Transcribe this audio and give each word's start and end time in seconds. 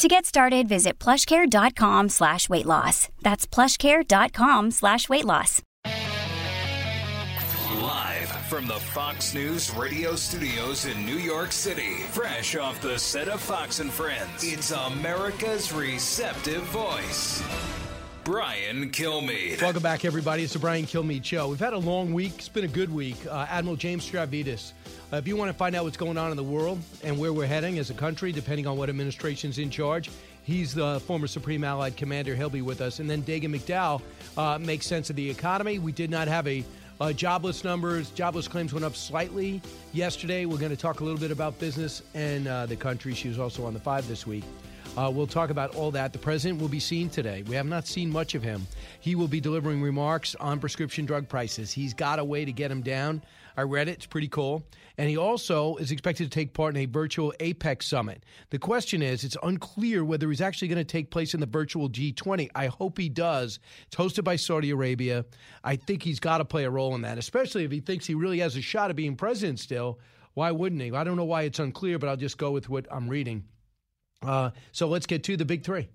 To 0.00 0.08
get 0.08 0.24
started, 0.24 0.66
visit 0.66 0.98
plushcare.com 0.98 2.08
slash 2.08 2.48
weight 2.48 2.64
loss. 2.64 3.10
That's 3.20 3.46
plushcare.com 3.46 4.70
slash 4.70 5.10
weight 5.10 5.26
loss. 5.26 5.60
Live 7.76 8.30
from 8.48 8.66
the 8.66 8.80
Fox 8.94 9.34
News 9.34 9.70
radio 9.76 10.16
studios 10.16 10.86
in 10.86 11.04
New 11.04 11.18
York 11.18 11.52
City, 11.52 11.96
fresh 12.12 12.56
off 12.56 12.80
the 12.80 12.98
set 12.98 13.28
of 13.28 13.42
Fox 13.42 13.80
and 13.80 13.92
Friends, 13.92 14.42
it's 14.42 14.70
America's 14.70 15.70
receptive 15.70 16.62
voice. 16.62 17.42
Brian 18.30 18.90
Kilmeade. 18.90 19.60
Welcome 19.60 19.82
back, 19.82 20.04
everybody. 20.04 20.44
It's 20.44 20.52
the 20.52 20.60
Brian 20.60 20.84
Kilmeade 20.84 21.24
Show. 21.24 21.48
We've 21.48 21.58
had 21.58 21.72
a 21.72 21.78
long 21.78 22.12
week. 22.12 22.34
It's 22.36 22.48
been 22.48 22.64
a 22.64 22.68
good 22.68 22.94
week. 22.94 23.16
Uh, 23.26 23.44
Admiral 23.50 23.74
James 23.74 24.08
Stavridis. 24.08 24.70
Uh, 25.12 25.16
if 25.16 25.26
you 25.26 25.34
want 25.34 25.48
to 25.48 25.52
find 25.52 25.74
out 25.74 25.82
what's 25.82 25.96
going 25.96 26.16
on 26.16 26.30
in 26.30 26.36
the 26.36 26.44
world 26.44 26.78
and 27.02 27.18
where 27.18 27.32
we're 27.32 27.48
heading 27.48 27.80
as 27.80 27.90
a 27.90 27.94
country, 27.94 28.30
depending 28.30 28.68
on 28.68 28.78
what 28.78 28.88
administration's 28.88 29.58
in 29.58 29.68
charge, 29.68 30.12
he's 30.44 30.72
the 30.72 31.00
former 31.00 31.26
Supreme 31.26 31.64
Allied 31.64 31.96
Commander. 31.96 32.36
He'll 32.36 32.48
be 32.48 32.62
with 32.62 32.80
us. 32.80 33.00
And 33.00 33.10
then 33.10 33.22
Dagen 33.22 33.52
McDowell 33.52 34.00
uh, 34.36 34.60
makes 34.60 34.86
sense 34.86 35.10
of 35.10 35.16
the 35.16 35.28
economy. 35.28 35.80
We 35.80 35.90
did 35.90 36.08
not 36.08 36.28
have 36.28 36.46
a 36.46 36.64
uh, 37.00 37.12
jobless 37.12 37.64
numbers. 37.64 38.10
Jobless 38.10 38.46
claims 38.46 38.72
went 38.72 38.84
up 38.84 38.94
slightly 38.94 39.60
yesterday. 39.92 40.44
We're 40.44 40.58
going 40.58 40.70
to 40.70 40.80
talk 40.80 41.00
a 41.00 41.04
little 41.04 41.18
bit 41.18 41.32
about 41.32 41.58
business 41.58 42.02
and 42.14 42.46
uh, 42.46 42.66
the 42.66 42.76
country. 42.76 43.12
She 43.12 43.26
was 43.26 43.40
also 43.40 43.66
on 43.66 43.74
the 43.74 43.80
five 43.80 44.06
this 44.06 44.24
week. 44.24 44.44
Uh, 44.96 45.08
we'll 45.08 45.26
talk 45.26 45.50
about 45.50 45.74
all 45.76 45.90
that. 45.92 46.12
The 46.12 46.18
president 46.18 46.60
will 46.60 46.68
be 46.68 46.80
seen 46.80 47.08
today. 47.08 47.42
We 47.46 47.54
have 47.54 47.66
not 47.66 47.86
seen 47.86 48.10
much 48.10 48.34
of 48.34 48.42
him. 48.42 48.66
He 48.98 49.14
will 49.14 49.28
be 49.28 49.40
delivering 49.40 49.80
remarks 49.80 50.34
on 50.34 50.58
prescription 50.58 51.06
drug 51.06 51.28
prices. 51.28 51.70
He's 51.70 51.94
got 51.94 52.18
a 52.18 52.24
way 52.24 52.44
to 52.44 52.52
get 52.52 52.68
them 52.68 52.82
down. 52.82 53.22
I 53.56 53.62
read 53.62 53.88
it. 53.88 53.92
It's 53.92 54.06
pretty 54.06 54.28
cool. 54.28 54.64
And 54.98 55.08
he 55.08 55.16
also 55.16 55.76
is 55.76 55.92
expected 55.92 56.24
to 56.24 56.30
take 56.30 56.54
part 56.54 56.74
in 56.76 56.82
a 56.82 56.86
virtual 56.86 57.32
APEC 57.38 57.82
summit. 57.82 58.24
The 58.50 58.58
question 58.58 59.00
is, 59.00 59.22
it's 59.22 59.36
unclear 59.42 60.04
whether 60.04 60.28
he's 60.28 60.40
actually 60.40 60.68
going 60.68 60.78
to 60.78 60.84
take 60.84 61.10
place 61.10 61.34
in 61.34 61.40
the 61.40 61.46
virtual 61.46 61.88
G20. 61.88 62.50
I 62.54 62.66
hope 62.66 62.98
he 62.98 63.08
does. 63.08 63.60
It's 63.86 63.96
hosted 63.96 64.24
by 64.24 64.36
Saudi 64.36 64.70
Arabia. 64.70 65.24
I 65.62 65.76
think 65.76 66.02
he's 66.02 66.20
got 66.20 66.38
to 66.38 66.44
play 66.44 66.64
a 66.64 66.70
role 66.70 66.94
in 66.96 67.02
that, 67.02 67.16
especially 67.16 67.64
if 67.64 67.70
he 67.70 67.80
thinks 67.80 68.06
he 68.06 68.14
really 68.14 68.40
has 68.40 68.56
a 68.56 68.60
shot 68.60 68.90
at 68.90 68.96
being 68.96 69.16
president 69.16 69.60
still. 69.60 70.00
Why 70.34 70.50
wouldn't 70.50 70.82
he? 70.82 70.92
I 70.92 71.04
don't 71.04 71.16
know 71.16 71.24
why 71.24 71.42
it's 71.42 71.60
unclear, 71.60 71.98
but 71.98 72.08
I'll 72.08 72.16
just 72.16 72.38
go 72.38 72.50
with 72.50 72.68
what 72.68 72.86
I'm 72.90 73.08
reading. 73.08 73.44
Uh, 74.22 74.50
so 74.72 74.86
let's 74.86 75.06
get 75.06 75.24
to 75.24 75.36
the 75.36 75.44
big 75.44 75.64
three. 75.64 75.88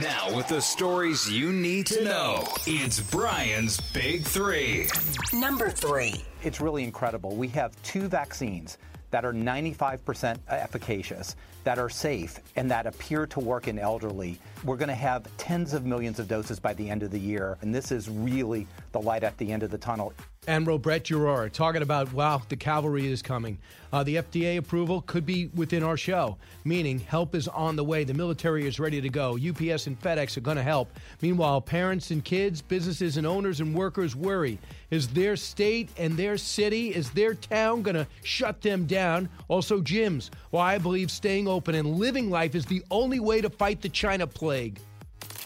Now, 0.00 0.34
with 0.34 0.48
the 0.48 0.60
stories 0.60 1.30
you 1.30 1.52
need 1.52 1.86
to 1.86 2.02
know, 2.02 2.44
it's 2.66 3.00
Brian's 3.00 3.80
Big 3.92 4.24
Three. 4.24 4.88
Number 5.32 5.70
three. 5.70 6.24
It's 6.42 6.60
really 6.60 6.84
incredible. 6.84 7.36
We 7.36 7.48
have 7.48 7.80
two 7.82 8.08
vaccines 8.08 8.78
that 9.10 9.24
are 9.24 9.32
95% 9.32 10.38
efficacious, 10.48 11.36
that 11.64 11.78
are 11.78 11.88
safe, 11.88 12.40
and 12.56 12.70
that 12.70 12.86
appear 12.86 13.26
to 13.26 13.40
work 13.40 13.68
in 13.68 13.78
elderly. 13.78 14.38
We're 14.64 14.76
going 14.76 14.88
to 14.88 14.94
have 14.94 15.24
tens 15.38 15.72
of 15.72 15.86
millions 15.86 16.18
of 16.18 16.28
doses 16.28 16.58
by 16.58 16.74
the 16.74 16.90
end 16.90 17.02
of 17.02 17.10
the 17.10 17.20
year, 17.20 17.56
and 17.62 17.74
this 17.74 17.92
is 17.92 18.08
really 18.10 18.66
the 18.92 19.00
light 19.00 19.22
at 19.22 19.36
the 19.38 19.50
end 19.50 19.62
of 19.62 19.70
the 19.70 19.78
tunnel. 19.78 20.12
Admiral 20.48 20.78
Brett 20.78 21.04
Giroir 21.04 21.52
talking 21.52 21.82
about, 21.82 22.10
wow, 22.14 22.40
the 22.48 22.56
cavalry 22.56 23.06
is 23.06 23.20
coming. 23.20 23.58
Uh, 23.92 24.02
the 24.02 24.16
FDA 24.16 24.56
approval 24.56 25.02
could 25.02 25.26
be 25.26 25.48
within 25.48 25.82
our 25.82 25.98
show, 25.98 26.38
meaning 26.64 26.98
help 26.98 27.34
is 27.34 27.48
on 27.48 27.76
the 27.76 27.84
way. 27.84 28.02
The 28.04 28.14
military 28.14 28.66
is 28.66 28.80
ready 28.80 28.98
to 29.02 29.10
go. 29.10 29.34
UPS 29.34 29.86
and 29.86 30.00
FedEx 30.00 30.38
are 30.38 30.40
going 30.40 30.56
to 30.56 30.62
help. 30.62 30.90
Meanwhile, 31.20 31.60
parents 31.60 32.10
and 32.10 32.24
kids, 32.24 32.62
businesses 32.62 33.18
and 33.18 33.26
owners 33.26 33.60
and 33.60 33.74
workers 33.74 34.16
worry. 34.16 34.58
Is 34.90 35.08
their 35.08 35.36
state 35.36 35.90
and 35.98 36.16
their 36.16 36.38
city, 36.38 36.94
is 36.94 37.10
their 37.10 37.34
town 37.34 37.82
going 37.82 37.96
to 37.96 38.06
shut 38.24 38.62
them 38.62 38.86
down? 38.86 39.28
Also, 39.48 39.82
gyms. 39.82 40.30
Well, 40.50 40.62
I 40.62 40.78
believe 40.78 41.10
staying 41.10 41.46
open 41.46 41.74
and 41.74 41.98
living 41.98 42.30
life 42.30 42.54
is 42.54 42.64
the 42.64 42.82
only 42.90 43.20
way 43.20 43.42
to 43.42 43.50
fight 43.50 43.82
the 43.82 43.90
China 43.90 44.26
plague. 44.26 44.80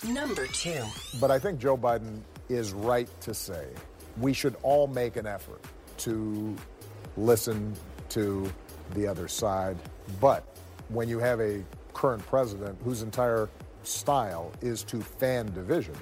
Number 0.06 0.46
two. 0.46 0.84
But 1.20 1.32
I 1.32 1.40
think 1.40 1.58
Joe 1.58 1.76
Biden 1.76 2.20
is 2.48 2.72
right 2.72 3.08
to 3.22 3.34
say 3.34 3.66
we 4.20 4.32
should 4.32 4.56
all 4.62 4.86
make 4.86 5.16
an 5.16 5.26
effort 5.26 5.60
to 5.98 6.56
listen 7.16 7.74
to 8.10 8.50
the 8.94 9.06
other 9.06 9.28
side. 9.28 9.76
But 10.20 10.44
when 10.88 11.08
you 11.08 11.18
have 11.18 11.40
a 11.40 11.62
current 11.94 12.24
president 12.26 12.78
whose 12.84 13.02
entire 13.02 13.48
style 13.82 14.52
is 14.60 14.82
to 14.84 15.00
fan 15.00 15.52
division, 15.54 15.94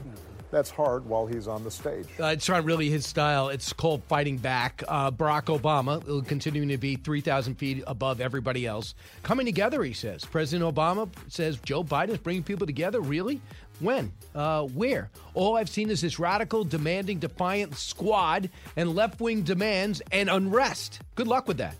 that's 0.50 0.70
hard 0.70 1.06
while 1.06 1.26
he's 1.26 1.46
on 1.46 1.62
the 1.62 1.70
stage. 1.70 2.06
Uh, 2.18 2.26
it's 2.26 2.48
not 2.48 2.64
really 2.64 2.90
his 2.90 3.06
style. 3.06 3.48
It's 3.50 3.72
called 3.72 4.02
fighting 4.04 4.36
back. 4.36 4.82
Uh, 4.88 5.10
Barack 5.10 5.44
Obama 5.56 6.02
uh, 6.08 6.24
continuing 6.24 6.68
to 6.68 6.76
be 6.76 6.96
3,000 6.96 7.54
feet 7.54 7.84
above 7.86 8.20
everybody 8.20 8.66
else. 8.66 8.94
Coming 9.22 9.46
together, 9.46 9.82
he 9.84 9.92
says. 9.92 10.24
President 10.24 10.74
Obama 10.74 11.08
says 11.28 11.58
Joe 11.58 11.84
Biden 11.84 12.10
is 12.10 12.18
bringing 12.18 12.42
people 12.42 12.66
together. 12.66 13.00
Really? 13.00 13.40
When? 13.80 14.12
Uh, 14.34 14.64
where? 14.64 15.10
All 15.34 15.56
I've 15.56 15.68
seen 15.68 15.90
is 15.90 16.02
this 16.02 16.18
radical, 16.18 16.64
demanding, 16.64 17.18
defiant 17.18 17.76
squad 17.76 18.50
and 18.76 18.94
left 18.94 19.20
wing 19.20 19.42
demands 19.42 20.02
and 20.12 20.28
unrest. 20.28 21.00
Good 21.14 21.26
luck 21.26 21.48
with 21.48 21.58
that. 21.58 21.76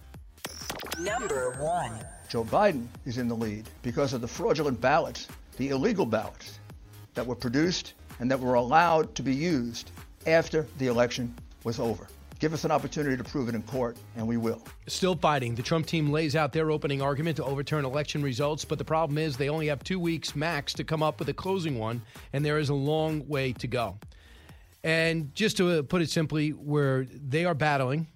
Number 0.99 1.53
one. 1.61 1.93
Joe 2.29 2.45
Biden 2.45 2.87
is 3.07 3.19
in 3.19 3.29
the 3.29 3.35
lead 3.35 3.69
because 3.83 4.13
of 4.13 4.21
the 4.21 4.29
fraudulent 4.29 4.81
ballots, 4.81 5.29
the 5.57 5.71
illegal 5.71 6.07
ballots 6.07 6.59
that 7.15 7.27
were 7.27 7.35
produced 7.35 7.95
and 8.19 8.31
that 8.31 8.41
were 8.41 8.55
allowed 8.55 9.15
to 9.17 9.23
be 9.23 9.35
used 9.35 9.91
after 10.27 10.67
the 10.79 10.87
election 10.87 11.35
was 11.65 11.79
over. 11.81 12.07
Give 12.41 12.55
us 12.55 12.65
an 12.65 12.71
opportunity 12.71 13.19
to 13.19 13.23
prove 13.23 13.51
it 13.51 13.55
in 13.55 13.63
court, 13.65 13.99
and 14.17 14.27
we 14.27 14.39
will. 14.39 14.67
Still 14.87 15.15
fighting. 15.15 15.55
The 15.55 15.63
Trump 15.63 15.85
team 15.85 16.11
lays 16.11 16.35
out 16.35 16.55
their 16.55 16.71
opening 16.71 17.03
argument 17.03 17.37
to 17.37 17.45
overturn 17.45 17.85
election 17.85 18.23
results, 18.23 18.65
but 18.65 18.79
the 18.79 18.85
problem 18.85 19.19
is 19.19 19.37
they 19.37 19.51
only 19.51 19.67
have 19.67 19.85
two 19.85 20.01
weeks 20.01 20.35
max 20.35 20.73
to 20.75 20.83
come 20.83 21.03
up 21.03 21.19
with 21.19 21.29
a 21.29 21.35
closing 21.35 21.79
one, 21.79 22.01
and 22.33 22.43
there 22.43 22.59
is 22.59 22.71
a 22.71 22.75
long 22.75 23.29
way 23.29 23.53
to 23.53 23.67
go. 23.67 23.99
And 24.83 25.35
just 25.35 25.59
to 25.59 25.81
uh, 25.81 25.83
put 25.83 26.01
it 26.01 26.09
simply, 26.09 26.51
where 26.51 27.05
they 27.05 27.45
are 27.45 27.55
battling, 27.55 28.07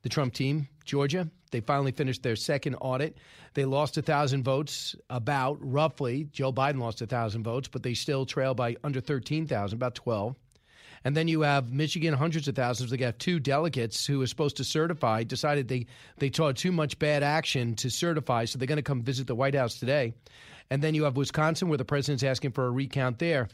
the 0.00 0.08
Trump 0.08 0.32
team, 0.32 0.68
Georgia, 0.86 1.28
they 1.50 1.60
finally 1.60 1.92
finished 1.92 2.22
their 2.22 2.36
second 2.36 2.76
audit. 2.76 3.18
They 3.52 3.66
lost 3.66 3.98
a 3.98 4.02
thousand 4.02 4.42
votes, 4.42 4.96
about 5.10 5.58
roughly. 5.60 6.28
Joe 6.32 6.50
Biden 6.50 6.80
lost 6.80 7.02
a 7.02 7.06
thousand 7.06 7.42
votes, 7.42 7.68
but 7.68 7.82
they 7.82 7.92
still 7.92 8.24
trail 8.24 8.54
by 8.54 8.76
under 8.82 9.02
thirteen 9.02 9.46
thousand, 9.46 9.76
about 9.76 9.94
twelve. 9.94 10.36
And 11.06 11.16
then 11.16 11.28
you 11.28 11.42
have 11.42 11.72
Michigan, 11.72 12.14
hundreds 12.14 12.48
of 12.48 12.56
thousands. 12.56 12.90
They 12.90 12.96
got 12.96 13.20
two 13.20 13.38
delegates 13.38 14.04
who 14.04 14.20
are 14.22 14.26
supposed 14.26 14.56
to 14.56 14.64
certify, 14.64 15.22
decided 15.22 15.68
they, 15.68 15.86
they 16.18 16.30
taught 16.30 16.56
too 16.56 16.72
much 16.72 16.98
bad 16.98 17.22
action 17.22 17.76
to 17.76 17.90
certify, 17.90 18.44
so 18.44 18.58
they're 18.58 18.66
going 18.66 18.74
to 18.74 18.82
come 18.82 19.02
visit 19.02 19.28
the 19.28 19.36
White 19.36 19.54
House 19.54 19.78
today. 19.78 20.14
And 20.68 20.82
then 20.82 20.96
you 20.96 21.04
have 21.04 21.16
Wisconsin, 21.16 21.68
where 21.68 21.78
the 21.78 21.84
president's 21.84 22.24
asking 22.24 22.50
for 22.50 22.66
a 22.66 22.72
recount 22.72 23.20
there. 23.20 23.46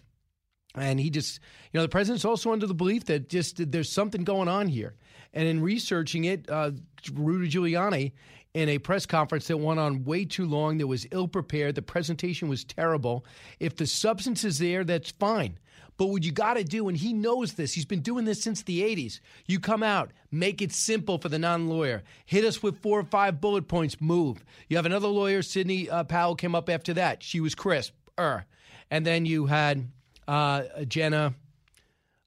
And 0.74 0.98
he 0.98 1.10
just, 1.10 1.40
you 1.70 1.78
know, 1.78 1.82
the 1.82 1.90
president's 1.90 2.24
also 2.24 2.52
under 2.52 2.66
the 2.66 2.72
belief 2.72 3.04
that 3.04 3.28
just 3.28 3.70
there's 3.70 3.92
something 3.92 4.24
going 4.24 4.48
on 4.48 4.66
here. 4.66 4.94
And 5.34 5.46
in 5.46 5.60
researching 5.60 6.24
it, 6.24 6.48
uh, 6.48 6.70
Rudy 7.12 7.50
Giuliani, 7.50 8.12
in 8.54 8.70
a 8.70 8.78
press 8.78 9.04
conference 9.04 9.48
that 9.48 9.58
went 9.58 9.78
on 9.78 10.04
way 10.04 10.24
too 10.24 10.46
long, 10.46 10.78
that 10.78 10.86
was 10.86 11.06
ill 11.10 11.28
prepared, 11.28 11.74
the 11.74 11.82
presentation 11.82 12.48
was 12.48 12.64
terrible. 12.64 13.26
If 13.60 13.76
the 13.76 13.86
substance 13.86 14.42
is 14.42 14.58
there, 14.58 14.84
that's 14.84 15.10
fine. 15.10 15.58
But 15.96 16.06
what 16.06 16.24
you 16.24 16.32
got 16.32 16.54
to 16.54 16.64
do, 16.64 16.88
and 16.88 16.96
he 16.96 17.12
knows 17.12 17.52
this, 17.52 17.72
he's 17.72 17.84
been 17.84 18.00
doing 18.00 18.24
this 18.24 18.42
since 18.42 18.62
the 18.62 18.82
80s. 18.82 19.20
You 19.46 19.60
come 19.60 19.82
out, 19.82 20.12
make 20.30 20.62
it 20.62 20.72
simple 20.72 21.18
for 21.18 21.28
the 21.28 21.38
non 21.38 21.68
lawyer, 21.68 22.02
hit 22.26 22.44
us 22.44 22.62
with 22.62 22.78
four 22.78 23.00
or 23.00 23.04
five 23.04 23.40
bullet 23.40 23.68
points, 23.68 24.00
move. 24.00 24.44
You 24.68 24.76
have 24.76 24.86
another 24.86 25.08
lawyer, 25.08 25.42
Sidney 25.42 25.88
uh, 25.90 26.04
Powell, 26.04 26.34
came 26.34 26.54
up 26.54 26.68
after 26.68 26.94
that. 26.94 27.22
She 27.22 27.40
was 27.40 27.54
crisp. 27.54 27.92
Er. 28.18 28.44
And 28.90 29.06
then 29.06 29.26
you 29.26 29.46
had 29.46 29.88
uh, 30.28 30.64
Jenna, 30.86 31.34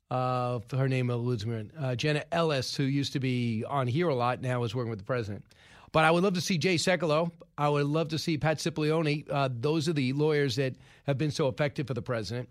uh, 0.10 0.60
her 0.72 0.88
name 0.88 1.10
eludes 1.10 1.46
me, 1.46 1.70
uh, 1.80 1.96
Jenna 1.96 2.24
Ellis, 2.32 2.76
who 2.76 2.84
used 2.84 3.14
to 3.14 3.20
be 3.20 3.64
on 3.68 3.88
here 3.88 4.10
a 4.10 4.16
lot, 4.16 4.42
now 4.42 4.64
is 4.64 4.74
working 4.74 4.90
with 4.90 5.00
the 5.00 5.06
president. 5.06 5.46
But 5.92 6.04
I 6.04 6.12
would 6.12 6.24
love 6.24 6.34
to 6.34 6.42
see 6.42 6.58
Jay 6.58 6.76
Sekulow. 6.76 7.32
I 7.58 7.70
would 7.70 7.86
love 7.86 8.10
to 8.10 8.20
see 8.20 8.38
Pat 8.38 8.58
Cipollone. 8.58 9.26
Uh, 9.30 9.48
those 9.52 9.88
are 9.88 9.94
the 9.94 10.12
lawyers 10.12 10.58
that 10.58 10.76
have 11.06 11.18
been 11.18 11.32
so 11.32 11.48
effective 11.48 11.88
for 11.88 11.94
the 11.94 12.02
president. 12.02 12.50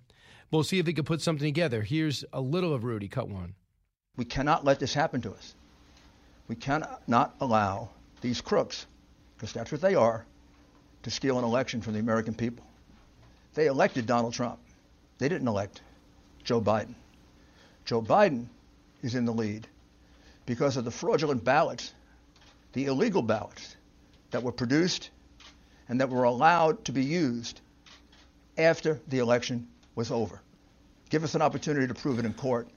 We'll 0.55 0.63
see 0.63 0.79
if 0.79 0.87
he 0.87 0.93
can 0.93 1.05
put 1.05 1.21
something 1.21 1.49
together. 1.49 1.83
Here's 1.83 2.25
a 2.33 2.41
little 2.41 2.73
of 2.73 2.85
Rudy, 2.85 3.09
cut 3.09 3.29
one. 3.29 3.55
We 4.17 4.25
cannot 4.25 4.65
let 4.65 4.79
this 4.79 4.95
happen 4.95 5.21
to 5.23 5.33
us. 5.33 5.57
We 6.47 6.55
cannot 6.55 7.35
allow 7.41 7.89
these 8.21 8.41
crooks, 8.41 8.87
because 9.35 9.53
that's 9.53 9.73
what 9.73 9.81
they 9.81 9.97
are, 9.97 10.25
to 11.03 11.11
steal 11.11 11.41
an 11.41 11.45
election 11.45 11.81
from 11.81 11.95
the 11.95 11.99
American 11.99 12.35
people. 12.35 12.65
They 13.55 13.67
elected 13.67 14.07
Donald 14.07 14.33
Trump. 14.33 14.61
They 15.19 15.29
didn't 15.29 15.49
elect 15.49 15.81
Joe 16.45 16.61
Biden. 16.61 16.95
Joe 17.85 18.01
Biden 18.01 18.47
is 19.03 19.17
in 19.17 19.25
the 19.25 19.33
lead 19.33 19.67
because 20.47 20.77
of 20.77 20.85
the 20.85 20.93
fraudulent 20.93 21.43
ballots, 21.43 21.93
the 22.75 22.85
illegal 22.85 23.23
ballots 23.23 23.75
that 24.31 24.45
were 24.45 24.53
produced 24.53 25.11
and 25.89 26.01
that 26.01 26.11
were 26.11 26.23
allowed 26.23 26.85
to 26.85 26.93
be 26.93 27.03
used 27.03 27.61
after 28.57 29.01
the 29.09 29.19
election 29.19 29.67
was 29.95 30.11
over. 30.11 30.41
Give 31.11 31.25
us 31.25 31.35
an 31.35 31.43
opportunity 31.43 31.87
to 31.87 31.95
prove 31.95 32.19
it 32.19 32.25
in 32.25 32.35
court, 32.35 32.69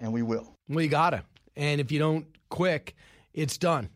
and 0.00 0.12
we 0.12 0.22
will. 0.22 0.52
Well, 0.68 0.82
you 0.82 0.88
gotta. 0.88 1.24
And 1.56 1.80
if 1.80 1.90
you 1.90 1.98
don't 1.98 2.26
quick, 2.48 2.94
it's 3.34 3.58
done. 3.58 3.90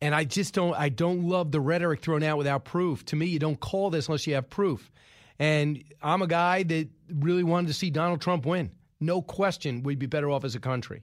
And 0.00 0.14
I 0.14 0.24
just 0.24 0.54
don't 0.54 0.74
I 0.74 0.88
don't 0.88 1.24
love 1.24 1.52
the 1.52 1.60
rhetoric 1.60 2.00
thrown 2.00 2.22
out 2.22 2.38
without 2.38 2.64
proof. 2.64 3.04
To 3.06 3.16
me, 3.16 3.26
you 3.26 3.38
don't 3.38 3.60
call 3.60 3.90
this 3.90 4.08
unless 4.08 4.26
you 4.26 4.34
have 4.34 4.48
proof. 4.48 4.90
And 5.38 5.82
I'm 6.02 6.22
a 6.22 6.26
guy 6.26 6.62
that 6.64 6.88
really 7.10 7.42
wanted 7.42 7.68
to 7.68 7.74
see 7.74 7.90
Donald 7.90 8.20
Trump 8.20 8.46
win. 8.46 8.70
No 9.00 9.22
question 9.22 9.82
we'd 9.82 9.98
be 9.98 10.06
better 10.06 10.30
off 10.30 10.44
as 10.44 10.54
a 10.54 10.60
country. 10.60 11.02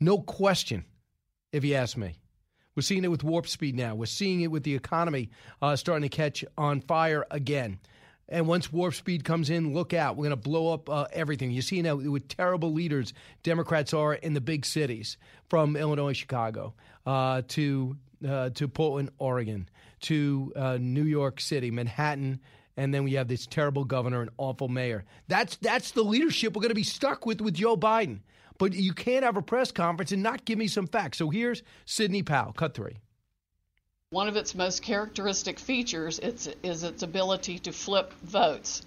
No 0.00 0.18
question, 0.18 0.84
if 1.52 1.64
you 1.64 1.74
ask 1.74 1.96
me. 1.96 2.18
We're 2.74 2.82
seeing 2.82 3.04
it 3.04 3.10
with 3.10 3.22
warp 3.22 3.46
speed 3.46 3.76
now. 3.76 3.94
We're 3.94 4.06
seeing 4.06 4.40
it 4.40 4.50
with 4.50 4.62
the 4.62 4.74
economy 4.74 5.30
uh, 5.60 5.76
starting 5.76 6.08
to 6.08 6.14
catch 6.14 6.44
on 6.56 6.80
fire 6.80 7.24
again. 7.30 7.78
And 8.32 8.48
once 8.48 8.72
warp 8.72 8.94
speed 8.94 9.24
comes 9.24 9.50
in, 9.50 9.74
look 9.74 9.92
out. 9.92 10.16
We're 10.16 10.24
going 10.24 10.30
to 10.30 10.36
blow 10.36 10.72
up 10.72 10.88
uh, 10.88 11.04
everything. 11.12 11.50
You 11.50 11.60
see 11.60 11.82
now 11.82 11.96
with 11.96 12.28
terrible 12.28 12.72
leaders 12.72 13.12
Democrats 13.42 13.92
are 13.92 14.14
in 14.14 14.32
the 14.32 14.40
big 14.40 14.64
cities, 14.64 15.18
from 15.48 15.76
Illinois, 15.76 16.14
Chicago, 16.14 16.72
uh, 17.04 17.42
to 17.48 17.94
uh, 18.26 18.48
to 18.50 18.68
Portland, 18.68 19.10
Oregon, 19.18 19.68
to 20.00 20.50
uh, 20.56 20.78
New 20.80 21.04
York 21.04 21.40
City, 21.40 21.70
Manhattan, 21.70 22.40
and 22.78 22.94
then 22.94 23.04
we 23.04 23.12
have 23.12 23.28
this 23.28 23.46
terrible 23.46 23.84
governor 23.84 24.22
and 24.22 24.30
awful 24.38 24.68
mayor. 24.68 25.04
That's 25.28 25.56
that's 25.56 25.90
the 25.90 26.02
leadership 26.02 26.56
we're 26.56 26.62
going 26.62 26.70
to 26.70 26.74
be 26.74 26.82
stuck 26.84 27.26
with 27.26 27.42
with 27.42 27.54
Joe 27.54 27.76
Biden. 27.76 28.20
But 28.56 28.72
you 28.72 28.94
can't 28.94 29.24
have 29.24 29.36
a 29.36 29.42
press 29.42 29.72
conference 29.72 30.10
and 30.10 30.22
not 30.22 30.46
give 30.46 30.58
me 30.58 30.68
some 30.68 30.86
facts. 30.86 31.18
So 31.18 31.28
here's 31.28 31.62
Sidney 31.84 32.22
Powell, 32.22 32.54
cut 32.54 32.72
three. 32.72 32.96
One 34.12 34.28
of 34.28 34.36
its 34.36 34.54
most 34.54 34.82
characteristic 34.82 35.58
features 35.58 36.18
is, 36.18 36.46
its 36.62 37.02
ability 37.02 37.58
to 37.60 37.72
flip 37.72 38.12
votes. 38.22 38.82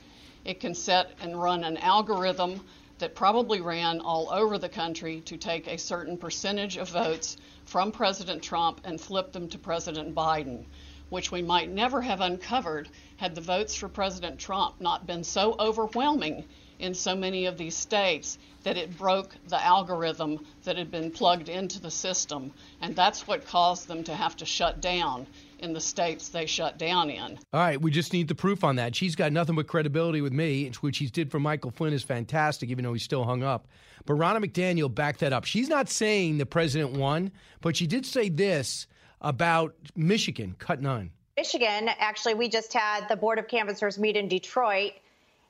It 0.45 0.60
can 0.60 0.75
set 0.75 1.10
and 1.19 1.42
run 1.42 1.63
an 1.63 1.77
algorithm 1.77 2.63
that 3.00 3.16
probably 3.16 3.60
ran 3.60 4.01
all 4.01 4.31
over 4.31 4.60
the 4.60 4.69
country 4.69 5.22
to 5.22 5.36
take 5.36 5.66
a 5.66 5.80
certain 5.80 6.19
percentage 6.19 6.77
of 6.77 6.89
votes 6.89 7.38
from 7.66 7.92
President 7.92 8.44
Trump 8.44 8.81
and 8.83 9.01
flip 9.01 9.31
them 9.31 9.50
to 9.50 9.57
President 9.57 10.13
Biden, 10.13 10.66
which 11.10 11.31
we 11.31 11.42
might 11.42 11.72
never 11.72 12.04
have 12.04 12.22
uncovered 12.22 12.88
had 13.18 13.33
the 13.33 13.42
votes 13.42 13.74
for 13.74 13.89
President 13.89 14.39
Trump 14.39 14.80
not 14.80 15.07
been 15.07 15.24
so 15.24 15.56
overwhelming 15.57 16.45
in 16.80 16.94
so 16.94 17.16
many 17.16 17.45
of 17.45 17.57
these 17.57 17.75
states 17.75 18.38
that 18.63 18.77
it 18.77 18.98
broke 18.98 19.36
the 19.48 19.63
algorithm 19.63 20.44
that 20.63 20.77
had 20.77 20.89
been 20.89 21.12
plugged 21.12 21.50
into 21.50 21.80
the 21.80 21.92
system. 21.92 22.51
And 22.81 22.95
that's 22.95 23.27
what 23.27 23.45
caused 23.45 23.88
them 23.88 24.04
to 24.06 24.16
have 24.16 24.36
to 24.38 24.45
shut 24.45 24.81
down 24.81 25.27
in 25.60 25.74
the 25.74 25.80
states 25.80 26.30
they 26.30 26.45
shut 26.45 26.77
down 26.77 27.10
in. 27.10 27.38
All 27.54 27.60
right, 27.60 27.80
we 27.80 27.92
just 27.92 28.12
need 28.12 28.27
the 28.27 28.36
proof 28.36 28.63
on 28.63 28.75
that. 28.77 28.95
She's 28.95 29.16
got 29.16 29.31
nothing 29.31 29.56
but 29.56 29.68
credibility 29.68 30.22
with 30.22 30.33
me, 30.33 30.72
which 30.81 30.98
she 30.98 31.07
did 31.07 31.31
for 31.31 31.39
Michael 31.39 31.72
Flynn 31.72 31.94
is 31.94 32.04
fantastic, 32.04 32.69
even 32.69 32.83
though 32.83 32.94
he's 32.94 33.04
still 33.04 33.24
hung 33.24 33.44
up. 33.44 33.68
But 34.06 34.18
Ronna 34.18 34.44
McDaniel 34.44 34.94
backed 34.94 35.19
that 35.22 35.31
up. 35.31 35.45
She's 35.45 35.69
not 35.69 35.89
saying 35.89 36.38
the 36.38 36.45
president 36.45 36.94
won, 36.94 37.31
but 37.62 37.75
she 37.75 37.88
did 37.88 38.06
say 38.06 38.30
this 38.30 38.88
about 39.22 39.75
Michigan, 39.95 40.56
cut 40.60 40.81
nine. 40.81 41.12
Michigan, 41.38 41.89
actually, 42.00 42.33
we 42.33 42.48
just 42.48 42.72
had 42.74 43.07
the 43.10 43.16
Board 43.16 43.39
of 43.39 43.48
Canvassers 43.48 44.00
meet 44.00 44.16
in 44.16 44.27
Detroit 44.27 44.94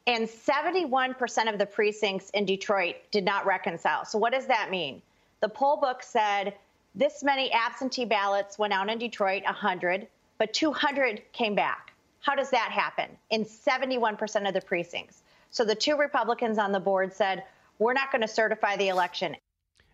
and 0.07 0.27
71% 0.27 1.51
of 1.51 1.57
the 1.57 1.65
precincts 1.65 2.29
in 2.31 2.45
Detroit 2.45 2.95
did 3.11 3.25
not 3.25 3.45
reconcile. 3.45 4.05
So, 4.05 4.17
what 4.17 4.33
does 4.33 4.47
that 4.47 4.69
mean? 4.69 5.01
The 5.41 5.49
poll 5.49 5.77
book 5.77 6.03
said 6.03 6.53
this 6.93 7.23
many 7.23 7.51
absentee 7.51 8.05
ballots 8.05 8.57
went 8.57 8.73
out 8.73 8.89
in 8.89 8.97
Detroit, 8.97 9.43
100, 9.43 10.07
but 10.37 10.53
200 10.53 11.21
came 11.33 11.55
back. 11.55 11.93
How 12.21 12.35
does 12.35 12.49
that 12.51 12.71
happen 12.71 13.09
in 13.29 13.45
71% 13.45 14.47
of 14.47 14.53
the 14.53 14.61
precincts? 14.61 15.21
So, 15.51 15.65
the 15.65 15.75
two 15.75 15.97
Republicans 15.97 16.57
on 16.57 16.71
the 16.71 16.79
board 16.79 17.13
said, 17.13 17.43
We're 17.79 17.93
not 17.93 18.11
going 18.11 18.21
to 18.21 18.27
certify 18.27 18.77
the 18.77 18.89
election. 18.89 19.35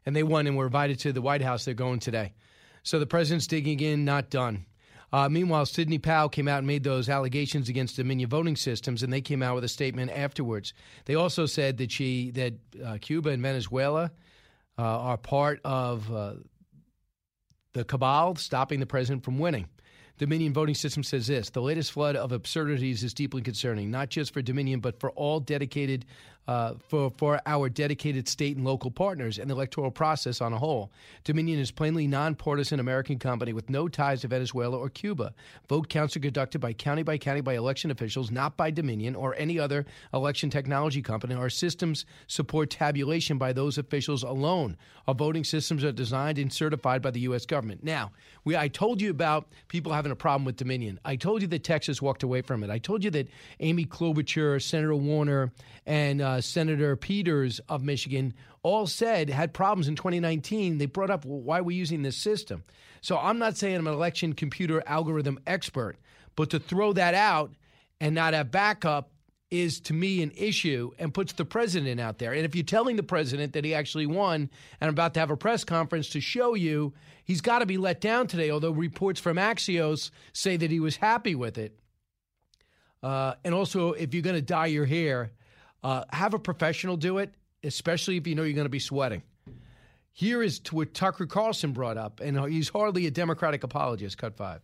And 0.06 0.16
they 0.16 0.24
won 0.24 0.48
and 0.48 0.58
were 0.58 0.66
invited 0.66 1.00
to 1.00 1.14
the 1.14 1.22
White 1.22 1.42
House. 1.42 1.66
They're 1.66 1.74
going 1.74 2.00
today. 2.00 2.34
So, 2.84 3.00
the 3.00 3.06
president's 3.06 3.48
digging 3.48 3.80
in, 3.80 4.06
not 4.06 4.30
done. 4.30 4.66
Uh, 5.14 5.28
meanwhile, 5.28 5.66
Sidney 5.66 5.98
Powell 5.98 6.30
came 6.30 6.48
out 6.48 6.60
and 6.60 6.68
made 6.68 6.84
those 6.84 7.10
allegations 7.10 7.68
against 7.68 7.98
Dominion 7.98 8.30
voting 8.30 8.56
systems, 8.56 9.04
and 9.04 9.12
they 9.12 9.22
came 9.22 9.44
out 9.44 9.56
with 9.56 9.64
a 9.64 9.70
statement 9.70 10.12
afterwards. 10.12 10.74
They 11.06 11.16
also 11.16 11.46
said 11.46 11.78
that 11.78 11.92
she 11.92 12.32
that 12.32 12.54
uh, 12.84 12.98
Cuba 13.02 13.30
and 13.30 13.42
Venezuela 13.42 14.12
uh, 14.78 14.82
are 14.82 15.18
part 15.18 15.60
of 15.66 16.12
uh, 16.14 16.34
the 17.74 17.84
cabal 17.84 18.36
stopping 18.36 18.80
the 18.80 18.86
president 18.86 19.24
from 19.24 19.38
winning. 19.38 19.68
Dominion 20.18 20.54
voting 20.54 20.76
system 20.76 21.04
says 21.04 21.28
this 21.28 21.50
the 21.50 21.62
latest 21.62 21.92
flood 21.92 22.16
of 22.16 22.32
absurdities 22.32 23.04
is 23.04 23.14
deeply 23.14 23.42
concerning, 23.42 23.92
not 23.92 24.10
just 24.10 24.34
for 24.34 24.42
Dominion, 24.42 24.80
but 24.80 25.00
for 25.00 25.10
all 25.12 25.40
dedicated 25.40 26.06
uh, 26.48 26.74
for, 26.88 27.12
for 27.18 27.40
our 27.46 27.70
dedicated 27.70 28.28
state 28.28 28.58
and 28.58 28.66
local 28.66 28.92
partners 28.92 29.38
and 29.38 29.50
the 29.50 29.54
electoral 29.54 29.92
process 29.92 30.42
on 30.42 30.54
a 30.54 30.58
whole. 30.58 30.92
Dominion 31.24 31.60
is 31.60 31.72
plainly 31.72 32.08
nonpartisan 32.08 32.80
American 32.80 33.20
company 33.20 33.54
with 33.54 33.70
no 33.70 33.88
ties 33.88 34.22
to 34.22 34.28
Venezuela 34.28 34.78
or 34.78 34.90
Cuba. 34.90 35.34
Vote 35.70 35.88
counts 35.88 36.18
are 36.18 36.20
conducted 36.20 36.60
by 36.60 36.74
county 36.74 37.04
by 37.04 37.18
county 37.18 37.42
by 37.42 37.54
election 37.54 37.92
officials, 37.92 38.32
not 38.32 38.58
by 38.58 38.72
Dominion 38.72 39.16
or 39.16 39.36
any 39.38 39.60
other 39.60 39.86
election 40.14 40.50
technology 40.50 41.02
company. 41.02 41.36
Our 41.36 41.50
systems 41.50 42.06
support 42.28 42.70
tabulation 42.70 43.38
by 43.38 43.54
those 43.54 43.78
officials 43.78 44.24
alone. 44.24 44.78
Our 45.08 45.16
voting 45.16 45.44
systems 45.44 45.84
are 45.84 45.92
designed 45.92 46.38
and 46.38 46.52
certified 46.52 47.02
by 47.02 47.12
the 47.12 47.22
U.S. 47.22 47.46
government. 47.46 47.84
Now, 47.84 48.12
we, 48.44 48.56
I 48.56 48.68
told 48.68 49.02
you 49.02 49.12
about 49.12 49.48
people 49.68 49.92
having 49.92 50.12
a 50.12 50.16
problem 50.16 50.46
with 50.46 50.56
Dominion. 50.56 51.00
I 51.06 51.16
told 51.16 51.42
you 51.42 51.48
that 51.50 51.64
Texas 51.64 52.02
walked 52.02 52.24
away 52.24 52.42
from 52.42 52.64
it. 52.64 52.70
I 52.70 52.80
told 52.80 53.04
you 53.04 53.12
that 53.12 53.28
Amy 53.60 53.86
Klobuchar, 53.86 54.62
Senator 54.62 54.96
Warner, 54.96 55.52
and 55.86 56.22
uh, 56.22 56.31
Senator 56.40 56.96
Peters 56.96 57.60
of 57.68 57.84
Michigan 57.84 58.34
all 58.64 58.88
said 58.88 59.30
had 59.30 59.54
problems 59.54 59.88
in 59.88 59.96
2019. 59.96 60.78
They 60.78 60.86
brought 60.86 61.10
up, 61.10 61.26
well, 61.26 61.42
why 61.42 61.60
are 61.60 61.64
we 61.64 61.76
using 61.76 62.04
this 62.04 62.16
system? 62.16 62.64
So 63.02 63.18
I'm 63.18 63.40
not 63.40 63.58
saying 63.58 63.76
I'm 63.76 63.88
an 63.88 63.94
election 63.94 64.34
computer 64.34 64.84
algorithm 64.86 65.40
expert, 65.48 65.98
but 66.36 66.52
to 66.52 66.60
throw 66.60 66.94
that 66.94 67.16
out 67.16 67.52
and 68.00 68.16
not 68.16 68.34
have 68.34 68.52
backup 68.52 69.12
is 69.50 69.82
to 69.82 69.94
me 69.94 70.22
an 70.22 70.32
issue 70.38 70.92
and 70.98 71.14
puts 71.14 71.34
the 71.34 71.44
president 71.44 72.00
out 72.00 72.20
there. 72.20 72.32
And 72.32 72.46
if 72.46 72.56
you're 72.56 72.64
telling 72.64 72.96
the 72.96 73.04
president 73.04 73.54
that 73.54 73.66
he 73.66 73.74
actually 73.74 74.06
won 74.06 74.50
and 74.80 74.88
I'm 74.88 74.90
about 74.90 75.14
to 75.16 75.20
have 75.20 75.30
a 75.30 75.36
press 75.36 75.66
conference 75.66 76.10
to 76.10 76.22
show 76.22 76.54
you, 76.54 76.94
he's 77.26 77.42
got 77.42 77.60
to 77.60 77.66
be 77.66 77.78
let 77.78 78.00
down 78.00 78.28
today, 78.28 78.50
although 78.50 78.72
reports 78.72 79.20
from 79.20 79.36
Axios 79.36 80.10
say 80.32 80.56
that 80.56 80.72
he 80.72 80.80
was 80.80 80.96
happy 80.96 81.36
with 81.36 81.58
it. 81.58 81.78
Uh, 83.04 83.34
and 83.44 83.54
also, 83.54 83.94
if 83.94 84.14
you're 84.14 84.24
going 84.24 84.36
to 84.36 84.42
dye 84.42 84.68
your 84.68 84.86
hair, 84.86 85.32
uh, 85.84 86.04
have 86.12 86.34
a 86.34 86.40
professional 86.40 86.98
do 86.98 87.18
it, 87.18 87.34
especially 87.64 88.18
if 88.18 88.28
you 88.28 88.36
know 88.36 88.44
you're 88.44 88.54
going 88.54 88.66
to 88.66 88.70
be 88.70 88.80
sweating. 88.80 89.24
Here 90.14 90.44
is 90.44 90.62
what 90.72 90.94
Tucker 90.94 91.26
Carlson 91.26 91.72
brought 91.72 91.98
up, 91.98 92.20
and 92.20 92.40
he's 92.52 92.70
hardly 92.70 93.08
a 93.08 93.12
Democratic 93.12 93.64
apologist. 93.64 94.18
Cut 94.18 94.36
five. 94.36 94.62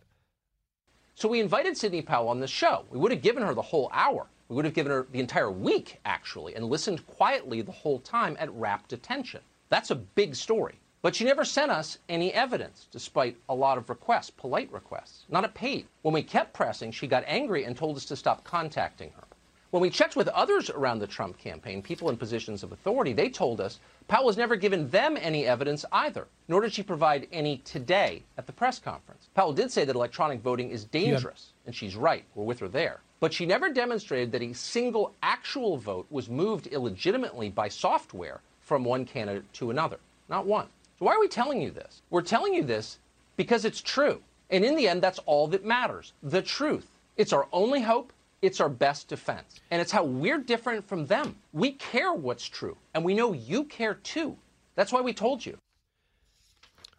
So 1.14 1.28
we 1.28 1.40
invited 1.40 1.76
Sidney 1.76 2.02
Powell 2.02 2.28
on 2.28 2.38
the 2.38 2.46
show. 2.46 2.84
We 2.90 2.98
would 2.98 3.10
have 3.10 3.22
given 3.22 3.42
her 3.42 3.54
the 3.54 3.62
whole 3.62 3.90
hour. 3.92 4.26
We 4.48 4.56
would 4.56 4.64
have 4.64 4.74
given 4.74 4.92
her 4.92 5.06
the 5.10 5.20
entire 5.20 5.50
week, 5.50 6.00
actually, 6.04 6.54
and 6.54 6.66
listened 6.66 7.06
quietly 7.06 7.60
the 7.62 7.72
whole 7.72 7.98
time 7.98 8.36
at 8.38 8.52
rapt 8.54 8.92
attention. 8.92 9.40
That's 9.68 9.90
a 9.90 9.96
big 9.96 10.34
story. 10.36 10.78
But 11.00 11.14
she 11.14 11.24
never 11.24 11.44
sent 11.44 11.70
us 11.70 11.98
any 12.08 12.32
evidence, 12.34 12.88
despite 12.90 13.36
a 13.48 13.54
lot 13.54 13.78
of 13.78 13.88
requests, 13.88 14.30
polite 14.30 14.70
requests. 14.72 15.24
Not 15.28 15.44
a 15.44 15.48
paid. 15.48 15.86
When 16.02 16.14
we 16.14 16.22
kept 16.22 16.54
pressing, 16.54 16.90
she 16.90 17.06
got 17.06 17.24
angry 17.26 17.64
and 17.64 17.76
told 17.76 17.96
us 17.96 18.04
to 18.06 18.16
stop 18.16 18.42
contacting 18.42 19.10
her. 19.12 19.27
When 19.70 19.82
we 19.82 19.90
checked 19.90 20.16
with 20.16 20.28
others 20.28 20.70
around 20.70 20.98
the 20.98 21.06
Trump 21.06 21.36
campaign, 21.36 21.82
people 21.82 22.08
in 22.08 22.16
positions 22.16 22.62
of 22.62 22.72
authority, 22.72 23.12
they 23.12 23.28
told 23.28 23.60
us 23.60 23.80
Powell 24.08 24.28
has 24.28 24.38
never 24.38 24.56
given 24.56 24.88
them 24.88 25.18
any 25.20 25.46
evidence 25.46 25.84
either, 25.92 26.26
nor 26.48 26.62
did 26.62 26.72
she 26.72 26.82
provide 26.82 27.28
any 27.32 27.58
today 27.58 28.22
at 28.38 28.46
the 28.46 28.52
press 28.52 28.78
conference. 28.78 29.28
Powell 29.34 29.52
did 29.52 29.70
say 29.70 29.84
that 29.84 29.94
electronic 29.94 30.40
voting 30.40 30.70
is 30.70 30.84
dangerous, 30.84 31.52
and 31.66 31.74
she's 31.74 31.96
right. 31.96 32.24
We're 32.34 32.44
with 32.46 32.60
her 32.60 32.68
there. 32.68 33.00
But 33.20 33.34
she 33.34 33.44
never 33.44 33.68
demonstrated 33.68 34.32
that 34.32 34.40
a 34.40 34.54
single 34.54 35.14
actual 35.22 35.76
vote 35.76 36.06
was 36.08 36.30
moved 36.30 36.68
illegitimately 36.68 37.50
by 37.50 37.68
software 37.68 38.40
from 38.62 38.84
one 38.84 39.04
candidate 39.04 39.52
to 39.54 39.70
another. 39.70 39.98
Not 40.30 40.46
one. 40.46 40.68
So 40.98 41.04
why 41.04 41.14
are 41.14 41.20
we 41.20 41.28
telling 41.28 41.60
you 41.60 41.70
this? 41.70 42.00
We're 42.08 42.22
telling 42.22 42.54
you 42.54 42.62
this 42.62 42.98
because 43.36 43.66
it's 43.66 43.82
true. 43.82 44.22
And 44.48 44.64
in 44.64 44.76
the 44.76 44.88
end, 44.88 45.02
that's 45.02 45.18
all 45.26 45.46
that 45.48 45.66
matters 45.66 46.14
the 46.22 46.40
truth. 46.40 46.88
It's 47.18 47.34
our 47.34 47.48
only 47.52 47.82
hope. 47.82 48.14
It's 48.40 48.60
our 48.60 48.68
best 48.68 49.08
defense. 49.08 49.60
And 49.70 49.80
it's 49.80 49.90
how 49.90 50.04
we're 50.04 50.38
different 50.38 50.86
from 50.86 51.06
them. 51.06 51.36
We 51.52 51.72
care 51.72 52.12
what's 52.12 52.46
true, 52.46 52.76
and 52.94 53.04
we 53.04 53.14
know 53.14 53.32
you 53.32 53.64
care 53.64 53.94
too. 53.94 54.36
That's 54.74 54.92
why 54.92 55.00
we 55.00 55.12
told 55.12 55.44
you. 55.44 55.58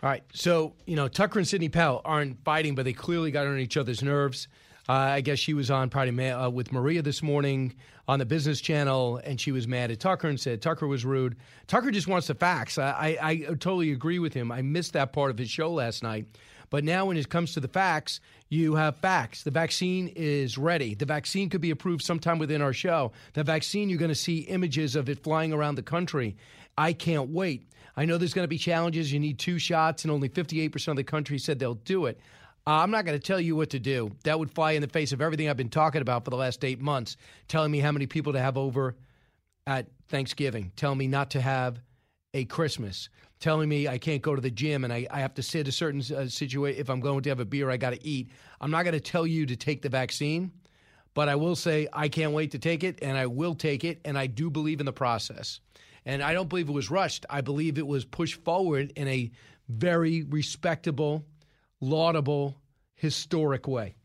All 0.02 0.10
right. 0.10 0.24
So, 0.34 0.74
you 0.86 0.96
know, 0.96 1.08
Tucker 1.08 1.40
and 1.40 1.48
Sidney 1.48 1.70
Powell 1.70 2.02
aren't 2.06 2.42
fighting, 2.44 2.76
but 2.76 2.86
they 2.86 2.94
clearly 2.94 3.32
got 3.32 3.48
on 3.48 3.60
each 3.60 3.78
other's 3.78 4.02
nerves. 4.02 4.48
Uh, 4.88 4.94
I 4.94 5.22
guess 5.22 5.38
she 5.38 5.54
was 5.54 5.70
on 5.70 5.90
probably 5.90 6.12
ma- 6.12 6.46
uh, 6.46 6.50
with 6.50 6.72
Maria 6.72 7.02
this 7.02 7.22
morning 7.22 7.76
on 8.08 8.18
the 8.18 8.26
Business 8.26 8.60
Channel, 8.60 9.22
and 9.24 9.40
she 9.40 9.52
was 9.52 9.68
mad 9.68 9.92
at 9.92 10.00
Tucker 10.00 10.28
and 10.28 10.40
said 10.40 10.62
Tucker 10.62 10.88
was 10.88 11.06
rude. 11.06 11.36
Tucker 11.68 11.92
just 11.92 12.08
wants 12.08 12.28
the 12.28 12.34
facts. 12.34 12.78
I, 12.78 13.18
I, 13.22 13.30
I 13.30 13.36
totally 13.60 13.92
agree 13.92 14.20
with 14.20 14.34
him. 14.34 14.52
I 14.52 14.62
missed 14.64 14.94
that 14.94 15.14
part 15.14 15.30
of 15.30 15.38
his 15.38 15.50
show 15.50 15.72
last 15.72 16.02
night. 16.02 16.26
But 16.70 16.84
now, 16.84 17.06
when 17.06 17.18
it 17.18 17.30
comes 17.30 17.54
to 17.54 17.60
the 17.60 17.68
facts, 17.68 18.20
you 18.50 18.76
have 18.76 18.98
facts. 18.98 19.44
The 19.44 19.52
vaccine 19.52 20.12
is 20.16 20.58
ready. 20.58 20.94
The 20.94 21.06
vaccine 21.06 21.50
could 21.50 21.62
be 21.62 21.72
approved 21.72 22.04
sometime 22.04 22.40
within 22.40 22.62
our 22.62 22.74
show. 22.74 23.12
The 23.34 23.44
vaccine, 23.44 23.90
you're 23.90 24.00
going 24.00 24.10
to 24.10 24.16
see 24.16 24.40
images 24.40 24.96
of 24.96 25.10
it 25.10 25.24
flying 25.24 25.54
around 25.54 25.76
the 25.76 25.84
country. 25.84 26.38
I 26.78 26.94
can't 26.94 27.30
wait. 27.30 27.68
I 27.98 28.06
know 28.06 28.18
there's 28.18 28.34
going 28.34 28.46
to 28.46 28.50
be 28.50 28.58
challenges. 28.58 29.12
You 29.12 29.20
need 29.20 29.40
two 29.40 29.60
shots, 29.60 30.04
and 30.04 30.12
only 30.12 30.30
58% 30.30 30.88
of 30.88 30.96
the 30.96 31.04
country 31.04 31.38
said 31.40 31.60
they'll 31.60 31.74
do 31.74 32.06
it. 32.06 32.20
Uh, 32.68 32.72
I'm 32.72 32.92
not 32.92 33.04
going 33.04 33.18
to 33.18 33.26
tell 33.26 33.40
you 33.40 33.56
what 33.56 33.72
to 33.72 33.80
do. 33.80 34.12
That 34.24 34.38
would 34.38 34.52
fly 34.52 34.74
in 34.74 34.82
the 34.82 34.88
face 34.88 35.12
of 35.12 35.22
everything 35.22 35.50
I've 35.50 35.58
been 35.58 35.70
talking 35.70 36.02
about 36.02 36.24
for 36.24 36.30
the 36.30 36.38
last 36.38 36.64
eight 36.64 36.80
months, 36.80 37.18
telling 37.48 37.72
me 37.72 37.80
how 37.80 37.92
many 37.92 38.06
people 38.06 38.34
to 38.34 38.40
have 38.40 38.58
over 38.58 38.96
at 39.66 39.88
Thanksgiving, 40.08 40.72
telling 40.76 40.98
me 40.98 41.08
not 41.08 41.32
to 41.32 41.42
have 41.42 41.80
a 42.34 42.46
Christmas, 42.46 43.10
telling 43.40 43.70
me 43.70 43.88
I 43.88 43.98
can't 43.98 44.22
go 44.22 44.36
to 44.36 44.42
the 44.42 44.52
gym 44.52 44.84
and 44.84 44.92
I, 44.92 45.08
I 45.10 45.20
have 45.20 45.34
to 45.36 45.44
sit 45.44 45.68
a 45.68 45.72
certain 45.72 46.02
uh, 46.16 46.28
situation. 46.28 46.80
If 46.80 46.90
I'm 46.90 47.00
going 47.00 47.22
to 47.24 47.30
have 47.30 47.40
a 47.40 47.46
beer, 47.46 47.70
I 47.70 47.78
got 47.78 47.92
to 47.92 48.06
eat. 48.06 48.32
I'm 48.60 48.72
not 48.72 48.84
going 48.84 48.94
to 48.94 49.00
tell 49.00 49.26
you 49.26 49.46
to 49.46 49.56
take 49.56 49.82
the 49.82 49.90
vaccine, 49.90 50.52
but 51.14 51.30
I 51.30 51.36
will 51.36 51.56
say 51.56 51.88
I 51.94 52.10
can't 52.10 52.34
wait 52.34 52.52
to 52.52 52.60
take 52.60 52.84
it 52.84 53.00
and 53.02 53.18
I 53.18 53.26
will 53.26 53.56
take 53.56 53.84
it. 53.84 54.02
And 54.06 54.18
I 54.18 54.28
do 54.28 54.50
believe 54.50 54.80
in 54.80 54.86
the 54.86 54.94
process. 54.94 55.60
And 56.06 56.22
I 56.22 56.34
don't 56.34 56.50
believe 56.50 56.70
it 56.70 56.74
was 56.74 56.90
rushed. 56.90 57.26
I 57.30 57.42
believe 57.42 57.78
it 57.78 57.88
was 57.88 58.06
pushed 58.06 58.44
forward 58.44 58.92
in 58.96 59.08
a 59.08 59.32
very 59.68 60.24
respectable 60.24 61.26
laudable, 61.82 62.58
historic 62.96 63.68
way. 63.68 63.96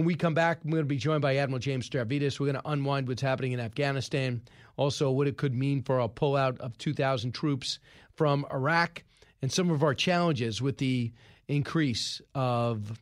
When 0.00 0.06
we 0.06 0.14
come 0.14 0.32
back, 0.32 0.60
we're 0.64 0.70
going 0.70 0.84
to 0.84 0.88
be 0.88 0.96
joined 0.96 1.20
by 1.20 1.36
Admiral 1.36 1.58
James 1.58 1.86
Stavridis. 1.86 2.40
We're 2.40 2.46
going 2.46 2.62
to 2.62 2.70
unwind 2.70 3.06
what's 3.06 3.20
happening 3.20 3.52
in 3.52 3.60
Afghanistan, 3.60 4.40
also 4.78 5.10
what 5.10 5.26
it 5.26 5.36
could 5.36 5.52
mean 5.52 5.82
for 5.82 6.00
a 6.00 6.08
pullout 6.08 6.58
of 6.60 6.78
2,000 6.78 7.32
troops 7.32 7.80
from 8.14 8.46
Iraq, 8.50 9.04
and 9.42 9.52
some 9.52 9.68
of 9.68 9.82
our 9.82 9.92
challenges 9.92 10.62
with 10.62 10.78
the 10.78 11.12
increase 11.48 12.22
of 12.34 12.98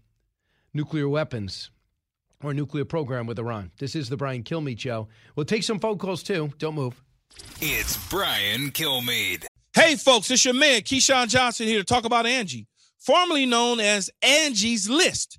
nuclear 0.75 1.09
weapons 1.09 1.71
or 2.43 2.53
nuclear 2.53 2.85
program 2.85 3.29
with 3.29 3.39
Iran. 3.39 3.71
This 3.79 3.95
is 3.95 4.09
the 4.09 4.17
Brian 4.17 4.43
Kilmeade 4.43 4.81
Show. 4.81 5.07
We'll 5.37 5.47
take 5.47 5.63
some 5.63 5.79
phone 5.79 5.99
calls 5.99 6.25
too. 6.25 6.53
Don't 6.59 6.75
move. 6.75 7.01
It's 7.61 7.97
Brian 8.09 8.73
Kilmeade. 8.73 9.47
Hey, 9.73 9.95
folks, 9.95 10.33
it's 10.33 10.45
your 10.45 10.55
man, 10.55 10.81
Keyshawn 10.81 11.29
Johnson, 11.29 11.69
here 11.69 11.79
to 11.79 11.85
talk 11.85 12.05
about 12.05 12.27
Angie 12.27 12.67
formerly 12.99 13.47
known 13.47 13.81
as 13.81 14.11
Angie's 14.23 14.89
List, 14.89 15.39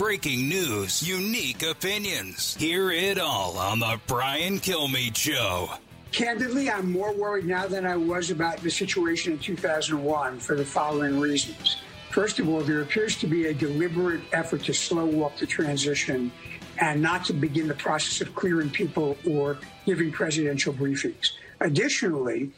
Breaking 0.00 0.48
news, 0.48 1.06
unique 1.06 1.62
opinions. 1.62 2.56
Hear 2.56 2.90
it 2.90 3.18
all 3.18 3.58
on 3.58 3.80
The 3.80 4.00
Brian 4.06 4.58
Kilmeade 4.58 5.14
Show. 5.14 5.68
Candidly, 6.10 6.70
I'm 6.70 6.90
more 6.90 7.12
worried 7.12 7.44
now 7.44 7.66
than 7.66 7.84
I 7.84 7.96
was 7.96 8.30
about 8.30 8.62
the 8.62 8.70
situation 8.70 9.34
in 9.34 9.38
2001 9.40 10.38
for 10.38 10.56
the 10.56 10.64
following 10.64 11.20
reasons. 11.20 11.76
First 12.08 12.38
of 12.38 12.48
all, 12.48 12.62
there 12.62 12.80
appears 12.80 13.18
to 13.18 13.26
be 13.26 13.48
a 13.48 13.52
deliberate 13.52 14.22
effort 14.32 14.64
to 14.64 14.72
slow 14.72 15.22
up 15.22 15.36
the 15.36 15.44
transition 15.44 16.32
and 16.78 17.02
not 17.02 17.26
to 17.26 17.34
begin 17.34 17.68
the 17.68 17.74
process 17.74 18.22
of 18.26 18.34
clearing 18.34 18.70
people 18.70 19.18
or 19.28 19.58
giving 19.84 20.10
presidential 20.10 20.72
briefings. 20.72 21.32
Additionally, 21.60 22.52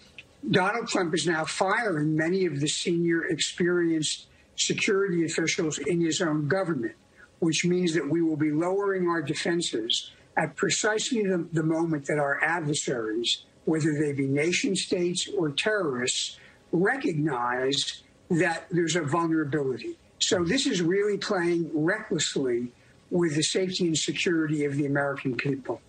Donald 0.49 0.87
Trump 0.87 1.13
is 1.13 1.27
now 1.27 1.45
firing 1.45 2.17
many 2.17 2.47
of 2.47 2.61
the 2.61 2.69
senior 2.69 3.25
experienced 3.25 4.29
security 4.55 5.25
officials 5.25 5.79
in 5.79 6.01
his 6.01 6.21
own 6.21 6.47
government 6.47 6.95
which 7.43 7.65
means 7.65 7.93
that 7.93 8.09
we 8.09 8.23
will 8.23 8.37
be 8.37 8.53
lowering 8.53 9.09
our 9.09 9.21
defenses 9.21 10.13
at 10.37 10.55
precisely 10.55 11.25
the, 11.25 11.45
the 11.53 11.63
moment 11.65 12.07
that 12.07 12.21
our 12.21 12.41
adversaries, 12.41 13.43
whether 13.65 13.99
they 13.99 14.13
be 14.13 14.29
nation 14.29 14.77
states 14.77 15.29
or 15.37 15.51
terrorists, 15.51 16.39
recognize 16.71 18.05
that 18.31 18.67
there's 18.71 18.95
a 18.95 19.03
vulnerability. 19.03 19.99
So 20.21 20.45
this 20.45 20.67
is 20.67 20.83
really 20.83 21.19
playing 21.19 21.69
recklessly 21.75 22.69
with 23.11 23.35
the 23.35 23.43
safety 23.43 23.89
and 23.89 23.99
security 23.99 24.65
of 24.65 24.77
the 24.77 24.87
American 24.87 25.37
people. 25.37 25.81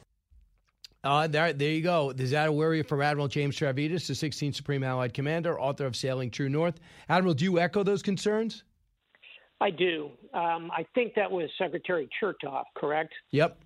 Uh, 1.04 1.28
there, 1.28 1.54
there 1.54 1.70
you 1.70 1.84
go. 1.84 2.12
Is 2.18 2.32
that 2.32 2.48
a 2.48 2.52
worry 2.52 2.82
from 2.82 3.04
Admiral 3.04 3.28
James 3.28 3.60
Stavridis, 3.60 4.08
the 4.08 4.14
16th 4.14 4.56
Supreme 4.56 4.84
Allied 4.84 5.14
Commander, 5.14 5.60
author 5.60 5.86
of 5.86 5.96
Sailing 5.96 6.32
True 6.32 6.50
North? 6.50 6.80
Admiral, 7.10 7.36
do 7.36 7.44
you 7.44 7.60
echo 7.60 7.84
those 7.84 8.02
concerns? 8.02 8.64
I 9.64 9.70
do. 9.70 10.12
Um, 10.34 10.70
I 10.76 10.86
think 10.94 11.16
that 11.16 11.32
was 11.32 11.50
Secretary 11.58 12.10
Chertoff, 12.22 12.66
correct? 12.76 13.14
Yep. 13.32 13.58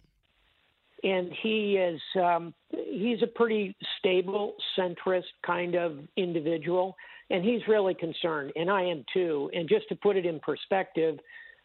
And 1.04 1.32
he 1.42 1.78
is 1.78 2.00
um, 2.22 2.54
he's 2.70 3.24
a 3.24 3.28
pretty 3.28 3.76
stable, 3.98 4.54
centrist 4.78 5.24
kind 5.44 5.74
of 5.74 5.98
individual, 6.16 6.96
and 7.32 7.44
he's 7.44 7.62
really 7.68 7.96
concerned, 7.96 8.52
and 8.56 8.70
I 8.70 8.84
am 8.84 9.06
too. 9.12 9.50
And 9.54 9.68
just 9.68 9.90
to 9.90 9.96
put 9.96 10.18
it 10.18 10.26
in 10.28 10.40
perspective, 10.40 11.18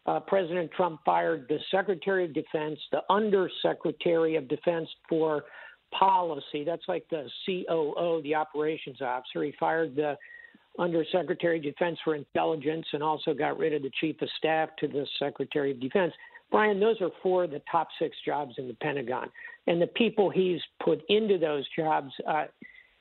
uh, 0.06 0.20
President 0.20 0.70
Trump 0.72 1.00
fired 1.04 1.44
the 1.50 1.58
Secretary 1.70 2.24
of 2.24 2.32
Defense, 2.32 2.78
the 2.90 3.02
Undersecretary 3.10 4.36
of 4.36 4.48
Defense 4.48 4.88
for 5.10 5.44
Policy. 5.92 6.64
That's 6.64 6.88
like 6.88 7.04
the 7.10 7.28
COO, 7.44 8.22
the 8.22 8.34
operations 8.34 9.02
officer. 9.02 9.44
He 9.44 9.52
fired 9.60 9.94
the 9.94 10.16
Undersecretary 10.78 11.58
of 11.58 11.64
Defense 11.64 11.98
for 12.04 12.14
Intelligence 12.14 12.86
and 12.92 13.02
also 13.02 13.34
got 13.34 13.58
rid 13.58 13.74
of 13.74 13.82
the 13.82 13.90
Chief 14.00 14.20
of 14.22 14.28
Staff 14.38 14.70
to 14.78 14.88
the 14.88 15.06
Secretary 15.18 15.70
of 15.70 15.80
Defense. 15.80 16.12
Brian, 16.50 16.80
those 16.80 17.00
are 17.00 17.10
four 17.22 17.44
of 17.44 17.50
the 17.50 17.62
top 17.70 17.88
six 17.98 18.16
jobs 18.24 18.54
in 18.58 18.68
the 18.68 18.74
Pentagon. 18.74 19.30
And 19.66 19.80
the 19.80 19.86
people 19.86 20.30
he's 20.30 20.60
put 20.82 21.02
into 21.08 21.38
those 21.38 21.66
jobs, 21.76 22.12
uh, 22.26 22.44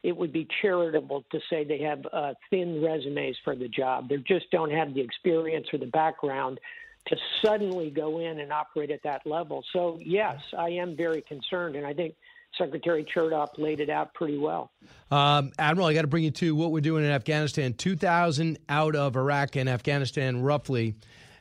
it 0.03 0.15
would 0.15 0.31
be 0.31 0.47
charitable 0.61 1.25
to 1.31 1.39
say 1.49 1.63
they 1.63 1.79
have 1.79 2.05
uh, 2.11 2.33
thin 2.49 2.81
resumes 2.81 3.37
for 3.43 3.55
the 3.55 3.67
job. 3.67 4.09
They 4.09 4.17
just 4.17 4.49
don't 4.51 4.71
have 4.71 4.93
the 4.93 5.01
experience 5.01 5.67
or 5.73 5.79
the 5.79 5.85
background 5.85 6.59
to 7.07 7.17
suddenly 7.43 7.89
go 7.89 8.19
in 8.19 8.39
and 8.39 8.51
operate 8.53 8.91
at 8.91 9.03
that 9.03 9.25
level. 9.25 9.63
So, 9.73 9.99
yes, 10.01 10.39
I 10.57 10.69
am 10.69 10.95
very 10.95 11.21
concerned. 11.21 11.75
And 11.75 11.85
I 11.85 11.93
think 11.93 12.15
Secretary 12.57 13.05
Chertoff 13.05 13.57
laid 13.57 13.79
it 13.79 13.89
out 13.89 14.13
pretty 14.13 14.37
well. 14.37 14.71
Um, 15.09 15.51
Admiral, 15.57 15.87
I 15.87 15.93
got 15.93 16.01
to 16.01 16.07
bring 16.07 16.23
you 16.23 16.31
to 16.31 16.55
what 16.55 16.71
we're 16.71 16.81
doing 16.81 17.05
in 17.05 17.11
Afghanistan 17.11 17.73
2,000 17.73 18.57
out 18.69 18.95
of 18.95 19.15
Iraq 19.15 19.55
and 19.55 19.69
Afghanistan, 19.69 20.41
roughly. 20.41 20.95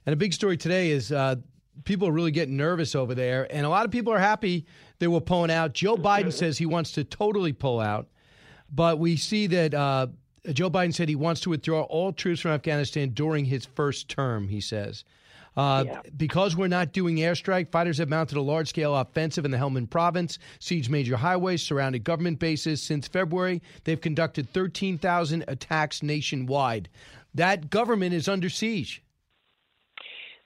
And 0.07 0.13
a 0.13 0.17
big 0.17 0.33
story 0.33 0.57
today 0.57 0.91
is 0.91 1.13
uh, 1.13 1.37
people 1.85 2.09
are 2.09 2.13
really 2.13 2.31
getting 2.31 2.57
nervous 2.57 2.95
over 2.95 3.15
there. 3.15 3.47
And 3.51 3.67
a 3.67 3.69
lot 3.69 3.85
of 3.85 3.91
people 3.91 4.13
are 4.13 4.19
happy 4.19 4.67
they 4.99 5.09
were 5.09 5.21
pulling 5.21 5.51
out. 5.51 5.73
Joe 5.73 5.97
Biden 5.97 6.33
says 6.33 6.59
he 6.59 6.67
wants 6.67 6.93
to 6.93 7.05
totally 7.05 7.53
pull 7.53 7.81
out. 7.81 8.09
But 8.73 8.99
we 8.99 9.17
see 9.17 9.47
that 9.49 9.75
uh, 9.75 10.09
Joe 10.53 10.71
Biden 10.71 10.95
said 10.95 11.09
he 11.09 11.17
wants 11.17 11.41
to 11.43 11.51
withdraw 11.51 11.83
all 11.83 12.13
troops 12.13 12.41
from 12.41 12.53
Afghanistan 12.53 13.11
during 13.11 13.45
his 13.45 13.67
first 13.67 14.09
term, 14.09 14.49
he 14.49 14.61
says. 14.61 15.05
Uh, 15.57 15.85
yeah. 15.87 16.01
Because 16.17 16.57
we're 16.57 16.69
not 16.69 16.93
doing 16.93 17.17
airstrike, 17.17 17.71
fighters 17.71 17.99
have 17.99 18.09
mounted 18.09 18.37
a 18.37 18.43
large 18.43 18.69
scale 18.69 18.95
offensive 18.95 19.45
in 19.45 19.51
the 19.51 19.59
Helmand 19.59 19.91
province, 19.91 20.39
siege 20.59 20.89
major 20.89 21.17
highways, 21.17 21.63
surrounded 21.63 22.05
government 22.05 22.39
bases. 22.39 22.83
Since 22.83 23.09
February, 23.09 23.63
they've 23.85 24.01
conducted 24.01 24.51
13,000 24.51 25.45
attacks 25.49 26.03
nationwide. 26.03 26.89
That 27.35 27.71
government 27.71 28.15
is 28.15 28.29
under 28.29 28.49
siege. 28.49 29.03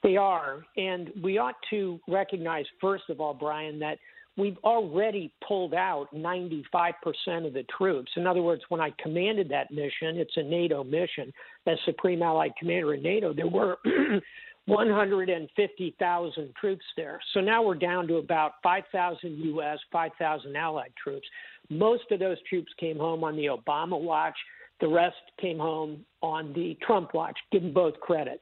They 0.03 0.17
are. 0.17 0.65
And 0.77 1.11
we 1.23 1.39
ought 1.39 1.57
to 1.71 1.99
recognize, 2.09 2.67
first 2.81 3.05
of 3.09 3.21
all, 3.21 3.33
Brian, 3.33 3.79
that 3.79 3.99
we've 4.37 4.59
already 4.65 5.33
pulled 5.47 5.75
out 5.75 6.09
95% 6.15 6.95
of 7.47 7.53
the 7.55 7.65
troops. 7.77 8.13
In 8.17 8.27
other 8.27 8.43
words, 8.43 8.63
when 8.69 8.81
I 8.81 8.93
commanded 9.03 9.49
that 9.49 9.71
mission, 9.71 10.19
it's 10.19 10.37
a 10.37 10.43
NATO 10.43 10.85
mission, 10.85 11.33
as 11.67 11.79
Supreme 11.87 12.23
Allied 12.23 12.53
Commander 12.59 12.95
in 12.95 13.03
NATO, 13.03 13.33
there 13.33 13.47
were 13.47 13.79
150,000 14.66 16.54
troops 16.59 16.85
there. 16.97 17.21
So 17.35 17.40
now 17.40 17.62
we're 17.62 17.75
down 17.75 18.06
to 18.09 18.16
about 18.16 18.52
5,000 18.62 19.38
U.S., 19.38 19.78
5,000 19.92 20.56
Allied 20.56 20.92
troops. 21.02 21.26
Most 21.68 22.04
of 22.11 22.18
those 22.18 22.38
troops 22.49 22.73
came 22.78 22.99
home 22.99 23.25
on 23.25 23.37
the 23.37 23.47
Obama 23.47 24.00
watch. 24.00 24.37
The 24.80 24.88
rest 24.88 25.16
came 25.40 25.59
home 25.59 26.04
on 26.23 26.52
the 26.54 26.76
Trump 26.83 27.14
watch. 27.14 27.38
Give 27.52 27.62
them 27.62 27.73
both 27.73 28.00
credit. 28.00 28.40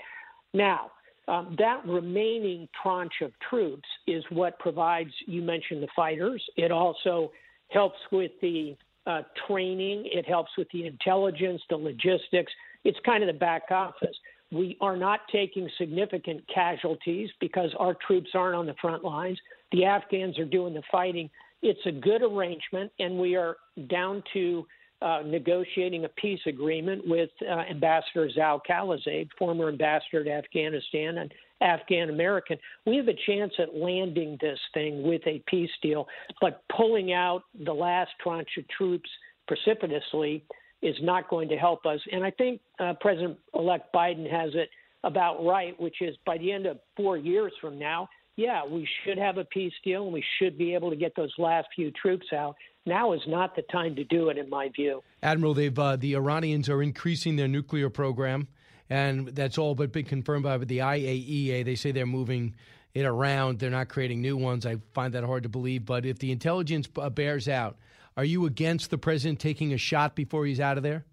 Now, 0.55 0.93
um, 1.29 1.57
that 1.59 1.87
remaining 1.87 2.69
tranche 2.83 3.21
of 3.23 3.33
troops 3.49 3.89
is 4.07 4.25
what 4.31 4.59
provides, 4.59 5.11
you 5.27 5.43
mentioned 5.43 5.83
the 5.83 5.89
fighters. 5.95 6.43
It 6.57 6.73
also 6.73 7.33
helps 7.69 7.99
with 8.11 8.33
the 8.41 8.77
uh, 9.07 9.23
training, 9.47 10.09
it 10.13 10.27
helps 10.27 10.51
with 10.57 10.69
the 10.73 10.87
intelligence, 10.87 11.63
the 11.71 11.77
logistics. 11.77 12.53
It's 12.85 12.99
kind 13.05 13.23
of 13.23 13.29
the 13.29 13.39
back 13.39 13.63
office. 13.71 14.17
We 14.53 14.77
are 14.81 14.97
not 14.97 15.21
taking 15.33 15.69
significant 15.79 16.45
casualties 16.53 17.31
because 17.41 17.71
our 17.79 17.97
troops 18.07 18.31
aren't 18.35 18.55
on 18.55 18.67
the 18.67 18.75
front 18.81 19.03
lines. 19.03 19.39
The 19.73 19.87
Afghans 19.87 20.39
are 20.39 20.45
doing 20.45 20.75
the 20.75 20.83
fighting. 20.93 21.31
It's 21.63 21.81
a 21.87 21.93
good 21.93 22.23
arrangement, 22.23 22.93
and 22.99 23.19
we 23.19 23.35
are 23.35 23.57
down 23.89 24.23
to 24.35 24.67
uh, 25.01 25.23
negotiating 25.25 26.05
a 26.05 26.09
peace 26.11 26.41
agreement 26.47 27.03
with 27.07 27.31
uh, 27.41 27.63
Ambassador 27.71 28.31
Zal 28.31 28.61
Khalilzad, 28.69 29.29
former 29.39 29.69
ambassador 29.69 30.23
to 30.23 30.31
Afghanistan 30.31 31.19
and 31.19 31.33
Afghan 31.61 32.11
American. 32.11 32.59
We 32.87 32.97
have 32.97 33.09
a 33.09 33.17
chance 33.27 33.53
at 33.59 33.75
landing 33.75 34.37
this 34.41 34.59
thing 34.75 35.03
with 35.03 35.23
a 35.27 35.43
peace 35.47 35.71
deal, 35.81 36.07
but 36.41 36.63
pulling 36.77 37.13
out 37.13 37.45
the 37.65 37.73
last 37.73 38.11
tranche 38.23 38.51
of 38.59 38.69
troops 38.69 39.09
precipitously 39.49 40.45
is 40.83 40.97
not 41.01 41.29
going 41.29 41.49
to 41.49 41.57
help 41.57 41.87
us. 41.87 42.01
And 42.11 42.25
I 42.25 42.31
think 42.31 42.61
uh, 42.79 42.95
President 43.01 43.39
elect 43.55 43.93
Biden 43.95 44.31
has 44.31 44.51
it 44.55 44.69
about 45.05 45.45
right, 45.45 45.79
which 45.81 46.03
is 46.03 46.17
by 46.27 46.39
the 46.39 46.53
end 46.53 46.67
of 46.67 46.79
four 46.97 47.17
years 47.17 47.53
from 47.61 47.79
now, 47.79 48.09
yeah, 48.37 48.65
we 48.65 48.89
should 49.05 49.19
have 49.19 49.37
a 49.37 49.45
peace 49.45 49.73
deal 49.85 50.05
and 50.05 50.13
we 50.13 50.25
should 50.39 50.57
be 50.57 50.75
able 50.75 50.91
to 50.91 50.97
get 50.97 51.15
those 51.15 51.33
last 51.39 51.69
few 51.75 51.91
troops 51.91 52.27
out. 52.33 52.57
Now 52.87 53.13
is 53.13 53.21
not 53.29 53.55
the 53.55 53.63
time 53.71 53.95
to 53.97 54.05
do 54.05 54.31
it, 54.31 54.39
in 54.39 54.49
my 54.49 54.71
view. 54.75 55.03
Admiral, 55.23 55.55
they've 55.55 55.79
uh, 55.79 55.97
the 55.97 56.15
Iranians 56.15 56.69
are 56.69 56.83
increasing 56.83 57.37
their 57.37 57.47
nuclear 57.47 57.91
program, 57.91 58.49
and 58.91 59.29
that's 59.29 59.59
all 59.59 59.75
but 59.75 59.93
been 59.93 60.07
confirmed 60.07 60.45
by 60.45 60.59
the 60.59 60.79
IAEA. 60.79 61.65
They 61.65 61.75
say 61.75 61.93
they're 61.93 62.07
moving 62.07 62.57
it 62.95 63.05
around. 63.05 63.59
They're 63.59 63.71
not 63.71 63.89
creating 63.89 64.21
new 64.21 64.37
ones. 64.37 64.67
I 64.67 64.77
find 64.95 65.15
that 65.15 65.25
hard 65.25 65.45
to 65.45 65.49
believe. 65.49 65.85
But 65.85 66.05
if 66.05 66.19
the 66.19 66.33
intelligence 66.33 66.89
bears 66.89 67.49
out 67.49 67.77
are 68.17 68.25
you 68.25 68.47
against 68.47 68.91
the 68.91 68.99
president 68.99 69.41
taking 69.41 69.73
a 69.73 69.79
shot 69.79 70.15
before 70.15 70.47
he's 70.47 70.61
out 70.61 70.77
of 70.77 70.83
there? 70.83 71.05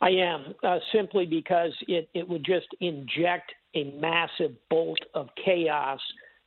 I 0.00 0.10
am, 0.10 0.54
uh, 0.62 0.78
simply 0.92 1.26
because 1.26 1.72
it, 1.88 2.08
it 2.14 2.28
would 2.28 2.44
just 2.44 2.66
inject 2.80 3.52
a 3.74 3.92
massive 3.98 4.52
bolt 4.68 4.98
of 5.14 5.28
chaos 5.42 6.00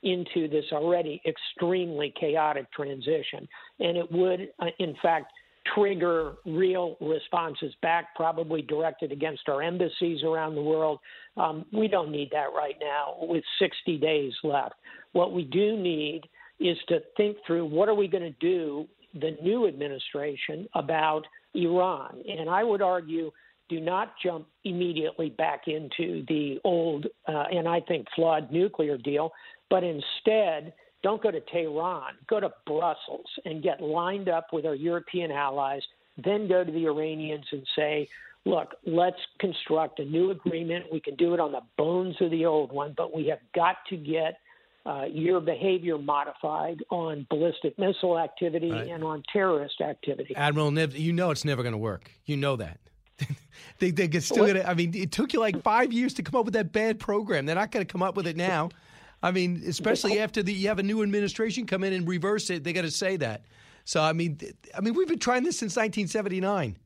into 0.03 0.47
this 0.47 0.65
already 0.71 1.21
extremely 1.27 2.13
chaotic 2.19 2.71
transition. 2.71 3.47
And 3.79 3.97
it 3.97 4.11
would, 4.11 4.49
uh, 4.59 4.67
in 4.77 4.95
fact, 5.01 5.31
trigger 5.75 6.35
real 6.45 6.95
responses 7.01 7.73
back, 7.81 8.15
probably 8.15 8.61
directed 8.61 9.11
against 9.11 9.49
our 9.49 9.61
embassies 9.61 10.23
around 10.23 10.55
the 10.55 10.61
world. 10.61 10.99
Um, 11.37 11.65
we 11.73 11.87
don't 11.87 12.11
need 12.11 12.29
that 12.31 12.47
right 12.55 12.75
now 12.81 13.15
with 13.21 13.43
60 13.59 13.97
days 13.97 14.33
left. 14.43 14.75
What 15.11 15.33
we 15.33 15.43
do 15.43 15.75
need 15.75 16.21
is 16.59 16.77
to 16.87 16.99
think 17.17 17.37
through 17.45 17.65
what 17.65 17.89
are 17.89 17.95
we 17.95 18.07
going 18.07 18.23
to 18.23 18.39
do 18.39 18.87
the 19.13 19.37
new 19.41 19.67
administration 19.67 20.67
about 20.73 21.25
Iran. 21.53 22.21
And 22.27 22.49
I 22.49 22.63
would 22.63 22.81
argue 22.81 23.31
do 23.69 23.79
not 23.79 24.13
jump 24.21 24.47
immediately 24.63 25.29
back 25.29 25.67
into 25.67 26.25
the 26.27 26.59
old 26.63 27.05
uh, 27.27 27.45
and 27.51 27.67
I 27.67 27.81
think 27.81 28.07
flawed 28.15 28.51
nuclear 28.51 28.97
deal, 28.97 29.31
but 29.69 29.83
instead 29.83 30.73
don't 31.03 31.21
go 31.21 31.31
to 31.31 31.39
Tehran, 31.39 32.15
go 32.27 32.39
to 32.39 32.51
Brussels 32.65 33.27
and 33.45 33.63
get 33.63 33.81
lined 33.81 34.27
up 34.27 34.47
with 34.51 34.65
our 34.65 34.75
European 34.75 35.31
allies, 35.31 35.81
then 36.17 36.47
go 36.47 36.63
to 36.63 36.71
the 36.71 36.87
Iranians 36.87 37.45
and 37.51 37.65
say, 37.75 38.09
look, 38.45 38.73
let's 38.85 39.19
construct 39.39 39.99
a 39.99 40.05
new 40.05 40.31
agreement. 40.31 40.85
We 40.91 40.99
can 40.99 41.15
do 41.15 41.33
it 41.33 41.39
on 41.39 41.51
the 41.51 41.61
bones 41.77 42.15
of 42.19 42.31
the 42.31 42.45
old 42.45 42.71
one, 42.71 42.93
but 42.97 43.15
we 43.15 43.27
have 43.27 43.39
got 43.55 43.77
to 43.89 43.97
get 43.97 44.39
uh, 44.85 45.05
your 45.11 45.39
behavior 45.39 45.97
modified 45.97 46.83
on 46.89 47.27
ballistic 47.29 47.77
missile 47.77 48.17
activity 48.17 48.71
right. 48.71 48.87
and 48.87 49.03
on 49.03 49.23
terrorist 49.31 49.81
activity. 49.81 50.35
Admiral 50.35 50.71
Nib, 50.71 50.93
you 50.93 51.13
know 51.13 51.31
it's 51.31 51.45
never 51.45 51.63
going 51.63 51.73
to 51.73 51.77
work. 51.79 52.11
You 52.25 52.37
know 52.37 52.55
that. 52.55 52.79
they 53.79 53.91
they 53.91 54.07
get 54.07 54.23
still 54.23 54.47
gonna, 54.47 54.63
I 54.63 54.73
mean, 54.73 54.95
it 54.95 55.11
took 55.11 55.33
you 55.33 55.39
like 55.39 55.61
five 55.61 55.91
years 55.91 56.13
to 56.15 56.23
come 56.23 56.39
up 56.39 56.45
with 56.45 56.53
that 56.53 56.71
bad 56.71 56.99
program. 56.99 57.45
They're 57.45 57.55
not 57.55 57.71
going 57.71 57.85
to 57.85 57.91
come 57.91 58.01
up 58.01 58.15
with 58.15 58.27
it 58.27 58.37
now. 58.37 58.69
I 59.21 59.31
mean, 59.31 59.61
especially 59.67 60.19
after 60.19 60.41
the, 60.41 60.53
you 60.53 60.69
have 60.69 60.79
a 60.79 60.83
new 60.83 61.03
administration 61.03 61.65
come 61.65 61.83
in 61.83 61.91
and 61.91 62.07
reverse 62.07 62.49
it. 62.49 62.63
They 62.63 62.71
got 62.71 62.83
to 62.83 62.91
say 62.91 63.17
that. 63.17 63.43
So 63.83 64.01
I 64.01 64.13
mean, 64.13 64.39
I 64.77 64.81
mean, 64.81 64.93
we've 64.93 65.07
been 65.07 65.19
trying 65.19 65.43
this 65.43 65.59
since 65.59 65.75
1979. 65.75 66.77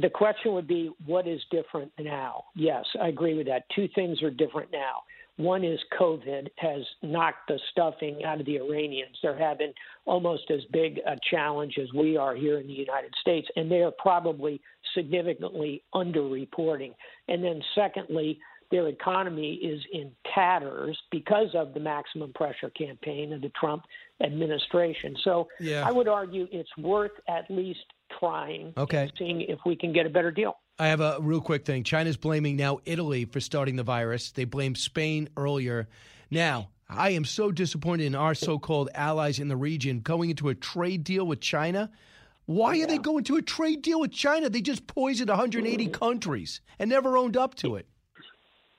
The 0.00 0.10
question 0.10 0.52
would 0.54 0.68
be, 0.68 0.90
what 1.06 1.26
is 1.26 1.40
different 1.50 1.90
now? 1.98 2.44
Yes, 2.54 2.84
I 3.00 3.08
agree 3.08 3.34
with 3.34 3.46
that. 3.46 3.64
Two 3.74 3.88
things 3.94 4.22
are 4.22 4.30
different 4.30 4.70
now. 4.70 5.02
One 5.36 5.64
is 5.64 5.80
COVID 5.98 6.48
has 6.58 6.82
knocked 7.02 7.48
the 7.48 7.58
stuffing 7.70 8.22
out 8.24 8.38
of 8.40 8.46
the 8.46 8.56
Iranians. 8.58 9.16
They're 9.22 9.36
having 9.36 9.72
almost 10.04 10.50
as 10.50 10.60
big 10.72 10.98
a 11.06 11.16
challenge 11.30 11.78
as 11.78 11.92
we 11.94 12.16
are 12.16 12.34
here 12.34 12.58
in 12.58 12.66
the 12.66 12.72
United 12.72 13.14
States, 13.20 13.48
and 13.56 13.70
they 13.70 13.82
are 13.82 13.92
probably 13.98 14.60
significantly 14.94 15.82
underreporting. 15.94 16.92
And 17.28 17.42
then, 17.42 17.62
secondly, 17.74 18.38
their 18.70 18.88
economy 18.88 19.54
is 19.54 19.82
in 19.92 20.10
tatters 20.34 20.98
because 21.10 21.48
of 21.54 21.74
the 21.74 21.80
maximum 21.80 22.32
pressure 22.32 22.70
campaign 22.70 23.32
of 23.32 23.42
the 23.42 23.50
Trump 23.50 23.84
administration. 24.22 25.16
So 25.22 25.48
Yeah. 25.60 25.86
I 25.86 25.92
would 25.92 26.08
argue 26.08 26.48
it's 26.50 26.74
worth 26.78 27.12
at 27.28 27.50
least 27.50 27.84
trying 28.18 28.72
Okay. 28.76 29.02
and 29.04 29.12
seeing 29.18 29.40
if 29.42 29.58
we 29.66 29.76
can 29.76 29.92
get 29.92 30.06
a 30.06 30.10
better 30.10 30.30
deal. 30.30 30.56
I 30.78 30.88
have 30.88 31.00
a 31.00 31.18
real 31.20 31.40
quick 31.40 31.64
thing. 31.64 31.84
China's 31.84 32.16
blaming 32.16 32.56
now 32.56 32.80
Italy 32.84 33.24
for 33.24 33.40
starting 33.40 33.76
the 33.76 33.82
virus. 33.82 34.32
They 34.32 34.44
blamed 34.44 34.78
Spain 34.78 35.28
earlier. 35.36 35.88
Now, 36.30 36.70
I 36.88 37.10
am 37.10 37.24
so 37.24 37.52
disappointed 37.52 38.06
in 38.06 38.14
our 38.14 38.34
so 38.34 38.58
called 38.58 38.88
allies 38.94 39.38
in 39.38 39.48
the 39.48 39.56
region 39.56 40.00
going 40.00 40.30
into 40.30 40.48
a 40.48 40.54
trade 40.54 41.04
deal 41.04 41.26
with 41.26 41.40
China. 41.40 41.90
Why 42.46 42.80
are 42.80 42.86
they 42.86 42.98
going 42.98 43.24
to 43.24 43.36
a 43.36 43.42
trade 43.42 43.82
deal 43.82 44.00
with 44.00 44.12
China? 44.12 44.48
They 44.48 44.60
just 44.60 44.86
poisoned 44.86 45.30
180 45.30 45.86
countries 45.88 46.60
and 46.78 46.90
never 46.90 47.16
owned 47.16 47.36
up 47.36 47.54
to 47.56 47.76
it. 47.76 47.86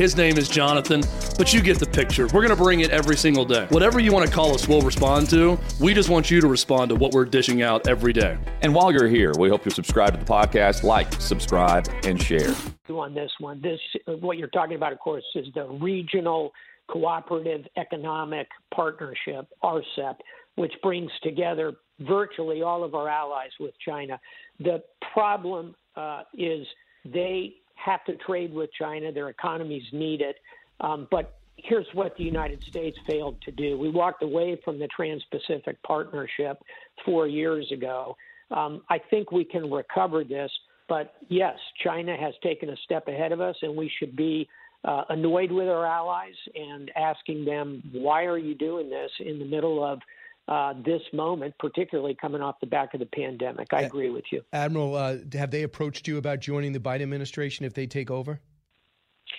His 0.00 0.16
name 0.16 0.38
is 0.38 0.48
Jonathan, 0.48 1.02
but 1.36 1.52
you 1.52 1.60
get 1.60 1.78
the 1.78 1.84
picture. 1.84 2.24
We're 2.28 2.40
going 2.40 2.48
to 2.48 2.56
bring 2.56 2.80
it 2.80 2.88
every 2.88 3.18
single 3.18 3.44
day. 3.44 3.66
Whatever 3.68 4.00
you 4.00 4.14
want 4.14 4.26
to 4.26 4.34
call 4.34 4.54
us, 4.54 4.66
we'll 4.66 4.80
respond 4.80 5.28
to. 5.28 5.58
We 5.78 5.92
just 5.92 6.08
want 6.08 6.30
you 6.30 6.40
to 6.40 6.46
respond 6.46 6.88
to 6.88 6.94
what 6.94 7.12
we're 7.12 7.26
dishing 7.26 7.60
out 7.60 7.86
every 7.86 8.14
day. 8.14 8.38
And 8.62 8.74
while 8.74 8.90
you're 8.90 9.08
here, 9.08 9.34
we 9.38 9.50
hope 9.50 9.66
you 9.66 9.70
subscribe 9.70 10.14
to 10.14 10.18
the 10.18 10.24
podcast, 10.24 10.84
like, 10.84 11.12
subscribe, 11.20 11.86
and 12.04 12.18
share. 12.18 12.54
on 12.88 13.12
this 13.12 13.30
one. 13.40 13.60
This 13.60 13.78
what 14.06 14.38
you're 14.38 14.48
talking 14.48 14.76
about, 14.76 14.94
of 14.94 15.00
course, 15.00 15.22
is 15.34 15.48
the 15.54 15.66
Regional 15.66 16.50
Cooperative 16.88 17.66
Economic 17.76 18.48
Partnership 18.74 19.48
(RCEP), 19.62 20.16
which 20.54 20.72
brings 20.82 21.10
together 21.22 21.74
virtually 21.98 22.62
all 22.62 22.84
of 22.84 22.94
our 22.94 23.06
allies 23.06 23.50
with 23.60 23.74
China. 23.86 24.18
The 24.60 24.82
problem 25.12 25.74
uh, 25.94 26.22
is 26.32 26.66
they 27.04 27.56
have 27.84 28.04
to 28.04 28.16
trade 28.16 28.52
with 28.52 28.70
China; 28.72 29.12
their 29.12 29.28
economies 29.28 29.84
need 29.92 30.20
it, 30.20 30.36
um, 30.80 31.08
but. 31.10 31.36
Here's 31.62 31.86
what 31.92 32.16
the 32.16 32.24
United 32.24 32.62
States 32.70 32.96
failed 33.06 33.36
to 33.42 33.50
do. 33.50 33.76
We 33.76 33.90
walked 33.90 34.22
away 34.22 34.58
from 34.64 34.78
the 34.78 34.86
Trans 34.86 35.22
Pacific 35.30 35.76
Partnership 35.82 36.56
four 37.04 37.26
years 37.26 37.70
ago. 37.70 38.16
Um, 38.50 38.80
I 38.88 38.98
think 38.98 39.30
we 39.30 39.44
can 39.44 39.70
recover 39.70 40.24
this. 40.24 40.50
But 40.88 41.14
yes, 41.28 41.58
China 41.84 42.16
has 42.16 42.32
taken 42.42 42.70
a 42.70 42.76
step 42.84 43.08
ahead 43.08 43.32
of 43.32 43.42
us, 43.42 43.56
and 43.60 43.76
we 43.76 43.92
should 43.98 44.16
be 44.16 44.48
uh, 44.84 45.04
annoyed 45.10 45.52
with 45.52 45.68
our 45.68 45.86
allies 45.86 46.34
and 46.54 46.90
asking 46.96 47.44
them, 47.44 47.82
why 47.92 48.24
are 48.24 48.38
you 48.38 48.54
doing 48.54 48.88
this 48.88 49.10
in 49.20 49.38
the 49.38 49.44
middle 49.44 49.84
of 49.84 50.00
uh, 50.50 50.74
this 50.84 51.00
moment, 51.12 51.54
particularly 51.58 52.16
coming 52.20 52.42
off 52.42 52.56
the 52.60 52.66
back 52.66 52.92
of 52.92 53.00
the 53.00 53.06
pandemic? 53.06 53.68
I 53.72 53.82
agree 53.82 54.10
with 54.10 54.24
you. 54.32 54.42
Admiral, 54.52 54.96
uh, 54.96 55.16
have 55.32 55.52
they 55.52 55.62
approached 55.62 56.08
you 56.08 56.18
about 56.18 56.40
joining 56.40 56.72
the 56.72 56.80
Biden 56.80 57.02
administration 57.02 57.64
if 57.64 57.72
they 57.72 57.86
take 57.86 58.10
over? 58.10 58.40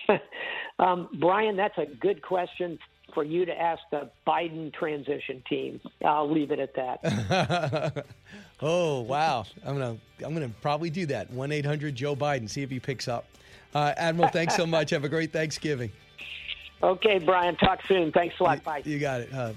um, 0.80 1.10
Brian, 1.20 1.58
that's 1.58 1.78
a 1.78 1.86
good 1.86 2.22
question 2.22 2.80
for 3.14 3.26
you 3.26 3.46
to 3.46 3.62
ask 3.62 3.82
the 3.92 4.10
Biden 4.26 4.74
transition 4.74 5.44
team. 5.50 5.82
I'll 6.06 6.32
leave 6.32 6.50
it 6.52 6.60
at 6.60 6.74
that. 6.76 8.06
oh 8.62 9.02
wow, 9.02 9.46
I'm 9.66 9.78
gonna 9.78 9.98
I'm 10.24 10.34
gonna 10.34 10.52
probably 10.62 10.90
do 10.90 11.06
that. 11.08 11.30
One 11.30 11.52
eight 11.52 11.66
hundred 11.66 11.94
Joe 11.96 12.16
Biden. 12.16 12.50
See 12.50 12.62
if 12.62 12.70
he 12.70 12.80
picks 12.80 13.10
up. 13.10 13.26
Uh, 13.76 13.94
Admiral, 13.98 14.30
thanks 14.30 14.56
so 14.56 14.66
much. 14.66 14.92
Have 14.92 15.04
a 15.04 15.10
great 15.10 15.34
Thanksgiving. 15.34 15.92
Okay, 16.84 17.20
Brian. 17.20 17.56
Talk 17.58 17.80
soon. 17.88 18.12
Thanks 18.12 18.34
a 18.40 18.44
lot. 18.44 18.64
Bye. 18.64 18.82
You 18.84 18.98
got 18.98 19.22
it. 19.22 19.32
Uh, 19.32 19.54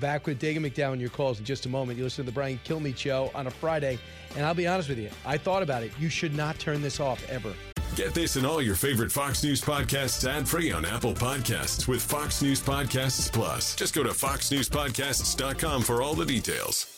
back 0.00 0.26
with 0.26 0.40
Dagen 0.40 0.58
McDowell 0.58 0.92
and 0.92 1.00
your 1.00 1.10
calls 1.10 1.38
in 1.38 1.44
just 1.44 1.66
a 1.66 1.68
moment. 1.68 1.98
You 1.98 2.04
listen 2.04 2.24
to 2.24 2.30
the 2.30 2.34
Brian 2.34 2.60
Kilmeade 2.64 2.96
Show 2.96 3.30
on 3.34 3.46
a 3.46 3.50
Friday, 3.50 3.98
and 4.36 4.44
I'll 4.44 4.54
be 4.54 4.66
honest 4.66 4.88
with 4.88 4.98
you. 4.98 5.10
I 5.24 5.38
thought 5.38 5.62
about 5.62 5.82
it. 5.82 5.92
You 5.98 6.08
should 6.08 6.34
not 6.34 6.58
turn 6.58 6.82
this 6.82 7.00
off 7.00 7.28
ever. 7.28 7.52
Get 7.94 8.12
this 8.12 8.36
and 8.36 8.46
all 8.46 8.60
your 8.60 8.74
favorite 8.74 9.10
Fox 9.10 9.42
News 9.42 9.62
podcasts 9.62 10.28
ad 10.28 10.46
free 10.46 10.70
on 10.70 10.84
Apple 10.84 11.14
Podcasts 11.14 11.88
with 11.88 12.02
Fox 12.02 12.42
News 12.42 12.60
Podcasts 12.60 13.32
Plus. 13.32 13.74
Just 13.74 13.94
go 13.94 14.02
to 14.02 14.10
foxnewspodcasts.com 14.10 15.82
for 15.82 16.02
all 16.02 16.14
the 16.14 16.26
details. 16.26 16.92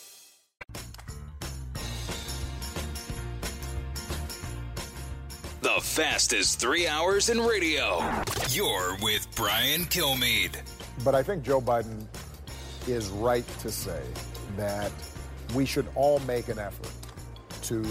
The 5.61 5.81
fastest 5.81 6.59
three 6.59 6.89
hours 6.89 7.29
in 7.29 7.41
radio. 7.41 7.99
You're 8.51 8.97
with 9.01 9.29
Brian 9.37 9.83
Kilmeade. 9.83 10.57
But 11.05 11.15
I 11.15 11.23
think 11.23 11.45
Joe 11.45 11.61
Biden 11.61 12.07
is 12.89 13.09
right 13.09 13.47
to 13.61 13.71
say 13.71 14.03
that 14.57 14.93
we 15.55 15.65
should 15.65 15.87
all 15.95 16.19
make 16.21 16.49
an 16.49 16.59
effort 16.59 16.91
to 17.63 17.85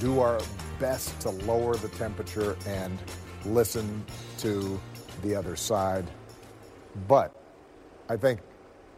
do 0.00 0.20
our 0.20 0.40
best 0.78 1.18
to 1.20 1.30
lower 1.30 1.76
the 1.76 1.88
temperature 1.90 2.56
and 2.66 2.98
listen 3.44 4.04
to 4.38 4.80
the 5.22 5.34
other 5.34 5.56
side. 5.56 6.04
But 7.08 7.34
I 8.08 8.16
think 8.16 8.40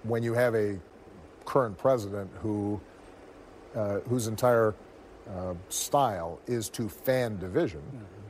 when 0.04 0.22
you 0.22 0.34
have 0.34 0.54
a 0.54 0.78
current 1.44 1.78
president 1.78 2.30
who 2.40 2.80
uh, 3.74 4.00
whose 4.08 4.26
entire 4.26 4.74
uh, 5.30 5.54
style 5.68 6.40
is 6.46 6.68
to 6.70 6.88
fan 6.88 7.38
division, 7.38 7.82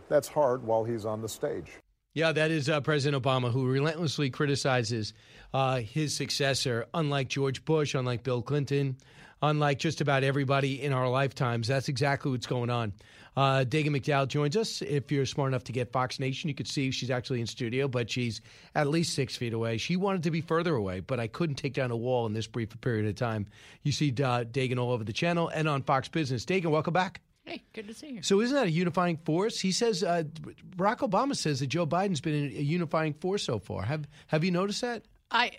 that's 0.08 0.28
hard 0.28 0.62
while 0.62 0.84
he's 0.84 1.04
on 1.04 1.22
the 1.22 1.28
stage. 1.28 1.70
Yeah, 2.14 2.32
that 2.32 2.50
is 2.50 2.68
uh, 2.68 2.80
President 2.80 3.22
Obama, 3.22 3.52
who 3.52 3.66
relentlessly 3.66 4.30
criticizes 4.30 5.14
uh, 5.52 5.80
his 5.80 6.14
successor, 6.14 6.87
unlike 6.94 7.28
George 7.28 7.64
Bush, 7.64 7.94
unlike 7.94 8.22
Bill 8.22 8.42
Clinton, 8.42 8.96
unlike 9.42 9.78
just 9.78 10.00
about 10.00 10.24
everybody 10.24 10.82
in 10.82 10.92
our 10.92 11.08
lifetimes. 11.08 11.68
That's 11.68 11.88
exactly 11.88 12.30
what's 12.30 12.46
going 12.46 12.70
on. 12.70 12.92
Uh, 13.37 13.62
Dagen 13.62 13.94
McDowell 13.94 14.26
joins 14.26 14.56
us. 14.56 14.82
If 14.82 15.12
you're 15.12 15.24
smart 15.24 15.48
enough 15.52 15.62
to 15.64 15.72
get 15.72 15.92
Fox 15.92 16.18
Nation, 16.18 16.48
you 16.48 16.56
could 16.56 16.66
see 16.66 16.90
she's 16.90 17.11
actually 17.11 17.40
in 17.40 17.46
studio, 17.46 17.87
but 17.87 18.11
she's 18.11 18.40
at 18.74 18.88
least 18.88 19.14
six 19.14 19.37
feet 19.37 19.52
away. 19.52 19.76
She 19.76 19.94
wanted 19.94 20.24
to 20.24 20.32
be 20.32 20.40
further 20.40 20.74
away, 20.74 21.00
but 21.00 21.20
I 21.20 21.28
couldn't 21.28 21.54
take 21.54 21.72
down 21.72 21.92
a 21.92 21.96
wall 21.96 22.26
in 22.26 22.32
this 22.32 22.48
brief 22.48 22.68
period 22.80 23.06
of 23.06 23.14
time. 23.14 23.46
You 23.84 23.92
see 23.92 24.12
uh, 24.22 24.42
Dagen 24.42 24.78
all 24.78 24.90
over 24.90 25.04
the 25.04 25.12
channel 25.12 25.48
and 25.48 25.68
on 25.68 25.82
Fox 25.82 26.08
Business. 26.08 26.44
Dagen, 26.44 26.70
welcome 26.70 26.92
back. 26.92 27.20
Hey, 27.44 27.62
good 27.72 27.87
to 27.87 27.94
see 27.94 28.11
you. 28.11 28.22
So 28.22 28.40
isn't 28.40 28.54
that 28.54 28.66
a 28.66 28.70
unifying 28.70 29.18
force? 29.18 29.61
He 29.61 29.70
says 29.70 30.02
uh, 30.02 30.24
Barack 30.76 30.98
Obama 30.98 31.37
says 31.37 31.61
that 31.61 31.68
Joe 31.68 31.87
Biden's 31.87 32.20
been 32.20 32.34
a 32.34 32.61
unifying 32.61 33.14
force 33.14 33.44
so 33.44 33.58
far. 33.61 33.84
Have 33.84 34.06
Have 34.26 34.44
you 34.44 34.50
noticed 34.50 34.80
that? 34.82 35.04
I 35.31 35.53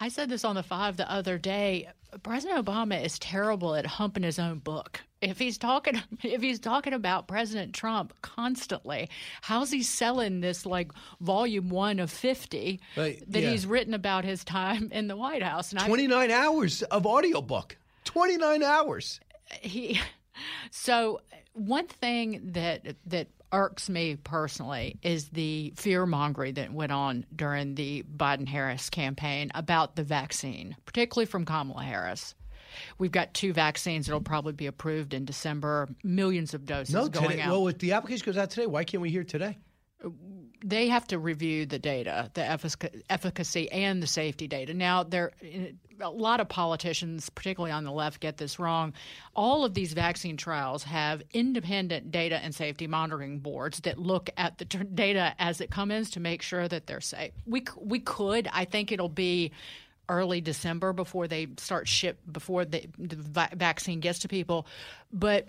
I 0.00 0.08
said 0.08 0.28
this 0.28 0.44
on 0.44 0.54
the 0.54 0.62
five 0.62 0.96
the 0.96 1.10
other 1.10 1.38
day. 1.38 1.88
President 2.22 2.64
Obama 2.64 3.04
is 3.04 3.18
terrible 3.18 3.74
at 3.74 3.84
humping 3.84 4.22
his 4.22 4.38
own 4.38 4.60
book. 4.60 5.02
If 5.20 5.38
he's 5.38 5.58
talking, 5.58 6.00
if 6.22 6.40
he's 6.40 6.58
talking 6.58 6.94
about 6.94 7.28
President 7.28 7.74
Trump 7.74 8.14
constantly, 8.22 9.10
how's 9.42 9.70
he 9.70 9.82
selling 9.82 10.40
this 10.40 10.64
like 10.64 10.92
volume 11.20 11.68
one 11.68 11.98
of 11.98 12.10
fifty 12.10 12.80
that 12.94 13.26
yeah. 13.28 13.50
he's 13.50 13.66
written 13.66 13.94
about 13.94 14.24
his 14.24 14.44
time 14.44 14.88
in 14.92 15.08
the 15.08 15.16
White 15.16 15.42
House? 15.42 15.72
And 15.72 15.80
Twenty 15.80 16.06
nine 16.06 16.30
hours 16.30 16.82
of 16.82 17.06
audiobook. 17.06 17.76
Twenty 18.04 18.36
nine 18.36 18.62
hours. 18.62 19.20
he 19.60 20.00
so 20.70 21.20
one 21.52 21.86
thing 21.86 22.40
that 22.52 22.96
that 23.06 23.28
irks 23.52 23.88
me 23.88 24.16
personally 24.16 24.98
is 25.02 25.28
the 25.30 25.72
fear 25.76 26.06
mongering 26.06 26.54
that 26.54 26.72
went 26.72 26.92
on 26.92 27.24
during 27.34 27.74
the 27.74 28.04
Biden 28.16 28.46
Harris 28.48 28.90
campaign 28.90 29.50
about 29.54 29.96
the 29.96 30.04
vaccine, 30.04 30.76
particularly 30.84 31.26
from 31.26 31.44
Kamala 31.44 31.82
Harris. 31.82 32.34
We've 32.98 33.12
got 33.12 33.34
two 33.34 33.52
vaccines 33.52 34.06
that'll 34.06 34.20
probably 34.20 34.52
be 34.52 34.66
approved 34.66 35.14
in 35.14 35.24
December. 35.24 35.88
Millions 36.04 36.54
of 36.54 36.66
doses 36.66 36.94
No, 36.94 37.08
going 37.08 37.30
today. 37.30 37.42
out. 37.42 37.50
Well, 37.50 37.68
if 37.68 37.78
the 37.78 37.92
application 37.92 38.26
goes 38.26 38.36
out 38.36 38.50
today, 38.50 38.66
why 38.66 38.84
can't 38.84 39.00
we 39.00 39.10
hear 39.10 39.24
today? 39.24 39.56
they 40.64 40.88
have 40.88 41.06
to 41.08 41.18
review 41.18 41.66
the 41.66 41.78
data, 41.78 42.30
the 42.34 42.44
efficacy 43.10 43.70
and 43.70 44.02
the 44.02 44.06
safety 44.06 44.46
data. 44.48 44.74
Now, 44.74 45.02
there 45.04 45.32
a 46.00 46.10
lot 46.10 46.40
of 46.40 46.48
politicians, 46.48 47.28
particularly 47.30 47.72
on 47.72 47.84
the 47.84 47.92
left, 47.92 48.20
get 48.20 48.36
this 48.36 48.58
wrong. 48.58 48.92
All 49.34 49.64
of 49.64 49.74
these 49.74 49.92
vaccine 49.92 50.36
trials 50.36 50.84
have 50.84 51.22
independent 51.32 52.10
data 52.10 52.36
and 52.36 52.54
safety 52.54 52.86
monitoring 52.86 53.38
boards 53.38 53.80
that 53.80 53.98
look 53.98 54.30
at 54.36 54.58
the 54.58 54.64
t- 54.64 54.78
data 54.78 55.34
as 55.38 55.60
it 55.60 55.70
comes 55.70 55.92
in 55.92 56.04
to 56.04 56.20
make 56.20 56.42
sure 56.42 56.68
that 56.68 56.86
they're 56.86 57.00
safe. 57.00 57.32
We 57.46 57.64
we 57.76 58.00
could, 58.00 58.48
I 58.52 58.64
think 58.64 58.92
it'll 58.92 59.08
be 59.08 59.52
early 60.08 60.40
December 60.40 60.92
before 60.92 61.28
they 61.28 61.48
start 61.58 61.86
ship 61.86 62.18
before 62.30 62.64
the, 62.64 62.86
the 62.98 63.16
va- 63.16 63.50
vaccine 63.54 64.00
gets 64.00 64.20
to 64.20 64.28
people, 64.28 64.66
but 65.12 65.48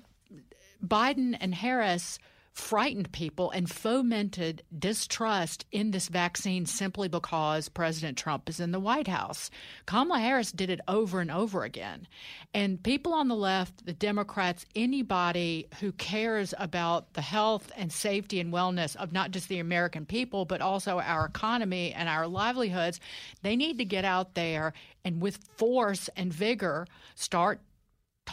Biden 0.86 1.38
and 1.40 1.54
Harris 1.54 2.20
frightened 2.54 3.12
people 3.12 3.52
and 3.52 3.70
fomented 3.70 4.64
distrust 4.78 5.66
in 5.72 5.92
this 5.92 6.08
vaccine 6.08 6.66
simply 6.66 7.08
because 7.08 7.70
President 7.70 8.18
Trump 8.18 8.50
is 8.50 8.60
in 8.60 8.72
the 8.72 8.80
White 8.80 9.08
House. 9.08 9.50
Kamala 9.86 10.20
Harris 10.20 10.52
did 10.52 10.70
it 10.70 10.82
over 10.88 11.20
and 11.22 11.32
over 11.32 11.64
again. 11.64 12.08
And 12.54 12.82
people 12.82 13.14
on 13.14 13.28
the 13.28 13.36
left, 13.36 13.86
the 13.86 13.94
Democrats, 13.94 14.66
anybody 14.76 15.68
who 15.80 15.92
cares 15.94 16.54
about 16.58 17.14
the 17.14 17.22
health 17.22 17.72
and 17.78 17.92
safety 17.92 18.40
and 18.40 18.54
wellness 18.54 18.96
of 18.96 19.14
not 19.14 19.32
just 19.32 19.50
the 19.50 19.60
American 19.60 20.06
people, 20.06 20.46
but 20.46 20.62
also 20.62 21.00
our 21.00 21.26
economy 21.26 21.94
and 21.94 22.10
our 22.10 22.28
livelihoods, 22.28 23.00
they 23.42 23.56
need 23.56 23.78
to 23.78 23.86
get 23.86 24.06
out 24.06 24.36
there 24.36 24.74
and 25.06 25.22
with 25.22 25.38
force 25.58 26.10
and 26.16 26.34
vigor 26.34 26.88
start 27.16 27.62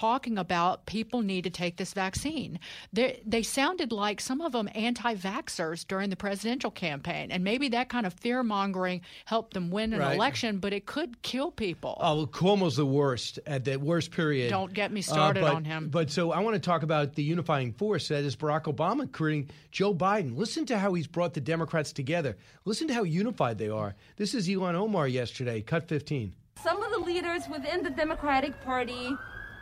talking 0.01 0.37
about 0.37 0.85
people 0.85 1.23
need 1.23 1.43
to 1.45 1.51
take 1.51 1.79
this 1.79 1.95
vaccine. 1.95 2.59
They, 2.93 3.23
they 3.25 3.43
sounded 3.43 3.93
like 3.93 4.21
some 4.21 4.43
of 4.43 4.53
them 4.53 4.69
anti 4.75 5.15
vaxxers 5.15 5.87
during 5.89 6.11
the 6.11 6.17
presidential 6.17 6.71
campaign. 6.71 7.31
And 7.31 7.43
maybe 7.43 7.69
that 7.71 7.89
kind 7.89 8.05
of 8.07 8.13
fear 8.13 8.43
mongering 8.43 9.01
helped 9.25 9.55
them 9.55 9.71
win 9.71 9.95
an 9.95 10.01
Right. 10.01 10.15
election, 10.15 10.59
but 10.59 10.75
it 10.75 10.85
could 10.85 11.23
kill 11.23 11.51
people. 11.51 11.97
Oh, 12.01 12.17
well, 12.17 12.27
Cuomo's 12.27 12.77
the 12.77 12.85
worst 12.85 13.39
at 13.47 13.65
the 13.65 13.77
worst 13.79 14.11
period. 14.11 14.51
Don't 14.51 14.75
get 14.75 14.93
me 14.93 15.01
started 15.01 15.43
Uh, 15.43 15.47
but- 15.49 15.55
on 15.57 15.65
him. 15.65 15.89
But 15.89 16.11
so 16.11 16.31
I 16.31 16.41
want 16.41 16.55
to 16.55 16.61
talk 16.61 16.83
about 16.83 17.15
the 17.15 17.23
unifying 17.23 17.73
force 17.73 18.09
that 18.09 18.23
is 18.25 18.37
Barack 18.37 18.65
Obama 18.65 19.11
creating 19.11 19.49
Joe 19.71 19.95
Biden. 19.95 20.37
Listen 20.37 20.67
to 20.67 20.79
how 20.79 20.93
he's 20.93 21.07
brought 21.07 21.33
the 21.33 21.41
Democrats 21.41 21.93
together. 21.93 22.37
Listen 22.67 22.87
to 22.89 22.95
how 22.95 23.05
unified 23.05 23.57
they 23.57 23.71
are. 23.71 23.95
This 24.17 24.35
is 24.35 24.47
Ilhan 24.47 24.75
Omar 24.75 25.09
yesterday, 25.09 25.63
cut 25.63 25.89
15. 25.89 26.35
some 26.63 26.83
of 26.83 26.91
the 26.91 26.99
leaders 26.99 27.43
within 27.49 27.83
the 27.83 27.91
Democratic 27.91 28.53
Party, 28.65 29.15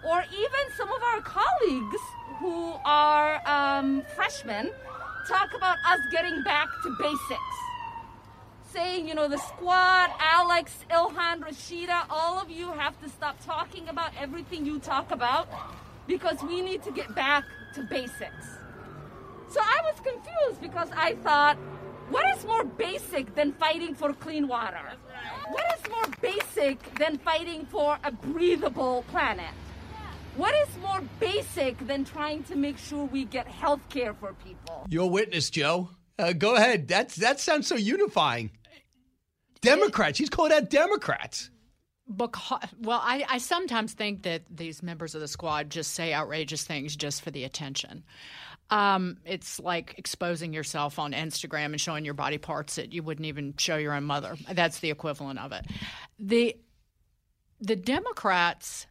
or 0.05 0.23
even 0.33 0.77
some 0.77 0.89
of 0.93 1.03
our 1.03 1.21
colleagues 1.23 2.01
who 2.39 2.75
are 2.85 3.41
um, 3.47 4.03
freshmen, 4.15 4.71
talk 5.27 5.55
about 5.55 5.77
us 5.89 6.01
getting 6.13 6.43
back 6.43 6.69
to 6.83 6.97
basics. 6.99 7.57
Saying, 8.73 9.09
you 9.09 9.15
know, 9.15 9.29
the 9.29 9.39
squad, 9.39 10.11
Alex, 10.21 10.85
Ilhan, 10.91 11.41
Rashida, 11.41 12.05
all 12.11 12.41
of 12.41 12.51
you 12.51 12.73
have 12.73 13.01
to 13.03 13.09
stop 13.09 13.43
talking 13.45 13.89
about 13.89 14.11
everything 14.21 14.67
you 14.67 14.79
talk 14.79 15.11
about 15.11 15.49
because 16.07 16.43
we 16.43 16.61
need 16.61 16.83
to 16.83 16.91
get 16.91 17.15
back 17.15 17.45
to 17.75 17.83
basics. 17.83 18.47
So 19.49 19.61
I 19.61 19.81
was 19.85 20.01
confused 20.01 20.61
because 20.61 20.89
I 20.95 21.15
thought, 21.23 21.57
what 22.11 22.37
is 22.37 22.45
more 22.45 22.65
basic 22.65 23.35
than 23.35 23.53
fighting 23.53 23.95
for 23.95 24.13
clean 24.13 24.49
water? 24.49 24.93
What 25.49 25.65
is 25.79 25.91
more 25.91 26.07
basic 26.21 26.95
than 26.97 27.19
fighting 27.19 27.65
for 27.67 27.99
a 28.05 28.11
breathable 28.11 29.05
planet? 29.09 29.55
What 30.37 30.55
is 30.55 30.77
more 30.79 31.01
basic 31.21 31.79
than 31.87 32.05
trying 32.05 32.43
to 32.45 32.57
make 32.57 32.77
sure 32.77 33.05
we 33.05 33.25
get 33.25 33.47
health 33.47 33.89
care 33.89 34.15
for 34.15 34.33
people? 34.45 34.87
Your 34.89 35.09
witness, 35.09 35.49
Joe. 35.49 35.91
Uh, 36.19 36.33
go 36.33 36.57
ahead. 36.57 36.89
That's 36.89 37.17
that 37.17 37.39
sounds 37.41 37.67
so 37.67 37.77
unifying. 37.77 38.51
Democrats. 39.61 40.19
He's 40.19 40.31
called 40.31 40.53
out 40.53 40.71
Democrats. 40.71 41.51
Because, 42.15 42.69
well, 42.81 43.01
I, 43.03 43.25
I 43.29 43.39
sometimes 43.39 43.95
think 43.95 44.25
that 44.25 44.43
these 44.51 44.83
members 44.83 45.15
of 45.15 45.23
the 45.23 45.29
squad 45.29 45.71
just 45.71 45.95
say 45.95 46.13
outrageous 46.13 46.65
things 46.65 46.95
just 46.97 47.23
for 47.23 47.31
the 47.31 47.45
attention. 47.45 48.05
Um, 48.71 49.19
it's 49.25 49.59
like 49.61 49.95
exposing 49.97 50.53
yourself 50.53 50.99
on 50.99 51.13
Instagram 51.13 51.67
and 51.67 51.81
showing 51.81 52.05
your 52.05 52.15
body 52.15 52.39
parts 52.39 52.77
that 52.77 52.93
you 52.93 53.03
wouldn't 53.03 53.27
even 53.27 53.55
show 53.57 53.77
your 53.77 53.95
own 53.95 54.05
mother. 54.05 54.37
That's 54.53 54.81
the 54.81 54.91
equivalent 54.91 55.39
of 55.39 55.53
it. 55.53 55.67
The 56.19 56.57
the 57.61 57.77
Democrats, 57.77 58.87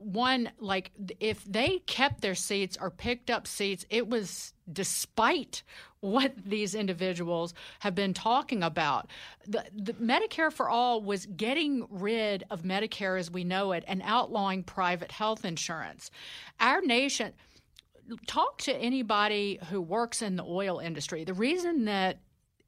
one 0.00 0.50
like 0.58 0.90
if 1.20 1.44
they 1.44 1.78
kept 1.86 2.22
their 2.22 2.34
seats 2.34 2.76
or 2.80 2.90
picked 2.90 3.30
up 3.30 3.46
seats, 3.46 3.84
it 3.90 4.08
was 4.08 4.54
despite 4.72 5.62
what 6.00 6.32
these 6.44 6.74
individuals 6.74 7.52
have 7.80 7.94
been 7.94 8.14
talking 8.14 8.62
about. 8.62 9.10
The, 9.46 9.64
the 9.74 9.92
Medicare 9.94 10.50
for 10.50 10.68
All 10.68 11.02
was 11.02 11.26
getting 11.26 11.86
rid 11.90 12.44
of 12.50 12.62
Medicare 12.62 13.18
as 13.18 13.30
we 13.30 13.44
know 13.44 13.72
it 13.72 13.84
and 13.86 14.00
outlawing 14.04 14.62
private 14.62 15.12
health 15.12 15.44
insurance. 15.44 16.10
Our 16.58 16.80
nation 16.80 17.32
talk 18.26 18.58
to 18.58 18.74
anybody 18.74 19.58
who 19.68 19.80
works 19.80 20.22
in 20.22 20.36
the 20.36 20.44
oil 20.44 20.78
industry. 20.78 21.24
The 21.24 21.34
reason 21.34 21.84
that 21.84 22.18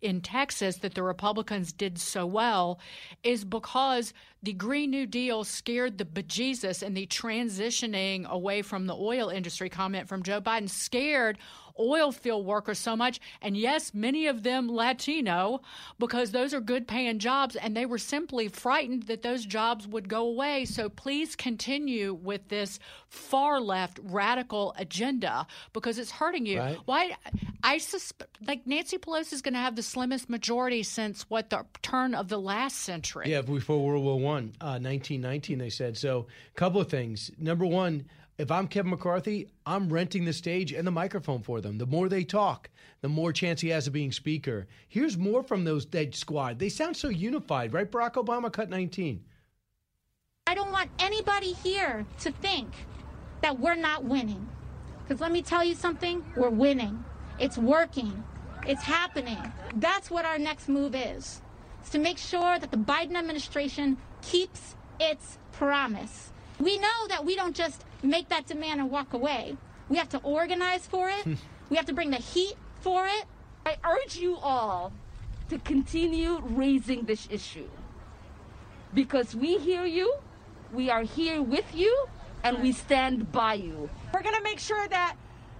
in 0.02 0.20
Texas 0.20 0.76
that 0.78 0.94
the 0.94 1.02
Republicans 1.02 1.72
did 1.72 1.98
so 1.98 2.26
well 2.26 2.78
is 3.22 3.44
because 3.44 4.12
the 4.42 4.52
Green 4.52 4.90
New 4.90 5.06
Deal 5.06 5.44
scared 5.44 5.98
the 5.98 6.04
bejesus 6.04 6.82
and 6.82 6.96
the 6.96 7.06
transitioning 7.06 8.28
away 8.28 8.60
from 8.60 8.86
the 8.86 8.96
oil 8.96 9.28
industry 9.28 9.70
comment 9.70 10.08
from 10.08 10.22
Joe 10.22 10.40
Biden 10.40 10.68
scared 10.68 11.38
oil 11.78 12.12
field 12.12 12.46
workers 12.46 12.78
so 12.78 12.96
much. 12.96 13.20
And 13.40 13.56
yes, 13.56 13.92
many 13.94 14.26
of 14.26 14.42
them 14.42 14.68
Latino 14.68 15.62
because 15.98 16.30
those 16.30 16.54
are 16.54 16.60
good 16.60 16.86
paying 16.86 17.18
jobs 17.18 17.56
and 17.56 17.76
they 17.76 17.86
were 17.86 17.98
simply 17.98 18.48
frightened 18.48 19.04
that 19.04 19.22
those 19.22 19.44
jobs 19.44 19.86
would 19.86 20.08
go 20.08 20.26
away. 20.26 20.64
So 20.64 20.88
please 20.88 21.36
continue 21.36 22.14
with 22.14 22.48
this 22.48 22.78
far 23.08 23.60
left 23.60 24.00
radical 24.02 24.74
agenda 24.76 25.46
because 25.72 25.98
it's 25.98 26.10
hurting 26.10 26.46
you. 26.46 26.58
Right. 26.58 26.78
Why 26.84 27.16
I 27.62 27.78
suspect 27.78 28.38
like 28.46 28.66
Nancy 28.66 28.98
Pelosi 28.98 29.32
is 29.32 29.42
going 29.42 29.54
to 29.54 29.60
have 29.60 29.76
the 29.76 29.82
slimmest 29.82 30.28
majority 30.28 30.82
since 30.82 31.22
what 31.28 31.50
the 31.50 31.64
turn 31.82 32.14
of 32.14 32.28
the 32.28 32.40
last 32.40 32.78
century. 32.78 33.30
Yeah, 33.30 33.42
before 33.42 33.84
World 33.84 34.04
War 34.04 34.18
One, 34.18 34.52
uh, 34.60 34.78
1919, 34.80 35.58
they 35.58 35.70
said. 35.70 35.96
So, 35.96 36.26
a 36.50 36.58
couple 36.58 36.80
of 36.80 36.88
things. 36.88 37.30
Number 37.38 37.66
one, 37.66 38.04
if 38.38 38.50
I'm 38.50 38.66
Kevin 38.66 38.90
McCarthy, 38.90 39.48
I'm 39.66 39.92
renting 39.92 40.24
the 40.24 40.32
stage 40.32 40.72
and 40.72 40.86
the 40.86 40.90
microphone 40.90 41.42
for 41.42 41.60
them. 41.60 41.78
The 41.78 41.86
more 41.86 42.08
they 42.08 42.24
talk, 42.24 42.70
the 43.00 43.08
more 43.08 43.32
chance 43.32 43.60
he 43.60 43.68
has 43.68 43.86
of 43.86 43.92
being 43.92 44.12
speaker. 44.12 44.66
Here's 44.88 45.18
more 45.18 45.42
from 45.42 45.64
those 45.64 45.84
dead 45.84 46.14
squad. 46.14 46.58
They 46.58 46.68
sound 46.68 46.96
so 46.96 47.08
unified, 47.08 47.72
right? 47.72 47.90
Barack 47.90 48.14
Obama 48.14 48.50
cut 48.50 48.70
19. 48.70 49.22
I 50.46 50.54
don't 50.54 50.72
want 50.72 50.90
anybody 50.98 51.52
here 51.52 52.06
to 52.20 52.32
think 52.32 52.72
that 53.42 53.60
we're 53.60 53.74
not 53.74 54.04
winning. 54.04 54.48
Because 55.02 55.20
let 55.20 55.32
me 55.32 55.42
tell 55.42 55.62
you 55.62 55.74
something, 55.74 56.24
we're 56.36 56.50
winning. 56.50 57.04
It's 57.38 57.58
working. 57.58 58.24
It's 58.66 58.82
happening. 58.82 59.38
That's 59.76 60.10
what 60.10 60.24
our 60.24 60.38
next 60.38 60.68
move 60.68 60.94
is. 60.94 61.42
It's 61.80 61.90
to 61.90 61.98
make 61.98 62.18
sure 62.18 62.58
that 62.58 62.70
the 62.70 62.76
Biden 62.76 63.16
administration 63.16 63.98
keeps 64.22 64.76
its 65.00 65.38
promise. 65.52 66.32
We 66.58 66.78
know 66.78 67.08
that 67.08 67.24
we 67.24 67.34
don't 67.34 67.56
just 67.56 67.84
make 68.02 68.28
that 68.28 68.46
demand 68.46 68.80
and 68.80 68.90
walk 68.90 69.12
away. 69.12 69.56
We 69.88 69.96
have 69.96 70.08
to 70.10 70.18
organize 70.18 70.86
for 70.86 71.08
it. 71.08 71.24
Hmm. 71.24 71.34
we 71.70 71.76
have 71.76 71.86
to 71.86 71.92
bring 71.92 72.10
the 72.10 72.16
heat 72.16 72.54
for 72.80 73.06
it. 73.06 73.24
I 73.64 73.76
urge 73.84 74.16
you 74.16 74.36
all 74.36 74.92
to 75.48 75.58
continue 75.58 76.40
raising 76.42 77.04
this 77.04 77.28
issue 77.30 77.68
because 78.94 79.34
we 79.34 79.58
hear 79.58 79.84
you, 79.84 80.14
we 80.72 80.90
are 80.90 81.02
here 81.02 81.42
with 81.42 81.74
you, 81.74 82.06
and 82.44 82.60
we 82.62 82.72
stand 82.72 83.30
by 83.32 83.54
you. 83.54 83.88
We're 84.12 84.22
going 84.22 84.34
to 84.34 84.42
make 84.42 84.58
sure 84.58 84.88
that 84.88 85.16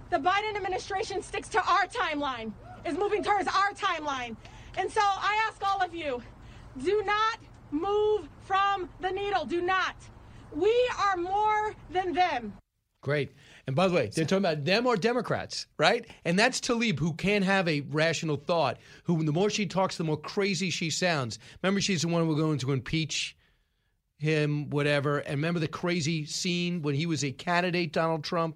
the 0.09 0.17
Biden 0.17 0.55
administration 0.55 1.21
sticks 1.21 1.47
to 1.49 1.59
our 1.59 1.87
timeline, 1.87 2.51
is 2.85 2.97
moving 2.97 3.23
towards 3.23 3.47
our 3.47 3.71
timeline. 3.71 4.35
And 4.77 4.91
so 4.91 5.01
I 5.01 5.47
ask 5.47 5.61
all 5.65 5.81
of 5.81 5.95
you 5.95 6.21
do 6.83 7.03
not 7.05 7.37
move 7.71 8.27
from 8.45 8.89
the 8.99 9.11
needle. 9.11 9.45
Do 9.45 9.61
not. 9.61 9.95
We 10.55 10.89
are 10.99 11.17
more 11.17 11.75
than 11.91 12.13
them. 12.13 12.53
Great. 13.01 13.33
And 13.67 13.75
by 13.75 13.87
the 13.87 13.93
way, 13.93 14.09
they're 14.13 14.23
talking 14.23 14.45
about 14.45 14.63
them 14.63 14.87
or 14.87 14.95
Democrats, 14.95 15.67
right? 15.77 16.05
And 16.23 16.39
that's 16.39 16.61
Tlaib, 16.61 16.99
who 16.99 17.13
can 17.13 17.41
have 17.41 17.67
a 17.67 17.81
rational 17.81 18.37
thought, 18.37 18.77
who 19.03 19.23
the 19.23 19.31
more 19.33 19.49
she 19.49 19.65
talks, 19.65 19.97
the 19.97 20.05
more 20.05 20.17
crazy 20.17 20.69
she 20.69 20.89
sounds. 20.89 21.37
Remember, 21.61 21.81
she's 21.81 22.03
the 22.03 22.07
one 22.07 22.27
we're 22.27 22.35
going 22.35 22.59
to 22.59 22.71
impeach 22.71 23.35
him, 24.17 24.69
whatever. 24.69 25.19
And 25.19 25.35
remember 25.35 25.59
the 25.59 25.67
crazy 25.67 26.25
scene 26.25 26.81
when 26.81 26.95
he 26.95 27.05
was 27.05 27.25
a 27.25 27.31
candidate, 27.31 27.91
Donald 27.91 28.23
Trump? 28.23 28.55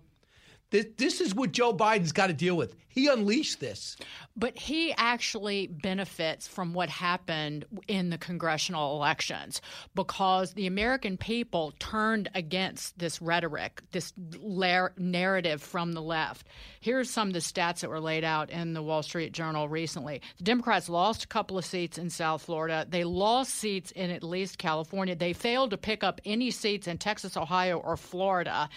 This, 0.69 0.86
this 0.97 1.21
is 1.21 1.36
what 1.36 1.51
Joe 1.51 1.73
Biden's 1.73 2.13
got 2.13 2.27
to 2.27 2.33
deal 2.33 2.55
with. 2.55 2.75
He 2.97 3.07
unleashed 3.07 3.60
this. 3.60 3.95
But 4.36 4.57
he 4.57 4.91
actually 4.97 5.67
benefits 5.67 6.47
from 6.47 6.73
what 6.73 6.89
happened 6.89 7.65
in 7.88 8.10
the 8.10 8.17
congressional 8.17 8.95
elections 8.95 9.62
because 9.93 10.53
the 10.53 10.65
American 10.65 11.15
people 11.15 11.75
turned 11.77 12.27
against 12.33 12.97
this 12.97 13.21
rhetoric, 13.21 13.83
this 13.91 14.13
lar- 14.39 14.93
narrative 14.97 15.62
from 15.62 15.93
the 15.93 16.01
left. 16.01 16.47
Here's 16.79 17.10
some 17.10 17.27
of 17.27 17.33
the 17.36 17.39
stats 17.39 17.81
that 17.81 17.89
were 17.91 17.99
laid 17.99 18.23
out 18.23 18.49
in 18.49 18.73
the 18.73 18.81
Wall 18.81 19.03
Street 19.03 19.31
Journal 19.31 19.69
recently. 19.69 20.21
The 20.39 20.43
Democrats 20.45 20.89
lost 20.89 21.23
a 21.23 21.27
couple 21.27 21.57
of 21.60 21.65
seats 21.65 21.99
in 21.99 22.10
South 22.10 22.41
Florida. 22.41 22.88
They 22.89 23.03
lost 23.03 23.53
seats 23.53 23.91
in 23.91 24.10
at 24.10 24.23
least 24.23 24.57
California. 24.57 25.15
They 25.15 25.33
failed 25.33 25.69
to 25.69 25.77
pick 25.77 26.03
up 26.03 26.19
any 26.25 26.49
seats 26.49 26.88
in 26.88 26.97
Texas, 26.97 27.38
Ohio, 27.38 27.77
or 27.77 27.95
Florida. 27.95 28.69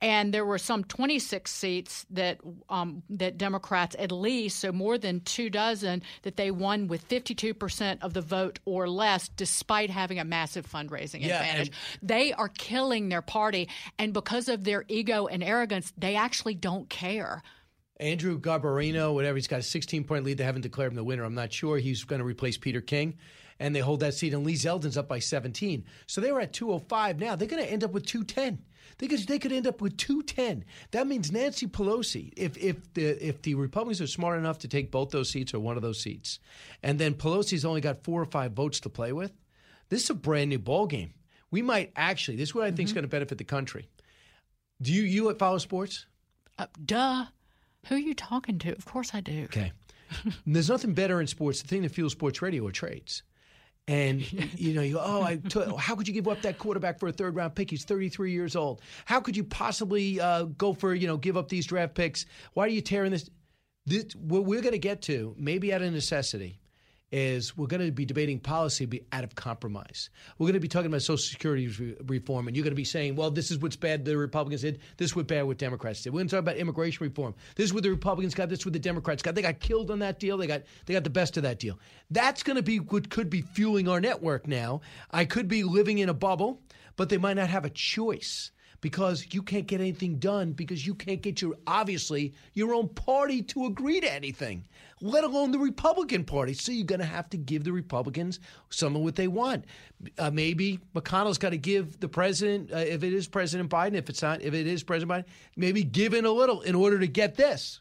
And 0.00 0.34
there 0.34 0.46
were 0.46 0.58
some 0.58 0.82
26 0.82 1.52
seats 1.52 2.06
that 2.10 2.38
um, 2.68 3.02
that 3.10 3.36
Democrats, 3.36 3.59
at 3.98 4.12
least, 4.12 4.58
so 4.58 4.72
more 4.72 4.98
than 4.98 5.20
two 5.20 5.50
dozen, 5.50 6.02
that 6.22 6.36
they 6.36 6.50
won 6.50 6.88
with 6.88 7.08
52% 7.08 7.98
of 8.02 8.14
the 8.14 8.20
vote 8.20 8.58
or 8.64 8.88
less, 8.88 9.28
despite 9.28 9.90
having 9.90 10.18
a 10.18 10.24
massive 10.24 10.66
fundraising 10.66 11.20
Yeah, 11.24 11.40
advantage. 11.40 11.72
They 12.02 12.32
are 12.32 12.48
killing 12.48 13.08
their 13.08 13.22
party, 13.22 13.68
and 13.98 14.12
because 14.12 14.48
of 14.48 14.64
their 14.64 14.84
ego 14.88 15.26
and 15.26 15.42
arrogance, 15.42 15.92
they 15.96 16.16
actually 16.16 16.54
don't 16.54 16.88
care. 16.88 17.42
Andrew 17.98 18.40
Garbarino, 18.40 19.12
whatever, 19.12 19.36
he's 19.36 19.46
got 19.46 19.60
a 19.60 19.62
16 19.62 20.04
point 20.04 20.24
lead. 20.24 20.38
They 20.38 20.44
haven't 20.44 20.62
declared 20.62 20.90
him 20.90 20.96
the 20.96 21.04
winner. 21.04 21.24
I'm 21.24 21.34
not 21.34 21.52
sure. 21.52 21.76
He's 21.76 22.04
going 22.04 22.20
to 22.20 22.24
replace 22.24 22.56
Peter 22.56 22.80
King, 22.80 23.18
and 23.58 23.76
they 23.76 23.80
hold 23.80 24.00
that 24.00 24.14
seat. 24.14 24.32
And 24.32 24.44
Lee 24.44 24.54
Zeldin's 24.54 24.96
up 24.96 25.06
by 25.06 25.18
17. 25.18 25.84
So 26.06 26.20
they 26.20 26.32
were 26.32 26.40
at 26.40 26.54
205 26.54 27.20
now. 27.20 27.36
They're 27.36 27.46
going 27.46 27.62
to 27.62 27.70
end 27.70 27.84
up 27.84 27.92
with 27.92 28.06
210. 28.06 28.64
They 29.00 29.08
could, 29.08 29.20
they 29.20 29.38
could 29.38 29.50
end 29.50 29.66
up 29.66 29.80
with 29.80 29.96
210. 29.96 30.62
That 30.90 31.06
means 31.06 31.32
Nancy 31.32 31.66
Pelosi, 31.66 32.34
if, 32.36 32.58
if, 32.58 32.92
the, 32.92 33.26
if 33.26 33.40
the 33.40 33.54
Republicans 33.54 34.02
are 34.02 34.06
smart 34.06 34.38
enough 34.38 34.58
to 34.58 34.68
take 34.68 34.90
both 34.90 35.08
those 35.08 35.30
seats 35.30 35.54
or 35.54 35.60
one 35.60 35.76
of 35.76 35.82
those 35.82 35.98
seats, 36.02 36.38
and 36.82 36.98
then 36.98 37.14
Pelosi's 37.14 37.64
only 37.64 37.80
got 37.80 38.04
four 38.04 38.20
or 38.20 38.26
five 38.26 38.52
votes 38.52 38.78
to 38.80 38.90
play 38.90 39.14
with, 39.14 39.32
this 39.88 40.04
is 40.04 40.10
a 40.10 40.14
brand 40.14 40.50
new 40.50 40.58
ball 40.58 40.86
game. 40.86 41.14
We 41.50 41.62
might 41.62 41.92
actually, 41.96 42.36
this 42.36 42.50
is 42.50 42.54
what 42.54 42.64
I 42.64 42.72
think 42.72 42.90
is 42.90 42.92
going 42.92 43.04
to 43.04 43.08
benefit 43.08 43.38
the 43.38 43.44
country. 43.44 43.88
Do 44.82 44.92
you, 44.92 45.02
you 45.02 45.34
follow 45.34 45.56
sports? 45.56 46.04
Uh, 46.58 46.66
duh. 46.84 47.24
Who 47.86 47.94
are 47.94 47.98
you 47.98 48.12
talking 48.12 48.58
to? 48.58 48.72
Of 48.72 48.84
course 48.84 49.12
I 49.14 49.22
do. 49.22 49.44
Okay. 49.44 49.72
There's 50.46 50.68
nothing 50.68 50.92
better 50.92 51.22
in 51.22 51.26
sports. 51.26 51.62
The 51.62 51.68
thing 51.68 51.82
that 51.82 51.92
fuels 51.92 52.12
sports 52.12 52.42
radio 52.42 52.66
are 52.66 52.70
trades. 52.70 53.22
And 53.90 54.32
you 54.58 54.72
know, 54.72 54.82
you 54.82 54.94
go, 54.94 55.02
oh, 55.04 55.22
I 55.22 55.36
t- 55.36 55.60
how 55.76 55.96
could 55.96 56.06
you 56.06 56.14
give 56.14 56.28
up 56.28 56.40
that 56.42 56.58
quarterback 56.58 57.00
for 57.00 57.08
a 57.08 57.12
third 57.12 57.34
round 57.34 57.56
pick? 57.56 57.70
He's 57.70 57.84
33 57.84 58.32
years 58.32 58.54
old. 58.54 58.80
How 59.04 59.20
could 59.20 59.36
you 59.36 59.42
possibly 59.42 60.20
uh, 60.20 60.44
go 60.44 60.72
for 60.72 60.94
you 60.94 61.08
know 61.08 61.16
give 61.16 61.36
up 61.36 61.48
these 61.48 61.66
draft 61.66 61.94
picks? 61.94 62.24
Why 62.54 62.64
are 62.66 62.68
you 62.68 62.80
tearing 62.80 63.10
this? 63.10 63.28
this 63.86 64.14
what 64.14 64.44
we're 64.44 64.62
going 64.62 64.72
to 64.72 64.78
get 64.78 65.02
to, 65.02 65.34
maybe 65.36 65.74
out 65.74 65.82
of 65.82 65.92
necessity, 65.92 66.60
is 67.12 67.56
we're 67.56 67.66
going 67.66 67.84
to 67.84 67.90
be 67.90 68.04
debating 68.04 68.38
policy 68.38 69.02
out 69.12 69.24
of 69.24 69.34
compromise. 69.34 70.10
We're 70.38 70.46
going 70.46 70.54
to 70.54 70.60
be 70.60 70.68
talking 70.68 70.86
about 70.86 71.02
Social 71.02 71.18
Security 71.18 71.66
re- 71.68 71.96
reform, 72.06 72.46
and 72.46 72.56
you're 72.56 72.62
going 72.62 72.72
to 72.72 72.76
be 72.76 72.84
saying, 72.84 73.16
well, 73.16 73.30
this 73.30 73.50
is 73.50 73.58
what's 73.58 73.76
bad 73.76 74.04
the 74.04 74.16
Republicans 74.16 74.62
did, 74.62 74.80
this 74.96 75.10
is 75.10 75.16
what 75.16 75.26
bad 75.26 75.42
what 75.42 75.58
Democrats 75.58 76.02
did. 76.02 76.12
We're 76.12 76.20
going 76.20 76.28
to 76.28 76.36
talk 76.36 76.40
about 76.40 76.56
immigration 76.56 77.04
reform. 77.04 77.34
This 77.56 77.64
is 77.64 77.74
what 77.74 77.82
the 77.82 77.90
Republicans 77.90 78.34
got, 78.34 78.48
this 78.48 78.60
is 78.60 78.66
what 78.66 78.72
the 78.72 78.78
Democrats 78.78 79.22
got. 79.22 79.34
They 79.34 79.42
got 79.42 79.58
killed 79.60 79.90
on 79.90 79.98
that 80.00 80.20
deal. 80.20 80.36
They 80.36 80.46
got 80.46 80.62
they 80.86 80.94
got 80.94 81.04
the 81.04 81.10
best 81.10 81.36
of 81.36 81.42
that 81.42 81.58
deal. 81.58 81.78
That's 82.10 82.42
going 82.42 82.56
to 82.56 82.62
be 82.62 82.78
what 82.78 83.10
could 83.10 83.28
be 83.30 83.42
fueling 83.42 83.88
our 83.88 84.00
network 84.00 84.46
now. 84.46 84.80
I 85.10 85.24
could 85.24 85.48
be 85.48 85.64
living 85.64 85.98
in 85.98 86.08
a 86.08 86.14
bubble, 86.14 86.60
but 86.96 87.08
they 87.08 87.18
might 87.18 87.34
not 87.34 87.48
have 87.48 87.64
a 87.64 87.70
choice 87.70 88.52
because 88.80 89.26
you 89.32 89.42
can't 89.42 89.66
get 89.66 89.80
anything 89.80 90.16
done 90.16 90.52
because 90.52 90.86
you 90.86 90.94
can't 90.94 91.22
get 91.22 91.42
your 91.42 91.54
obviously 91.66 92.32
your 92.54 92.74
own 92.74 92.88
party 92.88 93.42
to 93.42 93.66
agree 93.66 94.00
to 94.00 94.12
anything, 94.12 94.64
let 95.00 95.24
alone 95.24 95.50
the 95.50 95.58
Republican 95.58 96.24
Party. 96.24 96.54
So 96.54 96.72
you're 96.72 96.86
going 96.86 97.00
to 97.00 97.06
have 97.06 97.28
to 97.30 97.36
give 97.36 97.64
the 97.64 97.72
Republicans 97.72 98.40
some 98.70 98.96
of 98.96 99.02
what 99.02 99.16
they 99.16 99.28
want. 99.28 99.64
Uh, 100.18 100.30
maybe 100.30 100.80
McConnell's 100.94 101.38
got 101.38 101.50
to 101.50 101.58
give 101.58 102.00
the 102.00 102.08
president, 102.08 102.72
uh, 102.72 102.78
if 102.78 103.02
it 103.02 103.12
is 103.12 103.28
President 103.28 103.68
Biden, 103.70 103.94
if 103.94 104.08
it's 104.08 104.22
not, 104.22 104.42
if 104.42 104.54
it 104.54 104.66
is 104.66 104.82
President 104.82 105.26
Biden, 105.26 105.30
maybe 105.56 105.84
give 105.84 106.14
in 106.14 106.24
a 106.24 106.30
little 106.30 106.62
in 106.62 106.74
order 106.74 106.98
to 106.98 107.06
get 107.06 107.36
this. 107.36 107.80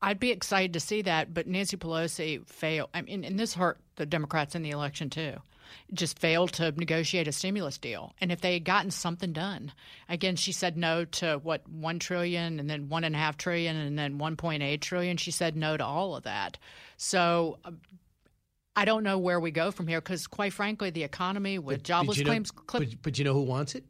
I'd 0.00 0.20
be 0.20 0.30
excited 0.30 0.72
to 0.74 0.80
see 0.80 1.02
that, 1.02 1.34
but 1.34 1.48
Nancy 1.48 1.76
Pelosi 1.76 2.48
failed. 2.48 2.90
I 2.94 3.02
mean, 3.02 3.24
and 3.24 3.38
this 3.38 3.54
hurt 3.54 3.80
the 3.96 4.06
Democrats 4.06 4.54
in 4.54 4.62
the 4.62 4.70
election 4.70 5.10
too. 5.10 5.34
Just 5.92 6.18
failed 6.18 6.52
to 6.54 6.72
negotiate 6.72 7.28
a 7.28 7.32
stimulus 7.32 7.78
deal, 7.78 8.14
and 8.20 8.30
if 8.30 8.40
they 8.40 8.54
had 8.54 8.64
gotten 8.64 8.90
something 8.90 9.32
done, 9.32 9.72
again, 10.08 10.36
she 10.36 10.52
said 10.52 10.76
no 10.76 11.04
to 11.04 11.40
what 11.42 11.68
one 11.68 11.98
trillion, 11.98 12.60
and 12.60 12.68
then 12.68 12.88
one 12.88 13.04
and 13.04 13.14
a 13.14 13.18
half 13.18 13.36
trillion, 13.36 13.76
and 13.76 13.98
then 13.98 14.18
one 14.18 14.36
point 14.36 14.62
eight 14.62 14.80
trillion. 14.82 15.16
She 15.16 15.30
said 15.30 15.56
no 15.56 15.76
to 15.76 15.84
all 15.84 16.16
of 16.16 16.24
that. 16.24 16.58
So. 16.96 17.58
I 18.76 18.84
don't 18.84 19.02
know 19.02 19.18
where 19.18 19.40
we 19.40 19.50
go 19.50 19.72
from 19.72 19.88
here 19.88 20.00
because, 20.00 20.28
quite 20.28 20.52
frankly, 20.52 20.90
the 20.90 21.02
economy 21.02 21.58
with 21.58 21.82
jobless 21.82 22.16
you 22.16 22.22
know- 22.22 22.30
claims. 22.30 22.52
clip- 22.52 22.88
but, 22.90 23.02
but 23.02 23.18
you 23.18 23.24
know 23.24 23.34
who 23.34 23.42
wants 23.42 23.74
it? 23.74 23.82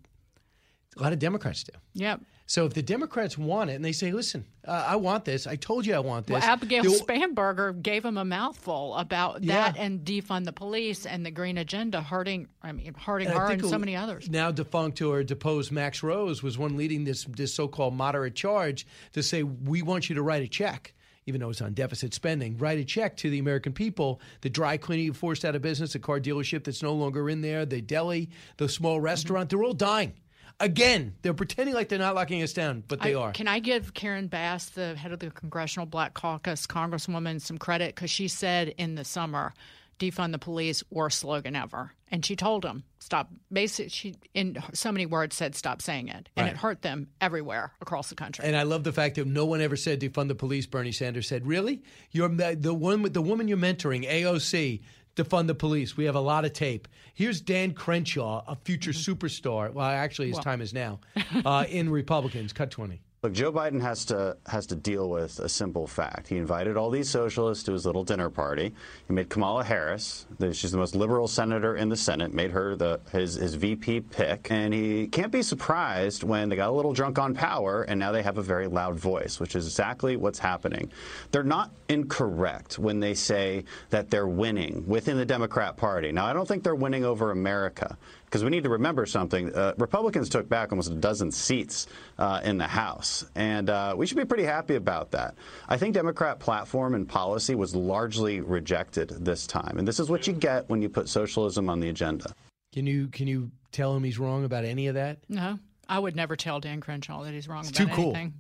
A 0.96 1.02
lot 1.02 1.12
of 1.12 1.18
Democrats 1.18 1.62
do. 1.62 1.72
Yep. 1.92 2.22
So 2.48 2.64
if 2.64 2.72
the 2.72 2.80
Democrats 2.82 3.36
want 3.36 3.68
it 3.68 3.74
and 3.74 3.84
they 3.84 3.92
say, 3.92 4.10
listen, 4.10 4.46
uh, 4.66 4.86
I 4.88 4.96
want 4.96 5.26
this, 5.26 5.46
I 5.46 5.56
told 5.56 5.84
you 5.84 5.94
I 5.94 5.98
want 5.98 6.26
this. 6.26 6.32
Well, 6.32 6.42
Abigail 6.42 6.82
they'll- 6.82 6.98
Spanberger 6.98 7.82
gave 7.82 8.02
him 8.06 8.16
a 8.16 8.24
mouthful 8.24 8.94
about 8.96 9.44
Yeah. 9.44 9.70
that 9.70 9.76
and 9.78 10.00
defund 10.02 10.46
the 10.46 10.52
police 10.54 11.04
and 11.04 11.26
the 11.26 11.30
green 11.30 11.58
agenda 11.58 12.00
hurting. 12.00 12.48
I 12.62 12.72
mean, 12.72 12.94
hurting 12.94 13.28
And 13.28 13.36
her 13.38 13.50
and 13.50 13.62
so 13.66 13.78
many 13.78 13.94
others. 13.94 14.30
Now 14.30 14.50
defunct 14.50 15.02
or 15.02 15.22
deposed 15.22 15.70
Max 15.70 16.02
Rose 16.02 16.42
was 16.42 16.56
one 16.56 16.78
leading 16.78 17.04
this 17.04 17.24
this 17.24 17.52
so-called 17.52 17.92
moderate 17.94 18.34
charge 18.34 18.86
to 19.12 19.22
say 19.22 19.42
we 19.42 19.82
want 19.82 20.08
you 20.08 20.14
to 20.14 20.22
write 20.22 20.42
a 20.42 20.48
check. 20.48 20.94
Even 21.26 21.42
though 21.42 21.50
it's 21.50 21.60
on 21.60 21.74
deficit 21.74 22.14
spending, 22.14 22.56
write 22.56 22.78
a 22.78 22.84
check 22.84 23.14
to 23.18 23.28
the 23.28 23.38
American 23.38 23.74
people. 23.74 24.22
The 24.40 24.48
dry 24.48 24.78
cleaning 24.78 25.12
forced 25.12 25.44
out 25.44 25.54
of 25.54 25.60
business, 25.60 25.92
the 25.92 25.98
car 25.98 26.18
dealership 26.18 26.64
that's 26.64 26.82
no 26.82 26.94
longer 26.94 27.28
in 27.28 27.42
there, 27.42 27.66
the 27.66 27.82
deli, 27.82 28.30
the 28.56 28.70
small 28.70 28.98
restaurant, 29.02 29.50
they're 29.50 29.62
all 29.62 29.74
dying. 29.74 30.14
Again, 30.60 31.14
they're 31.22 31.34
pretending 31.34 31.74
like 31.74 31.88
they're 31.88 31.98
not 32.00 32.16
locking 32.16 32.42
us 32.42 32.52
down, 32.52 32.82
but 32.88 33.00
they 33.00 33.14
I- 33.14 33.20
are. 33.20 33.32
Can 33.32 33.46
I 33.46 33.60
give 33.60 33.94
Karen 33.94 34.26
Bass, 34.26 34.70
the 34.70 34.96
head 34.96 35.12
of 35.12 35.20
the 35.20 35.30
Congressional 35.30 35.86
Black 35.86 36.14
Caucus, 36.14 36.66
Congresswoman, 36.66 37.40
some 37.40 37.58
credit 37.58 37.94
because 37.94 38.10
she 38.10 38.26
said 38.26 38.74
in 38.76 38.96
the 38.96 39.04
summer, 39.04 39.54
"Defund 40.00 40.32
the 40.32 40.38
police," 40.38 40.82
worst 40.90 41.20
slogan 41.20 41.54
ever, 41.54 41.92
and 42.10 42.24
she 42.26 42.34
told 42.34 42.62
them 42.62 42.82
stop. 42.98 43.30
Basically, 43.52 43.88
she 43.88 44.14
in 44.34 44.58
so 44.74 44.90
many 44.90 45.06
words 45.06 45.36
said 45.36 45.54
stop 45.54 45.80
saying 45.80 46.08
it, 46.08 46.28
and 46.36 46.44
Right. 46.46 46.52
it 46.52 46.56
hurt 46.56 46.82
them 46.82 47.06
everywhere 47.20 47.72
across 47.80 48.08
the 48.08 48.14
country. 48.16 48.44
And 48.44 48.56
I 48.56 48.64
love 48.64 48.82
the 48.82 48.92
fact 48.92 49.14
that 49.14 49.26
no 49.28 49.44
one 49.46 49.60
ever 49.60 49.76
said 49.76 50.00
defund 50.00 50.26
the 50.28 50.34
police. 50.34 50.66
Bernie 50.66 50.90
Sanders 50.92 51.28
said, 51.28 51.46
"Really? 51.46 51.82
You're 52.10 52.28
the 52.28 52.74
one, 52.74 53.02
the 53.12 53.22
woman 53.22 53.46
you're 53.46 53.56
mentoring, 53.58 54.04
AOC, 54.08 54.80
defund 55.22 55.46
the 55.48 55.54
police. 55.54 55.96
We 55.96 56.04
have 56.04 56.14
a 56.14 56.20
lot 56.20 56.44
of 56.44 56.52
tape. 56.52 56.88
Here's 57.14 57.40
Dan 57.40 57.72
Crenshaw, 57.74 58.44
a 58.46 58.56
future 58.56 58.92
superstar. 58.92 59.72
Well, 59.72 59.84
actually, 59.86 60.28
his 60.28 60.36
Well. 60.36 60.44
time 60.44 60.60
is 60.60 60.72
now 60.72 61.00
uh, 61.44 61.64
in 61.68 61.90
Republicans. 61.90 62.52
Cut 62.52 62.70
twenty. 62.70 63.02
Look, 63.20 63.32
Joe 63.32 63.50
Biden 63.50 63.80
has 63.80 64.04
to 64.06 64.36
has 64.46 64.64
to 64.66 64.76
deal 64.76 65.10
with 65.10 65.40
a 65.40 65.48
simple 65.48 65.88
fact. 65.88 66.28
He 66.28 66.36
invited 66.36 66.76
all 66.76 66.88
these 66.88 67.10
socialists 67.10 67.64
to 67.64 67.72
his 67.72 67.84
little 67.84 68.04
dinner 68.04 68.30
party. 68.30 68.72
He 69.08 69.12
made 69.12 69.28
Kamala 69.28 69.64
Harris, 69.64 70.26
the, 70.38 70.54
she's 70.54 70.70
the 70.70 70.78
most 70.78 70.94
liberal 70.94 71.26
senator 71.26 71.74
in 71.74 71.88
the 71.88 71.96
Senate, 71.96 72.32
made 72.32 72.52
her 72.52 72.76
the 72.76 73.00
his 73.10 73.34
his 73.34 73.56
VP 73.56 74.02
pick, 74.02 74.52
and 74.52 74.72
he 74.72 75.08
can't 75.08 75.32
be 75.32 75.42
surprised 75.42 76.22
when 76.22 76.48
they 76.48 76.54
got 76.54 76.68
a 76.68 76.72
little 76.72 76.92
drunk 76.92 77.18
on 77.18 77.34
power 77.34 77.82
and 77.82 77.98
now 77.98 78.12
they 78.12 78.22
have 78.22 78.38
a 78.38 78.42
very 78.42 78.68
loud 78.68 78.94
voice, 78.94 79.40
which 79.40 79.56
is 79.56 79.66
exactly 79.66 80.16
what's 80.16 80.38
happening. 80.38 80.88
They're 81.32 81.42
not 81.42 81.72
incorrect 81.88 82.78
when 82.78 83.00
they 83.00 83.14
say 83.14 83.64
that 83.90 84.10
they're 84.10 84.28
winning 84.28 84.84
within 84.86 85.16
the 85.16 85.26
Democrat 85.26 85.76
Party. 85.76 86.12
Now, 86.12 86.26
I 86.26 86.32
don't 86.32 86.46
think 86.46 86.62
they're 86.62 86.76
winning 86.76 87.04
over 87.04 87.32
America 87.32 87.98
because 88.28 88.44
we 88.44 88.50
need 88.50 88.64
to 88.64 88.68
remember 88.70 89.06
something. 89.06 89.54
Uh, 89.54 89.72
Republicans 89.78 90.28
took 90.28 90.48
back 90.48 90.70
almost 90.70 90.90
a 90.90 90.94
dozen 90.94 91.32
seats 91.32 91.86
uh, 92.18 92.40
in 92.44 92.58
the 92.58 92.66
House, 92.66 93.24
and 93.34 93.70
uh, 93.70 93.94
we 93.96 94.06
should 94.06 94.18
be 94.18 94.24
pretty 94.26 94.44
happy 94.44 94.74
about 94.74 95.10
that. 95.12 95.34
I 95.68 95.78
think 95.78 95.94
Democrat 95.94 96.38
platform 96.38 96.94
and 96.94 97.08
policy 97.08 97.54
was 97.54 97.74
largely 97.74 98.40
rejected 98.40 99.08
this 99.08 99.46
time, 99.46 99.78
and 99.78 99.88
this 99.88 99.98
is 99.98 100.10
what 100.10 100.26
you 100.26 100.34
get 100.34 100.68
when 100.68 100.82
you 100.82 100.88
put 100.90 101.08
socialism 101.08 101.70
on 101.70 101.80
the 101.80 101.88
agenda. 101.88 102.32
Can 102.74 102.86
you 102.86 103.08
can 103.08 103.26
you 103.26 103.50
tell 103.72 103.96
him 103.96 104.04
he's 104.04 104.18
wrong 104.18 104.44
about 104.44 104.64
any 104.64 104.88
of 104.88 104.94
that? 104.94 105.18
no, 105.28 105.58
I 105.88 105.98
would 105.98 106.14
never 106.14 106.36
tell 106.36 106.60
Dan 106.60 106.80
Crenshaw 106.82 107.24
that 107.24 107.32
he's 107.32 107.48
wrong 107.48 107.60
It's 107.60 107.70
about 107.70 107.88
too 107.88 107.94
cool. 107.94 108.14
anything. 108.14 108.34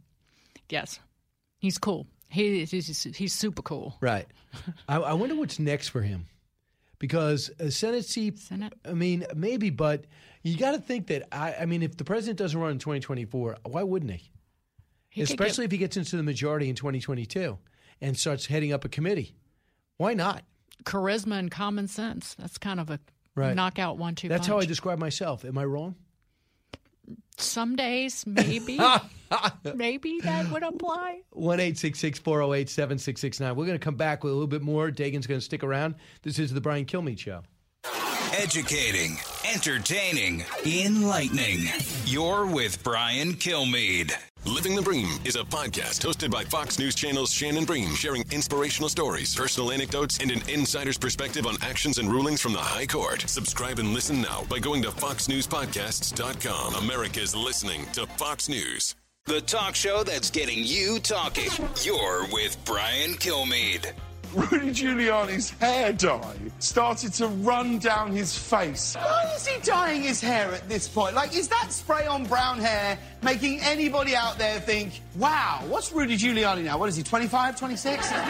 Yes, 0.68 1.00
he's 1.60 1.78
cool. 1.78 2.06
He, 2.28 2.66
he's 2.66 3.04
he's 3.16 3.32
super 3.32 3.62
cool. 3.62 3.96
Right. 4.02 4.26
I, 4.88 4.96
I 4.98 5.12
wonder 5.14 5.34
what's 5.34 5.58
next 5.58 5.88
for 5.88 6.02
him, 6.02 6.26
because 6.98 7.50
a 7.58 7.70
Senate 7.70 8.04
seat. 8.04 8.38
Senate. 8.38 8.72
I 8.84 8.92
mean, 8.94 9.24
maybe, 9.34 9.70
but 9.70 10.04
you 10.42 10.56
got 10.56 10.72
to 10.72 10.78
think 10.78 11.08
that. 11.08 11.28
I, 11.32 11.54
I 11.60 11.66
mean, 11.66 11.82
if 11.82 11.96
the 11.96 12.04
president 12.04 12.38
doesn't 12.38 12.58
run 12.58 12.72
in 12.72 12.78
2024, 12.78 13.58
why 13.66 13.82
wouldn't 13.82 14.12
he? 14.12 14.30
He 15.10 15.22
Especially 15.22 15.64
get- 15.64 15.68
if 15.68 15.72
he 15.72 15.78
gets 15.78 15.96
into 15.96 16.16
the 16.16 16.22
majority 16.22 16.68
in 16.68 16.74
2022 16.76 17.58
and 18.00 18.16
starts 18.16 18.46
heading 18.46 18.72
up 18.72 18.84
a 18.84 18.88
committee. 18.88 19.34
Why 19.96 20.14
not? 20.14 20.44
Charisma 20.84 21.38
and 21.38 21.50
common 21.50 21.88
sense. 21.88 22.34
That's 22.38 22.58
kind 22.58 22.78
of 22.80 22.90
a 22.90 23.00
Right. 23.34 23.54
knockout 23.54 23.98
one-two. 23.98 24.28
That's 24.28 24.46
how 24.46 24.58
I 24.58 24.64
describe 24.64 24.98
myself. 24.98 25.44
Am 25.44 25.56
I 25.58 25.64
wrong? 25.64 25.94
Some 27.36 27.76
days, 27.76 28.26
maybe, 28.26 28.80
maybe 29.74 30.20
that 30.22 30.50
would 30.50 30.62
apply. 30.62 31.20
One 31.30 31.60
eight 31.60 31.78
six 31.78 31.98
six 31.98 32.18
four 32.18 32.38
zero 32.38 32.54
eight 32.54 32.68
seven 32.68 32.98
six 32.98 33.20
six 33.20 33.38
nine. 33.40 33.54
We're 33.54 33.66
going 33.66 33.78
to 33.78 33.84
come 33.84 33.96
back 33.96 34.24
with 34.24 34.32
a 34.32 34.34
little 34.34 34.48
bit 34.48 34.62
more. 34.62 34.90
Dagen's 34.90 35.26
going 35.26 35.40
to 35.40 35.44
stick 35.44 35.62
around. 35.62 35.94
This 36.22 36.38
is 36.38 36.52
the 36.52 36.60
Brian 36.60 36.84
Kilmeade 36.84 37.18
Show. 37.18 37.42
Educating, 38.38 39.18
entertaining, 39.52 40.44
enlightening. 40.64 41.64
You're 42.04 42.46
with 42.46 42.80
Brian 42.84 43.32
Kilmeade. 43.34 44.12
Living 44.44 44.76
the 44.76 44.82
Bream 44.82 45.08
is 45.24 45.34
a 45.34 45.40
podcast 45.40 46.06
hosted 46.06 46.30
by 46.30 46.44
Fox 46.44 46.78
News 46.78 46.94
Channel's 46.94 47.32
Shannon 47.32 47.64
Bream, 47.64 47.96
sharing 47.96 48.24
inspirational 48.30 48.88
stories, 48.88 49.34
personal 49.34 49.72
anecdotes, 49.72 50.18
and 50.18 50.30
an 50.30 50.48
insider's 50.48 50.96
perspective 50.96 51.48
on 51.48 51.56
actions 51.62 51.98
and 51.98 52.08
rulings 52.08 52.40
from 52.40 52.52
the 52.52 52.60
High 52.60 52.86
Court. 52.86 53.22
Subscribe 53.22 53.80
and 53.80 53.92
listen 53.92 54.22
now 54.22 54.44
by 54.48 54.60
going 54.60 54.82
to 54.82 54.90
foxnewspodcasts.com. 54.90 56.76
America's 56.76 57.34
listening 57.34 57.86
to 57.94 58.06
Fox 58.06 58.48
News. 58.48 58.94
The 59.24 59.40
talk 59.40 59.74
show 59.74 60.04
that's 60.04 60.30
getting 60.30 60.62
you 60.62 61.00
talking. 61.00 61.50
You're 61.82 62.24
with 62.32 62.56
Brian 62.64 63.14
Kilmeade. 63.14 63.92
Rudy 64.34 64.70
Giuliani's 64.70 65.50
hair 65.50 65.92
dye 65.92 66.34
started 66.58 67.12
to 67.14 67.28
run 67.28 67.78
down 67.78 68.12
his 68.12 68.36
face. 68.36 68.94
Why 68.94 69.32
is 69.34 69.46
he 69.46 69.60
dyeing 69.62 70.02
his 70.02 70.20
hair 70.20 70.52
at 70.52 70.68
this 70.68 70.86
point? 70.86 71.14
Like, 71.14 71.34
is 71.34 71.48
that 71.48 71.72
spray 71.72 72.06
on 72.06 72.24
brown 72.24 72.58
hair 72.58 72.98
making 73.22 73.60
anybody 73.60 74.14
out 74.14 74.38
there 74.38 74.60
think, 74.60 75.00
wow, 75.16 75.62
what's 75.68 75.92
Rudy 75.92 76.16
Giuliani 76.16 76.64
now? 76.64 76.78
What 76.78 76.88
is 76.88 76.96
he, 76.96 77.02
25, 77.02 77.58
26? 77.58 78.12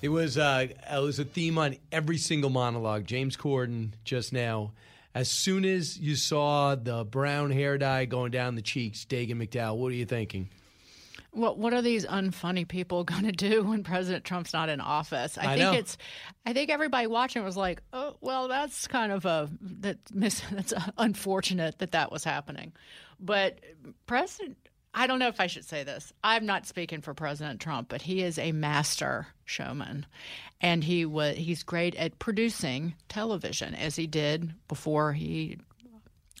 It 0.00 0.10
was 0.10 0.38
uh, 0.38 0.68
it 0.70 1.02
was 1.02 1.18
a 1.18 1.24
theme 1.24 1.58
on 1.58 1.76
every 1.90 2.18
single 2.18 2.50
monologue. 2.50 3.04
James 3.04 3.36
Corden 3.36 3.90
just 4.04 4.32
now. 4.32 4.70
As 5.12 5.28
soon 5.28 5.64
as 5.64 5.98
you 5.98 6.14
saw 6.14 6.76
the 6.76 7.04
brown 7.04 7.50
hair 7.50 7.78
dye 7.78 8.04
going 8.04 8.30
down 8.30 8.54
the 8.54 8.62
cheeks, 8.62 9.04
Dagen 9.04 9.44
McDowell, 9.44 9.76
what 9.76 9.90
are 9.90 9.96
you 9.96 10.06
thinking? 10.06 10.50
What 11.30 11.58
what 11.58 11.74
are 11.74 11.82
these 11.82 12.06
unfunny 12.06 12.66
people 12.66 13.04
going 13.04 13.24
to 13.24 13.32
do 13.32 13.62
when 13.62 13.84
President 13.84 14.24
Trump's 14.24 14.52
not 14.52 14.68
in 14.68 14.80
office? 14.80 15.38
I, 15.38 15.42
I 15.42 15.46
think 15.56 15.60
know. 15.60 15.72
it's 15.72 15.96
I 16.46 16.52
think 16.52 16.70
everybody 16.70 17.06
watching 17.06 17.44
was 17.44 17.56
like, 17.56 17.82
"Oh, 17.92 18.16
well, 18.20 18.48
that's 18.48 18.86
kind 18.86 19.12
of 19.12 19.24
a 19.24 19.48
that 19.60 19.98
that's 20.10 20.74
unfortunate 20.96 21.78
that 21.78 21.92
that 21.92 22.10
was 22.10 22.24
happening." 22.24 22.72
But 23.20 23.60
President 24.06 24.56
I 24.94 25.06
don't 25.06 25.18
know 25.18 25.28
if 25.28 25.40
I 25.40 25.46
should 25.46 25.64
say 25.64 25.84
this. 25.84 26.12
I'm 26.24 26.46
not 26.46 26.66
speaking 26.66 27.02
for 27.02 27.14
President 27.14 27.60
Trump, 27.60 27.88
but 27.88 28.02
he 28.02 28.22
is 28.22 28.38
a 28.38 28.52
master 28.52 29.28
showman. 29.44 30.06
And 30.60 30.82
he 30.82 31.04
was 31.06 31.36
he's 31.36 31.62
great 31.62 31.94
at 31.96 32.18
producing 32.18 32.94
television 33.08 33.74
as 33.74 33.96
he 33.96 34.06
did 34.06 34.54
before 34.66 35.12
he 35.12 35.58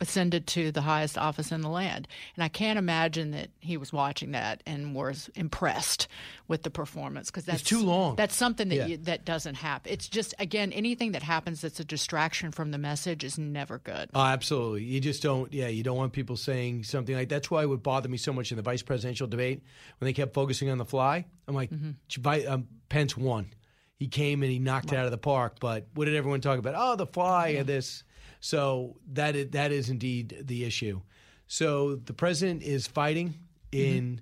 ascended 0.00 0.46
to 0.46 0.70
the 0.70 0.82
highest 0.82 1.18
office 1.18 1.50
in 1.50 1.60
the 1.60 1.68
land. 1.68 2.06
And 2.36 2.44
I 2.44 2.48
can't 2.48 2.78
imagine 2.78 3.32
that 3.32 3.48
he 3.60 3.76
was 3.76 3.92
watching 3.92 4.32
that 4.32 4.62
and 4.66 4.94
was 4.94 5.28
impressed 5.34 6.08
with 6.46 6.62
the 6.62 6.70
performance 6.70 7.30
because 7.30 7.44
that's 7.44 7.62
too 7.62 7.82
long. 7.82 8.16
That's 8.16 8.36
something 8.36 8.68
that 8.68 8.74
Yeah. 8.76 8.86
you, 8.86 8.96
that 8.98 9.24
doesn't 9.24 9.56
happen. 9.56 9.92
It's 9.92 10.08
just 10.08 10.34
again 10.38 10.72
anything 10.72 11.12
that 11.12 11.22
happens 11.22 11.60
that's 11.60 11.80
a 11.80 11.84
distraction 11.84 12.52
from 12.52 12.70
the 12.70 12.78
message 12.78 13.24
is 13.24 13.38
never 13.38 13.78
good. 13.78 14.10
Oh, 14.14 14.20
absolutely. 14.20 14.84
You 14.84 15.00
just 15.00 15.22
don't. 15.22 15.52
Yeah, 15.52 15.68
you 15.68 15.82
don't 15.82 15.96
want 15.96 16.12
people 16.12 16.36
saying 16.36 16.84
something 16.84 17.14
like. 17.14 17.28
That's 17.28 17.50
why 17.50 17.62
it 17.62 17.68
would 17.68 17.82
bother 17.82 18.08
me 18.08 18.18
so 18.18 18.32
much 18.32 18.52
in 18.52 18.56
the 18.56 18.62
vice 18.62 18.82
presidential 18.82 19.26
debate 19.26 19.62
when 19.98 20.06
they 20.06 20.12
kept 20.12 20.32
focusing 20.34 20.70
on 20.70 20.78
the 20.78 20.84
fly. 20.84 21.26
I'm 21.46 21.54
like, 21.54 21.70
Vi- 21.70 22.44
um, 22.46 22.68
Pence 22.88 23.16
won. 23.16 23.50
He 23.96 24.06
came 24.06 24.42
and 24.44 24.52
he 24.52 24.58
knocked 24.60 24.92
it 24.92 24.96
out 24.96 25.06
of 25.06 25.10
the 25.10 25.18
park. 25.18 25.56
But 25.60 25.88
what 25.94 26.04
did 26.04 26.14
everyone 26.14 26.40
talk 26.40 26.58
about? 26.58 26.74
Oh, 26.76 26.94
the 26.94 27.06
fly 27.06 27.48
and 27.48 27.66
this. 27.66 28.04
So 28.40 28.96
that 29.12 29.36
is, 29.36 29.50
that 29.50 29.72
is 29.72 29.90
indeed 29.90 30.42
the 30.42 30.64
issue. 30.64 31.00
So 31.46 31.96
the 31.96 32.12
president 32.12 32.62
is 32.62 32.86
fighting 32.86 33.34
mm-hmm. 33.72 33.96
in 33.96 34.20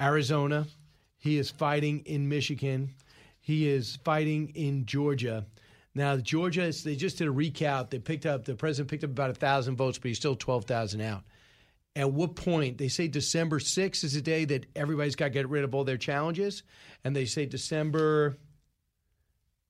Arizona. 0.00 0.66
He 1.18 1.38
is 1.38 1.50
fighting 1.50 2.00
in 2.06 2.28
Michigan. 2.28 2.94
He 3.40 3.68
is 3.68 3.98
fighting 4.04 4.52
in 4.54 4.86
Georgia. 4.86 5.46
Now, 5.94 6.16
Georgia, 6.16 6.72
they 6.72 6.96
just 6.96 7.18
did 7.18 7.28
a 7.28 7.30
recount. 7.30 7.90
They 7.90 7.98
picked 7.98 8.26
up, 8.26 8.44
the 8.44 8.54
president 8.54 8.90
picked 8.90 9.04
up 9.04 9.10
about 9.10 9.28
1,000 9.28 9.76
votes, 9.76 9.98
but 9.98 10.08
he's 10.08 10.16
still 10.16 10.34
12,000 10.34 11.00
out. 11.00 11.22
At 11.96 12.10
what 12.10 12.34
point, 12.34 12.78
they 12.78 12.88
say 12.88 13.06
December 13.06 13.60
6th 13.60 14.02
is 14.02 14.14
the 14.14 14.20
day 14.20 14.44
that 14.46 14.66
everybody's 14.74 15.14
got 15.14 15.26
to 15.26 15.30
get 15.30 15.48
rid 15.48 15.62
of 15.62 15.74
all 15.74 15.84
their 15.84 15.96
challenges. 15.96 16.64
And 17.04 17.14
they 17.14 17.24
say 17.24 17.46
December. 17.46 18.36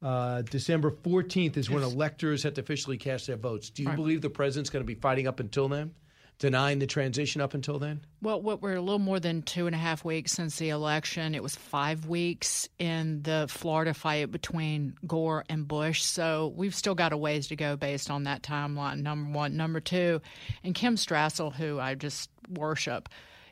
Uh, 0.02 0.42
December 0.42 0.90
14th 0.90 1.56
is 1.56 1.70
when 1.70 1.82
electors 1.82 2.42
have 2.42 2.54
to 2.54 2.60
officially 2.60 2.98
cast 2.98 3.26
their 3.26 3.36
votes. 3.36 3.70
Do 3.70 3.82
you 3.82 3.88
Right. 3.88 3.96
believe 3.96 4.20
the 4.20 4.30
president's 4.30 4.70
going 4.70 4.82
to 4.82 4.86
be 4.86 4.94
fighting 5.00 5.26
up 5.26 5.40
until 5.40 5.68
then? 5.68 5.94
Denying 6.40 6.80
the 6.80 6.86
transition 6.86 7.40
up 7.40 7.54
until 7.54 7.78
then? 7.78 8.00
Well, 8.20 8.42
what 8.42 8.60
we're 8.60 8.74
a 8.74 8.80
little 8.80 8.98
more 8.98 9.20
than 9.20 9.42
two 9.42 9.66
and 9.68 9.74
a 9.74 9.78
half 9.78 10.04
weeks 10.04 10.32
since 10.32 10.58
the 10.58 10.70
election. 10.70 11.32
It 11.32 11.44
was 11.44 11.54
five 11.54 12.06
weeks 12.06 12.68
in 12.80 13.22
the 13.22 13.46
Florida 13.48 13.94
fight 13.94 14.32
between 14.32 14.96
Gore 15.06 15.44
and 15.48 15.66
Bush. 15.68 16.02
So 16.02 16.52
we've 16.56 16.74
still 16.74 16.96
got 16.96 17.12
a 17.12 17.16
ways 17.16 17.46
to 17.48 17.56
go 17.56 17.76
based 17.76 18.10
on 18.10 18.24
that 18.24 18.42
timeline. 18.42 19.00
Number 19.02 19.30
one. 19.30 19.56
Number 19.56 19.78
two, 19.78 20.20
and 20.64 20.74
Kim 20.74 20.96
Strassel, 20.96 21.54
who 21.54 21.78
I 21.78 21.94
just 21.94 22.28
worship, 22.50 23.08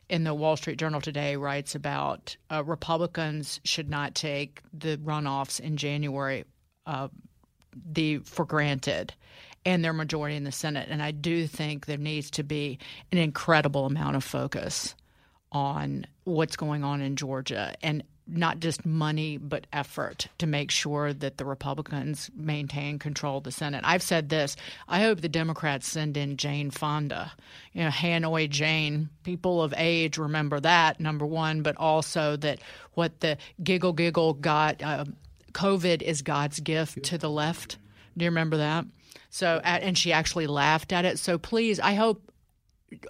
in 0.09 0.23
the 0.23 0.33
Wall 0.33 0.57
Street 0.57 0.77
Journal 0.77 1.01
today 1.01 1.35
writes 1.35 1.75
about 1.75 2.35
uh, 2.51 2.63
Republicans 2.63 3.59
should 3.63 3.89
not 3.89 4.15
take 4.15 4.61
the 4.73 4.97
runoffs 4.97 5.59
in 5.59 5.77
January 5.77 6.45
uh, 6.85 7.07
the 7.91 8.19
for 8.19 8.45
granted 8.45 9.13
and 9.65 9.83
their 9.83 9.93
majority 9.93 10.35
in 10.35 10.43
the 10.43 10.51
Senate. 10.51 10.89
And 10.91 11.01
I 11.01 11.11
do 11.11 11.47
think 11.47 11.85
there 11.85 11.97
needs 11.97 12.29
to 12.31 12.43
be 12.43 12.79
an 13.11 13.17
incredible 13.17 13.85
amount 13.85 14.15
of 14.15 14.23
focus 14.23 14.95
on 15.51 16.05
what's 16.25 16.55
going 16.55 16.83
on 16.83 17.01
in 17.01 17.15
Georgia 17.15 17.73
and 17.81 18.03
not 18.27 18.59
just 18.59 18.85
money 18.85 19.37
but 19.37 19.67
effort 19.73 20.27
to 20.37 20.47
make 20.47 20.71
sure 20.71 21.13
that 21.13 21.37
the 21.37 21.45
Republicans 21.45 22.29
maintain 22.35 22.99
control 22.99 23.37
of 23.37 23.43
the 23.43 23.51
Senate. 23.51 23.81
I've 23.83 24.03
said 24.03 24.29
this. 24.29 24.55
I 24.87 25.01
hope 25.01 25.21
the 25.21 25.29
Democrats 25.29 25.87
send 25.87 26.15
in 26.17 26.37
Jane 26.37 26.71
Fonda. 26.71 27.31
You 27.73 27.83
know, 27.83 27.89
Hanoi 27.89 28.49
Jane, 28.49 29.09
people 29.23 29.61
of 29.61 29.73
age 29.77 30.17
remember 30.17 30.59
that 30.61 30.99
number 30.99 31.25
1, 31.25 31.61
but 31.61 31.75
also 31.77 32.35
that 32.37 32.59
what 32.93 33.19
the 33.19 33.37
giggle 33.61 33.93
giggle 33.93 34.33
got 34.33 34.81
uh, 34.81 35.05
COVID 35.53 36.01
is 36.01 36.21
God's 36.21 36.59
gift 36.59 37.03
to 37.03 37.17
the 37.17 37.29
left. 37.29 37.77
Do 38.17 38.25
you 38.25 38.31
remember 38.31 38.57
that? 38.57 38.85
So, 39.29 39.59
and 39.63 39.97
she 39.97 40.13
actually 40.13 40.45
laughed 40.45 40.93
at 40.93 41.05
it. 41.05 41.17
So, 41.17 41.39
please, 41.39 41.79
I 41.79 41.95
hope 41.95 42.31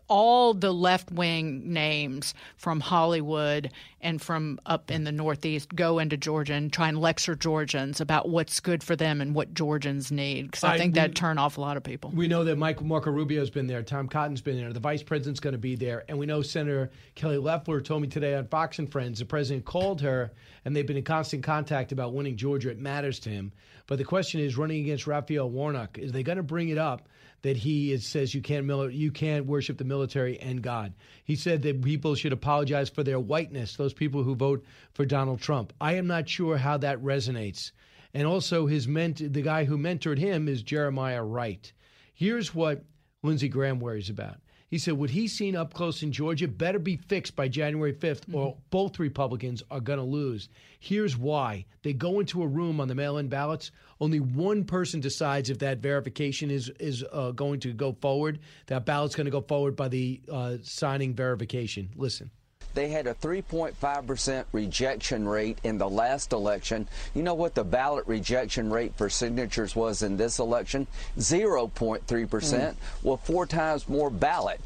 all 0.08 0.54
the 0.54 0.74
left 0.74 1.12
wing 1.12 1.74
names 1.74 2.34
from 2.58 2.80
Hollywood 2.80 3.72
and 4.02 4.22
from 4.22 4.60
up 4.66 4.92
in 4.92 5.04
the 5.04 5.12
Northeast 5.12 5.74
go 5.76 6.00
into 6.00 6.18
Georgia 6.18 6.54
and 6.54 6.72
try 6.72 6.90
and 6.90 7.00
lecture 7.00 7.36
Georgians 7.36 8.02
about 8.02 8.30
what's 8.30 8.60
good 8.60 8.84
for 8.84 8.96
them 8.96 9.22
and 9.22 9.34
what 9.34 9.54
Georgians 9.54 10.12
need. 10.12 10.44
Because 10.48 10.64
I, 10.64 10.74
I- 10.74 10.78
think 10.78 10.94
we- 10.94 11.00
that'd 11.00 11.16
turn 11.16 11.38
off 11.38 11.58
a 11.58 11.62
lot 11.62 11.78
of 11.78 11.84
people. 11.84 12.12
We 12.14 12.28
know 12.28 12.44
that 12.44 12.58
Michael 12.58 12.86
Marco 12.86 13.12
Rubio's 13.12 13.50
been 13.50 13.68
there, 13.68 13.82
Tom 13.84 14.08
Cotton's 14.08 14.42
been 14.42 14.58
there, 14.58 14.74
the 14.74 14.80
vice 14.80 15.04
president's 15.04 15.40
going 15.40 15.54
to 15.54 15.58
be 15.60 15.76
there, 15.76 16.04
and 16.10 16.18
we 16.18 16.26
know 16.26 16.42
Senator 16.42 16.92
Kelly 17.16 17.38
Loeffler 17.38 17.82
told 17.82 18.02
me 18.02 18.08
today 18.08 18.36
on 18.36 18.48
Fox 18.48 18.80
and 18.80 18.92
Friends 18.92 19.20
the 19.20 19.26
president 19.26 19.66
called 19.66 20.02
her, 20.02 20.32
and 20.66 20.76
they've 20.76 20.88
been 20.88 20.98
in 20.98 21.04
constant 21.04 21.44
contact 21.44 21.92
about 21.92 22.14
winning 22.14 22.36
Georgia. 22.36 22.70
It 22.70 22.80
matters 22.80 23.20
to 23.22 23.30
him, 23.30 23.52
but 23.88 23.98
the 23.98 24.04
question 24.06 24.40
is, 24.42 24.58
running 24.58 24.82
against 24.84 25.08
Raphael 25.08 25.50
Warnock, 25.50 25.98
is 25.98 26.12
they 26.12 26.24
going 26.24 26.38
to 26.38 26.44
bring 26.44 26.70
it 26.70 26.78
up? 26.78 27.08
That 27.44 27.58
he 27.58 27.92
is, 27.92 28.06
says 28.06 28.34
you 28.34 28.42
can't 28.42 28.94
you 28.94 29.12
can't 29.12 29.46
worship 29.46 29.78
the 29.78 29.84
military 29.84 30.40
and 30.40 30.62
God. 30.62 30.94
He 31.24 31.36
said 31.36 31.62
that 31.62 31.82
people 31.84 32.16
should 32.16 32.34
apologize 32.34 32.90
for 32.90 33.04
their 33.04 33.20
whiteness. 33.20 33.76
Those 33.76 33.94
people 33.94 34.24
who 34.24 34.36
vote 34.36 34.64
for 34.94 35.06
Donald 35.06 35.42
Trump. 35.42 35.74
I 35.80 35.94
am 35.94 36.08
not 36.08 36.28
sure 36.28 36.58
how 36.58 36.78
that 36.78 37.04
resonates. 37.04 37.72
And 38.14 38.26
also, 38.26 38.66
his 38.66 38.88
ment- 38.88 39.34
the 39.34 39.42
guy 39.42 39.66
who 39.66 39.78
mentored 39.78 40.20
him 40.20 40.48
is 40.48 40.64
Jeremiah 40.64 41.24
Wright. 41.24 41.72
Here's 42.14 42.54
what 42.56 42.84
Lindsey 43.24 43.50
Graham 43.50 43.80
worries 43.80 44.10
about. 44.10 44.38
He 44.74 44.80
said, 44.80 44.96
What 44.96 45.12
he's 45.12 45.32
seen 45.32 45.56
up 45.56 45.76
close 45.76 46.02
in 46.02 46.12
Georgia 46.12 46.48
better 46.48 46.80
be 46.80 46.98
fixed 46.98 47.36
by 47.36 47.48
January 47.48 47.94
5th, 47.94 48.34
or 48.34 48.58
both 48.72 48.98
Republicans 48.98 49.62
are 49.70 49.80
going 49.80 50.00
to 50.00 50.04
lose. 50.04 50.50
Here's 50.80 51.16
why. 51.16 51.68
They 51.84 51.94
go 51.94 52.20
into 52.20 52.42
a 52.42 52.48
room 52.48 52.82
on 52.82 52.88
the 52.88 52.96
mail 52.96 53.20
in 53.20 53.28
ballots. 53.28 53.70
Only 54.02 54.20
one 54.20 54.64
person 54.64 55.00
decides 55.00 55.52
if 55.52 55.60
that 55.60 55.78
verification 55.78 56.50
is, 56.50 56.70
is 56.80 57.06
uh, 57.14 57.30
going 57.34 57.60
to 57.60 57.72
go 57.72 57.96
forward. 58.02 58.40
That 58.66 58.84
ballot's 58.84 59.14
going 59.14 59.26
to 59.26 59.32
go 59.32 59.42
forward 59.42 59.76
by 59.76 59.90
the 59.90 60.20
uh, 60.28 60.58
signing 60.64 61.14
verification. 61.14 61.92
Listen. 61.96 62.32
They 62.74 62.90
had 62.90 63.08
a 63.08 63.14
3.5% 63.14 64.46
rejection 64.52 65.28
rate 65.28 65.60
in 65.64 65.78
the 65.78 65.90
last 65.90 66.34
election. 66.34 66.88
You 67.14 67.24
know 67.24 67.36
what 67.36 67.54
the 67.54 67.64
ballot 67.64 68.08
rejection 68.08 68.72
rate 68.72 68.96
for 68.96 69.10
signatures 69.10 69.76
was 69.76 70.02
in 70.02 70.18
this 70.18 70.40
election? 70.40 70.88
0.3%. 71.18 72.74
Hmm. 72.74 73.08
Well, 73.08 73.18
four 73.18 73.46
times 73.46 73.88
more 73.88 74.10
ballot 74.10 74.60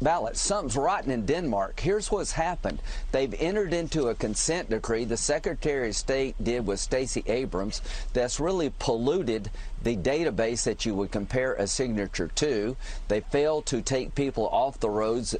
ballot. 0.00 0.36
Something's 0.36 0.76
rotten 0.76 1.10
in 1.10 1.26
Denmark. 1.26 1.80
Here's 1.80 2.10
what's 2.10 2.32
happened. 2.32 2.80
They've 3.12 3.34
entered 3.38 3.72
into 3.72 4.08
a 4.08 4.14
consent 4.14 4.70
decree. 4.70 5.04
The 5.04 5.16
Secretary 5.16 5.88
of 5.88 5.96
State 5.96 6.42
did 6.42 6.66
with 6.66 6.80
Stacey 6.80 7.22
Abrams 7.26 7.82
that's 8.12 8.40
really 8.40 8.70
polluted 8.78 9.50
the 9.82 9.96
database 9.96 10.64
that 10.64 10.84
you 10.84 10.94
would 10.94 11.10
compare 11.10 11.54
a 11.54 11.66
signature 11.66 12.28
to. 12.34 12.76
They 13.08 13.20
failed 13.20 13.66
to 13.66 13.82
take 13.82 14.14
people 14.14 14.48
off 14.48 14.80
the 14.80 14.90
roads 14.90 15.36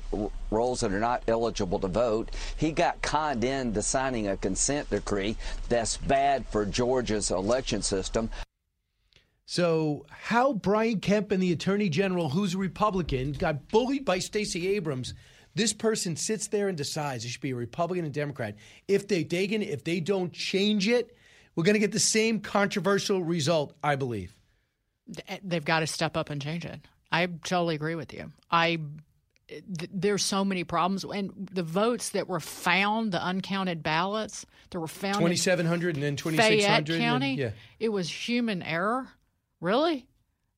rolls 0.50 0.80
that 0.80 0.92
are 0.92 1.00
not 1.00 1.22
eligible 1.26 1.80
to 1.80 1.88
vote. 1.88 2.30
He 2.56 2.70
got 2.70 3.02
conned 3.02 3.42
into 3.42 3.82
signing 3.82 4.28
a 4.28 4.36
consent 4.36 4.90
decree 4.90 5.36
that's 5.68 5.96
bad 5.96 6.46
for 6.46 6.64
Georgia's 6.64 7.30
election 7.30 7.82
system. 7.82 8.30
So, 9.48 10.06
how 10.10 10.54
Brian 10.54 10.98
Kemp 10.98 11.30
and 11.30 11.40
the 11.40 11.52
Attorney 11.52 11.88
General, 11.88 12.28
who's 12.28 12.54
a 12.54 12.58
Republican, 12.58 13.30
got 13.30 13.68
bullied 13.68 14.04
by 14.04 14.18
Stacey 14.18 14.74
Abrams. 14.74 15.14
This 15.54 15.72
person 15.72 16.16
sits 16.16 16.48
there 16.48 16.68
and 16.68 16.76
decides 16.76 17.24
it 17.24 17.28
should 17.28 17.40
be 17.40 17.52
a 17.52 17.56
Republican 17.56 18.04
and 18.04 18.12
Democrat. 18.12 18.56
If 18.88 19.06
they 19.06 19.24
Dagen, 19.24 19.62
if 19.62 19.84
they 19.84 20.00
don't 20.00 20.32
change 20.32 20.88
it, 20.88 21.16
we're 21.54 21.62
going 21.62 21.74
to 21.74 21.80
get 21.80 21.92
the 21.92 22.00
same 22.00 22.40
controversial 22.40 23.22
result, 23.22 23.74
I 23.82 23.94
believe. 23.94 24.34
Eh, 25.28 25.38
they've 25.42 25.64
got 25.64 25.80
to 25.80 25.86
step 25.86 26.16
up 26.16 26.28
and 26.28 26.42
change 26.42 26.66
it. 26.66 26.80
I 27.12 27.26
totally 27.26 27.76
agree 27.76 27.94
with 27.94 28.12
you. 28.12 28.32
I 28.50 28.80
eh, 29.48 29.60
th- 29.78 29.90
there's 29.94 30.24
so 30.24 30.44
many 30.44 30.64
problems, 30.64 31.04
and 31.04 31.30
the 31.52 31.62
votes 31.62 32.10
that 32.10 32.28
were 32.28 32.40
found, 32.40 33.12
the 33.12 33.24
uncounted 33.24 33.82
ballots 33.82 34.44
that 34.70 34.80
were 34.80 34.88
found, 34.88 35.20
2,700 35.20 35.94
and 35.94 36.02
then 36.02 36.16
Fayette 36.16 36.84
2,600. 36.86 36.94
and- 36.94 37.00
County, 37.00 37.34
yeah. 37.34 37.50
it 37.78 37.90
was 37.90 38.10
human 38.10 38.62
error. 38.62 39.06
Really? 39.60 40.06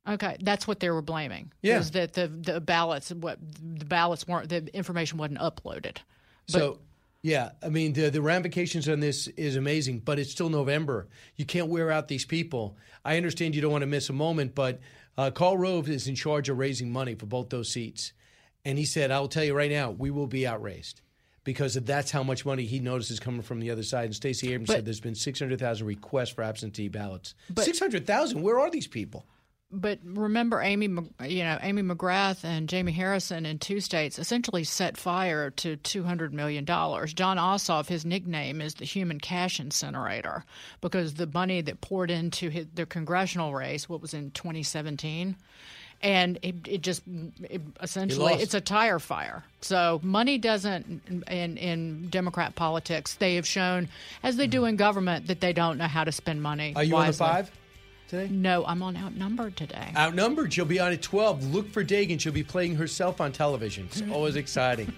Okay, 0.08 0.36
that's 0.40 0.66
what 0.66 0.80
they 0.80 0.90
were 0.90 1.02
blaming. 1.02 1.52
Yeah. 1.62 1.78
was 1.78 1.90
that 1.92 2.14
the 2.14 2.28
the 2.28 2.60
ballots 2.60 3.12
what 3.12 3.38
the 3.40 3.84
ballots 3.84 4.26
weren't 4.26 4.48
the 4.48 4.74
information 4.74 5.18
wasn't 5.18 5.38
uploaded. 5.38 5.98
But 6.46 6.52
So, 6.52 6.78
yeah, 7.22 7.50
I 7.62 7.68
mean, 7.68 7.92
the, 7.92 8.08
the 8.10 8.22
ramifications 8.22 8.88
on 8.88 9.00
this 9.00 9.26
is 9.28 9.56
amazing, 9.56 10.00
but 10.00 10.18
it's 10.18 10.30
still 10.30 10.48
November. 10.48 11.08
You 11.36 11.44
can't 11.44 11.68
wear 11.68 11.90
out 11.90 12.08
these 12.08 12.24
people. 12.24 12.78
I 13.04 13.16
understand 13.16 13.54
you 13.54 13.60
don't 13.60 13.72
want 13.72 13.82
to 13.82 13.86
miss 13.86 14.08
a 14.08 14.14
moment, 14.14 14.54
but 14.54 14.80
uh, 15.18 15.30
Karl 15.30 15.58
Rove 15.58 15.88
is 15.88 16.08
in 16.08 16.14
charge 16.14 16.48
of 16.48 16.56
raising 16.58 16.90
money 16.90 17.14
for 17.14 17.26
both 17.26 17.50
those 17.50 17.70
seats. 17.70 18.12
And 18.64 18.78
he 18.78 18.84
said, 18.84 19.10
I'll 19.10 19.28
tell 19.28 19.44
you 19.44 19.54
right 19.54 19.70
now, 19.70 19.90
we 19.90 20.10
will 20.10 20.26
be 20.26 20.46
outraised 20.46 21.02
because 21.48 21.72
that's 21.74 22.10
how 22.10 22.22
much 22.22 22.44
money 22.44 22.64
he 22.66 22.78
notices 22.78 23.18
coming 23.18 23.40
from 23.40 23.58
the 23.58 23.70
other 23.70 23.82
side. 23.82 24.04
And 24.04 24.14
Stacey 24.14 24.48
Abrams 24.48 24.66
But- 24.66 24.72
said 24.74 24.84
there's 24.84 25.00
been 25.00 25.14
600,000 25.14 25.86
requests 25.86 26.28
for 26.28 26.42
absentee 26.42 26.88
ballots. 26.88 27.34
600,000? 27.58 28.42
Where 28.42 28.60
are 28.60 28.70
these 28.70 28.86
people? 28.86 29.24
But 29.70 29.98
remember, 30.02 30.60
Amy, 30.62 30.86
you 31.26 31.44
know, 31.44 31.58
Amy 31.62 31.82
McGrath 31.82 32.42
and 32.44 32.68
Jamie 32.68 32.92
Harrison 32.92 33.44
in 33.46 33.58
two 33.58 33.80
states 33.80 34.18
essentially 34.18 34.64
set 34.64 34.96
fire 34.96 35.50
to 35.50 35.76
two 35.76 36.04
hundred 36.04 36.32
million 36.32 36.64
dollars. 36.64 37.12
Jon 37.12 37.36
Ossoff, 37.36 37.86
his 37.86 38.06
nickname 38.06 38.62
is 38.62 38.74
the 38.74 38.86
human 38.86 39.18
cash 39.20 39.60
incinerator 39.60 40.44
because 40.80 41.14
the 41.14 41.26
money 41.26 41.60
that 41.60 41.82
poured 41.82 42.10
into 42.10 42.48
his, 42.48 42.66
the 42.72 42.86
congressional 42.86 43.54
race, 43.54 43.88
what 43.90 44.00
was 44.00 44.14
in 44.14 44.30
twenty 44.30 44.62
seventeen, 44.62 45.36
and 46.02 46.38
it, 46.42 46.54
it 46.66 46.82
just 46.82 47.02
it, 47.42 47.60
essentially 47.82 48.34
it's 48.34 48.54
a 48.54 48.60
tire 48.60 48.98
fire. 48.98 49.44
So 49.60 50.00
money 50.02 50.38
doesn't 50.38 51.02
in 51.28 51.56
in 51.56 52.08
Democrat 52.08 52.54
politics. 52.54 53.14
They 53.14 53.34
have 53.34 53.46
shown, 53.46 53.88
as 54.22 54.36
they 54.36 54.46
do 54.46 54.64
in 54.64 54.76
government, 54.76 55.26
that 55.26 55.40
they 55.40 55.52
don't 55.52 55.78
know 55.78 55.86
how 55.86 56.04
to 56.04 56.12
spend 56.12 56.42
money. 56.42 56.72
Are 56.76 56.84
you 56.84 56.96
on 56.96 57.08
the 57.08 57.12
five 57.12 57.50
today? 58.08 58.28
No, 58.30 58.64
I'm 58.64 58.82
on 58.82 58.96
outnumbered 58.96 59.56
today. 59.56 59.92
Outnumbered. 59.96 60.52
She'll 60.52 60.64
be 60.64 60.78
on 60.78 60.92
at 60.92 61.02
12. 61.02 61.52
Look 61.52 61.70
for 61.72 61.82
Dagen. 61.82 62.18
She'll 62.18 62.32
be 62.32 62.44
playing 62.44 62.76
herself 62.76 63.20
on 63.20 63.32
television. 63.32 63.88
It's 63.90 64.02
always 64.12 64.36
exciting. 64.36 64.92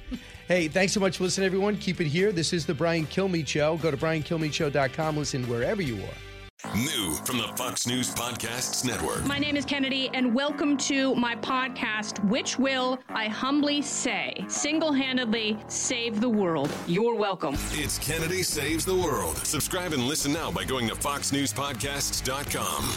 Hey, 0.48 0.68
thanks 0.68 0.92
so 0.92 1.00
much 1.00 1.16
for 1.16 1.24
listening, 1.24 1.46
everyone. 1.46 1.76
Keep 1.78 2.00
it 2.00 2.08
here. 2.08 2.32
This 2.32 2.52
is 2.52 2.66
the 2.66 2.74
Brian 2.74 3.06
Kilmeade 3.06 3.46
Show. 3.46 3.78
Go 3.78 3.90
to 3.90 3.96
briankilmeadshow.com. 3.96 5.16
Listen 5.16 5.44
wherever 5.48 5.80
you 5.80 5.96
are. 6.02 6.29
New 6.74 7.14
from 7.24 7.38
the 7.38 7.48
Fox 7.56 7.86
News 7.86 8.14
Podcasts 8.14 8.84
Network. 8.84 9.24
My 9.24 9.38
name 9.38 9.56
is 9.56 9.64
Kennedy, 9.64 10.10
and 10.14 10.34
welcome 10.34 10.76
to 10.78 11.14
my 11.14 11.34
podcast, 11.36 12.22
which 12.28 12.58
will, 12.58 12.98
I 13.08 13.28
humbly 13.28 13.82
say, 13.82 14.34
single 14.48 14.92
handedly 14.92 15.58
save 15.68 16.20
the 16.20 16.28
world. 16.28 16.70
You're 16.86 17.14
welcome. 17.14 17.54
It's 17.72 17.98
Kennedy 17.98 18.42
Saves 18.42 18.84
the 18.84 18.94
World. 18.94 19.36
Subscribe 19.38 19.92
and 19.92 20.04
listen 20.04 20.32
now 20.32 20.50
by 20.50 20.64
going 20.64 20.88
to 20.88 20.94
foxnewspodcasts.com. 20.94 22.94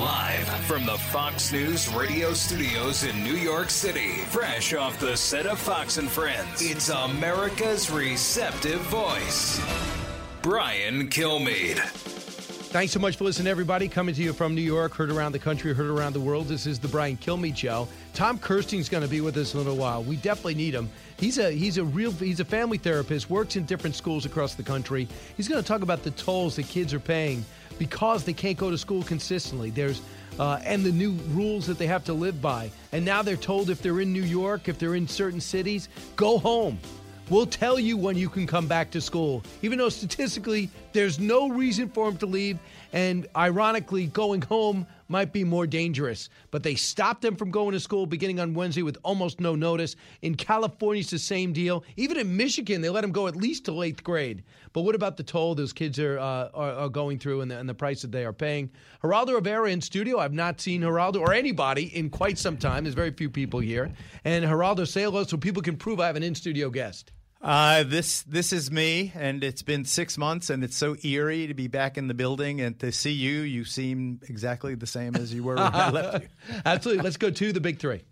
Live 0.00 0.48
from 0.66 0.86
the 0.86 0.96
Fox 0.96 1.52
News 1.52 1.92
radio 1.92 2.32
studios 2.32 3.02
in 3.04 3.22
New 3.24 3.34
York 3.34 3.68
City, 3.70 4.12
fresh 4.30 4.72
off 4.74 4.98
the 5.00 5.16
set 5.16 5.46
of 5.46 5.58
Fox 5.58 5.98
and 5.98 6.08
Friends, 6.08 6.62
it's 6.62 6.88
America's 6.88 7.90
receptive 7.90 8.80
voice, 8.82 9.60
Brian 10.48 11.10
Kilmeade. 11.10 11.76
Thanks 12.70 12.94
so 12.94 12.98
much 12.98 13.18
for 13.18 13.24
listening, 13.24 13.48
everybody. 13.48 13.86
Coming 13.86 14.14
to 14.14 14.22
you 14.22 14.32
from 14.32 14.54
New 14.54 14.62
York, 14.62 14.94
heard 14.94 15.10
around 15.10 15.32
the 15.32 15.38
country, 15.38 15.74
heard 15.74 15.90
around 15.90 16.14
the 16.14 16.20
world. 16.20 16.48
This 16.48 16.66
is 16.66 16.78
the 16.78 16.88
Brian 16.88 17.18
Kilmeade 17.18 17.54
Show. 17.54 17.86
Tom 18.14 18.38
Kersting's 18.38 18.88
going 18.88 19.02
to 19.02 19.10
be 19.10 19.20
with 19.20 19.36
us 19.36 19.52
in 19.52 19.60
a 19.60 19.62
little 19.62 19.76
while. 19.76 20.02
We 20.02 20.16
definitely 20.16 20.54
need 20.54 20.72
him. 20.72 20.88
He's 21.18 21.36
a 21.36 21.50
he's 21.50 21.76
a 21.76 21.84
real 21.84 22.12
he's 22.12 22.40
a 22.40 22.46
family 22.46 22.78
therapist. 22.78 23.28
Works 23.28 23.56
in 23.56 23.66
different 23.66 23.94
schools 23.94 24.24
across 24.24 24.54
the 24.54 24.62
country. 24.62 25.06
He's 25.36 25.48
going 25.48 25.62
to 25.62 25.68
talk 25.68 25.82
about 25.82 26.02
the 26.02 26.12
tolls 26.12 26.56
that 26.56 26.66
kids 26.66 26.94
are 26.94 27.00
paying 27.00 27.44
because 27.78 28.24
they 28.24 28.32
can't 28.32 28.56
go 28.56 28.70
to 28.70 28.78
school 28.78 29.02
consistently. 29.02 29.68
There's 29.68 30.00
uh, 30.38 30.60
and 30.64 30.82
the 30.82 30.92
new 30.92 31.12
rules 31.32 31.66
that 31.66 31.76
they 31.76 31.86
have 31.86 32.04
to 32.04 32.14
live 32.14 32.40
by. 32.40 32.70
And 32.92 33.04
now 33.04 33.20
they're 33.20 33.36
told 33.36 33.68
if 33.68 33.82
they're 33.82 34.00
in 34.00 34.14
New 34.14 34.22
York, 34.22 34.66
if 34.68 34.78
they're 34.78 34.94
in 34.94 35.08
certain 35.08 35.42
cities, 35.42 35.90
go 36.16 36.38
home. 36.38 36.78
We'll 37.30 37.44
tell 37.44 37.78
you 37.78 37.98
when 37.98 38.16
you 38.16 38.30
can 38.30 38.46
come 38.46 38.66
back 38.66 38.90
to 38.92 39.02
school, 39.02 39.44
even 39.60 39.76
though 39.76 39.90
statistically 39.90 40.70
there's 40.94 41.18
no 41.18 41.50
reason 41.50 41.90
for 41.90 42.06
them 42.06 42.16
to 42.20 42.26
leave. 42.26 42.58
And 42.94 43.26
ironically, 43.36 44.06
going 44.06 44.40
home 44.40 44.86
might 45.08 45.30
be 45.30 45.44
more 45.44 45.66
dangerous. 45.66 46.30
But 46.50 46.62
they 46.62 46.74
stopped 46.74 47.20
them 47.20 47.36
from 47.36 47.50
going 47.50 47.72
to 47.72 47.80
school 47.80 48.06
beginning 48.06 48.40
on 48.40 48.54
Wednesday 48.54 48.82
with 48.82 48.96
almost 49.02 49.40
no 49.40 49.54
notice. 49.54 49.94
In 50.22 50.36
California, 50.36 51.00
it's 51.00 51.10
the 51.10 51.18
same 51.18 51.52
deal. 51.52 51.84
Even 51.96 52.16
in 52.16 52.34
Michigan, 52.34 52.80
they 52.80 52.88
let 52.88 53.02
them 53.02 53.12
go 53.12 53.26
at 53.26 53.36
least 53.36 53.66
till 53.66 53.82
eighth 53.82 54.02
grade. 54.02 54.42
But 54.72 54.82
what 54.82 54.94
about 54.94 55.18
the 55.18 55.22
toll 55.22 55.54
those 55.54 55.74
kids 55.74 55.98
are 55.98 56.18
uh, 56.18 56.48
are, 56.54 56.72
are 56.72 56.88
going 56.88 57.18
through 57.18 57.42
and 57.42 57.50
the, 57.50 57.58
and 57.58 57.68
the 57.68 57.74
price 57.74 58.00
that 58.00 58.10
they 58.10 58.24
are 58.24 58.32
paying? 58.32 58.70
Geraldo 59.04 59.34
Rivera 59.34 59.70
in 59.70 59.82
studio. 59.82 60.18
I've 60.18 60.32
not 60.32 60.62
seen 60.62 60.80
Geraldo 60.80 61.20
or 61.20 61.34
anybody 61.34 61.94
in 61.94 62.08
quite 62.08 62.38
some 62.38 62.56
time. 62.56 62.84
There's 62.84 62.94
very 62.94 63.12
few 63.12 63.28
people 63.28 63.60
here. 63.60 63.92
And 64.24 64.46
Geraldo, 64.46 64.90
hello 64.90 65.24
so 65.24 65.36
people 65.36 65.60
can 65.60 65.76
prove 65.76 66.00
I 66.00 66.06
have 66.06 66.16
an 66.16 66.22
in 66.22 66.34
studio 66.34 66.70
guest. 66.70 67.12
Uh, 67.40 67.84
this 67.84 68.22
this 68.22 68.52
is 68.52 68.70
me, 68.70 69.12
and 69.14 69.44
it's 69.44 69.62
been 69.62 69.84
six 69.84 70.18
months, 70.18 70.50
and 70.50 70.64
it's 70.64 70.76
so 70.76 70.96
eerie 71.04 71.46
to 71.46 71.54
be 71.54 71.68
back 71.68 71.96
in 71.96 72.08
the 72.08 72.14
building 72.14 72.60
and 72.60 72.78
to 72.80 72.90
see 72.90 73.12
you. 73.12 73.42
You 73.42 73.64
seem 73.64 74.20
exactly 74.28 74.74
the 74.74 74.88
same 74.88 75.14
as 75.14 75.32
you 75.32 75.44
were 75.44 75.54
when 75.54 75.74
I 75.74 75.90
left 75.90 76.24
you. 76.24 76.28
Absolutely. 76.66 77.04
Let's 77.04 77.16
go 77.16 77.30
to 77.30 77.52
the 77.52 77.60
big 77.60 77.78
three. 77.78 78.02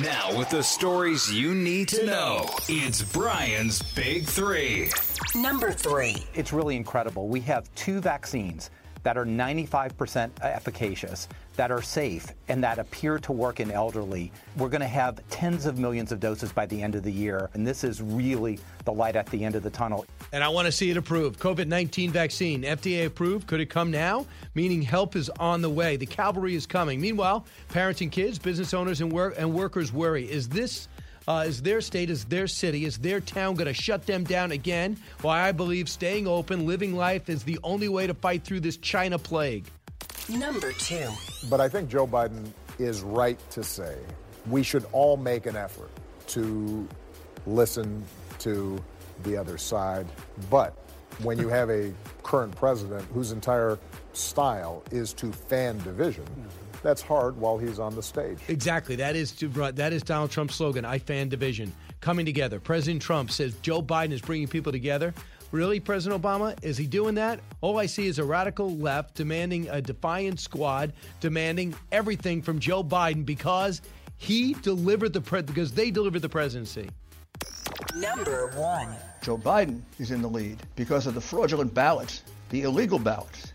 Now, 0.00 0.36
with 0.36 0.50
the 0.50 0.62
stories 0.62 1.32
you 1.32 1.54
need 1.54 1.88
to 1.90 2.04
know, 2.04 2.50
it's 2.68 3.00
Brian's 3.00 3.80
Big 3.94 4.24
Three. 4.24 4.90
Number 5.36 5.70
three. 5.70 6.24
It's 6.34 6.52
really 6.52 6.74
incredible. 6.74 7.28
We 7.28 7.40
have 7.42 7.72
two 7.76 8.00
vaccines 8.00 8.70
that 9.02 9.16
are 9.16 9.24
95% 9.24 10.30
efficacious, 10.42 11.28
that 11.56 11.70
are 11.70 11.82
safe, 11.82 12.26
and 12.48 12.62
that 12.62 12.78
appear 12.78 13.18
to 13.18 13.32
work 13.32 13.60
in 13.60 13.70
elderly. 13.70 14.32
We're 14.56 14.68
going 14.68 14.80
to 14.80 14.86
have 14.86 15.20
tens 15.30 15.66
of 15.66 15.78
millions 15.78 16.12
of 16.12 16.20
doses 16.20 16.52
by 16.52 16.66
the 16.66 16.82
end 16.82 16.94
of 16.94 17.02
the 17.02 17.12
year, 17.12 17.50
and 17.54 17.66
this 17.66 17.84
is 17.84 18.00
really 18.02 18.58
the 18.84 18.92
light 18.92 19.16
at 19.16 19.26
the 19.26 19.44
end 19.44 19.54
of 19.54 19.62
the 19.62 19.70
tunnel. 19.70 20.06
And 20.32 20.44
I 20.44 20.48
want 20.48 20.66
to 20.66 20.72
see 20.72 20.90
it 20.90 20.96
approved. 20.96 21.40
COVID 21.40 21.66
19 21.66 22.10
vaccine, 22.10 22.62
FDA 22.62 23.06
approved. 23.06 23.46
Could 23.46 23.60
it 23.60 23.70
come 23.70 23.90
now? 23.90 24.26
Meaning 24.54 24.82
help 24.82 25.16
is 25.16 25.30
on 25.38 25.62
the 25.62 25.70
way. 25.70 25.96
The 25.96 26.06
cavalry 26.06 26.54
is 26.54 26.66
coming. 26.66 27.00
Meanwhile, 27.00 27.46
parents 27.68 28.00
and 28.00 28.12
kids, 28.12 28.38
business 28.38 28.74
owners, 28.74 29.00
and, 29.00 29.10
work- 29.12 29.34
and 29.38 29.52
workers 29.52 29.92
worry. 29.92 30.30
Is 30.30 30.48
this. 30.48 30.88
Uh, 31.28 31.44
is 31.46 31.60
their 31.60 31.82
state, 31.82 32.08
is 32.08 32.24
their 32.24 32.46
city, 32.46 32.86
is 32.86 32.96
their 32.96 33.20
town 33.20 33.54
going 33.54 33.66
to 33.66 33.74
shut 33.74 34.06
them 34.06 34.24
down 34.24 34.50
again? 34.50 34.96
Why 35.20 35.46
I 35.46 35.52
believe 35.52 35.86
staying 35.86 36.26
open, 36.26 36.66
living 36.66 36.96
life 36.96 37.28
is 37.28 37.42
the 37.42 37.58
only 37.62 37.90
way 37.90 38.06
to 38.06 38.14
fight 38.14 38.44
through 38.44 38.60
this 38.60 38.78
China 38.78 39.18
plague. 39.18 39.66
Number 40.30 40.72
two. 40.72 41.06
But 41.50 41.60
I 41.60 41.68
think 41.68 41.90
Joe 41.90 42.06
Biden 42.06 42.50
is 42.78 43.02
right 43.02 43.38
to 43.50 43.62
say 43.62 43.98
we 44.48 44.62
should 44.62 44.86
all 44.92 45.18
make 45.18 45.44
an 45.44 45.54
effort 45.54 45.90
to 46.28 46.88
listen 47.46 48.02
to 48.38 48.82
the 49.22 49.36
other 49.36 49.58
side. 49.58 50.06
But 50.48 50.78
when 51.22 51.38
you 51.38 51.50
have 51.50 51.68
a 51.68 51.92
current 52.22 52.56
president 52.56 53.04
whose 53.12 53.32
entire 53.32 53.78
style 54.14 54.82
is 54.90 55.12
to 55.14 55.30
fan 55.30 55.76
division, 55.78 56.24
that's 56.82 57.02
hard 57.02 57.36
while 57.36 57.58
he's 57.58 57.78
on 57.78 57.94
the 57.94 58.02
stage. 58.02 58.38
Exactly. 58.48 58.96
That 58.96 59.16
is 59.16 59.32
that 59.32 59.92
is 59.92 60.02
Donald 60.02 60.30
Trump's 60.30 60.54
slogan. 60.54 60.84
I 60.84 60.98
fan 60.98 61.28
division 61.28 61.72
coming 62.00 62.26
together. 62.26 62.60
President 62.60 63.02
Trump 63.02 63.30
says 63.30 63.54
Joe 63.62 63.82
Biden 63.82 64.12
is 64.12 64.20
bringing 64.20 64.48
people 64.48 64.72
together. 64.72 65.14
Really, 65.50 65.80
President 65.80 66.20
Obama? 66.22 66.62
Is 66.62 66.76
he 66.76 66.86
doing 66.86 67.14
that? 67.14 67.40
All 67.62 67.78
I 67.78 67.86
see 67.86 68.06
is 68.06 68.18
a 68.18 68.24
radical 68.24 68.76
left 68.76 69.14
demanding 69.14 69.66
a 69.70 69.80
defiant 69.80 70.40
squad, 70.40 70.92
demanding 71.20 71.74
everything 71.90 72.42
from 72.42 72.58
Joe 72.58 72.84
Biden 72.84 73.24
because 73.24 73.80
he 74.18 74.52
delivered 74.54 75.14
the 75.14 75.22
pre- 75.22 75.42
because 75.42 75.72
they 75.72 75.90
delivered 75.90 76.20
the 76.20 76.28
presidency. 76.28 76.90
Number 77.96 78.48
one. 78.56 78.94
Joe 79.22 79.38
Biden 79.38 79.80
is 79.98 80.10
in 80.10 80.20
the 80.20 80.28
lead 80.28 80.58
because 80.76 81.06
of 81.06 81.14
the 81.14 81.20
fraudulent 81.20 81.72
ballots, 81.72 82.22
the 82.50 82.62
illegal 82.62 82.98
ballots 82.98 83.52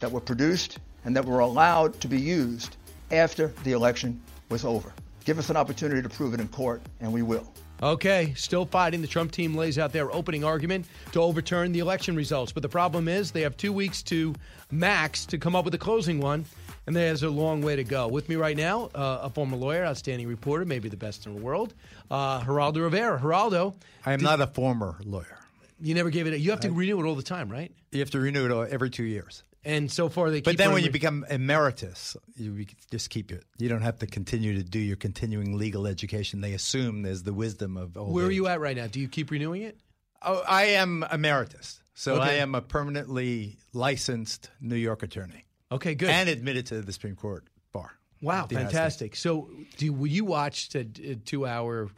that 0.00 0.10
were 0.12 0.20
produced 0.20 0.78
and 1.04 1.16
that 1.16 1.24
were 1.24 1.40
allowed 1.40 2.00
to 2.00 2.08
be 2.08 2.18
used 2.20 2.76
after 3.10 3.48
the 3.64 3.72
election 3.72 4.20
was 4.48 4.64
over. 4.64 4.92
Give 5.24 5.38
us 5.38 5.50
an 5.50 5.56
opportunity 5.56 6.02
to 6.02 6.08
prove 6.08 6.34
it 6.34 6.40
in 6.40 6.48
court, 6.48 6.82
and 7.00 7.12
we 7.12 7.22
will. 7.22 7.52
Okay, 7.82 8.34
still 8.36 8.66
fighting. 8.66 9.00
The 9.00 9.06
Trump 9.06 9.32
team 9.32 9.54
lays 9.54 9.78
out 9.78 9.92
their 9.92 10.12
opening 10.12 10.44
argument 10.44 10.86
to 11.12 11.22
overturn 11.22 11.72
the 11.72 11.78
election 11.78 12.14
results. 12.14 12.52
But 12.52 12.62
the 12.62 12.68
problem 12.68 13.08
is 13.08 13.30
they 13.30 13.40
have 13.40 13.56
two 13.56 13.72
weeks 13.72 14.02
to 14.04 14.34
max 14.70 15.24
to 15.26 15.38
come 15.38 15.56
up 15.56 15.64
with 15.64 15.74
a 15.74 15.78
closing 15.78 16.20
one, 16.20 16.44
and 16.86 16.94
there's 16.94 17.22
a 17.22 17.30
long 17.30 17.62
way 17.62 17.76
to 17.76 17.84
go. 17.84 18.06
With 18.06 18.28
me 18.28 18.36
right 18.36 18.56
now, 18.56 18.90
uh, 18.94 19.20
a 19.22 19.30
former 19.30 19.56
lawyer, 19.56 19.84
outstanding 19.84 20.28
reporter, 20.28 20.66
maybe 20.66 20.90
the 20.90 20.96
best 20.96 21.24
in 21.26 21.34
the 21.34 21.40
world, 21.40 21.72
uh, 22.10 22.40
Geraldo 22.42 22.82
Rivera. 22.82 23.18
Geraldo. 23.18 23.74
I 24.04 24.12
am 24.12 24.18
did- 24.18 24.24
not 24.26 24.40
a 24.42 24.46
former 24.46 24.96
lawyer. 25.04 25.38
You 25.80 25.94
never 25.94 26.10
gave 26.10 26.26
it. 26.26 26.38
You 26.38 26.50
have 26.50 26.60
to 26.60 26.70
renew 26.70 27.00
it 27.00 27.08
all 27.08 27.14
the 27.14 27.22
time, 27.22 27.48
right? 27.48 27.72
You 27.92 28.00
have 28.00 28.10
to 28.10 28.20
renew 28.20 28.60
it 28.60 28.70
every 28.70 28.90
two 28.90 29.04
years. 29.04 29.42
And 29.64 29.90
so 29.90 30.08
far, 30.08 30.30
they. 30.30 30.38
Keep 30.38 30.48
it. 30.48 30.56
But 30.56 30.64
then 30.64 30.72
when 30.72 30.84
you 30.84 30.90
become 30.90 31.24
emeritus, 31.28 32.16
you 32.36 32.66
just 32.90 33.10
keep 33.10 33.30
it. 33.30 33.44
You 33.58 33.68
don't 33.68 33.82
have 33.82 33.98
to 33.98 34.06
continue 34.06 34.54
to 34.54 34.62
do 34.62 34.78
your 34.78 34.96
continuing 34.96 35.58
legal 35.58 35.86
education. 35.86 36.40
They 36.40 36.54
assume 36.54 37.02
there's 37.02 37.22
the 37.22 37.34
wisdom 37.34 37.76
of 37.76 37.96
old 37.96 38.12
where 38.14 38.26
are 38.26 38.30
you 38.30 38.46
at 38.46 38.60
right 38.60 38.76
now? 38.76 38.86
Do 38.86 39.00
you 39.00 39.08
keep 39.08 39.30
renewing 39.30 39.62
it? 39.62 39.78
Oh, 40.22 40.42
I 40.46 40.64
am 40.64 41.04
emeritus, 41.12 41.82
so 41.94 42.16
I 42.20 42.32
am 42.34 42.54
a 42.54 42.60
permanently 42.60 43.58
licensed 43.72 44.50
New 44.60 44.76
York 44.76 45.02
attorney. 45.02 45.46
Okay, 45.72 45.94
good. 45.94 46.10
And 46.10 46.28
admitted 46.28 46.66
to 46.66 46.82
the 46.82 46.92
Supreme 46.92 47.16
Court 47.16 47.44
bar. 47.72 47.92
Wow, 48.20 48.42
of 48.42 48.48
the 48.48 48.56
United 48.56 48.72
fantastic. 48.72 49.16
So, 49.16 49.50
do 49.76 49.86
you 49.86 50.24
watch 50.24 50.70
the 50.70 50.80
uh, 50.80 51.14
two-hour 51.24 51.90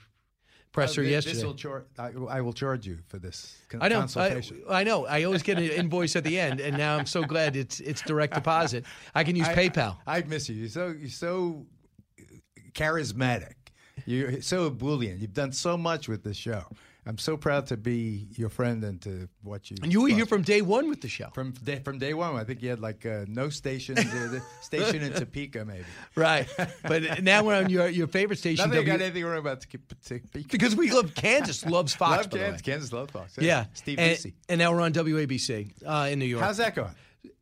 presser 0.73 1.03
Uh, 1.03 1.05
yesterday? 1.05 1.45
Will 1.45 1.55
char- 1.55 1.85
I, 1.99 2.11
I 2.29 2.41
will 2.41 2.53
charge 2.53 2.87
you 2.87 2.99
for 3.09 3.19
this 3.19 3.57
con- 3.69 3.83
I 3.83 3.89
know. 3.89 3.97
I, 3.99 4.01
consultation. 4.01 4.63
I 4.69 4.85
know. 4.85 5.07
I 5.07 5.23
always 5.25 5.43
get 5.43 5.59
an 5.59 5.65
invoice 5.65 6.17
at 6.17 6.25
the 6.25 6.39
end, 6.39 6.61
and 6.61 6.77
now 6.77 6.97
I'm 6.97 7.07
so 7.07 7.23
glad 7.23 7.55
it's 7.57 7.81
it's 7.81 8.01
direct 8.03 8.35
deposit. 8.35 8.85
I 9.15 9.23
can 9.25 9.37
use 9.37 9.49
I- 9.55 9.55
PayPal. 9.55 9.99
I, 10.07 10.19
I 10.19 10.23
miss 10.25 10.49
you. 10.49 10.57
You're 10.57 10.69
so 10.69 10.89
you're 10.99 11.09
so 11.11 11.67
charismatic. 12.73 13.55
You're 14.07 14.41
so 14.43 14.67
ebullient. 14.67 15.21
You've 15.21 15.35
done 15.35 15.53
so 15.53 15.77
much 15.77 16.09
with 16.09 16.25
this 16.25 16.37
show. 16.37 16.65
I'm 17.05 17.19
so 17.19 17.37
proud 17.37 17.67
to 17.67 17.77
be 17.77 18.29
your 18.37 18.49
friend 18.49 18.85
and 18.85 19.01
to 19.03 19.29
watch 19.43 19.73
you. 19.73 19.77
And 19.83 19.93
you 19.93 20.03
were 20.03 20.09
here 20.09 20.25
from 20.25 20.43
day 20.43 20.63
one 20.63 20.89
with 20.89 21.01
the 21.01 21.09
show. 21.09 21.31
from 21.35 21.51
day, 21.51 21.81
from 21.81 21.99
day 21.99 22.15
one. 22.15 22.37
I 22.37 22.45
think 22.45 22.63
you 22.63 22.71
had 22.71 22.79
like 22.79 23.05
uh, 23.05 23.25
no 23.27 23.49
stations. 23.49 23.99
uh, 23.99 24.03
the 24.05 24.43
station 24.61 25.03
in 25.03 25.13
Topeka, 25.13 25.65
maybe. 25.65 25.85
Right. 26.15 26.47
But 26.83 27.23
now 27.25 27.43
we're 27.45 27.57
on 27.57 27.71
your 27.71 27.89
your 27.89 28.07
favorite 28.07 28.39
station. 28.45 28.69
Nothing 28.69 28.85
W- 28.85 28.99
got 28.99 29.03
anything 29.05 29.25
wrong 29.25 29.39
about 29.39 29.63
Topeka. 29.63 30.49
because 30.49 30.77
we 30.77 30.93
love 30.93 31.13
Kansas 31.15 31.67
loves 31.67 31.93
Fox. 32.03 32.19
Love 32.19 32.31
by 32.31 32.37
the 32.37 32.43
way. 32.45 32.49
Kansas. 32.51 32.63
Kansas 32.63 32.93
loves 32.93 33.11
Fox. 33.11 33.37
Yeah. 33.41 33.65
Steve 33.75 33.99
and, 33.99 34.17
Busey. 34.17 34.35
and 34.49 34.59
now 34.61 34.73
we're 34.73 34.81
on 34.83 34.93
WABC 34.93 35.73
uh, 35.85 36.09
in 36.09 36.21
New 36.21 36.27
York. 36.27 36.45
How's 36.45 36.59
that 36.59 36.75
going? 36.77 36.93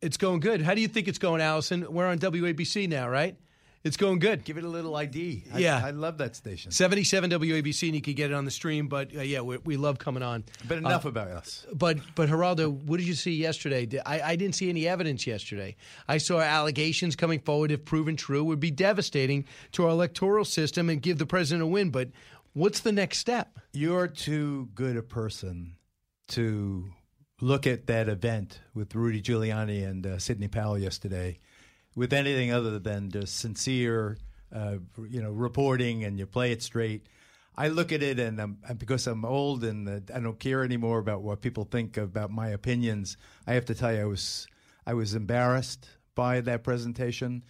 It's 0.01 0.17
going 0.17 0.39
good. 0.39 0.63
How 0.63 0.73
do 0.73 0.81
you 0.81 0.87
think 0.87 1.07
it's 1.07 1.19
going, 1.19 1.41
Allison? 1.41 1.85
We're 1.93 2.07
on 2.07 2.17
WABC 2.17 2.89
now, 2.89 3.07
right? 3.09 3.35
It's 3.83 3.97
going 3.97 4.19
good. 4.19 4.43
Give 4.43 4.57
it 4.57 4.63
a 4.63 4.67
little 4.67 4.95
ID. 4.95 5.45
I- 5.51 5.57
Yeah. 5.57 5.81
I, 5.83 5.89
love 5.89 6.19
that 6.19 6.35
station. 6.35 6.71
77 6.71 7.31
WABC, 7.31 7.87
and 7.87 7.95
you 7.95 8.01
can 8.01 8.13
get 8.13 8.29
it 8.29 8.33
on 8.35 8.45
the 8.45 8.51
stream. 8.51 8.87
But 8.87 9.15
uh, 9.15 9.21
yeah, 9.21 9.41
we, 9.41 9.57
we 9.57 9.75
love 9.77 9.97
coming 9.97 10.21
on. 10.21 10.43
But 10.67 10.77
enough 10.77 11.05
Uh, 11.05 11.09
about 11.09 11.29
us. 11.29 11.65
But 11.73 11.97
but 12.13 12.29
Geraldo, 12.29 12.71
what 12.71 12.97
did 12.97 13.07
you 13.07 13.15
see 13.15 13.33
yesterday? 13.35 13.87
I, 14.05 14.21
I 14.21 14.35
didn't 14.35 14.53
see 14.55 14.69
any 14.69 14.87
evidence 14.87 15.25
yesterday. 15.25 15.75
I 16.07 16.19
saw 16.19 16.39
allegations 16.39 17.15
coming 17.15 17.39
forward, 17.39 17.71
if 17.71 17.83
proven 17.83 18.15
true, 18.15 18.43
would 18.43 18.59
be 18.59 18.71
devastating 18.71 19.45
to 19.71 19.85
our 19.85 19.89
electoral 19.89 20.45
system 20.45 20.89
and 20.89 21.01
give 21.01 21.17
the 21.17 21.25
president 21.25 21.63
a 21.63 21.67
win. 21.67 21.89
But 21.89 22.09
what's 22.53 22.81
the 22.81 22.91
next 22.91 23.17
step? 23.17 23.57
You're 23.73 24.07
too 24.07 24.69
good 24.75 24.95
a 24.95 25.01
person 25.03 25.75
to 26.29 26.91
look 27.41 27.65
at 27.65 27.87
that 27.87 28.07
event 28.07 28.59
with 28.75 28.93
Rudy 28.93 29.21
Giuliani 29.23 29.83
and 29.89 30.05
uh, 30.05 30.19
Sidney 30.19 30.47
Powell 30.47 30.77
yesterday 30.77 31.39
with 31.95 32.13
anything 32.13 32.51
other 32.51 32.79
than 32.79 33.09
just 33.11 33.37
sincere, 33.37 34.17
uh, 34.53 34.75
you 35.09 35.21
know, 35.21 35.31
reporting 35.31 36.03
and 36.03 36.17
you 36.17 36.25
play 36.25 36.51
it 36.51 36.61
straight. 36.61 37.07
I 37.57 37.67
look 37.67 37.91
at 37.91 38.01
it 38.01 38.19
and, 38.19 38.39
I'm, 38.39 38.57
because 38.77 39.07
I'm 39.07 39.25
old 39.25 39.63
and 39.63 40.09
I 40.13 40.19
don't 40.19 40.39
care 40.39 40.63
anymore 40.63 40.99
about 40.99 41.21
what 41.21 41.41
people 41.41 41.65
think 41.65 41.97
about 41.97 42.31
my 42.31 42.49
opinions. 42.49 43.17
I 43.45 43.53
have 43.53 43.65
to 43.65 43.75
tell 43.75 43.93
you, 43.93 44.01
I 44.01 44.05
was 44.05 44.47
I 44.85 44.93
was 44.93 45.13
embarrassed 45.13 45.87
by 46.15 46.41
that 46.41 46.63
presentation. 46.63 47.43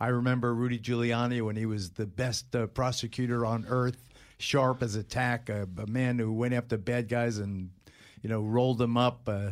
I 0.00 0.08
remember 0.08 0.54
Rudy 0.54 0.78
Giuliani 0.78 1.42
when 1.42 1.56
he 1.56 1.66
was 1.66 1.90
the 1.90 2.06
best 2.06 2.54
uh, 2.54 2.68
prosecutor 2.68 3.44
on 3.44 3.66
earth, 3.68 4.08
sharp 4.38 4.82
as 4.82 4.94
a 4.94 5.02
tack, 5.02 5.48
a, 5.48 5.68
a 5.76 5.86
man 5.86 6.18
who 6.18 6.32
went 6.32 6.54
after 6.54 6.78
bad 6.78 7.08
guys 7.08 7.38
and 7.38 7.70
you 8.22 8.30
know 8.30 8.40
rolled 8.42 8.78
them 8.78 8.96
up. 8.96 9.28
Uh, 9.28 9.50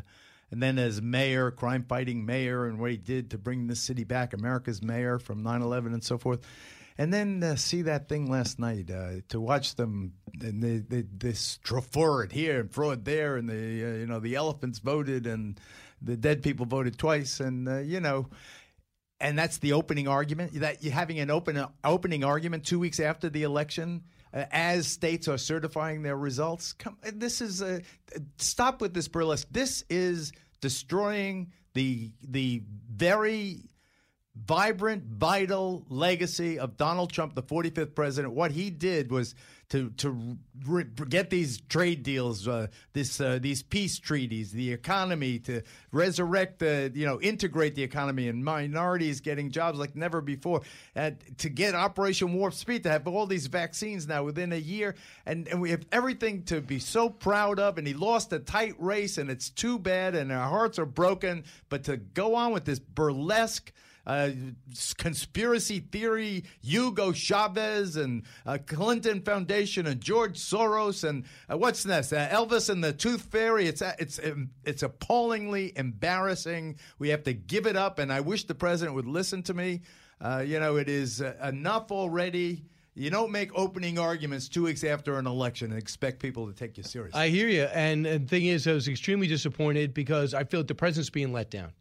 and 0.51 0.63
then 0.63 0.79
as 0.79 1.03
mayor, 1.03 1.51
crime 1.51 1.85
fighting 1.89 2.25
mayor, 2.25 2.67
and 2.67 2.79
what 2.79 2.91
he 2.91 2.97
did 2.97 3.31
to 3.31 3.39
bring 3.39 3.67
this 3.67 3.81
city 3.81 4.05
back, 4.05 4.33
America's 4.33 4.83
mayor 4.83 5.19
from 5.19 5.43
9 5.43 5.63
11 5.63 5.93
and 5.93 6.05
so 6.05 6.19
forth. 6.19 6.41
And 6.99 7.13
then 7.13 7.43
uh, 7.43 7.57
see 7.57 7.83
that 7.83 8.09
thing 8.09 8.31
last 8.31 8.59
night, 8.59 8.91
uh, 8.91 9.21
to 9.29 9.41
watch 9.41 9.75
them, 9.75 10.15
and 10.41 10.63
they, 10.63 10.79
they, 10.79 11.03
this 11.03 11.59
forward 11.91 12.33
here 12.33 12.61
and 12.61 12.73
it 12.93 13.05
there, 13.05 13.37
and 13.37 13.49
the 13.49 13.55
uh, 13.55 13.97
you 13.99 14.07
know 14.07 14.19
the 14.19 14.35
elephants 14.35 14.79
voted 14.79 15.27
and 15.27 15.61
the 16.01 16.17
dead 16.17 16.43
people 16.43 16.65
voted 16.65 16.97
twice, 16.97 17.39
and 17.39 17.69
uh, 17.69 17.79
you 17.81 18.01
know, 18.01 18.29
and 19.21 19.39
that's 19.39 19.59
the 19.59 19.75
opening 19.75 20.09
argument 20.09 20.55
that 20.55 20.83
you're 20.83 20.93
having 20.95 21.19
an 21.19 21.31
open 21.31 21.63
opening 21.85 22.25
argument 22.25 22.65
two 22.65 22.79
weeks 22.79 22.99
after 22.99 23.29
the 23.29 23.43
election 23.43 24.03
Uh, 24.35 24.45
as 24.51 24.87
states 24.87 25.29
are 25.29 25.39
certifying 25.39 26.03
their 26.03 26.17
results 26.17 26.73
come 26.73 26.97
uh, 27.07 27.11
this 27.15 27.41
is 27.41 27.63
a 27.63 27.77
uh, 27.77 28.19
stop 28.39 28.81
with 28.81 28.93
this 28.93 29.09
burlesque. 29.09 29.47
This 29.51 29.85
is 29.89 30.33
destroying 30.61 31.53
the 31.75 32.13
the 32.23 32.63
very 32.91 33.69
vibrant, 34.45 35.05
vital 35.05 35.85
legacy 35.89 36.59
of 36.59 36.77
Donald 36.77 37.11
Trump, 37.11 37.35
the 37.35 37.43
45th 37.43 37.95
president. 37.95 38.35
What 38.35 38.51
he 38.51 38.71
did 38.71 39.11
was 39.11 39.35
to 39.69 39.91
to 39.91 40.37
re- 40.65 40.85
get 40.85 41.29
these 41.29 41.61
trade 41.63 42.05
deals, 42.05 42.47
uh, 42.47 42.69
this 42.93 43.21
uh, 43.21 43.39
these 43.41 43.63
peace 43.65 43.99
treaties, 43.99 44.53
the 44.53 44.73
economy, 44.73 45.41
to 45.41 45.63
resurrect 45.91 46.61
the 46.61 46.93
you 46.95 47.05
know 47.05 47.21
integrate 47.21 47.75
the 47.75 47.83
economy 47.83 48.29
and 48.29 48.45
minorities 48.45 49.21
getting 49.21 49.51
jobs 49.51 49.79
like 49.79 49.97
never 49.97 50.21
before, 50.21 50.61
and 50.95 51.17
to 51.39 51.49
get 51.49 51.75
Operation 51.75 52.33
Warp 52.35 52.55
Speed 52.55 52.85
to 52.85 52.91
have 52.91 53.09
all 53.09 53.27
these 53.27 53.49
vaccines 53.49 54.07
now 54.07 54.23
within 54.23 54.53
a 54.53 54.57
year, 54.57 54.95
and 55.25 55.49
and 55.49 55.61
we 55.61 55.71
have 55.71 55.85
everything 55.91 56.45
to 56.45 56.61
be 56.61 56.79
so 56.79 57.11
proud 57.11 57.59
of. 57.59 57.77
And 57.77 57.87
he 57.87 57.95
lost 57.95 58.33
a 58.33 58.39
tight 58.39 58.75
race, 58.79 59.19
and 59.19 59.29
it's 59.29 59.51
too 59.51 59.81
bad, 59.81 60.15
and 60.15 60.31
our 60.31 60.49
hearts 60.49 60.79
are 60.79 60.87
broken. 60.87 61.43
But 61.69 61.85
to 61.85 61.97
go 61.97 62.37
on 62.37 62.53
with 62.53 62.65
this 62.65 62.79
burlesque 62.79 63.73
uh, 64.07 64.31
conspiracy 64.99 65.81
theory, 65.81 66.45
Hugo 66.63 67.13
Chavez 67.13 67.97
and 67.97 68.23
uh, 68.45 68.59
Clinton 68.65 69.21
Foundation 69.21 69.87
and 69.87 70.01
George 70.01 70.39
Soros 70.39 71.09
and 71.09 71.25
uh, 71.51 71.59
what's 71.59 71.85
next? 71.85 72.13
Uh, 72.13 72.29
Elvis 72.29 72.71
and 72.71 72.83
the 72.83 72.93
Tooth 72.93 73.23
Fairy. 73.23 73.67
It's 73.67 73.83
uh, 73.83 73.95
it's 73.99 74.21
it's 74.65 74.83
appallingly 74.83 75.73
embarrassing. 75.77 76.79
We 76.99 77.09
have 77.09 77.25
to 77.25 77.33
give 77.33 77.67
it 77.67 77.77
up, 77.77 77.99
and 77.99 78.13
I 78.13 78.21
wish 78.21 78.45
the 78.45 78.55
president 78.55 78.95
would 78.95 79.07
listen 79.07 79.43
to 79.45 79.55
me. 79.55 79.83
Uh, 80.21 80.43
you 80.47 80.61
know, 80.61 80.77
it 80.77 80.89
is 80.89 81.21
enough 81.21 81.91
already. 81.91 82.65
You 82.95 83.11
don't 83.11 83.31
make 83.31 83.51
opening 83.55 83.99
arguments 83.99 84.49
two 84.49 84.63
weeks 84.63 84.83
after 84.83 85.19
an 85.19 85.27
election 85.27 85.71
and 85.71 85.79
expect 85.79 86.19
people 86.19 86.47
to 86.47 86.55
take 86.55 86.79
you 86.79 86.83
seriously. 86.83 87.21
I 87.21 87.29
hear 87.29 87.47
you. 87.47 87.65
And, 87.65 88.07
and 88.07 88.25
the 88.25 88.29
thing 88.29 88.47
is, 88.47 88.67
I 88.67 88.73
was 88.73 88.89
extremely 88.89 89.27
disappointed 89.27 89.93
because 89.93 90.33
I 90.33 90.45
feel 90.45 90.61
like 90.61 90.69
the 90.69 90.75
president's 90.75 91.11
being 91.11 91.31
let 91.31 91.51
down. 91.51 91.73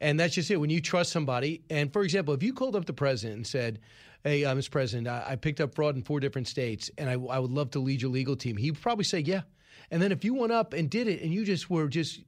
And 0.00 0.18
that's 0.18 0.34
just 0.34 0.50
it. 0.50 0.56
When 0.56 0.70
you 0.70 0.80
trust 0.80 1.12
somebody, 1.12 1.62
and 1.70 1.92
for 1.92 2.02
example, 2.02 2.34
if 2.34 2.42
you 2.42 2.52
called 2.52 2.76
up 2.76 2.84
the 2.84 2.92
president 2.92 3.36
and 3.36 3.46
said, 3.46 3.80
Hey, 4.24 4.44
uh, 4.44 4.54
Mr. 4.54 4.70
President, 4.70 5.08
I, 5.08 5.24
I 5.30 5.36
picked 5.36 5.60
up 5.60 5.74
fraud 5.74 5.96
in 5.96 6.02
four 6.02 6.20
different 6.20 6.48
states 6.48 6.90
and 6.98 7.08
I, 7.08 7.12
I 7.12 7.38
would 7.38 7.50
love 7.50 7.70
to 7.72 7.78
lead 7.78 8.02
your 8.02 8.10
legal 8.10 8.36
team, 8.36 8.56
he'd 8.56 8.80
probably 8.80 9.04
say, 9.04 9.20
Yeah. 9.20 9.42
And 9.90 10.02
then 10.02 10.12
if 10.12 10.24
you 10.24 10.34
went 10.34 10.52
up 10.52 10.72
and 10.72 10.90
did 10.90 11.08
it 11.08 11.22
and 11.22 11.32
you 11.32 11.44
just 11.44 11.70
were 11.70 11.88
just, 11.88 12.20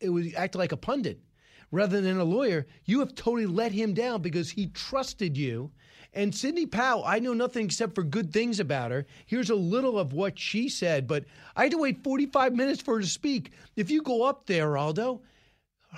it 0.00 0.08
would 0.08 0.34
act 0.34 0.54
like 0.54 0.72
a 0.72 0.76
pundit 0.76 1.20
rather 1.70 2.00
than 2.00 2.18
a 2.18 2.24
lawyer, 2.24 2.66
you 2.84 3.00
have 3.00 3.14
totally 3.14 3.46
let 3.46 3.72
him 3.72 3.94
down 3.94 4.22
because 4.22 4.50
he 4.50 4.68
trusted 4.68 5.36
you. 5.36 5.70
And 6.12 6.32
Sidney 6.32 6.66
Powell, 6.66 7.02
I 7.04 7.18
know 7.18 7.34
nothing 7.34 7.64
except 7.64 7.96
for 7.96 8.04
good 8.04 8.32
things 8.32 8.60
about 8.60 8.92
her. 8.92 9.06
Here's 9.26 9.50
a 9.50 9.56
little 9.56 9.98
of 9.98 10.12
what 10.12 10.38
she 10.38 10.68
said, 10.68 11.08
but 11.08 11.24
I 11.56 11.64
had 11.64 11.72
to 11.72 11.78
wait 11.78 12.04
45 12.04 12.54
minutes 12.54 12.80
for 12.80 12.94
her 12.94 13.00
to 13.00 13.06
speak. 13.06 13.50
If 13.74 13.90
you 13.90 14.02
go 14.02 14.22
up 14.22 14.46
there, 14.46 14.76
Aldo, 14.76 15.22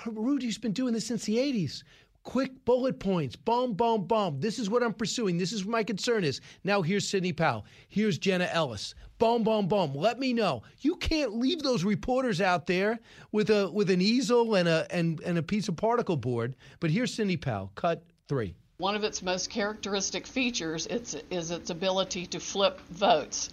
Rudy's 0.05 0.57
been 0.57 0.73
doing 0.73 0.93
this 0.93 1.07
since 1.07 1.25
the 1.25 1.37
80s. 1.37 1.83
Quick 2.23 2.65
bullet 2.65 2.99
points, 2.99 3.37
boom, 3.37 3.73
boom, 3.73 4.03
boom. 4.05 4.41
This 4.41 4.59
is 4.59 4.69
what 4.69 4.83
I'm 4.83 4.93
pursuing. 4.93 5.37
This 5.37 5.53
is 5.53 5.63
what 5.63 5.71
my 5.71 5.83
concern 5.83 6.25
is. 6.25 6.41
Now 6.65 6.81
here's 6.81 7.07
Sidney 7.07 7.31
Powell. 7.31 7.65
Here's 7.87 8.17
Jenna 8.17 8.49
Ellis. 8.51 8.95
Boom, 9.17 9.43
boom, 9.43 9.69
boom. 9.69 9.93
Let 9.93 10.19
me 10.19 10.33
know. 10.33 10.63
You 10.81 10.97
can't 10.97 11.37
leave 11.37 11.63
those 11.63 11.85
reporters 11.85 12.41
out 12.41 12.67
there 12.67 12.99
with 13.31 13.49
a 13.49 13.71
with 13.71 13.89
an 13.89 14.01
easel 14.01 14.55
and 14.55 14.67
a 14.67 14.85
and, 14.91 15.21
and 15.21 15.37
a 15.37 15.43
piece 15.43 15.69
of 15.69 15.77
particle 15.77 16.17
board. 16.17 16.57
But 16.81 16.91
here's 16.91 17.13
Sidney 17.13 17.37
Powell. 17.37 17.71
Cut 17.75 18.03
three. 18.27 18.55
One 18.79 18.93
of 18.93 19.05
its 19.05 19.23
most 19.23 19.49
characteristic 19.49 20.27
features 20.27 20.85
is 20.85 21.49
its 21.49 21.69
ability 21.69 22.27
to 22.27 22.41
flip 22.41 22.81
votes. 22.89 23.49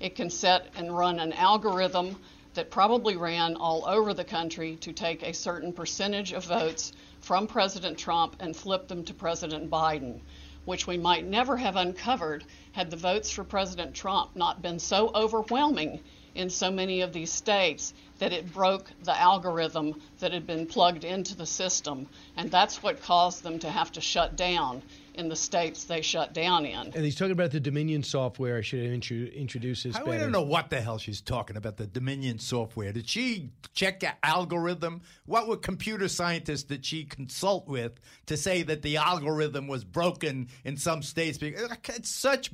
It 0.00 0.14
can 0.14 0.28
set 0.28 0.68
and 0.76 0.96
run 0.96 1.18
an 1.18 1.32
algorithm 1.32 2.16
that 2.54 2.70
probably 2.70 3.16
ran 3.16 3.56
all 3.56 3.84
over 3.86 4.14
the 4.14 4.24
country 4.24 4.76
to 4.76 4.92
take 4.92 5.22
a 5.22 5.32
certain 5.32 5.72
percentage 5.72 6.32
of 6.32 6.44
votes 6.44 6.92
from 7.20 7.46
President 7.46 7.98
Trump 7.98 8.36
and 8.40 8.56
flip 8.56 8.88
them 8.88 9.04
to 9.04 9.14
President 9.14 9.70
Biden, 9.70 10.20
which 10.64 10.86
we 10.86 10.98
might 10.98 11.26
never 11.26 11.56
have 11.56 11.76
uncovered 11.76 12.44
had 12.72 12.90
the 12.90 12.96
votes 12.96 13.30
for 13.30 13.44
President 13.44 13.94
Trump 13.94 14.34
not 14.34 14.62
been 14.62 14.78
so 14.78 15.10
overwhelming 15.14 16.00
in 16.34 16.50
so 16.50 16.70
many 16.70 17.00
of 17.00 17.12
these 17.12 17.32
states 17.32 17.92
that 18.18 18.32
it 18.32 18.52
broke 18.52 18.90
the 19.02 19.18
algorithm 19.18 20.00
that 20.20 20.32
had 20.32 20.46
been 20.46 20.66
plugged 20.66 21.04
into 21.04 21.34
the 21.34 21.46
system. 21.46 22.06
And 22.36 22.50
that's 22.50 22.82
what 22.82 23.02
caused 23.02 23.42
them 23.42 23.58
to 23.60 23.70
have 23.70 23.92
to 23.92 24.00
shut 24.00 24.36
down 24.36 24.82
in 25.18 25.28
the 25.28 25.36
states 25.36 25.84
they 25.84 26.00
shut 26.00 26.32
down 26.32 26.64
in. 26.64 26.92
And 26.94 27.04
he's 27.04 27.16
talking 27.16 27.32
about 27.32 27.50
the 27.50 27.58
Dominion 27.58 28.04
software. 28.04 28.56
I 28.56 28.60
should 28.60 28.84
have 28.84 28.92
intro- 28.92 29.16
introduced 29.16 29.82
this 29.82 29.96
I 29.96 30.04
better. 30.04 30.18
don't 30.20 30.32
know 30.32 30.42
what 30.42 30.70
the 30.70 30.80
hell 30.80 30.96
she's 30.96 31.20
talking 31.20 31.56
about. 31.56 31.76
The 31.76 31.88
Dominion 31.88 32.38
software. 32.38 32.92
Did 32.92 33.08
she 33.08 33.50
check 33.74 34.02
a 34.04 34.14
algorithm? 34.24 35.02
What 35.26 35.48
were 35.48 35.56
computer 35.56 36.06
scientists 36.06 36.62
did 36.62 36.86
she 36.86 37.04
consult 37.04 37.66
with 37.66 37.98
to 38.26 38.36
say 38.36 38.62
that 38.62 38.82
the 38.82 38.96
algorithm 38.98 39.66
was 39.66 39.82
broken 39.84 40.48
in 40.64 40.76
some 40.76 41.02
states? 41.02 41.38
It's 41.42 42.08
such 42.14 42.52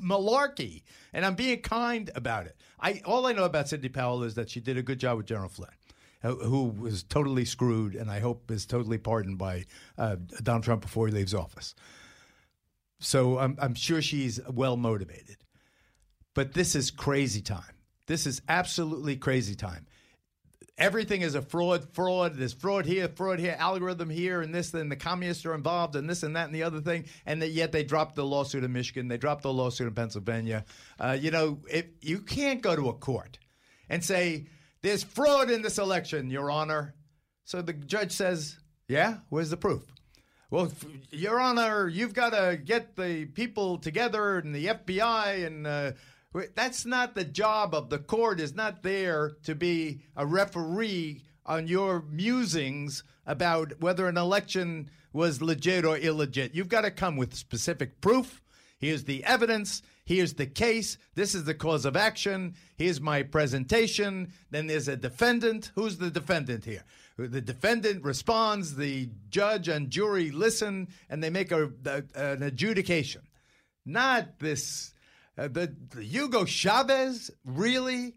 malarkey, 0.00 0.82
and 1.12 1.26
I'm 1.26 1.34
being 1.34 1.60
kind 1.62 2.10
about 2.14 2.46
it. 2.46 2.56
I 2.78 3.02
all 3.04 3.26
I 3.26 3.32
know 3.32 3.44
about 3.44 3.68
Sidney 3.68 3.88
Powell 3.88 4.22
is 4.22 4.36
that 4.36 4.50
she 4.50 4.60
did 4.60 4.78
a 4.78 4.82
good 4.82 5.00
job 5.00 5.16
with 5.16 5.26
General 5.26 5.48
Flynn. 5.48 5.70
Who- 6.22 6.38
Who 6.44 6.64
was 6.64 7.02
totally 7.02 7.44
screwed, 7.44 7.94
and 7.94 8.10
I 8.10 8.20
hope 8.20 8.50
is 8.50 8.66
totally 8.66 8.98
pardoned 8.98 9.38
by 9.38 9.64
uh, 9.98 10.16
Donald 10.42 10.64
Trump 10.64 10.82
before 10.82 11.06
he 11.06 11.12
leaves 11.12 11.34
office. 11.34 11.74
So 12.98 13.38
I'm, 13.38 13.56
I'm 13.60 13.74
sure 13.74 14.00
she's 14.00 14.40
well 14.48 14.76
motivated. 14.76 15.36
But 16.34 16.54
this 16.54 16.74
is 16.74 16.90
crazy 16.90 17.40
time. 17.42 17.74
This 18.06 18.26
is 18.26 18.40
absolutely 18.48 19.16
crazy 19.16 19.54
time. 19.54 19.86
Everything 20.78 21.22
is 21.22 21.34
a 21.34 21.40
fraud, 21.40 21.94
fraud. 21.94 22.34
There's 22.34 22.52
fraud 22.52 22.84
here, 22.84 23.08
fraud 23.08 23.38
here, 23.38 23.56
algorithm 23.58 24.10
here, 24.10 24.42
and 24.42 24.54
this, 24.54 24.74
and 24.74 24.92
the 24.92 24.96
communists 24.96 25.46
are 25.46 25.54
involved, 25.54 25.96
and 25.96 26.08
this 26.08 26.22
and 26.22 26.36
that 26.36 26.46
and 26.46 26.54
the 26.54 26.62
other 26.62 26.80
thing. 26.80 27.06
And 27.24 27.40
that 27.40 27.50
yet 27.50 27.72
they 27.72 27.82
dropped 27.82 28.14
the 28.14 28.24
lawsuit 28.26 28.62
in 28.64 28.72
Michigan, 28.72 29.08
they 29.08 29.16
dropped 29.16 29.42
the 29.42 29.52
lawsuit 29.52 29.88
in 29.88 29.94
Pennsylvania. 29.94 30.66
Uh, 31.00 31.16
you 31.18 31.30
know, 31.30 31.58
if 31.70 31.86
you 32.02 32.18
can't 32.20 32.60
go 32.60 32.76
to 32.76 32.90
a 32.90 32.92
court 32.92 33.38
and 33.88 34.04
say 34.04 34.46
there's 34.86 35.02
fraud 35.02 35.50
in 35.50 35.62
this 35.62 35.78
election, 35.78 36.30
Your 36.30 36.48
Honor. 36.48 36.94
So 37.44 37.60
the 37.60 37.72
judge 37.72 38.12
says, 38.12 38.56
"Yeah, 38.86 39.18
where's 39.30 39.50
the 39.50 39.56
proof?" 39.56 39.82
Well, 40.48 40.72
Your 41.10 41.40
Honor, 41.40 41.88
you've 41.88 42.14
got 42.14 42.30
to 42.30 42.56
get 42.56 42.94
the 42.94 43.24
people 43.24 43.78
together 43.78 44.38
and 44.38 44.54
the 44.54 44.66
FBI, 44.66 45.44
and 45.44 45.66
uh, 45.66 45.92
that's 46.54 46.86
not 46.86 47.16
the 47.16 47.24
job 47.24 47.74
of 47.74 47.90
the 47.90 47.98
court. 47.98 48.38
Is 48.38 48.54
not 48.54 48.84
there 48.84 49.32
to 49.42 49.56
be 49.56 50.02
a 50.16 50.24
referee 50.24 51.24
on 51.44 51.66
your 51.66 52.02
musings 52.02 53.02
about 53.26 53.80
whether 53.80 54.06
an 54.06 54.16
election 54.16 54.88
was 55.12 55.42
legit 55.42 55.84
or 55.84 55.98
illegit. 55.98 56.54
You've 56.54 56.68
got 56.68 56.82
to 56.82 56.92
come 56.92 57.16
with 57.16 57.34
specific 57.34 58.00
proof. 58.00 58.40
Here's 58.78 59.02
the 59.04 59.24
evidence. 59.24 59.82
Here's 60.06 60.34
the 60.34 60.46
case. 60.46 60.98
This 61.16 61.34
is 61.34 61.44
the 61.44 61.54
cause 61.54 61.84
of 61.84 61.96
action. 61.96 62.54
Here's 62.76 63.00
my 63.00 63.24
presentation. 63.24 64.32
Then 64.52 64.68
there's 64.68 64.86
a 64.86 64.96
defendant. 64.96 65.72
Who's 65.74 65.98
the 65.98 66.10
defendant 66.12 66.64
here? 66.64 66.84
The 67.18 67.40
defendant 67.40 68.04
responds. 68.04 68.76
The 68.76 69.08
judge 69.30 69.66
and 69.66 69.90
jury 69.90 70.30
listen, 70.30 70.88
and 71.10 71.22
they 71.24 71.30
make 71.30 71.50
a, 71.50 71.70
a- 71.84 72.04
an 72.14 72.44
adjudication. 72.44 73.22
Not 73.84 74.38
this. 74.38 74.92
Uh, 75.36 75.48
the, 75.48 75.74
the 75.90 76.04
Hugo 76.04 76.44
Chavez, 76.44 77.30
really? 77.44 78.14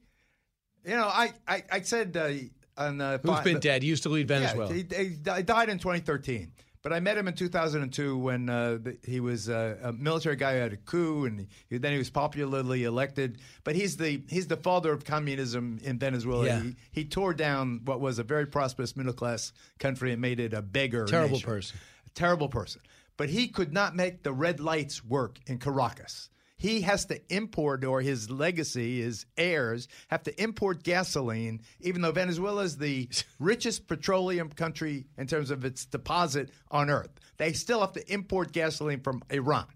You 0.86 0.96
know, 0.96 1.08
I 1.08 1.34
I, 1.48 1.64
I 1.72 1.82
said 1.82 2.16
uh, 2.16 2.82
on 2.82 3.02
uh, 3.02 3.18
Who's 3.18 3.40
been 3.42 3.60
dead? 3.60 3.82
He 3.82 3.90
used 3.90 4.04
to 4.04 4.10
lead 4.10 4.28
Venezuela. 4.28 4.74
Yeah, 4.74 4.84
he, 4.98 5.06
he 5.08 5.44
died 5.44 5.70
in 5.70 5.80
2013. 5.80 6.52
But 6.82 6.94
I 6.94 7.02
met 7.02 7.18
him 7.18 7.28
in 7.28 7.34
2002 7.34 8.18
when 8.18 8.50
uh, 8.50 8.78
the, 8.82 8.98
he 9.04 9.20
was 9.20 9.50
uh, 9.50 9.78
a 9.84 9.92
military 9.92 10.38
guy 10.38 10.54
who 10.54 10.60
had 10.60 10.74
a 10.74 10.78
coup, 10.78 11.26
and 11.26 11.48
he, 11.70 11.78
then 11.78 11.92
he 11.92 11.98
was 11.98 12.10
popularly 12.10 12.86
elected. 12.86 13.40
But 13.66 13.76
he's 13.76 13.98
the 13.98 14.24
he's 14.30 14.48
the 14.48 14.56
father 14.56 14.94
of 14.94 15.04
communism 15.04 15.80
in 15.84 16.00
Venezuela. 16.00 16.46
Yeah. 16.46 16.62
He, 16.62 16.76
he 16.92 17.06
tore 17.06 17.34
down 17.34 17.82
what 17.84 18.00
was 18.00 18.18
a 18.18 18.24
very 18.24 18.46
prosperous 18.46 18.96
middle 18.96 19.14
class 19.14 19.52
country 19.78 20.14
and 20.14 20.22
made 20.22 20.40
it 20.40 20.54
a 20.54 20.62
beggar. 20.62 21.06
Terrible 21.06 21.36
nation. 21.36 21.50
person. 21.50 21.80
A 22.06 22.10
terrible 22.12 22.48
person. 22.48 22.82
But 23.18 23.30
he 23.30 23.50
could 23.50 23.74
not 23.74 23.96
make 23.98 24.24
the 24.24 24.32
red 24.32 24.62
lights 24.62 25.04
work 25.04 25.40
in 25.48 25.58
Caracas. 25.58 26.30
He 26.60 26.82
has 26.82 27.06
to 27.06 27.22
import, 27.34 27.86
or 27.86 28.02
his 28.02 28.30
legacy, 28.30 29.02
his 29.02 29.26
heirs 29.38 29.88
have 30.10 30.24
to 30.24 30.44
import 30.44 30.84
gasoline, 30.84 31.62
even 31.80 32.02
though 32.02 32.12
Venezuela 32.12 32.64
is 32.64 32.78
the 32.78 33.08
richest 33.40 33.88
petroleum 33.88 34.50
country 34.50 35.08
in 35.18 35.26
terms 35.26 35.52
of 35.52 35.64
its 35.64 35.86
deposit 35.86 36.52
on 36.70 36.90
earth. 36.90 37.12
They 37.38 37.54
still 37.54 37.80
have 37.80 37.94
to 37.94 38.14
import 38.14 38.52
gasoline 38.52 39.00
from 39.00 39.24
Iran. 39.30 39.68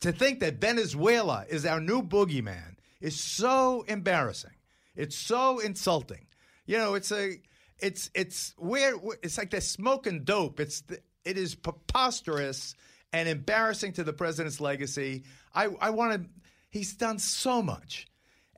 To 0.00 0.12
think 0.12 0.38
that 0.40 0.60
Venezuela 0.60 1.44
is 1.48 1.66
our 1.66 1.80
new 1.80 2.02
boogeyman 2.02 2.76
is 3.00 3.20
so 3.20 3.84
embarrassing. 3.88 4.54
It's 4.94 5.16
so 5.16 5.58
insulting. 5.58 6.26
You 6.66 6.78
know, 6.78 6.94
it's 6.94 7.10
a, 7.10 7.32
it's 7.80 8.10
it's 8.14 8.54
where 8.58 8.94
it's 9.24 9.38
like 9.38 9.50
they're 9.50 9.60
smoking 9.60 10.22
dope. 10.22 10.60
It's 10.60 10.82
the, 10.82 11.00
it 11.24 11.36
is 11.36 11.56
preposterous 11.56 12.76
and 13.14 13.28
embarrassing 13.28 13.92
to 13.92 14.04
the 14.04 14.12
president's 14.12 14.60
legacy. 14.60 15.22
I 15.54 15.68
I 15.80 15.90
want 15.90 16.22
to. 16.22 16.28
He's 16.70 16.94
done 16.94 17.18
so 17.18 17.62
much, 17.62 18.06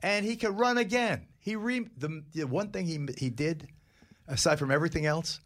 and 0.01 0.25
he 0.25 0.35
can 0.35 0.55
run 0.55 0.77
again. 0.77 1.27
He 1.39 1.55
re 1.55 1.87
the, 1.97 2.23
the 2.33 2.45
one 2.45 2.71
thing 2.71 2.85
he 2.85 2.99
he 3.17 3.29
did, 3.29 3.67
aside 4.27 4.59
from 4.59 4.71
everything 4.71 5.05
else, 5.05 5.39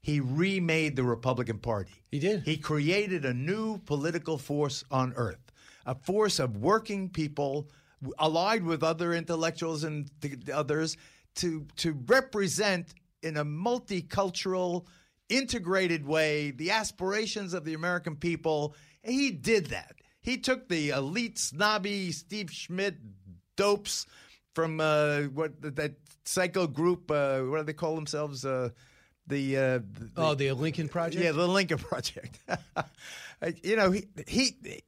he 0.00 0.20
remade 0.20 0.96
the 0.96 1.04
Republican 1.04 1.58
Party. 1.58 1.92
He 2.10 2.18
did. 2.18 2.42
He 2.42 2.56
created 2.56 3.24
a 3.24 3.32
new 3.32 3.78
political 3.78 4.36
force 4.38 4.84
on 4.90 5.14
earth, 5.16 5.52
a 5.86 5.94
force 5.94 6.38
of 6.38 6.56
working 6.58 7.08
people 7.08 7.70
allied 8.18 8.64
with 8.64 8.82
other 8.82 9.14
intellectuals 9.14 9.84
and 9.84 10.10
th- 10.20 10.48
others 10.50 10.96
to 11.36 11.66
to 11.76 11.92
represent 12.06 12.94
in 13.22 13.38
a 13.38 13.44
multicultural, 13.44 14.86
integrated 15.28 16.06
way 16.06 16.50
the 16.50 16.70
aspirations 16.70 17.54
of 17.54 17.64
the 17.64 17.74
American 17.74 18.16
people. 18.16 18.74
And 19.02 19.14
he 19.14 19.30
did 19.30 19.66
that. 19.66 19.94
He 20.24 20.38
took 20.38 20.68
the 20.68 20.88
elite, 20.88 21.38
snobby 21.38 22.10
Steve 22.10 22.50
Schmidt 22.50 22.96
dopes 23.56 24.06
from 24.54 24.80
uh, 24.80 25.22
what 25.24 25.52
that 25.76 25.96
psycho 26.24 26.66
group. 26.66 27.10
Uh, 27.10 27.40
what 27.42 27.58
do 27.58 27.64
they 27.64 27.74
call 27.74 27.94
themselves? 27.94 28.44
Uh, 28.44 28.70
the, 29.26 29.56
uh, 29.56 29.60
the 29.60 30.10
Oh, 30.16 30.34
the 30.34 30.52
Lincoln 30.52 30.88
Project? 30.88 31.22
Yeah, 31.22 31.32
the 31.32 31.46
Lincoln 31.46 31.78
Project. 31.78 32.38
you 33.62 33.76
know, 33.76 33.90
he 33.90 34.04
he 34.26 34.82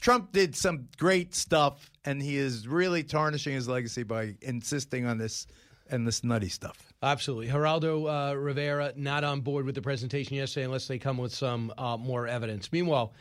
Trump 0.00 0.32
did 0.32 0.56
some 0.56 0.88
great 0.96 1.36
stuff, 1.36 1.90
and 2.04 2.20
he 2.20 2.36
is 2.36 2.66
really 2.66 3.04
tarnishing 3.04 3.54
his 3.54 3.68
legacy 3.68 4.02
by 4.02 4.36
insisting 4.40 5.06
on 5.06 5.18
this 5.18 5.46
and 5.90 6.06
this 6.06 6.22
nutty 6.22 6.48
stuff. 6.48 6.92
Absolutely. 7.02 7.48
Geraldo 7.48 8.32
uh, 8.32 8.36
Rivera 8.36 8.92
not 8.96 9.24
on 9.24 9.40
board 9.40 9.64
with 9.64 9.74
the 9.74 9.82
presentation 9.82 10.36
yesterday 10.36 10.64
unless 10.64 10.88
they 10.88 10.98
come 10.98 11.16
with 11.16 11.34
some 11.34 11.72
uh, 11.78 11.96
more 11.96 12.26
evidence. 12.26 12.70
Meanwhile, 12.72 13.12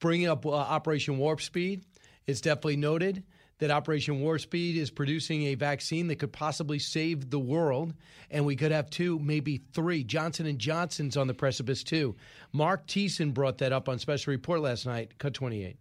bringing 0.00 0.28
up 0.28 0.44
uh, 0.44 0.50
Operation 0.50 1.18
Warp 1.18 1.40
Speed, 1.40 1.84
it's 2.26 2.40
definitely 2.40 2.76
noted 2.76 3.22
that 3.58 3.70
Operation 3.70 4.20
Warp 4.20 4.40
Speed 4.40 4.76
is 4.76 4.90
producing 4.90 5.44
a 5.44 5.54
vaccine 5.54 6.08
that 6.08 6.16
could 6.18 6.32
possibly 6.32 6.78
save 6.78 7.28
the 7.30 7.38
world, 7.38 7.92
and 8.30 8.46
we 8.46 8.56
could 8.56 8.72
have 8.72 8.88
two, 8.88 9.18
maybe 9.18 9.60
three. 9.74 10.02
Johnson 10.02 10.46
and 10.46 10.58
Johnson's 10.58 11.16
on 11.16 11.26
the 11.26 11.34
precipice 11.34 11.84
too. 11.84 12.16
Mark 12.52 12.86
Thiessen 12.86 13.34
brought 13.34 13.58
that 13.58 13.72
up 13.72 13.88
on 13.88 13.98
Special 13.98 14.30
Report 14.30 14.60
last 14.60 14.86
night. 14.86 15.18
Cut 15.18 15.34
twenty 15.34 15.62
eight. 15.64 15.76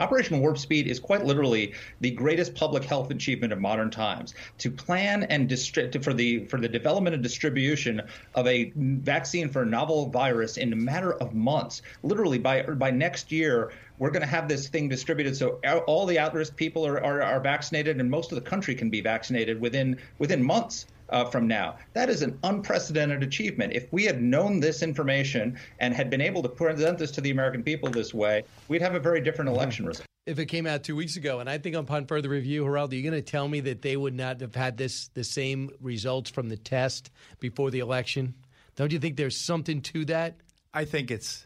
Operation 0.00 0.40
Warp 0.40 0.56
Speed 0.56 0.86
is 0.86 0.98
quite 0.98 1.26
literally 1.26 1.74
the 2.00 2.10
greatest 2.10 2.54
public 2.54 2.84
health 2.84 3.10
achievement 3.10 3.52
of 3.52 3.60
modern 3.60 3.90
times. 3.90 4.34
To 4.58 4.70
plan 4.70 5.24
and 5.24 5.48
distri- 5.48 6.02
for 6.02 6.14
the 6.14 6.46
for 6.46 6.58
the 6.58 6.68
development 6.68 7.12
and 7.12 7.22
distribution 7.22 8.00
of 8.34 8.46
a 8.46 8.72
vaccine 8.74 9.50
for 9.50 9.62
a 9.62 9.66
novel 9.66 10.08
virus 10.08 10.56
in 10.56 10.72
a 10.72 10.76
matter 10.76 11.12
of 11.14 11.34
months, 11.34 11.82
literally 12.02 12.38
by 12.38 12.62
by 12.62 12.90
next 12.90 13.30
year, 13.30 13.72
we're 13.98 14.10
going 14.10 14.22
to 14.22 14.28
have 14.28 14.48
this 14.48 14.68
thing 14.68 14.88
distributed 14.88 15.36
so 15.36 15.60
all 15.86 16.06
the 16.06 16.16
at-risk 16.16 16.56
people 16.56 16.86
are, 16.86 17.04
are, 17.04 17.22
are 17.22 17.40
vaccinated, 17.40 18.00
and 18.00 18.10
most 18.10 18.32
of 18.32 18.42
the 18.42 18.50
country 18.50 18.74
can 18.74 18.88
be 18.88 19.02
vaccinated 19.02 19.60
within 19.60 19.98
within 20.18 20.42
months 20.42 20.86
uh, 21.10 21.24
from 21.24 21.46
now. 21.46 21.76
That 21.92 22.08
is 22.08 22.22
an 22.22 22.38
unprecedented 22.42 23.22
achievement. 23.22 23.72
If 23.74 23.92
we 23.92 24.04
had 24.04 24.22
known 24.22 24.60
this 24.60 24.82
information 24.82 25.58
and 25.78 25.94
had 25.94 26.10
been 26.10 26.20
able 26.20 26.42
to 26.42 26.48
present 26.48 26.98
this 26.98 27.10
to 27.12 27.20
the 27.20 27.30
American 27.30 27.62
people 27.62 27.90
this 27.90 28.14
way, 28.14 28.44
we'd 28.68 28.82
have 28.82 28.94
a 28.94 29.00
very 29.00 29.20
different 29.20 29.50
election 29.50 29.86
result. 29.86 30.06
If 30.26 30.38
it 30.38 30.46
came 30.46 30.66
out 30.66 30.84
two 30.84 30.96
weeks 30.96 31.16
ago, 31.16 31.40
and 31.40 31.48
I 31.48 31.58
think 31.58 31.74
upon 31.74 32.06
further 32.06 32.28
review, 32.28 32.64
Geraldo, 32.64 32.92
you're 32.92 33.10
going 33.10 33.22
to 33.22 33.30
tell 33.30 33.48
me 33.48 33.60
that 33.60 33.82
they 33.82 33.96
would 33.96 34.14
not 34.14 34.40
have 34.40 34.54
had 34.54 34.76
this 34.76 35.08
the 35.14 35.24
same 35.24 35.70
results 35.80 36.30
from 36.30 36.48
the 36.48 36.56
test 36.56 37.10
before 37.40 37.70
the 37.70 37.80
election. 37.80 38.34
Don't 38.76 38.92
you 38.92 38.98
think 38.98 39.16
there's 39.16 39.36
something 39.36 39.82
to 39.82 40.04
that? 40.06 40.36
I 40.72 40.84
think 40.84 41.10
it's 41.10 41.44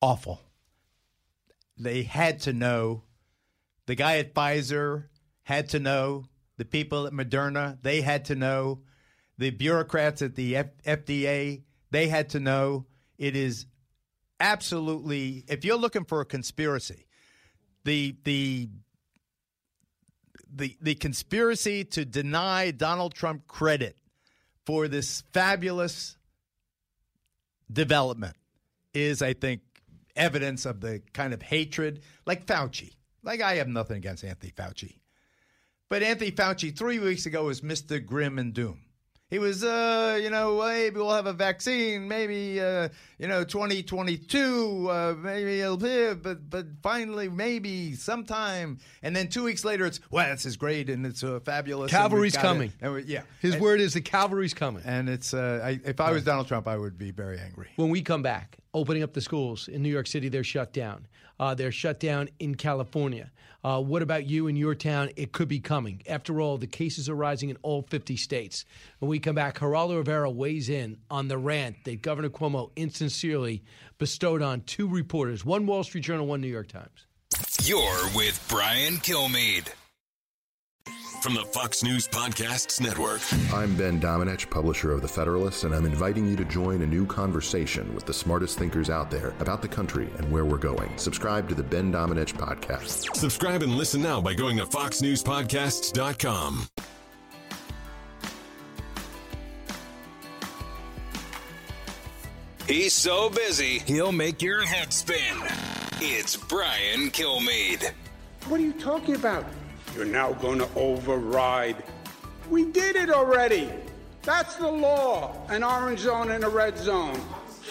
awful. 0.00 0.40
They 1.76 2.02
had 2.02 2.40
to 2.40 2.52
know. 2.52 3.02
The 3.86 3.94
guy 3.94 4.18
at 4.18 4.34
Pfizer 4.34 5.04
had 5.42 5.70
to 5.70 5.78
know. 5.78 6.24
The 6.58 6.64
people 6.64 7.06
at 7.06 7.12
Moderna, 7.12 7.78
they 7.82 8.02
had 8.02 8.26
to 8.26 8.34
know. 8.34 8.80
The 9.38 9.50
bureaucrats 9.50 10.20
at 10.20 10.34
the 10.34 10.56
F- 10.56 10.82
FDA, 10.84 11.62
they 11.90 12.08
had 12.08 12.30
to 12.30 12.40
know. 12.40 12.86
It 13.16 13.36
is 13.36 13.66
absolutely. 14.40 15.44
If 15.48 15.64
you're 15.64 15.78
looking 15.78 16.04
for 16.04 16.20
a 16.20 16.24
conspiracy, 16.24 17.06
the 17.84 18.16
the 18.24 18.68
the 20.52 20.76
the 20.80 20.94
conspiracy 20.94 21.84
to 21.84 22.04
deny 22.04 22.70
Donald 22.70 23.14
Trump 23.14 23.46
credit 23.46 23.96
for 24.66 24.88
this 24.88 25.22
fabulous 25.32 26.16
development 27.72 28.36
is, 28.92 29.22
I 29.22 29.32
think, 29.34 29.60
evidence 30.16 30.66
of 30.66 30.80
the 30.80 31.02
kind 31.12 31.32
of 31.32 31.42
hatred, 31.42 32.02
like 32.26 32.46
Fauci. 32.46 32.94
Like 33.22 33.40
I 33.40 33.54
have 33.56 33.68
nothing 33.68 33.96
against 33.96 34.24
Anthony 34.24 34.52
Fauci, 34.52 34.98
but 35.88 36.02
Anthony 36.02 36.30
Fauci 36.32 36.76
three 36.76 36.98
weeks 36.98 37.26
ago 37.26 37.44
was 37.44 37.62
Mister 37.62 37.98
Grim 37.98 38.38
and 38.38 38.52
Doom. 38.54 38.80
He 39.30 39.38
was, 39.38 39.62
uh, 39.62 40.18
you 40.22 40.30
know, 40.30 40.58
maybe 40.66 40.96
we'll 40.96 41.10
have 41.12 41.26
a 41.26 41.34
vaccine, 41.34 42.08
maybe, 42.08 42.58
uh, 42.62 42.88
you 43.18 43.28
know, 43.28 43.44
2022, 43.44 44.88
uh, 44.90 45.14
maybe 45.18 45.60
it'll 45.60 45.76
be, 45.76 46.14
but, 46.14 46.48
but 46.48 46.66
finally, 46.82 47.28
maybe 47.28 47.94
sometime. 47.94 48.78
And 49.02 49.14
then 49.14 49.28
two 49.28 49.44
weeks 49.44 49.66
later, 49.66 49.84
it's, 49.84 50.00
well, 50.10 50.30
this 50.30 50.46
is 50.46 50.56
great 50.56 50.88
and 50.88 51.04
it's 51.04 51.22
uh, 51.22 51.40
fabulous. 51.40 51.90
Cavalry's 51.90 52.38
coming. 52.38 52.72
We- 52.82 53.02
yeah. 53.02 53.20
His 53.42 53.52
And- 53.54 53.62
word 53.62 53.80
is 53.80 53.92
the 53.92 54.00
cavalry's 54.00 54.54
coming. 54.54 54.82
And 54.86 55.10
it's, 55.10 55.34
uh, 55.34 55.60
I, 55.62 55.78
if 55.84 56.00
I 56.00 56.10
was 56.10 56.24
Donald 56.24 56.48
Trump, 56.48 56.66
I 56.66 56.78
would 56.78 56.96
be 56.96 57.10
very 57.10 57.38
angry. 57.38 57.68
When 57.76 57.90
we 57.90 58.00
come 58.00 58.22
back, 58.22 58.56
opening 58.74 59.02
up 59.02 59.12
the 59.12 59.20
schools 59.20 59.68
in 59.68 59.82
New 59.82 59.88
York 59.88 60.06
City, 60.06 60.28
they're 60.28 60.44
shut 60.44 60.72
down. 60.72 61.06
Uh, 61.40 61.54
they're 61.54 61.72
shut 61.72 62.00
down 62.00 62.28
in 62.38 62.54
California. 62.54 63.30
Uh, 63.64 63.80
what 63.80 64.02
about 64.02 64.26
you 64.26 64.46
in 64.46 64.56
your 64.56 64.74
town? 64.74 65.10
It 65.16 65.32
could 65.32 65.48
be 65.48 65.60
coming. 65.60 66.02
After 66.08 66.40
all, 66.40 66.58
the 66.58 66.66
cases 66.66 67.08
are 67.08 67.14
rising 67.14 67.50
in 67.50 67.56
all 67.62 67.82
50 67.82 68.16
states. 68.16 68.64
When 68.98 69.08
we 69.08 69.18
come 69.18 69.34
back, 69.34 69.58
Geraldo 69.58 69.96
Rivera 69.96 70.30
weighs 70.30 70.68
in 70.68 70.98
on 71.10 71.28
the 71.28 71.38
rant 71.38 71.84
that 71.84 72.02
Governor 72.02 72.30
Cuomo 72.30 72.70
insincerely 72.76 73.62
bestowed 73.98 74.42
on 74.42 74.62
two 74.62 74.88
reporters, 74.88 75.44
one 75.44 75.66
Wall 75.66 75.84
Street 75.84 76.04
Journal, 76.04 76.26
one 76.26 76.40
New 76.40 76.48
York 76.48 76.68
Times. 76.68 77.06
You're 77.62 78.08
with 78.14 78.44
Brian 78.48 78.94
Kilmeade. 78.94 79.68
From 81.20 81.34
the 81.34 81.44
Fox 81.44 81.82
News 81.82 82.06
Podcasts 82.06 82.80
Network. 82.80 83.20
I'm 83.52 83.74
Ben 83.76 84.00
Domenech, 84.00 84.48
publisher 84.50 84.92
of 84.92 85.02
The 85.02 85.08
Federalist, 85.08 85.64
and 85.64 85.74
I'm 85.74 85.84
inviting 85.84 86.28
you 86.28 86.36
to 86.36 86.44
join 86.44 86.82
a 86.82 86.86
new 86.86 87.04
conversation 87.06 87.92
with 87.94 88.06
the 88.06 88.14
smartest 88.14 88.56
thinkers 88.58 88.88
out 88.88 89.10
there 89.10 89.34
about 89.40 89.60
the 89.60 89.68
country 89.68 90.08
and 90.18 90.30
where 90.30 90.44
we're 90.44 90.58
going. 90.58 90.96
Subscribe 90.96 91.48
to 91.48 91.54
the 91.56 91.62
Ben 91.62 91.92
Domenech 91.92 92.34
Podcast. 92.34 93.16
Subscribe 93.16 93.62
and 93.62 93.74
listen 93.74 94.00
now 94.00 94.20
by 94.20 94.32
going 94.32 94.56
to 94.58 94.64
foxnewspodcasts.com. 94.64 96.68
He's 102.66 102.92
so 102.92 103.30
busy, 103.30 103.80
he'll 103.80 104.12
make 104.12 104.40
your 104.40 104.64
head 104.64 104.92
spin. 104.92 105.36
It's 106.00 106.36
Brian 106.36 107.10
Kilmeade. 107.10 107.92
What 108.46 108.60
are 108.60 108.62
you 108.62 108.74
talking 108.74 109.16
about? 109.16 109.44
You're 109.94 110.04
now 110.04 110.32
going 110.34 110.58
to 110.58 110.68
override. 110.76 111.82
We 112.50 112.64
did 112.66 112.96
it 112.96 113.10
already. 113.10 113.70
That's 114.22 114.56
the 114.56 114.70
law. 114.70 115.34
An 115.48 115.62
orange 115.62 116.00
zone 116.00 116.30
and 116.30 116.44
a 116.44 116.48
red 116.48 116.78
zone. 116.78 117.14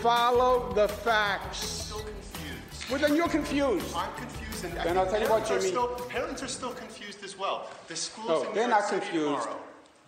Follow 0.01 0.71
the 0.73 0.87
facts. 0.87 1.93
Well, 2.89 2.99
then 2.99 3.15
you're 3.15 3.27
confused. 3.27 3.93
I'm 3.95 4.13
confused, 4.15 4.63
and 4.63 4.73
Then 4.77 4.97
I'll 4.97 5.05
tell 5.05 5.21
you 5.21 5.27
what, 5.29 5.43
parents 5.45 5.51
are 5.51 5.57
Jimmy. 5.59 5.69
Still, 5.69 5.87
parents 6.07 6.43
are 6.43 6.47
still 6.47 6.71
confused 6.71 7.23
as 7.23 7.37
well. 7.37 7.69
The 7.87 7.95
schools 7.97 8.27
No, 8.43 8.49
in 8.49 8.55
they're 8.55 8.67
not 8.69 8.87
confused. 8.87 9.13
tomorrow. 9.43 9.57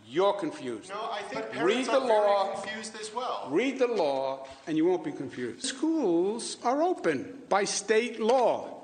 You're 0.08 0.34
confused. 0.34 0.90
No, 0.90 1.10
I 1.12 1.22
think 1.24 1.46
Read 1.62 1.86
the 1.86 1.92
are 1.92 2.00
law. 2.00 2.46
very 2.46 2.56
confused 2.56 2.96
as 3.00 3.14
well. 3.14 3.48
Read 3.52 3.78
the 3.80 3.88
law, 3.88 4.48
and 4.66 4.78
you 4.78 4.86
won't 4.86 5.04
be 5.04 5.12
confused. 5.12 5.64
Schools 5.66 6.58
are 6.64 6.82
open 6.82 7.42
by 7.50 7.66
state 7.66 8.20
law. 8.20 8.79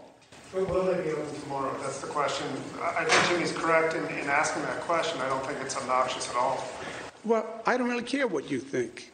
Will 0.55 0.65
will 0.65 0.85
they 0.85 1.03
be 1.03 1.11
open 1.11 1.41
tomorrow? 1.41 1.77
That's 1.81 1.99
the 1.99 2.07
question. 2.07 2.47
I 2.81 3.01
I 3.01 3.05
think 3.05 3.29
Jimmy's 3.29 3.51
correct 3.51 3.93
in, 3.93 4.05
in 4.05 4.29
asking 4.29 4.63
that 4.63 4.79
question. 4.81 5.19
I 5.19 5.27
don't 5.27 5.45
think 5.45 5.59
it's 5.61 5.75
obnoxious 5.75 6.29
at 6.29 6.35
all. 6.37 6.65
Well, 7.25 7.61
I 7.65 7.77
don't 7.77 7.89
really 7.89 8.03
care 8.03 8.25
what 8.25 8.49
you 8.49 8.59
think. 8.59 9.11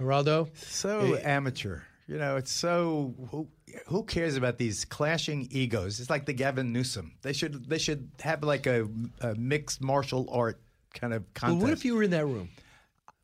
Geraldo? 0.00 0.48
So 0.56 1.16
amateur. 1.22 1.82
You 2.08 2.18
know, 2.18 2.36
it's 2.36 2.50
so 2.52 3.14
who, 3.30 3.48
who 3.86 4.02
cares 4.02 4.36
about 4.36 4.58
these 4.58 4.84
clashing 4.84 5.46
egos? 5.50 6.00
It's 6.00 6.10
like 6.10 6.26
the 6.26 6.34
Gavin 6.34 6.72
Newsom. 6.72 7.12
They 7.22 7.32
should 7.32 7.68
they 7.68 7.78
should 7.78 8.10
have 8.20 8.42
like 8.42 8.66
a, 8.66 8.88
a 9.20 9.34
mixed 9.36 9.80
martial 9.80 10.28
art 10.32 10.60
kind 10.94 11.14
of 11.14 11.22
But 11.32 11.40
contest. 11.40 11.62
what 11.62 11.72
if 11.72 11.84
you 11.84 11.94
were 11.94 12.02
in 12.02 12.10
that 12.10 12.26
room? 12.26 12.48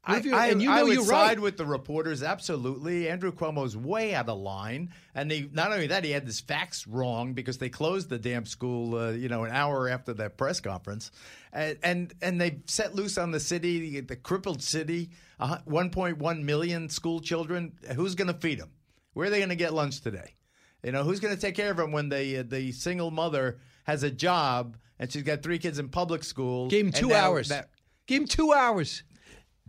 I, 0.02 0.22
I, 0.32 0.46
and 0.48 0.62
you 0.62 0.70
I 0.70 0.78
know 0.78 0.84
would 0.86 0.94
you're 0.94 1.04
side 1.04 1.12
right. 1.28 1.40
with 1.40 1.58
the 1.58 1.66
reporters, 1.66 2.22
absolutely. 2.22 3.08
Andrew 3.08 3.32
Cuomo's 3.32 3.76
way 3.76 4.14
out 4.14 4.30
of 4.30 4.38
line, 4.38 4.94
and 5.14 5.30
they, 5.30 5.48
not 5.52 5.72
only 5.72 5.88
that, 5.88 6.04
he 6.04 6.10
had 6.10 6.24
his 6.24 6.40
facts 6.40 6.86
wrong 6.86 7.34
because 7.34 7.58
they 7.58 7.68
closed 7.68 8.08
the 8.08 8.18
damn 8.18 8.46
school, 8.46 8.96
uh, 8.96 9.10
you 9.10 9.28
know, 9.28 9.44
an 9.44 9.52
hour 9.52 9.90
after 9.90 10.14
that 10.14 10.38
press 10.38 10.58
conference, 10.58 11.10
and 11.52 11.76
and, 11.82 12.14
and 12.22 12.40
they 12.40 12.60
set 12.64 12.94
loose 12.94 13.18
on 13.18 13.30
the 13.30 13.40
city, 13.40 14.00
the 14.00 14.16
crippled 14.16 14.62
city, 14.62 15.10
uh, 15.38 15.58
1.1 15.68 16.42
million 16.44 16.88
school 16.88 17.20
children. 17.20 17.72
Who's 17.94 18.14
going 18.14 18.28
to 18.28 18.40
feed 18.40 18.58
them? 18.58 18.70
Where 19.12 19.26
are 19.26 19.30
they 19.30 19.38
going 19.38 19.50
to 19.50 19.56
get 19.56 19.74
lunch 19.74 20.00
today? 20.00 20.34
You 20.82 20.92
know, 20.92 21.04
who's 21.04 21.20
going 21.20 21.34
to 21.34 21.40
take 21.40 21.56
care 21.56 21.70
of 21.70 21.76
them 21.76 21.92
when 21.92 22.08
the 22.08 22.38
uh, 22.38 22.44
the 22.48 22.72
single 22.72 23.10
mother 23.10 23.58
has 23.84 24.02
a 24.02 24.10
job 24.10 24.78
and 24.98 25.12
she's 25.12 25.24
got 25.24 25.42
three 25.42 25.58
kids 25.58 25.78
in 25.78 25.90
public 25.90 26.24
school? 26.24 26.68
Gave 26.68 26.86
him 26.86 26.92
two 26.92 27.12
hours. 27.12 27.48
that- 27.50 27.68
Give 28.06 28.22
him 28.22 28.26
two 28.28 28.52
hours. 28.52 29.02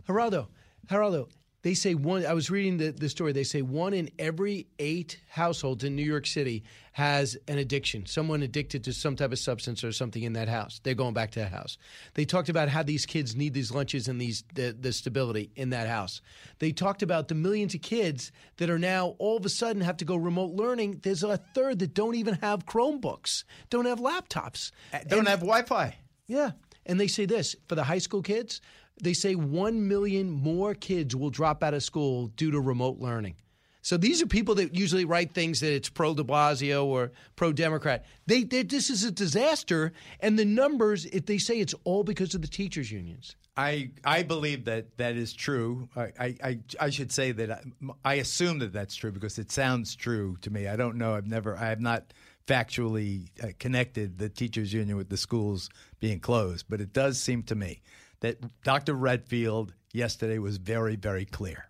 Geraldo, 0.08 0.48
Geraldo, 0.86 1.28
they 1.62 1.74
say 1.74 1.94
one. 1.94 2.26
I 2.26 2.32
was 2.32 2.50
reading 2.50 2.76
the, 2.76 2.90
the 2.90 3.08
story. 3.08 3.32
They 3.32 3.44
say 3.44 3.62
one 3.62 3.94
in 3.94 4.10
every 4.18 4.66
eight 4.80 5.20
households 5.28 5.84
in 5.84 5.94
New 5.94 6.02
York 6.02 6.26
City 6.26 6.64
has 6.90 7.36
an 7.46 7.58
addiction. 7.58 8.04
Someone 8.04 8.42
addicted 8.42 8.82
to 8.84 8.92
some 8.92 9.14
type 9.14 9.30
of 9.30 9.38
substance 9.38 9.84
or 9.84 9.92
something 9.92 10.24
in 10.24 10.32
that 10.32 10.48
house. 10.48 10.80
They're 10.82 10.94
going 10.94 11.14
back 11.14 11.30
to 11.32 11.38
that 11.38 11.52
house. 11.52 11.78
They 12.14 12.24
talked 12.24 12.48
about 12.48 12.68
how 12.68 12.82
these 12.82 13.06
kids 13.06 13.36
need 13.36 13.54
these 13.54 13.70
lunches 13.70 14.08
and 14.08 14.20
these 14.20 14.42
the, 14.54 14.76
the 14.78 14.92
stability 14.92 15.52
in 15.54 15.70
that 15.70 15.86
house. 15.86 16.20
They 16.58 16.72
talked 16.72 17.02
about 17.02 17.28
the 17.28 17.36
millions 17.36 17.76
of 17.76 17.82
kids 17.82 18.32
that 18.56 18.68
are 18.68 18.78
now 18.78 19.14
all 19.18 19.36
of 19.36 19.46
a 19.46 19.48
sudden 19.48 19.82
have 19.82 19.98
to 19.98 20.04
go 20.04 20.16
remote 20.16 20.54
learning. 20.54 20.98
There's 21.04 21.22
a 21.22 21.36
third 21.54 21.78
that 21.78 21.94
don't 21.94 22.16
even 22.16 22.34
have 22.42 22.66
Chromebooks, 22.66 23.44
don't 23.70 23.86
have 23.86 24.00
laptops, 24.00 24.72
uh, 24.92 24.98
don't 25.06 25.28
have 25.28 25.40
Wi-Fi. 25.40 25.96
Yeah. 26.26 26.50
And 26.84 26.98
they 26.98 27.06
say 27.06 27.26
this 27.26 27.54
for 27.68 27.76
the 27.76 27.84
high 27.84 27.98
school 27.98 28.22
kids, 28.22 28.60
they 29.00 29.12
say 29.12 29.34
1 29.34 29.88
million 29.88 30.30
more 30.30 30.74
kids 30.74 31.14
will 31.16 31.30
drop 31.30 31.62
out 31.62 31.74
of 31.74 31.82
school 31.82 32.28
due 32.28 32.50
to 32.50 32.60
remote 32.60 32.98
learning. 32.98 33.36
So 33.82 33.96
these 33.96 34.22
are 34.22 34.26
people 34.26 34.54
that 34.56 34.76
usually 34.76 35.04
write 35.04 35.34
things 35.34 35.58
that 35.60 35.74
it's 35.74 35.88
pro 35.88 36.14
de 36.14 36.22
Blasio 36.22 36.84
or 36.84 37.10
pro 37.34 37.52
Democrat. 37.52 38.04
They, 38.26 38.44
this 38.44 38.90
is 38.90 39.02
a 39.02 39.10
disaster, 39.10 39.92
and 40.20 40.38
the 40.38 40.44
numbers, 40.44 41.04
if 41.06 41.26
they 41.26 41.38
say 41.38 41.58
it's 41.58 41.74
all 41.82 42.04
because 42.04 42.34
of 42.36 42.42
the 42.42 42.48
teachers' 42.48 42.92
unions. 42.92 43.34
I 43.56 43.90
I 44.04 44.22
believe 44.22 44.64
that 44.64 44.96
that 44.96 45.16
is 45.16 45.32
true. 45.32 45.88
I 45.96 46.12
I, 46.18 46.36
I, 46.42 46.58
I 46.80 46.90
should 46.90 47.12
say 47.12 47.32
that 47.32 47.50
I, 47.50 47.60
I 48.04 48.14
assume 48.14 48.60
that 48.60 48.72
that's 48.72 48.94
true 48.94 49.12
because 49.12 49.38
it 49.38 49.50
sounds 49.50 49.94
true 49.94 50.38
to 50.40 50.50
me. 50.50 50.68
I 50.68 50.76
don't 50.76 50.96
know. 50.96 51.14
I've 51.14 51.26
never. 51.26 51.56
I 51.58 51.66
have 51.66 51.80
not 51.80 52.14
factually 52.46 53.28
uh, 53.42 53.48
connected 53.58 54.18
the 54.18 54.28
teachers 54.28 54.72
union 54.72 54.96
with 54.96 55.08
the 55.08 55.16
schools 55.16 55.68
being 56.00 56.18
closed, 56.18 56.66
but 56.68 56.80
it 56.80 56.92
does 56.92 57.20
seem 57.20 57.42
to 57.44 57.54
me 57.54 57.82
that 58.22 58.62
Dr. 58.64 58.94
Redfield 58.94 59.74
yesterday 59.92 60.38
was 60.38 60.56
very 60.56 60.96
very 60.96 61.24
clear. 61.24 61.66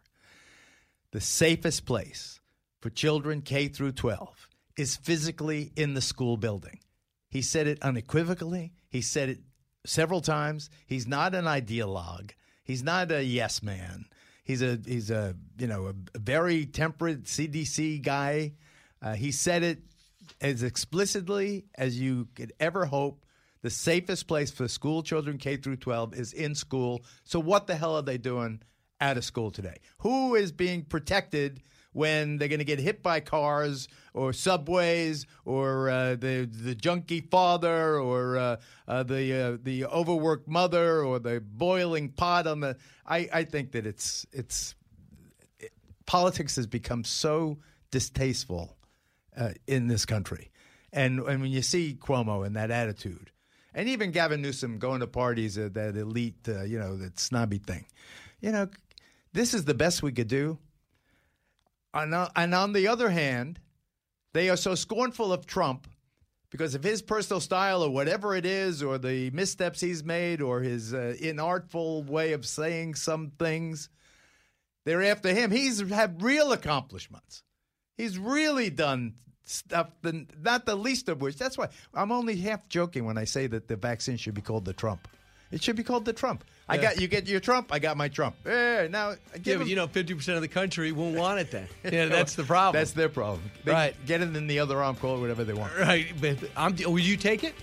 The 1.11 1.21
safest 1.21 1.85
place 1.85 2.41
for 2.81 2.89
children 2.89 3.43
K 3.43 3.69
through 3.69 3.93
12 3.93 4.49
is 4.77 4.97
physically 4.97 5.73
in 5.77 5.95
the 5.95 6.01
school 6.01 6.37
building. 6.37 6.81
He 7.29 7.43
said 7.43 7.67
it 7.67 7.83
unequivocally. 7.83 8.73
He 8.89 9.03
said 9.03 9.29
it 9.29 9.41
several 9.87 10.21
times. 10.21 10.71
He's 10.87 11.07
not 11.07 11.35
an 11.35 11.47
ideologue. 11.47 12.31
He's 12.65 12.83
not 12.83 13.11
a 13.11 13.25
yes 13.25 13.63
man. 13.63 14.07
He's 14.45 14.63
a 14.63 14.79
he's 14.85 15.11
a 15.11 15.35
you 15.59 15.67
know 15.67 15.93
a, 16.15 16.19
very 16.19 16.67
temperate 16.67 17.25
CDC 17.25 18.03
guy. 18.03 18.53
Uh, 19.01 19.15
he 19.15 19.33
said 19.33 19.63
it 19.63 19.79
as 20.41 20.63
explicitly 20.63 21.67
as 21.75 21.99
you 21.99 22.29
could 22.35 22.53
ever 22.61 22.85
hope. 22.85 23.25
The 23.63 23.71
safest 23.71 24.27
place 24.27 24.51
for 24.51 24.67
school 24.69 25.03
children 25.03 25.39
K 25.39 25.57
through 25.57 25.77
12 25.77 26.15
is 26.15 26.33
in 26.33 26.55
school. 26.55 27.05
So 27.25 27.39
what 27.41 27.67
the 27.67 27.77
hell 27.77 27.97
are 27.97 28.03
they 28.03 28.19
doing 28.19 28.61
out 29.01 29.17
of 29.17 29.25
school 29.25 29.51
today? 29.51 29.77
Who 29.99 30.35
is 30.35 30.53
being 30.53 30.83
protected 30.83 31.63
when 31.93 32.39
they're 32.39 32.49
going 32.49 32.59
to 32.59 32.65
get 32.65 32.79
hit 32.79 33.03
by 33.03 33.21
cars 33.21 33.89
or 34.15 34.33
subways 34.33 35.27
or 35.45 35.91
uh, 35.91 36.17
the 36.17 36.49
the 36.51 36.75
junkie 36.75 37.21
father 37.21 37.99
or 37.99 38.37
uh, 38.37 38.57
uh, 38.89 39.03
the 39.03 39.33
uh, 39.33 39.57
the 39.63 39.85
overworked 39.87 40.49
mother 40.49 41.03
or 41.03 41.19
the 41.19 41.41
boiling 41.41 42.09
pot 42.09 42.47
on 42.47 42.61
the? 42.61 42.77
I, 43.07 43.29
I 43.33 43.45
think 43.45 43.73
that 43.73 43.87
it's 43.87 44.27
it's 44.33 44.75
it, 45.59 45.73
politics 46.07 46.57
has 46.57 46.67
become 46.67 47.05
so 47.05 47.59
distasteful 47.91 48.77
uh, 49.37 49.51
in 49.67 49.89
this 49.89 50.07
country, 50.07 50.51
and 50.93 51.21
and 51.21 51.43
when 51.43 51.51
you 51.51 51.63
see 51.63 51.97
Cuomo 52.01 52.47
and 52.47 52.57
that 52.57 52.71
attitude, 52.71 53.32
and 53.75 53.89
even 53.89 54.11
Gavin 54.11 54.43
Newsom 54.43 54.79
going 54.79 55.01
to 55.01 55.07
parties, 55.07 55.59
uh, 55.59 55.69
that 55.73 55.97
elite, 55.97 56.49
uh, 56.49 56.63
you 56.63 56.79
know, 56.79 56.97
that 56.97 57.19
snobby 57.19 57.59
thing, 57.59 57.87
you 58.41 58.53
know, 58.53 58.69
this 59.33 59.55
is 59.55 59.65
the 59.65 59.75
best 59.75 60.03
we 60.03 60.13
could 60.13 60.29
do. 60.29 60.59
And 61.95 62.15
on, 62.15 62.31
and 62.37 62.55
on 62.55 62.73
the 62.73 62.89
other 62.89 63.11
hand, 63.11 63.61
they 64.33 64.49
are 64.49 64.57
so 64.57 64.75
scornful 64.75 65.33
of 65.33 65.47
Trump 65.47 65.87
because 66.51 66.75
of 66.75 66.85
his 66.85 67.01
personal 67.01 67.41
style 67.41 67.83
or 67.83 67.91
whatever 67.91 68.35
it 68.35 68.45
is, 68.45 68.83
or 68.83 68.99
the 68.99 69.31
missteps 69.31 69.81
he's 69.81 70.05
made, 70.05 70.43
or 70.43 70.61
his 70.61 70.93
uh, 70.93 71.15
inartful 71.19 72.07
way 72.07 72.33
of 72.33 72.45
saying 72.45 72.95
some 72.95 73.33
things. 73.39 73.89
They're 74.85 75.03
after 75.03 75.33
him. 75.33 75.51
He's 75.51 75.81
had 75.91 76.23
real 76.23 76.53
accomplishments. 76.53 77.43
He's 77.97 78.19
really 78.19 78.69
done 78.69 79.15
stuff, 79.53 79.91
the, 80.03 80.27
not 80.43 80.67
the 80.67 80.75
least 80.75 81.09
of 81.09 81.21
which. 81.21 81.37
That's 81.37 81.57
why 81.59 81.69
I'm 81.95 82.11
only 82.13 82.37
half 82.37 82.69
joking 82.69 83.05
when 83.05 83.19
I 83.19 83.25
say 83.25 83.47
that 83.49 83.69
the 83.69 83.77
vaccine 83.77 84.17
should 84.17 84.35
be 84.35 84.41
called 84.43 84.65
the 84.65 84.73
Trump. 84.73 85.09
It 85.51 85.63
should 85.63 85.77
be 85.77 85.83
called 85.83 86.07
the 86.07 86.15
Trump. 86.15 86.45
I 86.67 86.79
got 86.79 86.99
you 86.99 87.09
get 87.09 87.29
your 87.29 87.41
Trump. 87.41 87.71
I 87.71 87.79
got 87.79 87.99
my 87.99 88.09
Trump. 88.09 88.37
Yeah, 88.47 88.87
now 88.89 89.17
Yeah, 89.45 89.59
but 89.59 89.67
you 89.67 89.77
know, 89.77 89.87
50% 89.87 90.35
of 90.35 90.41
the 90.41 90.49
country 90.49 90.93
won't 90.93 91.15
want 91.15 91.41
it 91.41 91.51
then. 91.51 91.69
Yeah, 91.93 92.07
that's 92.07 92.35
the 92.35 92.45
problem. 92.45 92.81
That's 92.81 92.93
their 92.93 93.11
problem. 93.11 93.43
They 93.65 93.73
Right. 93.73 93.95
Get 94.07 94.23
it 94.23 94.35
in 94.35 94.47
the 94.47 94.59
other 94.61 94.83
arm. 94.83 94.97
Call 94.97 95.19
it 95.19 95.21
whatever 95.21 95.45
they 95.45 95.53
want. 95.53 95.77
Right. 95.79 96.07
But 96.19 96.39
I'm, 96.57 96.75
will 96.77 96.99
you 96.99 97.19
take 97.19 97.45
it? 97.45 97.55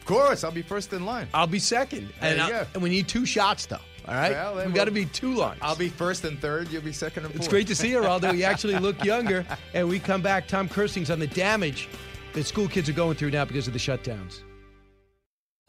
Of 0.00 0.04
course, 0.06 0.44
I'll 0.44 0.50
be 0.50 0.60
first 0.62 0.92
in 0.92 1.06
line. 1.06 1.28
I'll 1.32 1.46
be 1.46 1.58
second. 1.60 2.12
There 2.20 2.30
and, 2.30 2.38
you 2.38 2.44
I- 2.44 2.50
go. 2.50 2.66
and 2.74 2.82
we 2.82 2.90
need 2.90 3.08
two 3.08 3.24
shots, 3.24 3.64
though. 3.64 3.78
All 4.08 4.14
right? 4.14 4.32
Well, 4.32 4.66
we 4.66 4.72
got 4.72 4.86
to 4.86 4.90
be 4.90 5.04
two 5.06 5.34
lines. 5.34 5.60
I'll 5.62 5.76
be 5.76 5.88
first 5.88 6.24
and 6.24 6.38
third. 6.40 6.70
You'll 6.70 6.82
be 6.82 6.92
second 6.92 7.24
and 7.24 7.32
fourth. 7.32 7.44
It's 7.44 7.48
great 7.48 7.66
to 7.68 7.74
see 7.74 7.90
you, 7.90 8.04
Aldo. 8.04 8.32
You 8.32 8.44
actually 8.44 8.78
look 8.78 9.04
younger. 9.04 9.44
And 9.74 9.88
we 9.88 9.98
come 9.98 10.22
back. 10.22 10.48
Tom 10.48 10.68
Kersting's 10.68 11.10
on 11.10 11.18
the 11.18 11.26
damage 11.26 11.88
that 12.32 12.44
school 12.44 12.68
kids 12.68 12.88
are 12.88 12.92
going 12.94 13.16
through 13.16 13.30
now 13.30 13.44
because 13.44 13.66
of 13.66 13.72
the 13.72 13.78
shutdowns. 13.78 14.40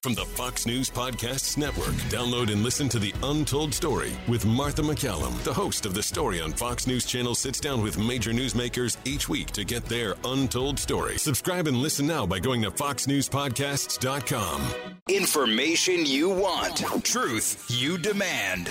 From 0.03 0.15
the 0.15 0.25
Fox 0.25 0.65
News 0.65 0.89
Podcasts 0.89 1.59
Network, 1.59 1.93
download 2.09 2.51
and 2.51 2.63
listen 2.63 2.89
to 2.89 2.97
The 2.97 3.13
Untold 3.21 3.71
Story 3.71 4.13
with 4.27 4.47
Martha 4.47 4.81
MacCallum. 4.81 5.37
The 5.43 5.53
host 5.53 5.85
of 5.85 5.93
The 5.93 6.01
Story 6.01 6.41
on 6.41 6.53
Fox 6.53 6.87
News 6.87 7.05
Channel 7.05 7.35
sits 7.35 7.59
down 7.59 7.83
with 7.83 7.99
major 7.99 8.31
newsmakers 8.31 8.97
each 9.05 9.29
week 9.29 9.51
to 9.51 9.63
get 9.63 9.85
their 9.85 10.15
untold 10.25 10.79
story. 10.79 11.19
Subscribe 11.19 11.67
and 11.67 11.77
listen 11.77 12.07
now 12.07 12.25
by 12.25 12.39
going 12.39 12.63
to 12.63 12.71
foxnewspodcasts.com. 12.71 14.63
Information 15.07 16.03
you 16.07 16.29
want, 16.31 16.77
truth 17.03 17.63
you 17.69 17.99
demand. 17.99 18.65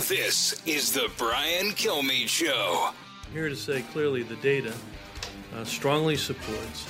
This 0.00 0.60
is 0.66 0.92
the 0.92 1.10
Brian 1.16 1.68
Kilmeade 1.68 2.28
Show. 2.28 2.90
here 3.32 3.48
to 3.48 3.56
say 3.56 3.80
clearly 3.92 4.22
the 4.22 4.36
data 4.36 4.74
uh, 5.56 5.64
strongly 5.64 6.16
supports 6.16 6.86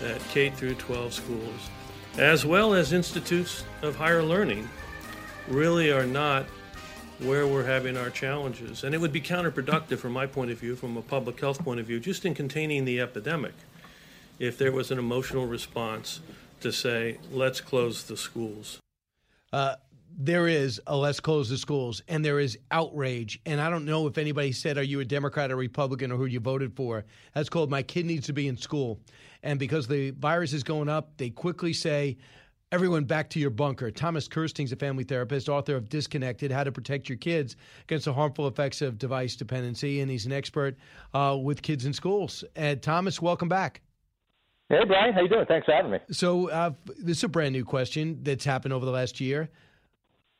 that 0.00 0.18
K 0.30 0.48
through 0.48 0.76
12 0.76 1.12
schools, 1.12 1.70
as 2.18 2.46
well 2.46 2.74
as 2.74 2.92
institutes 2.92 3.64
of 3.82 3.96
higher 3.96 4.22
learning, 4.22 4.68
really 5.48 5.90
are 5.90 6.06
not 6.06 6.46
where 7.18 7.46
we're 7.46 7.64
having 7.64 7.96
our 7.96 8.10
challenges. 8.10 8.84
And 8.84 8.94
it 8.94 9.00
would 9.00 9.12
be 9.12 9.20
counterproductive 9.20 9.98
from 9.98 10.12
my 10.12 10.26
point 10.26 10.50
of 10.50 10.58
view, 10.58 10.76
from 10.76 10.96
a 10.96 11.02
public 11.02 11.40
health 11.40 11.62
point 11.62 11.80
of 11.80 11.86
view, 11.86 12.00
just 12.00 12.24
in 12.24 12.34
containing 12.34 12.84
the 12.84 13.00
epidemic, 13.00 13.54
if 14.38 14.58
there 14.58 14.72
was 14.72 14.90
an 14.90 14.98
emotional 14.98 15.46
response 15.46 16.20
to 16.60 16.72
say, 16.72 17.18
let's 17.30 17.60
close 17.60 18.04
the 18.04 18.16
schools. 18.16 18.80
Uh, 19.52 19.76
there 20.16 20.46
is 20.46 20.80
a 20.86 20.96
let's 20.96 21.20
close 21.20 21.48
the 21.48 21.58
schools, 21.58 22.02
and 22.08 22.24
there 22.24 22.38
is 22.38 22.58
outrage. 22.70 23.40
And 23.46 23.60
I 23.60 23.68
don't 23.68 23.84
know 23.84 24.06
if 24.06 24.16
anybody 24.16 24.52
said, 24.52 24.78
Are 24.78 24.82
you 24.82 25.00
a 25.00 25.04
Democrat 25.04 25.50
or 25.50 25.56
Republican 25.56 26.12
or 26.12 26.16
who 26.16 26.26
you 26.26 26.40
voted 26.40 26.74
for? 26.76 27.04
That's 27.34 27.48
called 27.48 27.70
My 27.70 27.82
Kid 27.82 28.06
Needs 28.06 28.26
to 28.26 28.32
Be 28.32 28.46
in 28.46 28.56
School. 28.56 29.00
And 29.44 29.58
because 29.58 29.86
the 29.86 30.10
virus 30.12 30.52
is 30.52 30.64
going 30.64 30.88
up, 30.88 31.16
they 31.18 31.30
quickly 31.30 31.72
say, 31.72 32.16
Everyone 32.72 33.04
back 33.04 33.30
to 33.30 33.38
your 33.38 33.50
bunker. 33.50 33.92
Thomas 33.92 34.26
Kersting's 34.26 34.72
a 34.72 34.76
family 34.76 35.04
therapist, 35.04 35.48
author 35.48 35.76
of 35.76 35.88
Disconnected 35.88 36.50
How 36.50 36.64
to 36.64 36.72
Protect 36.72 37.08
Your 37.08 37.18
Kids 37.18 37.54
Against 37.84 38.06
the 38.06 38.12
Harmful 38.12 38.48
Effects 38.48 38.82
of 38.82 38.98
Device 38.98 39.36
Dependency. 39.36 40.00
And 40.00 40.10
he's 40.10 40.26
an 40.26 40.32
expert 40.32 40.76
uh, 41.12 41.38
with 41.40 41.62
kids 41.62 41.84
in 41.84 41.92
schools. 41.92 42.42
And 42.56 42.82
Thomas, 42.82 43.22
welcome 43.22 43.48
back. 43.48 43.80
Hey, 44.70 44.84
Brian, 44.88 45.14
how 45.14 45.20
you 45.20 45.28
doing? 45.28 45.46
Thanks 45.46 45.66
for 45.66 45.72
having 45.72 45.92
me. 45.92 45.98
So 46.10 46.50
uh, 46.50 46.72
this 46.96 47.18
is 47.18 47.24
a 47.24 47.28
brand 47.28 47.52
new 47.52 47.64
question 47.64 48.18
that's 48.22 48.44
happened 48.44 48.74
over 48.74 48.84
the 48.84 48.90
last 48.90 49.20
year. 49.20 49.48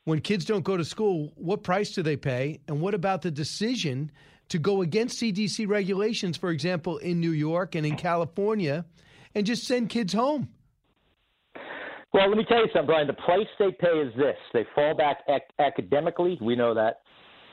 When 0.03 0.21
kids 0.21 0.45
don't 0.45 0.65
go 0.65 0.77
to 0.77 0.85
school, 0.85 1.33
what 1.37 1.63
price 1.63 1.93
do 1.93 2.03
they 2.03 2.17
pay? 2.17 2.59
And 2.67 2.81
what 2.81 2.95
about 2.95 3.23
the 3.23 3.31
decision 3.31 4.11
to 4.49 4.59
go 4.59 4.83
against 4.83 5.21
CDC 5.21 5.69
regulations, 5.69 6.37
for 6.37 6.51
example, 6.51 6.99
in 6.99 7.21
New 7.21 7.31
York 7.31 7.75
and 7.75 7.87
in 7.87 7.97
California, 7.97 8.85
and 9.35 9.47
just 9.47 9.65
send 9.65 9.89
kids 9.89 10.13
home? 10.13 10.49
Well, 12.13 12.29
let 12.29 12.39
me 12.39 12.45
tell 12.49 12.59
you 12.59 12.69
something, 12.73 12.87
Brian. 12.87 13.07
The 13.09 13.15
price 13.15 13.47
they 13.59 13.73
pay 13.73 13.89
is 13.89 14.15
this: 14.17 14.37
they 14.53 14.65
fall 14.75 14.95
back 14.95 15.19
ac- 15.29 15.43
academically. 15.59 16.39
We 16.41 16.55
know 16.55 16.73
that. 16.75 17.01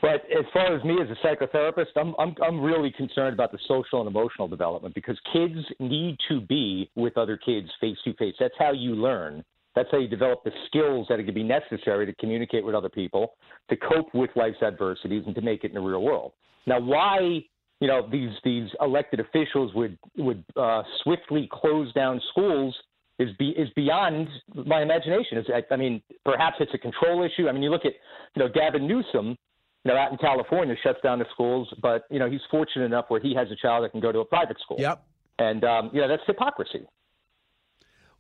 But 0.01 0.23
as 0.35 0.45
far 0.51 0.75
as 0.75 0.83
me 0.83 0.97
as 1.01 1.07
a 1.09 1.27
psychotherapist, 1.27 1.95
I'm, 1.95 2.15
I'm 2.19 2.35
I'm 2.43 2.61
really 2.61 2.91
concerned 2.91 3.33
about 3.33 3.51
the 3.51 3.59
social 3.67 4.01
and 4.01 4.07
emotional 4.07 4.47
development 4.47 4.95
because 4.95 5.19
kids 5.31 5.57
need 5.79 6.17
to 6.29 6.41
be 6.41 6.89
with 6.95 7.17
other 7.17 7.37
kids 7.37 7.67
face 7.79 7.97
to 8.03 8.13
face. 8.15 8.35
That's 8.39 8.53
how 8.57 8.71
you 8.71 8.95
learn. 8.95 9.43
That's 9.75 9.89
how 9.91 9.99
you 9.99 10.07
develop 10.07 10.43
the 10.43 10.51
skills 10.67 11.07
that 11.07 11.15
are 11.15 11.17
going 11.17 11.27
to 11.27 11.31
be 11.33 11.43
necessary 11.43 12.05
to 12.05 12.13
communicate 12.15 12.65
with 12.65 12.75
other 12.75 12.89
people, 12.89 13.33
to 13.69 13.77
cope 13.77 14.13
with 14.13 14.29
life's 14.35 14.61
adversities, 14.61 15.23
and 15.25 15.35
to 15.35 15.41
make 15.41 15.63
it 15.63 15.67
in 15.67 15.75
the 15.75 15.81
real 15.81 16.01
world. 16.01 16.33
Now, 16.67 16.79
why 16.79 17.43
you 17.79 17.87
know 17.87 18.07
these 18.11 18.31
these 18.43 18.69
elected 18.81 19.19
officials 19.19 19.73
would 19.73 19.97
would 20.17 20.43
uh, 20.55 20.83
swiftly 21.03 21.49
close 21.51 21.91
down 21.93 22.21
schools 22.31 22.75
is 23.19 23.29
be 23.37 23.49
is 23.49 23.69
beyond 23.75 24.27
my 24.65 24.81
imagination. 24.81 25.37
Is 25.37 25.45
I, 25.53 25.73
I 25.73 25.77
mean, 25.77 26.01
perhaps 26.25 26.57
it's 26.59 26.73
a 26.73 26.77
control 26.77 27.23
issue. 27.23 27.47
I 27.47 27.51
mean, 27.51 27.63
you 27.63 27.69
look 27.69 27.85
at 27.85 27.93
you 28.35 28.43
know 28.43 28.49
Gavin 28.49 28.87
Newsom, 28.87 29.37
you 29.83 29.91
know, 29.91 29.97
out 29.97 30.11
in 30.11 30.17
California 30.17 30.75
shuts 30.83 30.99
down 31.01 31.19
the 31.19 31.25
schools, 31.33 31.73
but 31.81 32.03
you 32.09 32.19
know 32.19 32.29
he's 32.29 32.41
fortunate 32.49 32.85
enough 32.85 33.05
where 33.07 33.21
he 33.21 33.33
has 33.35 33.47
a 33.51 33.55
child 33.55 33.83
that 33.83 33.91
can 33.91 34.01
go 34.01 34.11
to 34.11 34.19
a 34.19 34.25
private 34.25 34.57
school. 34.59 34.77
Yep. 34.79 35.03
And 35.39 35.63
um, 35.63 35.89
you 35.93 36.01
know 36.01 36.07
that's 36.07 36.23
hypocrisy. 36.27 36.85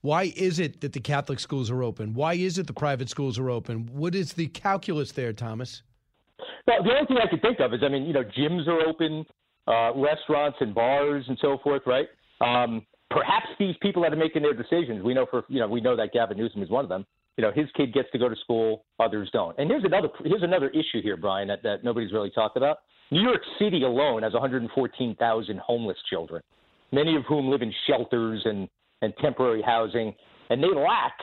Why 0.01 0.33
is 0.35 0.59
it 0.59 0.81
that 0.81 0.93
the 0.93 0.99
Catholic 0.99 1.39
schools 1.39 1.69
are 1.69 1.83
open? 1.83 2.13
Why 2.13 2.33
is 2.33 2.57
it 2.57 2.65
the 2.67 2.73
private 2.73 3.09
schools 3.09 3.37
are 3.37 3.49
open? 3.49 3.87
What 3.91 4.15
is 4.15 4.33
the 4.33 4.47
calculus 4.47 5.11
there, 5.11 5.31
Thomas? 5.31 5.83
Well, 6.65 6.83
the 6.83 6.89
only 6.89 7.05
thing 7.05 7.17
I 7.23 7.29
could 7.29 7.41
think 7.41 7.59
of 7.59 7.73
is, 7.73 7.81
I 7.83 7.89
mean, 7.89 8.03
you 8.03 8.13
know, 8.13 8.23
gyms 8.23 8.67
are 8.67 8.81
open, 8.87 9.25
uh, 9.67 9.93
restaurants 9.95 10.57
and 10.59 10.73
bars 10.73 11.25
and 11.27 11.37
so 11.39 11.59
forth, 11.63 11.83
right? 11.85 12.07
Um, 12.41 12.85
perhaps 13.11 13.47
these 13.59 13.75
people 13.81 14.01
that 14.01 14.11
are 14.11 14.17
making 14.17 14.41
their 14.41 14.53
decisions, 14.53 15.03
we 15.03 15.13
know 15.13 15.27
for, 15.29 15.45
you 15.49 15.59
know, 15.59 15.67
we 15.67 15.81
know 15.81 15.95
that 15.95 16.13
Gavin 16.13 16.37
Newsom 16.37 16.63
is 16.63 16.69
one 16.69 16.83
of 16.83 16.89
them. 16.89 17.05
You 17.37 17.43
know, 17.43 17.51
his 17.51 17.67
kid 17.75 17.93
gets 17.93 18.09
to 18.11 18.17
go 18.17 18.27
to 18.27 18.35
school, 18.43 18.85
others 18.99 19.29
don't. 19.31 19.57
And 19.57 19.69
here's 19.69 19.83
another 19.83 20.09
here's 20.23 20.43
another 20.43 20.69
issue 20.69 21.01
here, 21.01 21.15
Brian, 21.15 21.47
that, 21.47 21.63
that 21.63 21.83
nobody's 21.83 22.11
really 22.11 22.29
talked 22.29 22.57
about. 22.57 22.79
New 23.09 23.21
York 23.21 23.41
City 23.59 23.83
alone 23.83 24.23
has 24.23 24.33
114,000 24.33 25.59
homeless 25.59 25.97
children, 26.09 26.41
many 26.91 27.15
of 27.15 27.23
whom 27.27 27.49
live 27.49 27.61
in 27.61 27.73
shelters 27.87 28.41
and, 28.45 28.67
and 29.01 29.13
temporary 29.21 29.61
housing, 29.61 30.13
and 30.49 30.63
they 30.63 30.67
lack 30.67 31.17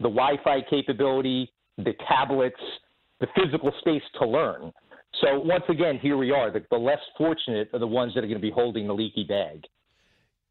the 0.00 0.08
Wi-Fi 0.08 0.60
capability, 0.68 1.50
the 1.78 1.94
tablets, 2.08 2.60
the 3.20 3.26
physical 3.34 3.72
space 3.80 4.02
to 4.20 4.26
learn. 4.26 4.72
So 5.20 5.40
once 5.40 5.64
again, 5.68 5.98
here 6.02 6.16
we 6.16 6.30
are. 6.30 6.50
The, 6.50 6.64
the 6.70 6.76
less 6.76 6.98
fortunate 7.16 7.70
are 7.72 7.78
the 7.78 7.86
ones 7.86 8.14
that 8.14 8.24
are 8.24 8.26
going 8.26 8.34
to 8.34 8.40
be 8.40 8.50
holding 8.50 8.86
the 8.86 8.94
leaky 8.94 9.24
bag. 9.24 9.64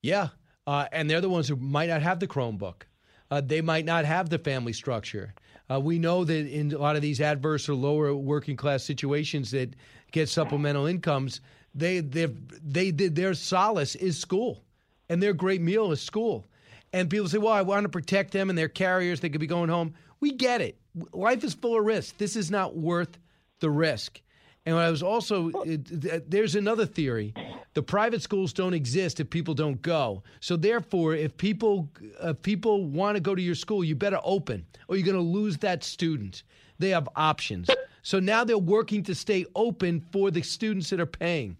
Yeah, 0.01 0.29
uh, 0.65 0.86
and 0.91 1.09
they're 1.09 1.21
the 1.21 1.29
ones 1.29 1.47
who 1.47 1.55
might 1.55 1.89
not 1.89 2.01
have 2.01 2.19
the 2.19 2.27
Chromebook. 2.27 2.84
Uh, 3.29 3.41
they 3.41 3.61
might 3.61 3.86
not 3.86 4.05
have 4.05 4.29
the 4.29 4.38
family 4.38 4.73
structure. 4.73 5.34
Uh, 5.71 5.79
we 5.79 5.97
know 5.97 6.23
that 6.23 6.47
in 6.47 6.71
a 6.71 6.77
lot 6.77 6.95
of 6.95 7.01
these 7.01 7.21
adverse 7.21 7.67
or 7.67 7.73
lower 7.73 8.13
working 8.13 8.55
class 8.55 8.84
situations 8.84 9.51
that 9.51 9.75
get 10.11 10.29
supplemental 10.29 10.86
incomes, 10.86 11.41
they 11.73 11.99
they 11.99 12.27
they 12.61 12.91
their 12.91 13.34
solace 13.34 13.95
is 13.95 14.19
school, 14.19 14.63
and 15.09 15.23
their 15.23 15.34
great 15.34 15.61
meal 15.61 15.91
is 15.91 16.01
school. 16.01 16.45
And 16.93 17.09
people 17.09 17.27
say, 17.27 17.39
"Well, 17.39 17.51
I 17.51 17.63
want 17.63 17.83
to 17.83 17.89
protect 17.89 18.31
them 18.31 18.49
and 18.49 18.57
their 18.57 18.69
carriers. 18.69 19.19
They 19.19 19.29
could 19.29 19.41
be 19.41 19.47
going 19.47 19.69
home." 19.69 19.95
We 20.19 20.31
get 20.31 20.61
it. 20.61 20.77
Life 21.11 21.43
is 21.43 21.53
full 21.53 21.77
of 21.77 21.83
risks. 21.83 22.13
This 22.17 22.35
is 22.35 22.49
not 22.49 22.77
worth 22.77 23.17
the 23.59 23.69
risk. 23.69 24.21
And 24.65 24.77
I 24.77 24.89
was 24.89 25.03
also 25.03 25.51
there's 25.65 26.55
another 26.55 26.85
theory: 26.85 27.33
the 27.73 27.83
private 27.83 28.21
schools 28.21 28.53
don't 28.53 28.73
exist 28.73 29.19
if 29.19 29.29
people 29.29 29.53
don't 29.53 29.81
go. 29.81 30.23
So 30.39 30.55
therefore, 30.55 31.15
if 31.15 31.35
people 31.35 31.89
if 32.21 32.41
people 32.43 32.85
want 32.85 33.17
to 33.17 33.21
go 33.21 33.35
to 33.35 33.41
your 33.41 33.55
school, 33.55 33.83
you 33.83 33.95
better 33.95 34.21
open, 34.23 34.65
or 34.87 34.95
you're 34.95 35.05
going 35.05 35.17
to 35.17 35.21
lose 35.21 35.57
that 35.57 35.83
student. 35.83 36.43
They 36.79 36.89
have 36.89 37.09
options. 37.15 37.69
So 38.03 38.19
now 38.19 38.43
they're 38.43 38.57
working 38.57 39.03
to 39.03 39.15
stay 39.15 39.45
open 39.55 40.01
for 40.11 40.31
the 40.31 40.41
students 40.41 40.89
that 40.91 40.99
are 40.99 41.05
paying. 41.05 41.57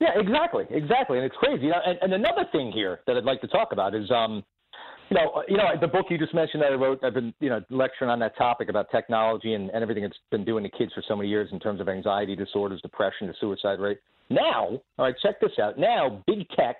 Yeah, 0.00 0.10
exactly, 0.16 0.64
exactly, 0.70 1.18
and 1.18 1.26
it's 1.26 1.36
crazy. 1.36 1.70
And, 1.70 1.98
and 2.02 2.12
another 2.12 2.44
thing 2.52 2.72
here 2.72 3.00
that 3.06 3.16
I'd 3.16 3.24
like 3.24 3.40
to 3.42 3.48
talk 3.48 3.72
about 3.72 3.94
is, 3.94 4.10
um, 4.10 4.44
you 5.10 5.16
know, 5.16 5.42
you 5.48 5.56
know, 5.56 5.64
the 5.80 5.86
book 5.86 6.06
you 6.10 6.18
just 6.18 6.34
mentioned 6.34 6.62
that 6.62 6.72
I 6.72 6.74
wrote. 6.74 7.04
I've 7.04 7.14
been, 7.14 7.32
you 7.40 7.48
know, 7.48 7.60
lecturing 7.70 8.10
on 8.10 8.18
that 8.20 8.36
topic 8.36 8.68
about 8.68 8.90
technology 8.90 9.54
and, 9.54 9.70
and 9.70 9.82
everything 9.82 10.02
it's 10.02 10.16
been 10.30 10.44
doing 10.44 10.64
to 10.64 10.70
kids 10.70 10.92
for 10.94 11.02
so 11.06 11.14
many 11.14 11.28
years 11.28 11.48
in 11.52 11.60
terms 11.60 11.80
of 11.80 11.88
anxiety 11.88 12.34
disorders, 12.34 12.80
depression, 12.80 13.26
the 13.26 13.34
suicide 13.40 13.78
rate. 13.78 13.98
Now, 14.30 14.80
all 14.98 15.04
right, 15.04 15.14
check 15.22 15.40
this 15.40 15.52
out. 15.62 15.78
Now, 15.78 16.22
big 16.26 16.48
tech 16.56 16.76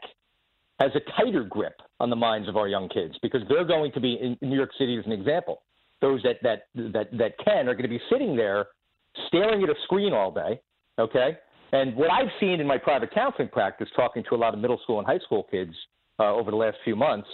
has 0.81 0.91
a 0.95 1.23
tighter 1.23 1.45
grip 1.45 1.81
on 2.01 2.11
the 2.11 2.17
minds 2.17 2.49
of 2.49 2.57
our 2.57 2.67
young 2.67 2.89
kids 2.89 3.15
because 3.23 3.43
they're 3.49 3.65
going 3.65 3.93
to 3.93 4.01
be 4.01 4.15
in 4.15 4.37
New 4.47 4.57
York 4.57 4.71
City 4.79 4.99
as 4.99 5.07
an 5.07 5.13
example. 5.13 5.63
Those 6.01 6.23
that 6.23 6.37
that 6.43 6.67
that 6.93 7.17
that 7.17 7.39
can 7.45 7.69
are 7.69 7.75
going 7.75 7.83
to 7.85 7.89
be 7.89 8.01
sitting 8.11 8.35
there 8.37 8.67
staring 9.29 9.63
at 9.63 9.69
a 9.69 9.75
screen 9.85 10.13
all 10.13 10.31
day. 10.31 10.61
Okay, 10.99 11.39
and 11.75 11.97
what 11.97 12.09
I've 12.11 12.31
seen 12.39 12.61
in 12.61 12.69
my 12.69 12.79
private 12.79 13.13
counseling 13.13 13.49
practice, 13.49 13.89
talking 13.97 14.23
to 14.29 14.37
a 14.37 14.39
lot 14.39 14.55
of 14.55 14.61
middle 14.61 14.79
school 14.85 14.99
and 14.99 15.07
high 15.07 15.19
school 15.19 15.43
kids 15.51 15.73
uh, 16.21 16.33
over 16.33 16.53
the 16.53 16.57
last 16.57 16.77
few 16.85 16.95
months, 16.95 17.29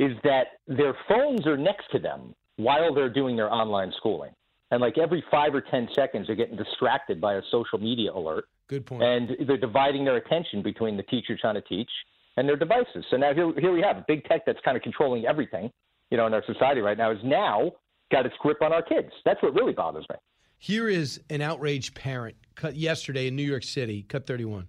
is 0.00 0.10
that 0.24 0.58
their 0.66 0.96
phones 1.08 1.46
are 1.46 1.56
next 1.56 1.84
to 1.92 2.00
them 2.00 2.34
while 2.56 2.92
they're 2.92 3.08
doing 3.08 3.36
their 3.36 3.52
online 3.52 3.92
schooling. 3.96 4.32
And 4.72 4.80
like 4.80 4.98
every 4.98 5.22
five 5.30 5.54
or 5.54 5.60
10 5.60 5.90
seconds, 5.94 6.26
they're 6.26 6.34
getting 6.34 6.56
distracted 6.56 7.20
by 7.20 7.34
a 7.34 7.42
social 7.52 7.78
media 7.78 8.12
alert. 8.12 8.46
Good 8.68 8.84
point. 8.84 9.00
And 9.00 9.30
they're 9.46 9.56
dividing 9.56 10.04
their 10.04 10.16
attention 10.16 10.60
between 10.60 10.96
the 10.96 11.04
teacher 11.04 11.38
trying 11.40 11.54
to 11.54 11.62
teach 11.62 11.90
and 12.36 12.48
their 12.48 12.56
devices. 12.56 13.04
So 13.10 13.16
now 13.16 13.32
here, 13.32 13.52
here 13.58 13.72
we 13.72 13.80
have 13.80 14.04
big 14.08 14.24
tech 14.24 14.42
that's 14.44 14.60
kind 14.64 14.76
of 14.76 14.82
controlling 14.82 15.24
everything, 15.24 15.70
you 16.10 16.16
know, 16.16 16.26
in 16.26 16.34
our 16.34 16.44
society 16.46 16.80
right 16.80 16.98
now 16.98 17.12
is 17.12 17.18
now 17.22 17.70
got 18.10 18.26
its 18.26 18.34
grip 18.40 18.60
on 18.60 18.72
our 18.72 18.82
kids. 18.82 19.10
That's 19.24 19.40
what 19.40 19.54
really 19.54 19.72
bothers 19.72 20.04
me. 20.10 20.16
Here 20.60 20.88
is 20.88 21.20
an 21.30 21.40
outraged 21.40 21.94
parent 21.94 22.36
cut 22.56 22.74
yesterday 22.74 23.28
in 23.28 23.36
New 23.36 23.44
York 23.44 23.62
City, 23.62 24.02
cut 24.02 24.26
31. 24.26 24.66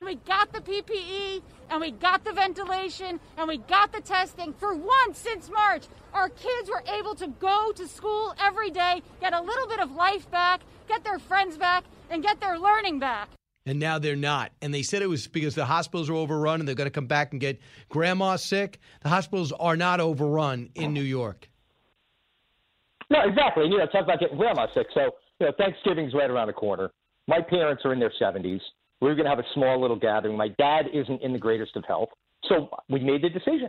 We 0.00 0.14
got 0.14 0.52
the 0.52 0.60
PPE 0.60 1.42
and 1.68 1.80
we 1.80 1.90
got 1.90 2.24
the 2.24 2.32
ventilation 2.32 3.18
and 3.36 3.48
we 3.48 3.58
got 3.58 3.92
the 3.92 4.00
testing. 4.00 4.52
For 4.52 4.72
once 4.76 5.18
since 5.18 5.50
March, 5.50 5.86
our 6.14 6.28
kids 6.28 6.70
were 6.70 6.84
able 6.96 7.16
to 7.16 7.26
go 7.26 7.72
to 7.74 7.88
school 7.88 8.36
every 8.40 8.70
day, 8.70 9.02
get 9.20 9.32
a 9.32 9.40
little 9.40 9.66
bit 9.66 9.80
of 9.80 9.90
life 9.90 10.30
back, 10.30 10.60
get 10.86 11.02
their 11.02 11.18
friends 11.18 11.56
back, 11.56 11.82
and 12.08 12.22
get 12.22 12.40
their 12.40 12.56
learning 12.56 13.00
back. 13.00 13.28
And 13.66 13.80
now 13.80 13.98
they're 13.98 14.14
not. 14.14 14.52
And 14.62 14.72
they 14.72 14.84
said 14.84 15.02
it 15.02 15.08
was 15.08 15.26
because 15.26 15.56
the 15.56 15.64
hospitals 15.64 16.08
are 16.08 16.14
overrun 16.14 16.60
and 16.60 16.68
they're 16.68 16.76
going 16.76 16.86
to 16.86 16.92
come 16.92 17.08
back 17.08 17.32
and 17.32 17.40
get 17.40 17.58
grandma 17.88 18.36
sick. 18.36 18.78
The 19.02 19.08
hospitals 19.08 19.50
are 19.50 19.76
not 19.76 19.98
overrun 19.98 20.70
in 20.76 20.84
oh. 20.84 20.90
New 20.90 21.02
York. 21.02 21.48
No, 23.10 23.20
exactly. 23.24 23.64
You 23.64 23.78
know, 23.78 23.86
talk 23.86 24.04
about 24.04 24.20
getting 24.20 24.36
grandma 24.36 24.66
sick. 24.74 24.86
So, 24.94 25.10
you 25.38 25.46
know, 25.46 25.52
Thanksgiving's 25.58 26.14
right 26.14 26.30
around 26.30 26.48
the 26.48 26.52
corner. 26.52 26.90
My 27.28 27.40
parents 27.40 27.84
are 27.84 27.92
in 27.92 28.00
their 28.00 28.12
70s. 28.20 28.60
We 29.00 29.10
are 29.10 29.14
going 29.14 29.24
to 29.24 29.30
have 29.30 29.38
a 29.38 29.54
small 29.54 29.80
little 29.80 29.98
gathering. 29.98 30.36
My 30.36 30.48
dad 30.48 30.86
isn't 30.92 31.22
in 31.22 31.32
the 31.32 31.38
greatest 31.38 31.76
of 31.76 31.84
health. 31.84 32.08
So 32.48 32.68
we 32.88 33.00
made 33.00 33.22
the 33.22 33.28
decision. 33.28 33.68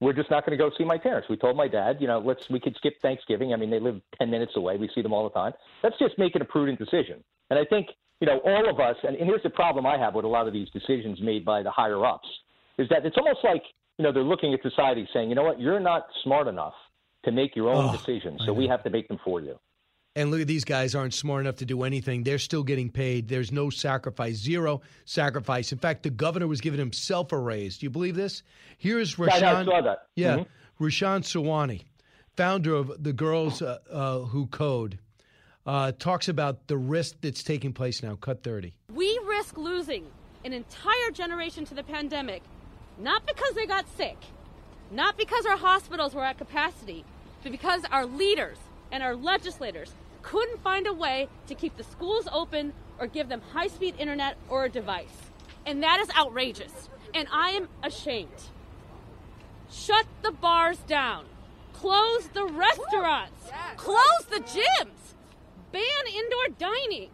We're 0.00 0.12
just 0.12 0.30
not 0.30 0.44
going 0.44 0.56
to 0.56 0.62
go 0.62 0.70
see 0.76 0.84
my 0.84 0.98
parents. 0.98 1.28
We 1.28 1.36
told 1.36 1.56
my 1.56 1.68
dad, 1.68 1.98
you 2.00 2.06
know, 2.06 2.18
let's 2.18 2.42
we 2.50 2.60
could 2.60 2.76
skip 2.76 2.94
Thanksgiving. 3.00 3.52
I 3.52 3.56
mean, 3.56 3.70
they 3.70 3.80
live 3.80 4.00
10 4.18 4.30
minutes 4.30 4.52
away. 4.56 4.76
We 4.76 4.90
see 4.94 5.02
them 5.02 5.12
all 5.12 5.24
the 5.24 5.34
time. 5.34 5.52
Let's 5.82 5.98
just 5.98 6.18
make 6.18 6.34
it 6.36 6.42
a 6.42 6.44
prudent 6.44 6.78
decision. 6.78 7.24
And 7.50 7.58
I 7.58 7.64
think, 7.64 7.88
you 8.20 8.26
know, 8.26 8.40
all 8.44 8.68
of 8.68 8.78
us, 8.78 8.96
and, 9.04 9.16
and 9.16 9.26
here's 9.26 9.42
the 9.42 9.50
problem 9.50 9.86
I 9.86 9.96
have 9.96 10.14
with 10.14 10.24
a 10.24 10.28
lot 10.28 10.46
of 10.46 10.52
these 10.52 10.68
decisions 10.70 11.20
made 11.20 11.44
by 11.44 11.62
the 11.62 11.70
higher 11.70 12.04
ups, 12.04 12.28
is 12.78 12.88
that 12.90 13.06
it's 13.06 13.16
almost 13.16 13.40
like, 13.42 13.62
you 13.98 14.02
know, 14.02 14.12
they're 14.12 14.22
looking 14.22 14.52
at 14.52 14.60
society 14.62 15.08
saying, 15.14 15.30
you 15.30 15.34
know 15.34 15.44
what, 15.44 15.60
you're 15.60 15.80
not 15.80 16.06
smart 16.24 16.46
enough 16.46 16.74
to 17.26 17.32
make 17.32 17.54
your 17.54 17.68
own 17.68 17.90
Oh, 17.90 17.92
decisions. 17.92 18.40
So 18.46 18.52
we 18.54 18.66
have 18.68 18.82
to 18.84 18.90
make 18.90 19.06
them 19.08 19.18
for 19.22 19.40
you. 19.40 19.58
And 20.14 20.30
look 20.30 20.40
at 20.40 20.46
these 20.46 20.64
guys 20.64 20.94
aren't 20.94 21.12
smart 21.12 21.42
enough 21.42 21.56
to 21.56 21.66
do 21.66 21.82
anything. 21.82 22.22
They're 22.22 22.38
still 22.38 22.62
getting 22.62 22.88
paid. 22.90 23.28
There's 23.28 23.52
no 23.52 23.68
sacrifice, 23.68 24.36
zero 24.36 24.80
sacrifice. 25.04 25.72
In 25.72 25.78
fact, 25.78 26.02
the 26.04 26.10
governor 26.10 26.46
was 26.46 26.62
giving 26.62 26.78
himself 26.80 27.32
a 27.32 27.38
raise. 27.38 27.76
Do 27.76 27.84
you 27.84 27.90
believe 27.90 28.16
this? 28.16 28.42
Here's 28.78 29.18
Yeah, 29.18 29.26
I 29.26 29.40
know, 29.40 29.46
Rashawn. 29.46 29.64
saw 29.66 29.80
that. 29.82 30.06
Yeah, 30.16 30.36
Mhm. 30.38 30.46
Reshma 30.80 31.20
Saujani, 31.22 31.82
founder 32.34 32.74
of 32.74 33.02
the 33.02 33.12
Girls 33.12 33.60
uh, 33.60 33.78
uh, 33.90 34.20
Who 34.20 34.46
Code, 34.46 34.98
uh, 35.66 35.92
talks 35.98 36.28
about 36.28 36.66
the 36.68 36.78
risk 36.78 37.16
that's 37.20 37.42
taking 37.42 37.74
place 37.74 38.02
now. 38.02 38.14
Cut 38.16 38.42
thirty. 38.42 38.74
We 38.94 39.20
risk 39.26 39.58
losing 39.58 40.06
an 40.44 40.54
entire 40.54 41.10
generation 41.12 41.66
to 41.66 41.74
the 41.74 41.82
pandemic, 41.82 42.42
not 42.98 43.26
because 43.26 43.52
they 43.54 43.66
got 43.66 43.86
sick, 43.98 44.16
not 44.90 45.18
because 45.18 45.44
our 45.44 45.56
hospitals 45.58 46.14
were 46.14 46.24
at 46.24 46.38
capacity, 46.38 47.04
but 47.46 47.52
because 47.52 47.82
our 47.92 48.06
leaders 48.06 48.58
and 48.90 49.04
our 49.04 49.14
legislators 49.14 49.94
couldn't 50.22 50.60
find 50.64 50.88
a 50.88 50.92
way 50.92 51.28
to 51.46 51.54
keep 51.54 51.76
the 51.76 51.84
schools 51.84 52.26
open 52.32 52.72
or 52.98 53.06
give 53.06 53.28
them 53.28 53.40
high 53.52 53.68
speed 53.68 53.94
internet 54.00 54.36
or 54.48 54.64
a 54.64 54.68
device. 54.68 55.30
And 55.64 55.80
that 55.84 56.00
is 56.00 56.10
outrageous. 56.18 56.88
And 57.14 57.28
I 57.30 57.50
am 57.50 57.68
ashamed. 57.84 58.50
Shut 59.70 60.06
the 60.22 60.32
bars 60.32 60.78
down. 60.88 61.26
Close 61.72 62.26
the 62.34 62.46
restaurants. 62.46 63.48
Close 63.76 64.24
the 64.28 64.40
gyms. 64.40 65.14
Ban 65.70 65.82
indoor 66.12 66.48
dining. 66.58 67.10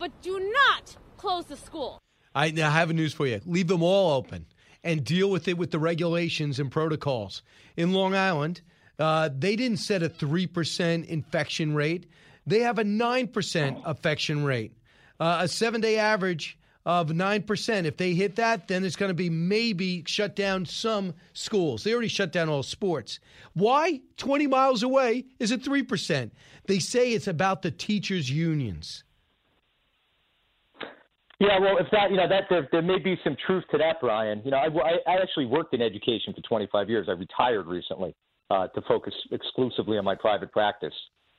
But 0.00 0.10
do 0.22 0.40
not 0.40 0.96
close 1.18 1.44
the 1.44 1.56
school. 1.56 2.00
I 2.34 2.50
now 2.50 2.72
have 2.72 2.90
a 2.90 2.94
news 2.94 3.14
for 3.14 3.28
you. 3.28 3.40
Leave 3.46 3.68
them 3.68 3.84
all 3.84 4.16
open 4.16 4.46
and 4.82 5.04
deal 5.04 5.30
with 5.30 5.46
it 5.46 5.56
with 5.56 5.70
the 5.70 5.78
regulations 5.78 6.58
and 6.58 6.68
protocols. 6.68 7.44
In 7.76 7.92
Long 7.92 8.16
Island, 8.16 8.60
uh, 8.98 9.30
they 9.36 9.56
didn't 9.56 9.78
set 9.78 10.02
a 10.02 10.08
3% 10.08 11.04
infection 11.06 11.74
rate, 11.74 12.06
they 12.46 12.60
have 12.60 12.78
a 12.78 12.84
9% 12.84 13.88
infection 13.88 14.44
rate, 14.44 14.72
uh, 15.20 15.38
a 15.42 15.48
seven 15.48 15.80
day 15.80 15.98
average 15.98 16.58
of 16.86 17.08
9%. 17.08 17.84
If 17.84 17.98
they 17.98 18.14
hit 18.14 18.36
that, 18.36 18.66
then 18.66 18.84
it's 18.84 18.96
going 18.96 19.10
to 19.10 19.14
be 19.14 19.28
maybe 19.28 20.02
shut 20.06 20.34
down 20.34 20.64
some 20.64 21.12
schools. 21.34 21.84
They 21.84 21.92
already 21.92 22.08
shut 22.08 22.32
down 22.32 22.48
all 22.48 22.62
sports. 22.62 23.20
Why? 23.52 24.00
20 24.16 24.46
miles 24.46 24.82
away 24.82 25.26
is 25.38 25.52
at 25.52 25.60
3%. 25.60 26.30
They 26.66 26.78
say 26.78 27.12
it's 27.12 27.26
about 27.26 27.62
the 27.62 27.70
teachers' 27.70 28.30
unions. 28.30 29.04
Yeah, 31.40 31.60
well, 31.60 31.76
if 31.78 31.86
that, 31.92 32.10
you 32.10 32.16
know, 32.16 32.28
that 32.28 32.44
there, 32.50 32.68
there 32.72 32.82
may 32.82 32.98
be 32.98 33.16
some 33.22 33.36
truth 33.46 33.64
to 33.70 33.78
that, 33.78 34.00
Brian. 34.00 34.42
You 34.44 34.50
know, 34.50 34.56
I, 34.56 34.66
I, 34.66 35.12
I 35.12 35.22
actually 35.22 35.46
worked 35.46 35.72
in 35.72 35.82
education 35.82 36.34
for 36.34 36.40
25 36.40 36.88
years. 36.88 37.06
I 37.08 37.12
retired 37.12 37.66
recently 37.66 38.16
uh, 38.50 38.68
to 38.68 38.80
focus 38.82 39.14
exclusively 39.30 39.98
on 39.98 40.04
my 40.04 40.14
private 40.14 40.52
practice. 40.52 40.94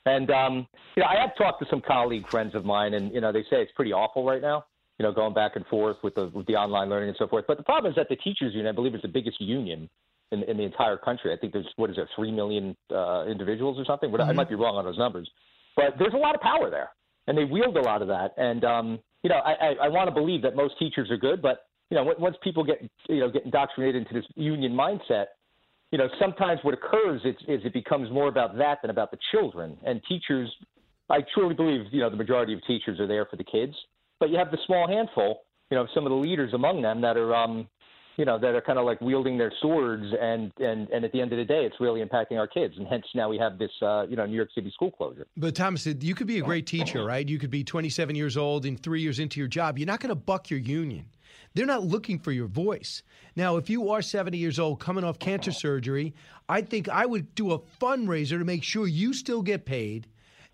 And, 0.05 0.32
um, 0.32 0.68
you 0.95 1.03
know, 1.03 1.10
I 1.10 1.20
have 1.20 1.36
talked 1.38 1.62
to 1.62 1.70
some 1.70 1.82
colleague 1.82 2.28
friends 2.30 2.55
of 2.55 2.66
mine, 2.66 2.93
and, 2.93 3.14
you 3.14 3.22
know, 3.22 3.32
they 3.32 3.43
say 3.43 3.62
it's 3.62 3.72
pretty 3.76 3.93
awful 3.93 4.26
right 4.26 4.41
now, 4.41 4.66
you 4.97 5.03
know, 5.03 5.12
going 5.12 5.34
back 5.34 5.55
and 5.55 5.66
forth 5.68 5.97
with 6.03 6.16
the, 6.16 6.28
with 6.34 6.47
the 6.47 6.55
online 6.55 6.89
learning 6.89 7.10
and 7.10 7.18
so 7.18 7.28
forth. 7.28 7.45
But 7.47 7.57
the 7.57 7.64
problem 7.64 7.91
is 7.91 7.95
that 7.95 8.07
the 8.10 8.16
teachers 8.16 8.53
union, 8.53 8.68
I 8.68 8.72
believe, 8.72 8.95
is 8.95 9.01
the 9.01 9.07
biggest 9.10 9.41
union 9.41 9.89
in, 10.32 10.43
in 10.43 10.57
the 10.57 10.64
entire 10.64 10.97
country. 10.97 11.34
I 11.34 11.38
think 11.38 11.53
there's, 11.53 11.68
what 11.76 11.89
is 11.89 11.97
it, 11.97 12.07
3 12.16 12.32
million 12.32 12.76
uh, 12.93 13.26
individuals 13.26 13.78
or 13.78 13.86
something? 13.86 14.12
But 14.12 14.22
I 14.22 14.32
might 14.32 14.49
be 14.49 14.55
wrong 14.55 14.76
on 14.78 14.86
those 14.86 14.97
numbers. 14.97 15.30
But 15.76 15.95
there's 15.99 16.14
a 16.14 16.18
lot 16.18 16.36
of 16.36 16.41
power 16.41 16.70
there, 16.70 16.89
and 17.28 17.38
they 17.38 17.45
wield 17.45 17.78
a 17.78 17.82
lot 17.82 18.01
of 18.01 18.07
that. 18.07 18.34
And, 18.38 18.64
um, 18.64 18.99
you 19.24 19.30
know, 19.30 19.38
I, 19.38 19.51
I, 19.51 19.76
I 19.84 19.88
want 19.89 20.07
to 20.07 20.14
believe 20.14 20.41
that 20.43 20.55
most 20.55 20.78
teachers 20.80 21.12
are 21.12 21.18
good, 21.18 21.41
but, 21.41 21.66
you 21.89 21.95
know, 21.95 22.14
once 22.18 22.36
people 22.43 22.64
get, 22.64 22.82
you 23.10 23.20
know, 23.20 23.30
get 23.30 23.45
indoctrinated 23.45 24.07
into 24.07 24.14
this 24.14 24.26
union 24.36 24.74
mindset, 24.74 25.26
you 25.92 25.98
know, 25.98 26.08
sometimes 26.20 26.60
what 26.64 26.74
occurs 26.74 27.22
is, 27.26 27.36
is 27.48 27.62
it 27.66 27.74
becomes 27.74 28.12
more 28.12 28.28
about 28.28 28.58
that 28.58 28.80
than 28.82 28.92
about 28.92 29.12
the 29.12 29.18
children. 29.32 29.78
And 29.86 30.02
teachers, 30.08 30.52
I 31.10 31.20
truly 31.34 31.56
believe, 31.56 31.86
you 31.92 32.02
know, 32.02 32.10
the 32.10 32.18
majority 32.18 32.54
of 32.54 32.60
teachers 32.68 33.00
are 33.00 33.08
there 33.08 33.26
for 33.26 33.38
the 33.38 33.44
kids, 33.44 33.74
but 34.20 34.30
you 34.30 34.38
have 34.38 34.52
the 34.52 34.60
small 34.68 34.88
handful, 34.88 35.42
you 35.72 35.78
know, 35.78 35.88
some 35.94 36.06
of 36.06 36.12
the 36.12 36.16
leaders 36.16 36.54
among 36.54 36.82
them 36.82 37.02
that 37.02 37.18
are, 37.18 37.34
um, 37.34 37.68
you 38.18 38.26
know, 38.26 38.38
that 38.38 38.54
are 38.54 38.62
kind 38.62 38.78
of 38.78 38.86
like 38.86 39.00
wielding 39.00 39.38
their 39.38 39.52
swords, 39.62 40.04
and 40.20 40.52
and 40.60 40.90
and 40.90 41.06
at 41.06 41.12
the 41.14 41.22
end 41.22 41.32
of 41.32 41.38
the 41.38 41.46
day, 41.46 41.64
it's 41.64 41.78
really 41.80 42.04
impacting 42.04 42.38
our 42.38 42.48
kids, 42.48 42.74
and 42.78 42.86
hence 42.86 43.06
now 43.16 43.30
we 43.30 43.38
have 43.38 43.58
this, 43.58 43.72
uh, 43.82 44.06
you 44.10 44.18
know, 44.18 44.26
New 44.26 44.36
York 44.36 44.50
City 44.54 44.70
school 44.72 44.92
closure. 44.92 45.26
But 45.38 45.56
Thomas, 45.56 45.86
you 45.86 46.14
could 46.16 46.28
be 46.28 46.38
a 46.38 46.42
great 46.42 46.68
teacher, 46.68 47.06
right? 47.06 47.28
You 47.28 47.40
could 47.40 47.50
be 47.50 47.64
27 47.64 48.18
years 48.18 48.36
old 48.36 48.66
and 48.66 48.78
three 48.78 49.02
years 49.02 49.20
into 49.20 49.40
your 49.40 49.48
job. 49.48 49.78
You're 49.78 49.88
not 49.88 50.02
going 50.02 50.10
to 50.10 50.16
buck 50.16 50.50
your 50.50 50.60
union. 50.60 51.06
They're 51.54 51.66
not 51.66 51.84
looking 51.84 52.20
for 52.20 52.32
your 52.32 52.47
voice. 52.47 53.04
Now, 53.36 53.58
if 53.58 53.70
you 53.70 53.89
are 53.89 54.02
70 54.02 54.38
years 54.38 54.60
old 54.60 54.80
coming 54.80 55.04
off 55.04 55.20
cancer 55.20 55.52
surgery, 55.52 56.14
I 56.47 56.62
think 56.62 56.89
I 56.89 57.06
would 57.06 57.34
do 57.36 57.52
a 57.52 57.60
fundraiser 57.60 58.38
to 58.38 58.45
make 58.45 58.64
sure 58.64 58.88
you 58.88 59.14
still 59.14 59.41
get 59.41 59.66
paid 59.66 60.08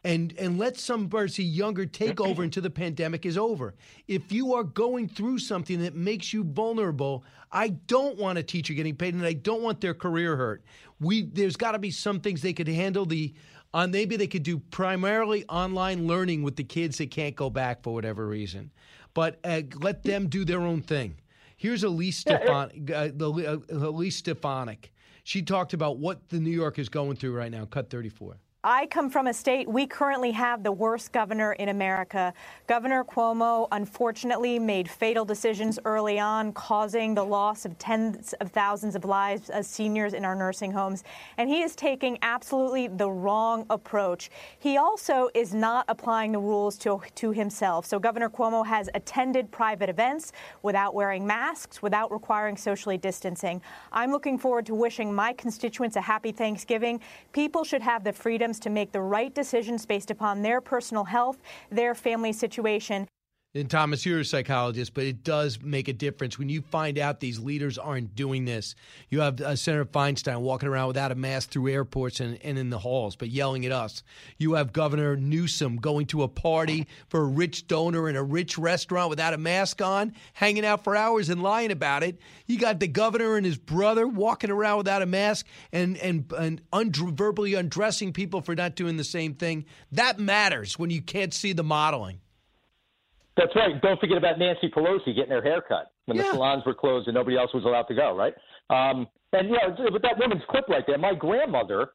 and 0.05 0.35
and 0.37 0.59
let 0.59 0.77
some 0.77 1.09
person 1.09 1.45
younger 1.45 1.85
take 1.85 2.21
over 2.21 2.43
until 2.43 2.61
the 2.61 2.69
pandemic 2.69 3.25
is 3.25 3.39
over. 3.39 3.73
If 4.07 4.31
you 4.31 4.53
are 4.53 4.63
going 4.63 5.09
through 5.09 5.39
something 5.39 5.81
that 5.81 5.95
makes 5.95 6.31
you 6.31 6.43
vulnerable, 6.43 7.25
I 7.51 7.69
don't 7.69 8.17
want 8.17 8.37
a 8.37 8.43
teacher 8.43 8.75
getting 8.75 8.95
paid, 8.95 9.15
and 9.15 9.25
I 9.25 9.33
don't 9.33 9.63
want 9.63 9.81
their 9.81 9.95
career 9.95 10.37
hurt. 10.37 10.63
We 10.99 11.23
there's 11.23 11.55
got 11.57 11.71
to 11.71 11.79
be 11.79 11.89
some 11.89 12.19
things 12.19 12.43
they 12.43 12.53
could 12.53 12.67
handle. 12.67 13.07
The 13.07 13.33
on 13.73 13.91
maybe 13.91 14.15
they 14.15 14.27
could 14.27 14.43
do 14.43 14.59
primarily 14.59 15.43
online 15.49 16.05
learning 16.05 16.43
with 16.43 16.55
the 16.55 16.63
kids 16.63 16.99
that 16.99 17.09
can't 17.09 17.35
go 17.35 17.49
back 17.49 17.81
for 17.81 17.93
whatever 17.93 18.27
reason, 18.27 18.71
but 19.15 19.39
uh, 19.43 19.61
let 19.79 20.03
them 20.03 20.27
do 20.27 20.45
their 20.45 20.61
own 20.61 20.83
thing. 20.83 21.15
Here's 21.57 21.83
Elise 21.83 22.17
Stefan, 22.17 22.87
uh, 22.93 23.09
the, 23.15 23.63
uh, 23.71 23.75
Elise 23.75 24.17
Stefanik. 24.17 24.93
She 25.23 25.41
talked 25.41 25.73
about 25.73 25.97
what 25.97 26.29
the 26.29 26.39
New 26.39 26.51
York 26.51 26.77
is 26.77 26.89
going 26.89 27.15
through 27.15 27.33
right 27.33 27.51
now. 27.51 27.65
Cut 27.65 27.89
34. 27.89 28.37
I 28.67 28.87
come 28.87 29.11
from 29.11 29.27
a 29.27 29.33
state, 29.33 29.69
we 29.69 29.85
currently 29.85 30.31
have 30.31 30.63
the 30.63 30.71
worst 30.71 31.11
governor 31.11 31.53
in 31.53 31.69
America. 31.69 32.33
Governor 32.65 33.03
Cuomo 33.03 33.67
unfortunately 33.71 34.57
made 34.57 34.89
fatal 34.89 35.23
decisions 35.23 35.77
early 35.85 36.17
on, 36.17 36.51
causing 36.51 37.13
the 37.13 37.23
loss 37.23 37.65
of 37.65 37.77
tens 37.77 38.33
of 38.41 38.49
thousands 38.49 38.95
of 38.95 39.05
lives 39.05 39.51
as 39.51 39.67
seniors 39.67 40.15
in 40.15 40.25
our 40.25 40.33
nursing 40.33 40.71
homes. 40.71 41.03
And 41.37 41.47
he 41.47 41.61
is 41.61 41.75
taking 41.75 42.17
absolutely 42.23 42.87
the 42.87 43.07
wrong 43.07 43.67
approach. 43.69 44.31
He 44.57 44.77
also 44.77 45.29
is 45.35 45.53
not 45.53 45.85
applying 45.87 46.31
the 46.31 46.39
rules 46.39 46.75
to, 46.79 46.99
to 47.13 47.31
himself. 47.31 47.85
So 47.85 47.99
Governor 47.99 48.31
Cuomo 48.31 48.65
has 48.65 48.89
attended 48.95 49.51
private 49.51 49.89
events 49.89 50.31
without 50.63 50.95
wearing 50.95 51.27
masks, 51.27 51.83
without 51.83 52.11
requiring 52.11 52.57
socially 52.57 52.97
distancing. 52.97 53.61
I'm 53.91 54.09
looking 54.09 54.39
forward 54.39 54.65
to 54.65 54.73
wishing 54.73 55.13
my 55.13 55.33
constituents 55.33 55.97
a 55.97 56.01
happy 56.01 56.31
Thanksgiving. 56.31 56.99
People 57.31 57.63
should 57.63 57.83
have 57.83 58.03
the 58.03 58.11
to 58.59 58.69
make 58.69 58.91
the 58.91 59.01
right 59.01 59.33
decisions 59.33 59.85
based 59.85 60.11
upon 60.11 60.41
their 60.41 60.61
personal 60.61 61.03
health, 61.03 61.41
their 61.69 61.95
family 61.95 62.33
situation. 62.33 63.07
And 63.55 63.69
Thomas, 63.69 64.05
you're 64.05 64.19
a 64.19 64.25
psychologist, 64.25 64.93
but 64.93 65.05
it 65.05 65.23
does 65.23 65.61
make 65.61 65.87
a 65.87 65.93
difference 65.93 66.37
when 66.37 66.49
you 66.49 66.61
find 66.61 66.99
out 66.99 67.21
these 67.21 67.39
leaders 67.39 67.77
aren't 67.77 68.13
doing 68.13 68.43
this. 68.43 68.75
You 69.07 69.21
have 69.21 69.39
uh, 69.39 69.55
Senator 69.55 69.85
Feinstein 69.85 70.41
walking 70.41 70.67
around 70.67 70.89
without 70.89 71.13
a 71.13 71.15
mask 71.15 71.51
through 71.51 71.71
airports 71.71 72.19
and, 72.19 72.37
and 72.43 72.57
in 72.57 72.69
the 72.69 72.79
halls, 72.79 73.15
but 73.15 73.29
yelling 73.29 73.65
at 73.65 73.71
us. 73.71 74.03
You 74.37 74.55
have 74.55 74.73
Governor 74.73 75.15
Newsom 75.15 75.77
going 75.77 76.07
to 76.07 76.23
a 76.23 76.27
party 76.27 76.85
for 77.07 77.21
a 77.21 77.25
rich 77.25 77.65
donor 77.65 78.09
in 78.09 78.17
a 78.17 78.23
rich 78.23 78.57
restaurant 78.57 79.09
without 79.09 79.33
a 79.33 79.37
mask 79.37 79.81
on, 79.81 80.11
hanging 80.33 80.65
out 80.65 80.83
for 80.83 80.93
hours 80.93 81.29
and 81.29 81.41
lying 81.41 81.71
about 81.71 82.03
it. 82.03 82.19
You 82.47 82.59
got 82.59 82.81
the 82.81 82.89
governor 82.89 83.37
and 83.37 83.45
his 83.45 83.57
brother 83.57 84.05
walking 84.05 84.49
around 84.49 84.79
without 84.79 85.01
a 85.01 85.05
mask 85.05 85.47
and 85.71 85.95
and 85.99 86.29
and 86.73 86.93
verbally 86.93 87.53
undressing 87.53 88.11
people 88.11 88.41
for 88.41 88.53
not 88.53 88.75
doing 88.75 88.97
the 88.97 89.05
same 89.05 89.33
thing. 89.33 89.63
That 89.93 90.19
matters 90.19 90.77
when 90.77 90.89
you 90.89 91.01
can't 91.01 91.33
see 91.33 91.53
the 91.53 91.63
modeling. 91.63 92.19
That's 93.37 93.53
right. 93.55 93.79
Don't 93.81 93.99
forget 93.99 94.17
about 94.17 94.39
Nancy 94.39 94.69
Pelosi 94.69 95.13
getting 95.15 95.31
her 95.31 95.41
hair 95.41 95.61
cut 95.61 95.91
when 96.05 96.17
Yeah. 96.17 96.23
the 96.23 96.31
salons 96.33 96.63
were 96.65 96.73
closed 96.73 97.07
and 97.07 97.15
nobody 97.15 97.37
else 97.37 97.53
was 97.53 97.65
allowed 97.65 97.87
to 97.89 97.93
go, 97.93 98.15
right? 98.15 98.33
Um, 98.69 99.07
and, 99.33 99.49
you 99.49 99.55
know, 99.57 99.75
with 99.91 100.01
that 100.03 100.17
woman's 100.17 100.43
clip 100.49 100.67
right 100.69 100.85
there, 100.87 100.97
my 100.97 101.13
grandmother 101.13 101.89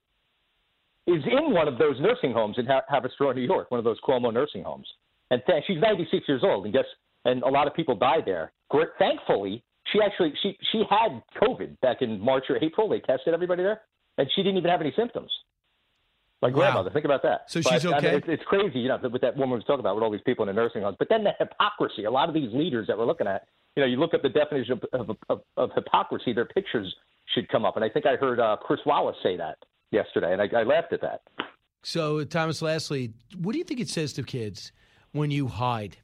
is 1.07 1.23
in 1.27 1.53
one 1.53 1.67
of 1.67 1.79
those 1.79 1.99
nursing 2.01 2.33
homes 2.33 2.59
in 2.59 2.67
ha- 2.67 2.83
Haverstraw, 2.93 3.35
New 3.35 3.41
York, 3.41 3.71
one 3.71 3.79
of 3.79 3.85
those 3.85 3.99
Cuomo 4.07 4.33
nursing 4.33 4.63
homes. 4.63 4.87
And 5.31 5.43
th- 5.47 5.65
she's 5.67 5.79
96 5.81 6.29
years 6.29 6.43
old, 6.45 6.65
and 6.67 6.75
guess, 6.75 6.85
and 7.25 7.43
a 7.43 7.49
lot 7.49 7.67
of 7.67 7.75
people 7.75 7.95
died 7.95 8.25
there. 8.27 8.53
Thankfully, 8.99 9.63
she 9.93 10.01
actually 10.03 10.33
she 10.43 10.57
she 10.71 10.85
had 10.91 11.23
COVID 11.43 11.81
back 11.81 12.03
in 12.03 12.21
March 12.21 12.45
or 12.51 12.63
April. 12.63 12.89
They 12.89 13.01
tested 13.01 13.33
everybody 13.35 13.63
there, 13.63 13.81
and 14.19 14.31
she 14.35 14.43
didn't 14.43 14.59
even 14.59 14.71
have 14.71 14.81
any 14.81 14.93
symptoms. 14.95 15.31
My 16.43 16.49
Wow. 16.49 16.55
grandmother, 16.55 16.91
think 16.91 17.05
about 17.05 17.23
that. 17.23 17.51
So 17.51 17.61
But, 17.63 17.73
she's 17.73 17.85
I 17.85 17.89
mean, 17.89 17.97
okay? 17.99 18.17
it's, 18.17 18.27
it's 18.29 18.43
crazy, 18.45 18.81
you 18.81 18.89
know, 18.89 18.97
what 18.99 19.21
that 19.21 19.37
woman 19.37 19.57
was 19.57 19.65
talking 19.65 19.81
about 19.81 19.95
with 19.95 20.03
all 20.03 20.11
these 20.11 20.23
people 20.25 20.49
in 20.49 20.55
the 20.55 20.61
nursing 20.61 20.83
homes. 20.83 20.97
But 20.99 21.09
then 21.11 21.23
the 21.25 21.33
hypocrisy. 21.39 22.05
A 22.05 22.11
lot 22.11 22.29
of 22.29 22.35
these 22.35 22.51
leaders 22.53 22.87
that 22.87 22.97
we're 22.97 23.05
looking 23.07 23.27
at, 23.27 23.47
you 23.77 23.83
know, 23.83 23.87
you 23.87 23.97
look 23.99 24.15
at 24.15 24.23
the 24.23 24.29
definition 24.31 24.73
of, 24.93 25.09
of, 25.11 25.17
of, 25.29 25.43
of 25.57 25.71
hypocrisy, 25.75 26.33
their 26.33 26.47
pictures 26.47 26.95
should 27.35 27.49
come 27.51 27.65
up. 27.65 27.77
And 27.77 27.85
I 27.85 27.89
think 27.89 28.07
I 28.07 28.17
heard 28.17 28.41
uh, 28.41 28.57
Chris 28.63 28.81
Wallace 28.87 29.17
say 29.23 29.37
that 29.37 29.59
yesterday, 29.91 30.33
and 30.33 30.41
I, 30.41 30.49
I 30.61 30.63
laughed 30.63 30.93
at 30.93 31.01
that. 31.03 31.23
So, 31.83 32.25
Thomas, 32.25 32.61
lastly, 32.63 33.13
what 33.39 33.53
do 33.53 33.59
you 33.59 33.65
think 33.65 33.81
it 33.81 33.89
says 33.89 34.13
to 34.15 34.23
kids 34.23 34.73
when 35.13 35.31
you 35.31 35.47
hide? 35.49 35.99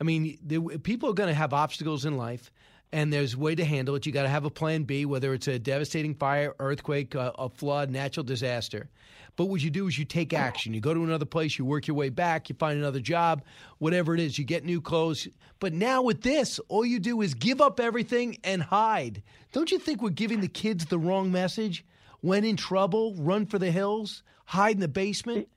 I 0.00 0.04
mean, 0.04 0.38
people 0.82 1.10
are 1.10 1.14
going 1.14 1.28
to 1.28 1.34
have 1.34 1.52
obstacles 1.52 2.04
in 2.04 2.16
life, 2.16 2.50
and 2.94 3.12
there's 3.12 3.34
a 3.34 3.38
way 3.38 3.56
to 3.56 3.64
handle 3.64 3.96
it. 3.96 4.06
You 4.06 4.12
got 4.12 4.22
to 4.22 4.28
have 4.28 4.44
a 4.44 4.50
plan 4.50 4.84
B, 4.84 5.04
whether 5.04 5.34
it's 5.34 5.48
a 5.48 5.58
devastating 5.58 6.14
fire, 6.14 6.54
earthquake, 6.60 7.16
a, 7.16 7.32
a 7.36 7.48
flood, 7.48 7.90
natural 7.90 8.22
disaster. 8.22 8.88
But 9.34 9.46
what 9.46 9.62
you 9.62 9.70
do 9.70 9.88
is 9.88 9.98
you 9.98 10.04
take 10.04 10.32
action. 10.32 10.72
You 10.72 10.80
go 10.80 10.94
to 10.94 11.02
another 11.02 11.24
place, 11.24 11.58
you 11.58 11.64
work 11.64 11.88
your 11.88 11.96
way 11.96 12.08
back, 12.08 12.48
you 12.48 12.54
find 12.54 12.78
another 12.78 13.00
job, 13.00 13.42
whatever 13.78 14.14
it 14.14 14.20
is, 14.20 14.38
you 14.38 14.44
get 14.44 14.64
new 14.64 14.80
clothes. 14.80 15.26
But 15.58 15.72
now 15.72 16.02
with 16.02 16.22
this, 16.22 16.60
all 16.68 16.86
you 16.86 17.00
do 17.00 17.20
is 17.20 17.34
give 17.34 17.60
up 17.60 17.80
everything 17.80 18.38
and 18.44 18.62
hide. 18.62 19.24
Don't 19.50 19.72
you 19.72 19.80
think 19.80 20.00
we're 20.00 20.10
giving 20.10 20.40
the 20.40 20.46
kids 20.46 20.86
the 20.86 20.98
wrong 20.98 21.32
message? 21.32 21.84
When 22.20 22.44
in 22.44 22.56
trouble, 22.56 23.16
run 23.16 23.46
for 23.46 23.58
the 23.58 23.72
hills, 23.72 24.22
hide 24.44 24.76
in 24.76 24.80
the 24.80 24.86
basement? 24.86 25.48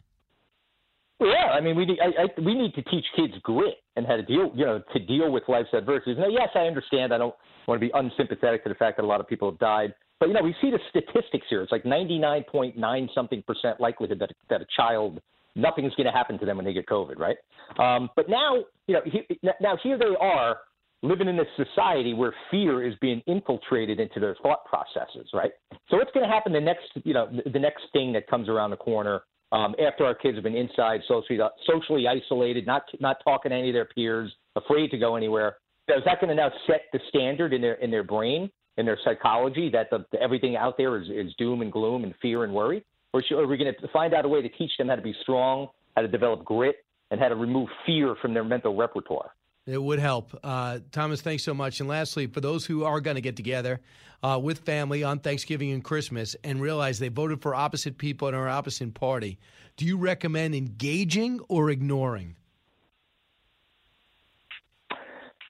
Yeah, 1.20 1.50
I 1.52 1.62
mean, 1.62 1.76
we 1.76 1.86
need 1.86 2.00
I, 2.00 2.24
I, 2.24 2.42
we 2.42 2.54
need 2.54 2.76
to 2.76 2.84
teach 2.84 3.06
kids 3.16 3.34
grit 3.42 3.76
and 3.96 4.06
how 4.06 4.18
to 4.18 4.24
deal, 4.24 4.52
you 4.54 4.66
know, 4.66 4.82
to 4.94 5.00
deal 5.00 5.32
with 5.32 5.44
life's 5.48 5.74
adversities. 5.74 6.18
Now, 6.20 6.28
yes, 6.28 6.50
I 6.54 6.60
understand. 6.60 7.14
I 7.14 7.18
don't 7.18 7.34
want 7.68 7.82
to 7.82 7.86
be 7.86 7.92
unsympathetic 7.94 8.64
to 8.64 8.70
the 8.70 8.76
fact 8.76 8.98
that 8.98 9.04
a 9.04 9.08
lot 9.08 9.20
of 9.20 9.28
people 9.28 9.50
have 9.50 9.60
died, 9.60 9.96
but 10.20 10.28
you 10.28 10.36
know, 10.36 10.44
we 10.44 10.56
see 10.62 10.70
the 10.70 10.80
statistics 10.90 11.48
here. 11.50 11.64
It's 11.64 11.72
like 11.72 11.86
ninety 11.86 12.20
nine 12.20 12.44
point 12.44 12.78
nine 12.78 13.10
something 13.16 13.44
percent 13.48 13.80
likelihood 13.80 14.20
that 14.20 14.30
that 14.50 14.62
a 14.62 14.68
child 14.76 15.20
nothing's 15.56 15.94
going 15.96 16.06
to 16.06 16.12
happen 16.12 16.38
to 16.40 16.46
them 16.46 16.58
when 16.58 16.66
they 16.66 16.74
get 16.74 16.86
COVID, 16.86 17.18
right? 17.18 17.38
Um, 17.80 18.10
but 18.16 18.30
now, 18.30 18.58
you 18.86 18.94
know, 18.94 19.02
he, 19.06 19.24
now 19.60 19.76
here 19.82 19.98
they 19.98 20.16
are 20.22 20.58
living 21.02 21.28
in 21.28 21.36
this 21.36 21.48
society 21.58 22.14
where 22.14 22.34
fear 22.50 22.88
is 22.88 22.94
being 23.02 23.22
infiltrated 23.28 24.00
into 24.00 24.20
their 24.20 24.36
thought 24.42 24.66
processes, 24.66 25.28
right? 25.34 25.52
So 25.90 25.98
what's 25.98 26.12
going 26.12 26.28
to 26.28 26.32
happen 26.32 26.54
the 26.54 26.62
next, 26.62 26.86
you 27.04 27.14
know, 27.14 27.28
the 27.52 27.60
next 27.60 27.84
thing 27.92 28.14
that 28.14 28.28
comes 28.28 28.50
around 28.50 28.70
the 28.70 28.78
corner 28.78 29.22
um, 29.52 29.76
after 29.86 30.06
our 30.06 30.16
kids 30.16 30.36
have 30.36 30.44
been 30.44 30.56
inside, 30.56 31.02
socially 31.08 31.40
socially 31.66 32.08
isolated, 32.08 32.66
not 32.66 32.84
not 33.00 33.18
talking 33.24 33.52
to 33.52 33.56
any 33.56 33.70
of 33.70 33.74
their 33.74 33.86
peers, 33.86 34.32
afraid 34.56 34.92
to 34.92 34.98
go 34.98 35.16
anywhere? 35.16 35.58
Is 35.88 36.04
that 36.06 36.20
going 36.20 36.30
to 36.30 36.36
now 36.36 36.52
set 36.66 36.82
the 36.92 37.00
standard 37.10 37.54
in 37.54 37.62
their 37.62 37.76
in 37.76 37.90
their 37.90 38.04
brain, 38.04 38.50
in 38.78 38.86
their 38.86 39.00
psychology, 39.04 39.70
that 39.72 39.90
the, 39.90 40.06
everything 40.22 40.56
out 40.56 40.78
there 40.78 41.02
is, 41.02 41.08
is 41.10 41.34
doom 41.38 41.62
and 41.62 41.72
gloom 41.72 42.04
and 42.04 42.14
fear 42.22 42.44
and 42.44 42.54
worry? 42.54 42.84
Or 43.14 43.24
should, 43.24 43.40
are 43.40 43.48
we 43.48 43.58
going 43.58 43.74
to 43.74 43.88
find 43.90 44.14
out 44.14 44.26
a 44.26 44.28
way 44.28 44.42
to 44.42 44.50
teach 44.50 44.72
them 44.78 44.90
how 44.90 44.96
to 44.96 45.02
be 45.02 45.16
strong, 45.22 45.70
how 45.96 46.02
to 46.02 46.08
develop 46.08 46.44
grit, 46.44 46.78
and 47.10 47.20
how 47.20 47.30
to 47.30 47.36
remove 47.36 47.70
fear 47.86 48.16
from 48.22 48.34
their 48.34 48.44
mental 48.44 48.76
repertoire? 48.76 49.32
It 49.68 49.82
would 49.82 50.00
help. 50.00 50.38
Uh, 50.44 50.80
Thomas, 50.92 51.22
thanks 51.22 51.44
so 51.44 51.54
much. 51.54 51.82
And 51.82 51.90
lastly, 51.90 52.26
for 52.28 52.40
those 52.40 52.66
who 52.66 52.86
are 52.86 53.02
going 53.02 53.16
to 53.16 53.22
get 53.22 53.36
together 53.36 53.82
uh, 54.24 54.40
with 54.42 54.60
family 54.60 55.04
on 55.04 55.20
Thanksgiving 55.20 55.72
and 55.74 55.84
Christmas 55.84 56.36
and 56.44 56.62
realize 56.62 57.00
they 57.00 57.10
voted 57.10 57.42
for 57.42 57.54
opposite 57.54 57.98
people 57.98 58.30
in 58.30 58.34
our 58.34 58.48
opposite 58.48 58.94
party, 58.94 59.38
do 59.76 59.86
you 59.86 59.98
recommend 59.98 60.56
engaging 60.56 61.42
or 61.50 61.70
ignoring? 61.70 62.36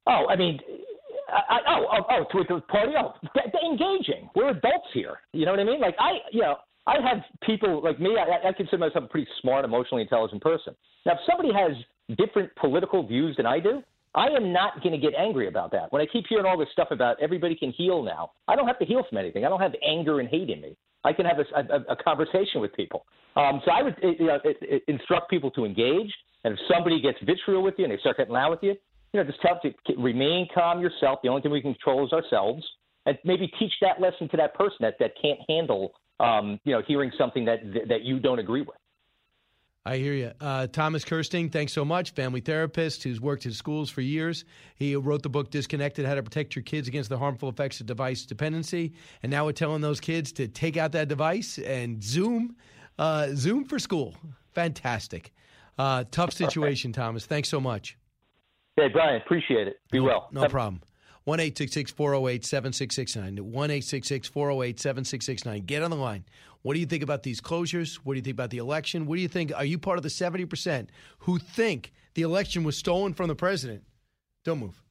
Oh, 0.07 0.25
I 0.27 0.35
mean, 0.35 0.59
I, 1.29 1.59
oh, 1.67 1.85
oh, 1.91 2.03
oh, 2.09 2.25
to 2.31 2.55
the 2.55 2.61
party. 2.61 2.93
Oh, 2.97 3.13
engaging. 3.71 4.29
We're 4.35 4.49
adults 4.49 4.87
here. 4.93 5.19
You 5.33 5.45
know 5.45 5.51
what 5.51 5.59
I 5.59 5.63
mean? 5.63 5.79
Like 5.79 5.95
I, 5.99 6.13
you 6.31 6.41
know, 6.41 6.55
I 6.85 6.95
have 7.01 7.17
people 7.45 7.83
like 7.83 7.99
me. 7.99 8.17
I, 8.17 8.47
I 8.47 8.53
consider 8.53 8.77
myself 8.77 9.05
a 9.05 9.07
pretty 9.07 9.27
smart, 9.41 9.65
emotionally 9.65 10.03
intelligent 10.03 10.41
person. 10.41 10.73
Now, 11.05 11.13
if 11.13 11.19
somebody 11.27 11.49
has 11.53 11.71
different 12.17 12.55
political 12.55 13.05
views 13.05 13.35
than 13.35 13.45
I 13.45 13.59
do, 13.59 13.83
I 14.15 14.27
am 14.27 14.51
not 14.51 14.81
going 14.81 14.93
to 14.93 14.97
get 14.97 15.13
angry 15.17 15.47
about 15.47 15.71
that. 15.71 15.91
When 15.91 16.01
I 16.01 16.05
keep 16.05 16.25
hearing 16.27 16.45
all 16.45 16.57
this 16.57 16.69
stuff 16.71 16.89
about 16.91 17.21
everybody 17.21 17.55
can 17.55 17.71
heal 17.71 18.01
now, 18.01 18.31
I 18.47 18.55
don't 18.55 18.67
have 18.67 18.79
to 18.79 18.85
heal 18.85 19.03
from 19.07 19.17
anything. 19.17 19.45
I 19.45 19.49
don't 19.49 19.61
have 19.61 19.73
anger 19.87 20.19
and 20.19 20.27
hate 20.29 20.49
in 20.49 20.61
me. 20.61 20.75
I 21.03 21.13
can 21.13 21.25
have 21.25 21.37
a, 21.39 21.73
a, 21.73 21.93
a 21.93 21.95
conversation 21.95 22.59
with 22.59 22.73
people. 22.73 23.05
Um, 23.35 23.61
so 23.63 23.71
I 23.71 23.83
would 23.83 23.95
you 24.01 24.25
know, 24.25 24.39
instruct 24.87 25.29
people 25.29 25.51
to 25.51 25.65
engage. 25.65 26.11
And 26.43 26.53
if 26.53 26.59
somebody 26.71 27.01
gets 27.01 27.17
vitriol 27.23 27.61
with 27.61 27.75
you 27.77 27.85
and 27.85 27.93
they 27.93 27.97
start 27.99 28.17
getting 28.17 28.33
loud 28.33 28.51
with 28.51 28.63
you, 28.63 28.75
you 29.13 29.19
know, 29.19 29.23
just 29.23 29.41
tell 29.41 29.59
them 29.61 29.73
to 29.87 30.01
remain 30.01 30.47
calm 30.53 30.81
yourself. 30.81 31.19
The 31.23 31.29
only 31.29 31.41
thing 31.41 31.51
we 31.51 31.61
can 31.61 31.73
control 31.73 32.05
is 32.05 32.13
ourselves. 32.13 32.63
And 33.05 33.17
maybe 33.23 33.47
teach 33.59 33.71
that 33.81 34.01
lesson 34.01 34.27
to 34.29 34.37
that 34.37 34.53
person 34.53 34.77
that, 34.81 34.95
that 34.99 35.11
can't 35.21 35.39
handle, 35.47 35.93
um, 36.19 36.59
you 36.65 36.73
know, 36.73 36.81
hearing 36.85 37.11
something 37.17 37.45
that 37.45 37.59
that 37.87 38.01
you 38.01 38.19
don't 38.19 38.39
agree 38.39 38.61
with. 38.61 38.75
I 39.87 39.97
hear 39.99 40.13
you. 40.13 40.31
Uh, 40.41 40.67
Thomas 40.67 41.05
Kersting, 41.05 41.49
thanks 41.49 41.71
so 41.71 41.85
much. 41.85 42.11
Family 42.11 42.41
therapist 42.41 43.03
who's 43.03 43.21
worked 43.21 43.45
in 43.45 43.53
schools 43.53 43.89
for 43.89 44.01
years. 44.01 44.43
He 44.75 44.97
wrote 44.97 45.23
the 45.23 45.29
book 45.29 45.49
Disconnected 45.49 46.05
How 46.05 46.15
to 46.15 46.23
Protect 46.23 46.57
Your 46.57 46.63
Kids 46.63 46.89
Against 46.89 47.09
the 47.09 47.17
Harmful 47.17 47.47
Effects 47.47 47.79
of 47.79 47.85
Device 47.85 48.25
Dependency. 48.25 48.91
And 49.23 49.31
now 49.31 49.45
we're 49.45 49.53
telling 49.53 49.79
those 49.79 50.01
kids 50.01 50.33
to 50.33 50.49
take 50.49 50.75
out 50.75 50.91
that 50.91 51.07
device 51.07 51.57
and 51.57 52.03
Zoom, 52.03 52.57
uh, 52.99 53.29
Zoom 53.33 53.63
for 53.63 53.79
school. 53.79 54.13
Fantastic. 54.53 55.31
Uh, 55.79 56.03
tough 56.11 56.33
situation, 56.33 56.91
Thomas. 56.91 57.25
Thanks 57.25 57.47
so 57.47 57.61
much. 57.61 57.97
Hey, 58.75 58.89
Brian, 58.89 59.21
appreciate 59.21 59.69
it. 59.69 59.77
Be 59.89 59.99
no, 59.99 60.03
well. 60.03 60.29
No 60.33 60.49
problem. 60.49 60.81
1 61.23 61.39
408 61.39 62.45
7669. 62.45 63.37
1 63.37 63.81
408 64.21 64.79
7669. 64.79 65.61
Get 65.65 65.83
on 65.83 65.91
the 65.91 65.97
line. 65.97 66.25
What 66.67 66.73
do 66.73 66.81
you 66.81 66.85
think 66.85 67.01
about 67.01 67.23
these 67.23 67.39
closures? 67.39 67.95
What 68.03 68.15
do 68.15 68.17
you 68.17 68.21
think 68.21 68.33
about 68.33 68.49
the 68.49 68.57
election? 68.57 69.05
What 69.05 69.15
do 69.15 69.21
you 69.21 69.29
think? 69.29 69.53
Are 69.55 69.63
you 69.63 69.79
part 69.79 69.95
of 69.97 70.03
the 70.03 70.09
70% 70.09 70.87
who 71.19 71.39
think 71.39 71.93
the 72.13 72.23
election 72.23 72.65
was 72.65 72.75
stolen 72.75 73.13
from 73.13 73.29
the 73.29 73.35
president? 73.35 73.83
Don't 74.43 74.59
move. 74.59 74.83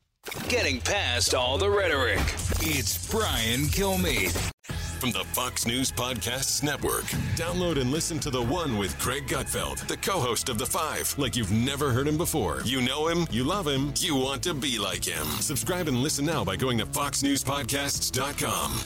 Getting 0.48 0.80
past 0.80 1.34
all 1.34 1.58
the 1.58 1.68
rhetoric. 1.68 2.22
It's 2.60 3.10
Brian 3.10 3.66
Kilmeade. 3.66 4.32
From 4.98 5.10
the 5.10 5.22
Fox 5.34 5.66
News 5.66 5.92
Podcasts 5.92 6.62
Network. 6.62 7.04
Download 7.36 7.78
and 7.78 7.90
listen 7.90 8.18
to 8.20 8.30
The 8.30 8.40
One 8.40 8.78
with 8.78 8.98
Greg 8.98 9.26
Gutfeld, 9.26 9.86
the 9.86 9.98
co 9.98 10.18
host 10.18 10.48
of 10.48 10.56
The 10.56 10.64
Five, 10.64 11.14
like 11.18 11.36
you've 11.36 11.52
never 11.52 11.90
heard 11.90 12.08
him 12.08 12.16
before. 12.16 12.62
You 12.64 12.80
know 12.80 13.06
him, 13.06 13.26
you 13.30 13.44
love 13.44 13.66
him, 13.66 13.92
you 13.98 14.16
want 14.16 14.42
to 14.44 14.54
be 14.54 14.78
like 14.78 15.04
him. 15.04 15.26
Subscribe 15.40 15.88
and 15.88 15.98
listen 15.98 16.24
now 16.24 16.42
by 16.42 16.56
going 16.56 16.78
to 16.78 16.86
FoxNewsPodcasts.com. 16.86 18.80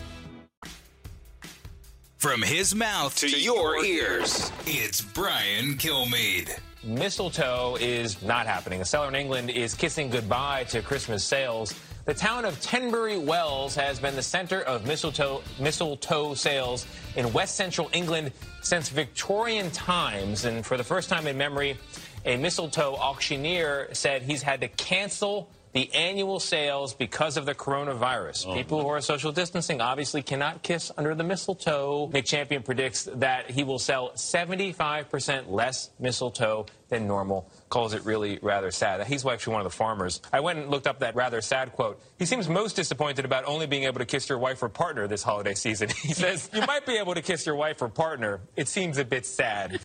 From 2.21 2.43
his 2.43 2.75
mouth 2.75 3.17
to, 3.17 3.31
your 3.31 3.83
ears, 3.83 4.53
it's 4.67 5.01
Brian 5.01 5.79
Kilmeade. 5.79 6.55
Mistletoe 6.85 7.79
is 7.81 8.21
not 8.21 8.45
happening. 8.45 8.83
A 8.83 8.85
seller 8.85 9.09
in 9.09 9.15
England 9.15 9.49
is 9.49 9.73
kissing 9.73 10.11
goodbye 10.11 10.65
to 10.65 10.83
Christmas 10.83 11.25
sales. 11.25 11.75
The 12.05 12.13
town 12.13 12.45
of 12.45 12.61
Tenbury 12.61 13.17
Wells 13.17 13.75
has 13.75 13.99
been 13.99 14.17
the 14.17 14.23
center 14.23 14.61
of 14.61 14.85
mistletoe, 14.85 15.43
mistletoe 15.59 16.35
sales 16.35 16.87
in 17.17 17.33
west 17.33 17.55
central 17.55 17.89
England 17.95 18.33
since 18.61 18.91
Victorian 18.91 19.71
times. 19.71 20.45
And 20.45 20.65
for 20.65 20.77
the 20.77 20.85
first 20.85 21.09
time 21.09 21.27
in 21.27 21.39
memory, 21.39 21.79
a 22.27 22.37
mistletoe 22.37 22.97
auctioneer 22.97 23.89
said 23.95 24.21
he's 24.21 24.43
had 24.43 24.61
to 24.61 24.69
cancel 24.69 25.49
the 25.73 25.93
annual 25.95 26.41
sales 26.41 26.95
because 26.95 27.37
of 27.37 27.47
the 27.47 27.55
coronavirus. 27.55 28.47
Oh, 28.49 28.55
People 28.55 28.83
who 28.83 28.89
are 28.89 29.01
social 29.01 29.31
distancing 29.31 29.81
obviously 29.81 30.23
cannot 30.23 30.63
kiss 30.63 30.91
under 30.97 31.15
the 31.15 31.23
mistletoe. 31.23 32.11
Nick 32.13 32.25
Champion 32.25 32.63
predicts 32.63 33.05
that 33.15 33.51
he 33.51 33.63
will 33.63 33.79
sell 33.79 34.11
75% 34.11 35.49
less 35.49 35.91
mistletoe 35.99 36.67
than 36.89 37.07
normal. 37.07 37.49
Calls 37.69 37.95
it 37.95 38.05
really 38.05 38.39
rather 38.43 38.73
sad. 38.73 39.07
He's 39.07 39.25
actually 39.25 39.53
one 39.53 39.61
of 39.61 39.71
the 39.71 39.77
farmers. 39.77 40.21
I 40.33 40.41
went 40.41 40.59
and 40.59 40.71
looked 40.71 40.89
up 40.89 41.01
that 41.01 41.15
rather 41.15 41.41
sad 41.41 41.73
quote. 41.73 42.03
He 42.19 42.27
seems 42.27 42.49
most 42.49 42.75
disappointed 42.75 43.25
about 43.25 43.45
only 43.45 43.67
being 43.67 43.85
able 43.85 44.01
to 44.01 44.07
kiss 44.07 44.29
your 44.29 44.39
wife 44.39 44.63
or 44.63 44.69
partner 44.69 45.07
this 45.07 45.23
holiday 45.23 45.55
season. 45.55 45.89
He 46.01 46.15
says, 46.15 46.51
You 46.53 46.63
might 46.67 46.87
be 46.87 46.97
able 46.97 47.15
to 47.15 47.23
kiss 47.23 47.47
your 47.47 47.55
wife 47.55 47.81
or 47.83 47.89
partner. 47.89 48.41
It 48.57 48.67
seems 48.67 48.99
a 48.99 49.05
bit 49.05 49.27
sad. 49.27 49.81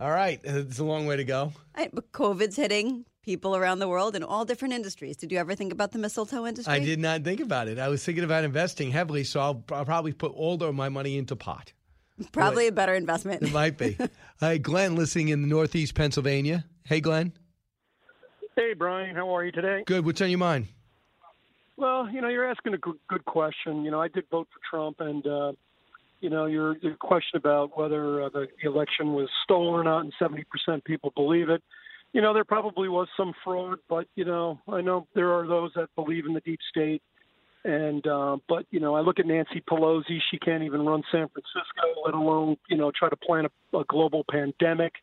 All 0.00 0.10
right, 0.10 0.40
uh, 0.46 0.60
it's 0.60 0.78
a 0.78 0.84
long 0.84 1.06
way 1.06 1.16
to 1.16 1.24
go. 1.24 1.52
Right, 1.76 1.90
but 1.92 2.10
COVID's 2.12 2.56
hitting 2.56 3.04
people 3.30 3.54
around 3.54 3.78
the 3.78 3.86
world 3.86 4.16
in 4.16 4.24
all 4.24 4.44
different 4.44 4.74
industries. 4.74 5.16
Did 5.16 5.30
you 5.30 5.38
ever 5.38 5.54
think 5.54 5.72
about 5.72 5.92
the 5.92 6.00
mistletoe 6.00 6.48
industry? 6.48 6.74
I 6.74 6.80
did 6.80 6.98
not 6.98 7.22
think 7.22 7.38
about 7.38 7.68
it. 7.68 7.78
I 7.78 7.86
was 7.86 8.04
thinking 8.04 8.24
about 8.24 8.42
investing 8.42 8.90
heavily, 8.90 9.22
so 9.22 9.38
I'll, 9.38 9.64
I'll 9.70 9.84
probably 9.84 10.12
put 10.12 10.32
all 10.32 10.60
of 10.60 10.74
my 10.74 10.88
money 10.88 11.16
into 11.16 11.36
pot. 11.36 11.72
Probably 12.32 12.66
a 12.66 12.72
better 12.72 12.92
investment. 12.92 13.44
It 13.44 13.52
might 13.52 13.78
be. 13.78 13.96
Hi, 14.40 14.58
Glenn, 14.58 14.96
listening 14.96 15.28
in 15.28 15.48
Northeast 15.48 15.94
Pennsylvania. 15.94 16.64
Hey, 16.82 17.00
Glenn. 17.00 17.32
Hey, 18.56 18.74
Brian, 18.76 19.14
how 19.14 19.32
are 19.36 19.44
you 19.44 19.52
today? 19.52 19.84
Good. 19.86 20.04
What's 20.04 20.20
on 20.20 20.28
your 20.28 20.40
mind? 20.40 20.66
Well, 21.76 22.10
you 22.10 22.20
know, 22.20 22.28
you're 22.28 22.50
asking 22.50 22.74
a 22.74 22.78
good, 22.78 22.98
good 23.08 23.24
question. 23.26 23.84
You 23.84 23.92
know, 23.92 24.02
I 24.02 24.08
did 24.08 24.24
vote 24.28 24.48
for 24.52 24.58
Trump, 24.68 24.96
and 24.98 25.24
uh, 25.24 25.52
you 26.20 26.30
know, 26.30 26.46
your, 26.46 26.76
your 26.78 26.96
question 26.96 27.36
about 27.36 27.78
whether 27.78 28.24
uh, 28.24 28.28
the 28.28 28.48
election 28.64 29.12
was 29.12 29.28
stolen 29.44 29.72
or 29.72 29.84
not, 29.84 30.00
and 30.00 30.12
70% 30.20 30.82
people 30.84 31.12
believe 31.14 31.48
it. 31.48 31.62
You 32.12 32.20
know, 32.20 32.34
there 32.34 32.44
probably 32.44 32.88
was 32.88 33.08
some 33.16 33.32
fraud, 33.44 33.78
but 33.88 34.06
you 34.16 34.24
know, 34.24 34.58
I 34.68 34.80
know 34.80 35.06
there 35.14 35.32
are 35.32 35.46
those 35.46 35.70
that 35.76 35.88
believe 35.94 36.26
in 36.26 36.34
the 36.34 36.40
deep 36.40 36.60
state. 36.70 37.02
And 37.62 38.06
uh, 38.06 38.38
but 38.48 38.64
you 38.70 38.80
know, 38.80 38.94
I 38.94 39.00
look 39.00 39.20
at 39.20 39.26
Nancy 39.26 39.62
Pelosi; 39.68 40.18
she 40.30 40.38
can't 40.38 40.62
even 40.62 40.84
run 40.86 41.02
San 41.12 41.28
Francisco, 41.28 42.00
let 42.04 42.14
alone 42.14 42.56
you 42.68 42.76
know 42.76 42.90
try 42.90 43.10
to 43.10 43.16
plan 43.16 43.46
a, 43.46 43.78
a 43.78 43.84
global 43.84 44.24
pandemic. 44.30 44.94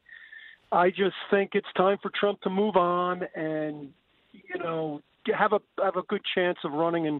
I 0.71 0.89
just 0.89 1.15
think 1.29 1.51
it's 1.53 1.67
time 1.77 1.97
for 2.01 2.11
Trump 2.19 2.41
to 2.41 2.49
move 2.49 2.75
on 2.75 3.23
and 3.35 3.93
you 4.33 4.59
know 4.59 5.01
have 5.37 5.53
a 5.53 5.59
have 5.83 5.97
a 5.97 6.01
good 6.03 6.21
chance 6.33 6.57
of 6.63 6.73
running 6.73 7.05
in 7.05 7.19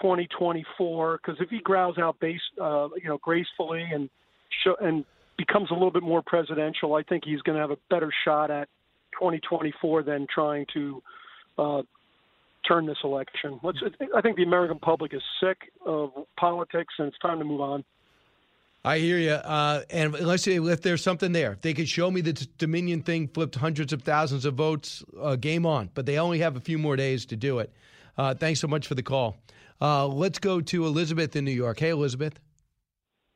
2024 0.00 1.18
because 1.18 1.40
if 1.40 1.48
he 1.48 1.60
grows 1.60 1.96
out 1.98 2.20
base 2.20 2.40
uh, 2.60 2.88
you 3.02 3.08
know 3.08 3.18
gracefully 3.18 3.84
and 3.92 4.10
show, 4.62 4.76
and 4.80 5.06
becomes 5.38 5.70
a 5.70 5.74
little 5.74 5.90
bit 5.90 6.02
more 6.02 6.22
presidential, 6.22 6.94
I 6.94 7.02
think 7.02 7.24
he's 7.24 7.40
going 7.40 7.56
to 7.56 7.60
have 7.62 7.70
a 7.70 7.78
better 7.88 8.12
shot 8.24 8.50
at 8.50 8.68
2024 9.12 10.02
than 10.02 10.26
trying 10.32 10.66
to 10.74 11.02
uh, 11.58 11.82
turn 12.66 12.86
this 12.86 12.98
election. 13.04 13.58
Let's, 13.62 13.78
I 14.14 14.20
think 14.20 14.36
the 14.36 14.42
American 14.42 14.78
public 14.78 15.14
is 15.14 15.22
sick 15.40 15.58
of 15.84 16.10
politics 16.38 16.94
and 16.98 17.08
it's 17.08 17.18
time 17.18 17.38
to 17.38 17.44
move 17.44 17.60
on. 17.60 17.84
I 18.84 18.98
hear 18.98 19.18
you. 19.18 19.30
Uh, 19.30 19.82
and 19.90 20.12
let's 20.12 20.42
say 20.42 20.56
if 20.56 20.82
there's 20.82 21.02
something 21.02 21.32
there, 21.32 21.52
if 21.52 21.60
they 21.60 21.72
could 21.72 21.88
show 21.88 22.10
me 22.10 22.20
the 22.20 22.32
Dominion 22.58 23.02
thing 23.02 23.28
flipped 23.28 23.54
hundreds 23.54 23.92
of 23.92 24.02
thousands 24.02 24.44
of 24.44 24.54
votes, 24.54 25.04
uh, 25.20 25.36
game 25.36 25.66
on. 25.66 25.90
But 25.94 26.06
they 26.06 26.18
only 26.18 26.40
have 26.40 26.56
a 26.56 26.60
few 26.60 26.78
more 26.78 26.96
days 26.96 27.24
to 27.26 27.36
do 27.36 27.60
it. 27.60 27.72
Uh, 28.18 28.34
thanks 28.34 28.60
so 28.60 28.66
much 28.66 28.88
for 28.88 28.94
the 28.94 29.02
call. 29.02 29.36
Uh, 29.80 30.06
let's 30.06 30.38
go 30.38 30.60
to 30.60 30.86
Elizabeth 30.86 31.36
in 31.36 31.44
New 31.44 31.52
York. 31.52 31.78
Hey, 31.78 31.90
Elizabeth. 31.90 32.40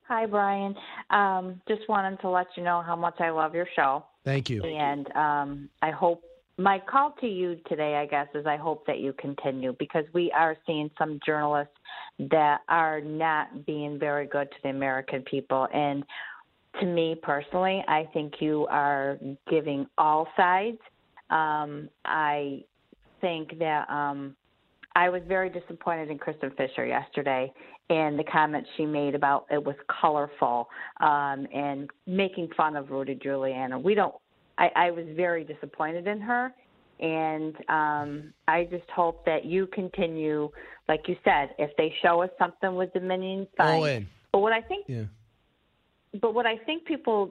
Hi, 0.09 0.27
Brian. 0.27 0.75
Um, 1.11 1.61
just 1.69 1.89
wanted 1.89 2.21
to 2.21 2.29
let 2.29 2.47
you 2.57 2.63
know 2.63 2.83
how 2.83 2.95
much 2.95 3.17
I 3.21 3.31
love 3.31 3.55
your 3.55 3.67
show. 3.75 4.05
Thank 4.27 4.51
you. 4.51 4.61
And 4.65 5.11
um, 5.17 5.71
I 5.81 5.93
hope 5.93 6.23
my 6.59 6.81
call 6.81 7.15
to 7.21 7.29
you 7.29 7.57
today, 7.69 7.95
I 7.95 8.07
guess, 8.07 8.27
is 8.35 8.45
I 8.45 8.57
hope 8.57 8.85
that 8.87 8.99
you 8.99 9.13
continue 9.13 9.75
because 9.79 10.05
we 10.13 10.33
are 10.33 10.57
seeing 10.67 10.91
some 10.99 11.21
journalists 11.25 11.75
that 12.19 12.63
are 12.69 13.01
not 13.01 13.65
being 13.67 14.01
very 14.01 14.27
good 14.27 14.51
to 14.51 14.57
the 14.65 14.71
American 14.71 15.23
people. 15.23 15.69
And 15.73 16.03
to 16.81 16.87
me 16.87 17.15
personally, 17.23 17.85
I 17.87 18.09
think 18.13 18.35
you 18.41 18.67
are 18.69 19.17
giving 19.49 19.87
all 19.97 20.27
sides. 20.37 20.79
Um, 21.31 21.89
I 22.05 22.65
think 23.21 23.59
that 23.61 23.89
um, 23.89 24.35
I 24.97 25.11
was 25.11 25.21
very 25.29 25.51
disappointed 25.51 26.11
in 26.11 26.19
Kristin 26.19 26.57
Fisher 26.57 26.87
yesterday 26.87 27.53
and 27.91 28.19
the 28.19 28.25
comments 28.25 28.69
she 28.77 28.87
made 28.87 29.15
about 29.15 29.47
it 29.51 29.63
was 29.63 29.77
colorful 30.01 30.69
um, 31.01 31.47
and 31.55 31.89
making 32.07 32.49
fun 32.57 32.77
of 32.77 32.91
Rudy 32.91 33.15
Giuliani. 33.15 33.81
We 33.81 33.95
don't. 33.95 34.15
I, 34.59 34.71
I 34.75 34.91
was 34.91 35.05
very 35.15 35.45
disappointed 35.45 36.07
in 36.07 36.19
her, 36.21 36.53
and 36.99 37.55
um, 37.69 38.33
I 38.49 38.65
just 38.71 38.89
hope 38.91 39.25
that 39.27 39.45
you 39.45 39.67
continue, 39.67 40.51
like 40.89 41.03
you 41.09 41.17
said, 41.25 41.51
if 41.59 41.71
they 41.77 41.95
show 42.03 42.23
us 42.23 42.31
something 42.39 42.75
with 42.75 42.93
Dominion, 42.95 43.47
fine. 43.57 43.75
All 43.77 43.85
in. 43.85 44.07
But 44.33 44.39
what 44.41 44.53
I 44.53 44.63
think, 44.63 44.87
Yeah. 44.89 45.05
but 46.21 46.33
what 46.33 46.47
I 46.47 46.57
think 46.57 46.87
people, 46.87 47.31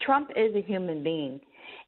Trump 0.00 0.30
is 0.34 0.54
a 0.56 0.62
human 0.62 1.04
being, 1.04 1.40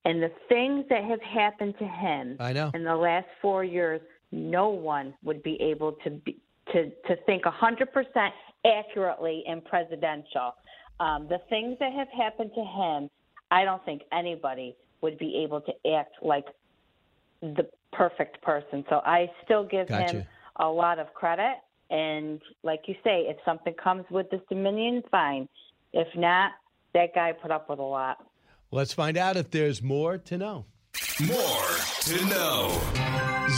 and 0.04 0.22
the 0.22 0.32
things 0.48 0.84
that 0.90 1.04
have 1.04 1.22
happened 1.22 1.74
to 1.78 1.86
him 1.86 2.36
I 2.40 2.52
know. 2.52 2.70
in 2.74 2.84
the 2.84 2.96
last 2.96 3.26
four 3.40 3.64
years, 3.64 4.00
no 4.32 4.68
one 4.68 5.14
would 5.22 5.42
be 5.42 5.56
able 5.60 5.92
to 6.04 6.10
be, 6.10 6.38
to 6.72 6.90
to 7.06 7.16
think 7.26 7.44
100% 7.44 8.30
accurately 8.66 9.44
in 9.46 9.60
presidential. 9.60 10.54
Um, 11.00 11.26
the 11.28 11.38
things 11.48 11.76
that 11.80 11.92
have 11.92 12.08
happened 12.16 12.50
to 12.54 12.64
him, 12.64 13.08
I 13.50 13.64
don't 13.64 13.84
think 13.84 14.02
anybody 14.12 14.76
would 15.02 15.18
be 15.18 15.42
able 15.44 15.60
to 15.60 15.72
act 15.94 16.14
like 16.22 16.46
the 17.40 17.68
perfect 17.92 18.40
person. 18.42 18.84
So 18.88 19.00
I 19.04 19.26
still 19.44 19.64
give 19.64 19.88
Gotcha. 19.88 20.18
him 20.18 20.24
a 20.56 20.66
lot 20.66 20.98
of 20.98 21.12
credit. 21.14 21.56
And 21.90 22.40
like 22.62 22.82
you 22.86 22.94
say, 23.04 23.22
if 23.22 23.36
something 23.44 23.74
comes 23.82 24.04
with 24.10 24.30
this 24.30 24.40
Dominion, 24.48 25.02
fine. 25.10 25.48
If 25.92 26.08
not, 26.16 26.52
that 26.94 27.14
guy 27.14 27.32
put 27.32 27.50
up 27.50 27.68
with 27.68 27.80
a 27.80 27.82
lot. 27.82 28.18
Let's 28.74 28.94
find 28.94 29.18
out 29.18 29.36
if 29.36 29.50
there's 29.50 29.82
more 29.82 30.16
to 30.16 30.38
know. 30.38 30.64
More 31.20 31.76
to 32.00 32.24
know. 32.24 32.80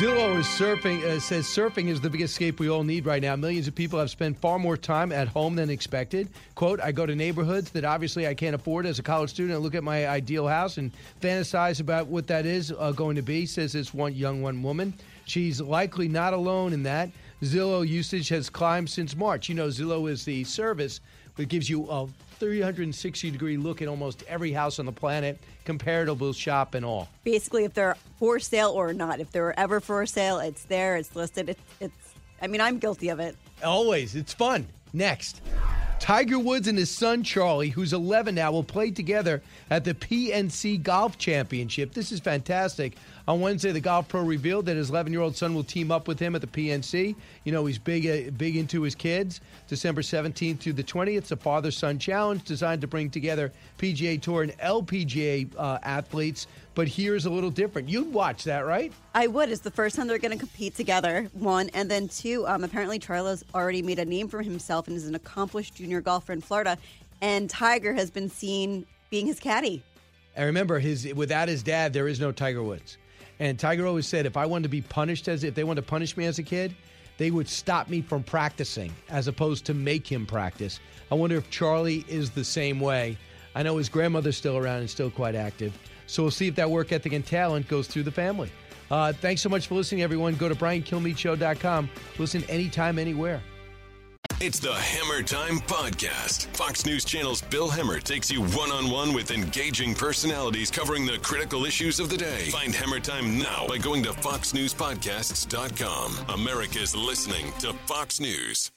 Zillow 0.00 0.36
is 0.40 0.46
surfing. 0.46 1.04
Uh, 1.04 1.20
says 1.20 1.46
surfing 1.46 1.86
is 1.86 2.00
the 2.00 2.10
biggest 2.10 2.32
escape 2.32 2.58
we 2.58 2.68
all 2.68 2.82
need 2.82 3.06
right 3.06 3.22
now. 3.22 3.36
Millions 3.36 3.68
of 3.68 3.76
people 3.76 4.00
have 4.00 4.10
spent 4.10 4.36
far 4.40 4.58
more 4.58 4.76
time 4.76 5.12
at 5.12 5.28
home 5.28 5.54
than 5.54 5.70
expected. 5.70 6.28
"Quote: 6.56 6.80
I 6.80 6.90
go 6.90 7.06
to 7.06 7.14
neighborhoods 7.14 7.70
that 7.70 7.84
obviously 7.84 8.26
I 8.26 8.34
can't 8.34 8.56
afford 8.56 8.86
as 8.86 8.98
a 8.98 9.04
college 9.04 9.30
student. 9.30 9.54
and 9.54 9.62
look 9.62 9.76
at 9.76 9.84
my 9.84 10.08
ideal 10.08 10.48
house 10.48 10.78
and 10.78 10.90
fantasize 11.20 11.78
about 11.78 12.08
what 12.08 12.26
that 12.26 12.44
is 12.44 12.72
uh, 12.76 12.90
going 12.90 13.14
to 13.14 13.22
be." 13.22 13.46
Says 13.46 13.72
this 13.72 13.94
one 13.94 14.14
young 14.14 14.42
one 14.42 14.64
woman. 14.64 14.94
She's 15.26 15.60
likely 15.60 16.08
not 16.08 16.32
alone 16.34 16.72
in 16.72 16.82
that. 16.82 17.10
Zillow 17.40 17.86
usage 17.86 18.28
has 18.30 18.50
climbed 18.50 18.90
since 18.90 19.14
March. 19.14 19.48
You 19.48 19.54
know, 19.54 19.68
Zillow 19.68 20.10
is 20.10 20.24
the 20.24 20.42
service 20.42 21.00
that 21.36 21.48
gives 21.48 21.70
you 21.70 21.88
a 21.88 22.08
360 22.34 23.30
degree 23.30 23.56
look 23.56 23.82
at 23.82 23.88
almost 23.88 24.24
every 24.28 24.52
house 24.52 24.78
on 24.78 24.86
the 24.86 24.92
planet, 24.92 25.40
comparable 25.64 26.32
shop 26.32 26.74
and 26.74 26.84
all. 26.84 27.08
Basically, 27.24 27.64
if 27.64 27.74
they're 27.74 27.96
for 28.18 28.38
sale 28.38 28.70
or 28.70 28.92
not, 28.92 29.20
if 29.20 29.30
they're 29.30 29.58
ever 29.58 29.80
for 29.80 30.04
sale, 30.06 30.38
it's 30.38 30.64
there, 30.64 30.96
it's 30.96 31.14
listed. 31.16 31.48
It's, 31.48 31.62
it's 31.80 32.14
I 32.42 32.46
mean, 32.46 32.60
I'm 32.60 32.78
guilty 32.78 33.08
of 33.08 33.20
it. 33.20 33.36
Always. 33.62 34.14
It's 34.14 34.34
fun. 34.34 34.66
Next. 34.92 35.40
Tiger 35.98 36.38
Woods 36.38 36.68
and 36.68 36.76
his 36.76 36.90
son 36.90 37.22
Charlie, 37.22 37.70
who's 37.70 37.94
11 37.94 38.34
now, 38.34 38.52
will 38.52 38.62
play 38.62 38.90
together 38.90 39.42
at 39.70 39.84
the 39.84 39.94
PNC 39.94 40.82
Golf 40.82 41.16
Championship. 41.16 41.94
This 41.94 42.12
is 42.12 42.20
fantastic. 42.20 42.96
On 43.26 43.40
Wednesday, 43.40 43.72
the 43.72 43.80
Golf 43.80 44.06
Pro 44.08 44.20
revealed 44.20 44.66
that 44.66 44.76
his 44.76 44.90
11-year-old 44.90 45.34
son 45.34 45.54
will 45.54 45.64
team 45.64 45.90
up 45.90 46.06
with 46.06 46.18
him 46.18 46.34
at 46.34 46.42
the 46.42 46.46
PNC. 46.46 47.16
You 47.44 47.52
know, 47.52 47.64
he's 47.64 47.78
big, 47.78 48.06
uh, 48.06 48.30
big 48.32 48.54
into 48.54 48.82
his 48.82 48.94
kids. 48.94 49.40
December 49.66 50.02
17th 50.02 50.60
through 50.60 50.74
the 50.74 50.84
20th, 50.84 51.16
it's 51.16 51.30
a 51.30 51.36
father-son 51.36 51.98
challenge 51.98 52.44
designed 52.44 52.82
to 52.82 52.86
bring 52.86 53.08
together 53.08 53.50
PGA 53.78 54.20
Tour 54.20 54.42
and 54.42 54.52
LPGA 54.58 55.48
uh, 55.56 55.78
athletes. 55.82 56.46
But 56.74 56.86
here's 56.86 57.24
a 57.24 57.30
little 57.30 57.50
different. 57.50 57.88
You'd 57.88 58.12
watch 58.12 58.44
that, 58.44 58.66
right? 58.66 58.92
I 59.14 59.26
would. 59.26 59.48
It's 59.48 59.62
the 59.62 59.70
first 59.70 59.96
time 59.96 60.06
they're 60.06 60.18
going 60.18 60.32
to 60.32 60.38
compete 60.38 60.74
together. 60.74 61.30
One 61.32 61.70
and 61.70 61.90
then 61.90 62.08
two. 62.08 62.46
Um, 62.46 62.62
apparently, 62.62 62.98
Charlie's 62.98 63.42
already 63.54 63.80
made 63.80 64.00
a 64.00 64.04
name 64.04 64.28
for 64.28 64.42
himself 64.42 64.86
and 64.86 64.96
is 64.96 65.06
an 65.06 65.14
accomplished 65.14 65.76
junior 65.76 66.02
golfer 66.02 66.34
in 66.34 66.42
Florida. 66.42 66.76
And 67.22 67.48
Tiger 67.48 67.94
has 67.94 68.10
been 68.10 68.28
seen 68.28 68.84
being 69.08 69.26
his 69.26 69.40
caddy. 69.40 69.82
And 70.36 70.44
remember, 70.44 70.78
his 70.78 71.10
without 71.14 71.48
his 71.48 71.62
dad, 71.62 71.94
there 71.94 72.08
is 72.08 72.20
no 72.20 72.30
Tiger 72.30 72.62
Woods. 72.62 72.98
And 73.40 73.58
Tiger 73.58 73.86
always 73.86 74.06
said, 74.06 74.26
if 74.26 74.36
I 74.36 74.46
wanted 74.46 74.64
to 74.64 74.68
be 74.68 74.82
punished 74.82 75.28
as 75.28 75.44
if 75.44 75.54
they 75.54 75.64
wanted 75.64 75.82
to 75.82 75.86
punish 75.86 76.16
me 76.16 76.24
as 76.26 76.38
a 76.38 76.42
kid, 76.42 76.74
they 77.16 77.30
would 77.30 77.48
stop 77.48 77.88
me 77.88 78.02
from 78.02 78.22
practicing 78.22 78.92
as 79.08 79.28
opposed 79.28 79.64
to 79.66 79.74
make 79.74 80.10
him 80.10 80.26
practice. 80.26 80.80
I 81.10 81.14
wonder 81.14 81.36
if 81.36 81.48
Charlie 81.50 82.04
is 82.08 82.30
the 82.30 82.44
same 82.44 82.80
way. 82.80 83.16
I 83.54 83.62
know 83.62 83.76
his 83.76 83.88
grandmother's 83.88 84.36
still 84.36 84.56
around 84.56 84.80
and 84.80 84.90
still 84.90 85.10
quite 85.10 85.34
active. 85.34 85.76
So 86.06 86.22
we'll 86.22 86.32
see 86.32 86.48
if 86.48 86.56
that 86.56 86.70
work 86.70 86.92
ethic 86.92 87.12
and 87.12 87.24
talent 87.24 87.68
goes 87.68 87.86
through 87.86 88.02
the 88.02 88.10
family. 88.10 88.50
Uh, 88.90 89.12
thanks 89.12 89.40
so 89.40 89.48
much 89.48 89.66
for 89.66 89.74
listening, 89.74 90.02
everyone. 90.02 90.34
Go 90.34 90.48
to 90.48 90.54
BrianKilmeadshow.com. 90.54 91.88
Listen 92.18 92.44
anytime, 92.44 92.98
anywhere. 92.98 93.40
It's 94.40 94.58
the 94.58 94.72
Hemmer 94.72 95.24
Time 95.24 95.58
Podcast. 95.60 96.46
Fox 96.56 96.84
News 96.84 97.04
Channel's 97.04 97.40
Bill 97.40 97.68
Hemmer 97.70 98.02
takes 98.02 98.28
you 98.30 98.42
one 98.42 98.70
on 98.72 98.90
one 98.90 99.14
with 99.14 99.30
engaging 99.30 99.94
personalities 99.94 100.70
covering 100.70 101.06
the 101.06 101.18
critical 101.18 101.64
issues 101.64 102.00
of 102.00 102.10
the 102.10 102.16
day. 102.16 102.50
Find 102.50 102.74
Hemmer 102.74 103.00
Time 103.02 103.38
now 103.38 103.66
by 103.68 103.78
going 103.78 104.02
to 104.02 104.10
FoxNewsPodcasts.com. 104.10 106.34
America's 106.34 106.94
listening 106.96 107.52
to 107.60 107.72
Fox 107.86 108.18
News. 108.20 108.70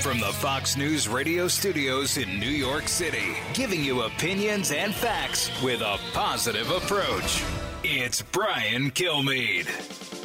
From 0.00 0.20
the 0.20 0.32
Fox 0.40 0.76
News 0.76 1.08
radio 1.08 1.48
studios 1.48 2.16
in 2.16 2.38
New 2.38 2.46
York 2.48 2.86
City, 2.88 3.34
giving 3.52 3.82
you 3.84 4.02
opinions 4.02 4.70
and 4.72 4.94
facts 4.94 5.50
with 5.62 5.80
a 5.80 5.98
positive 6.14 6.70
approach. 6.70 7.42
It's 7.82 8.22
Brian 8.22 8.90
Kilmeade. 8.92 10.17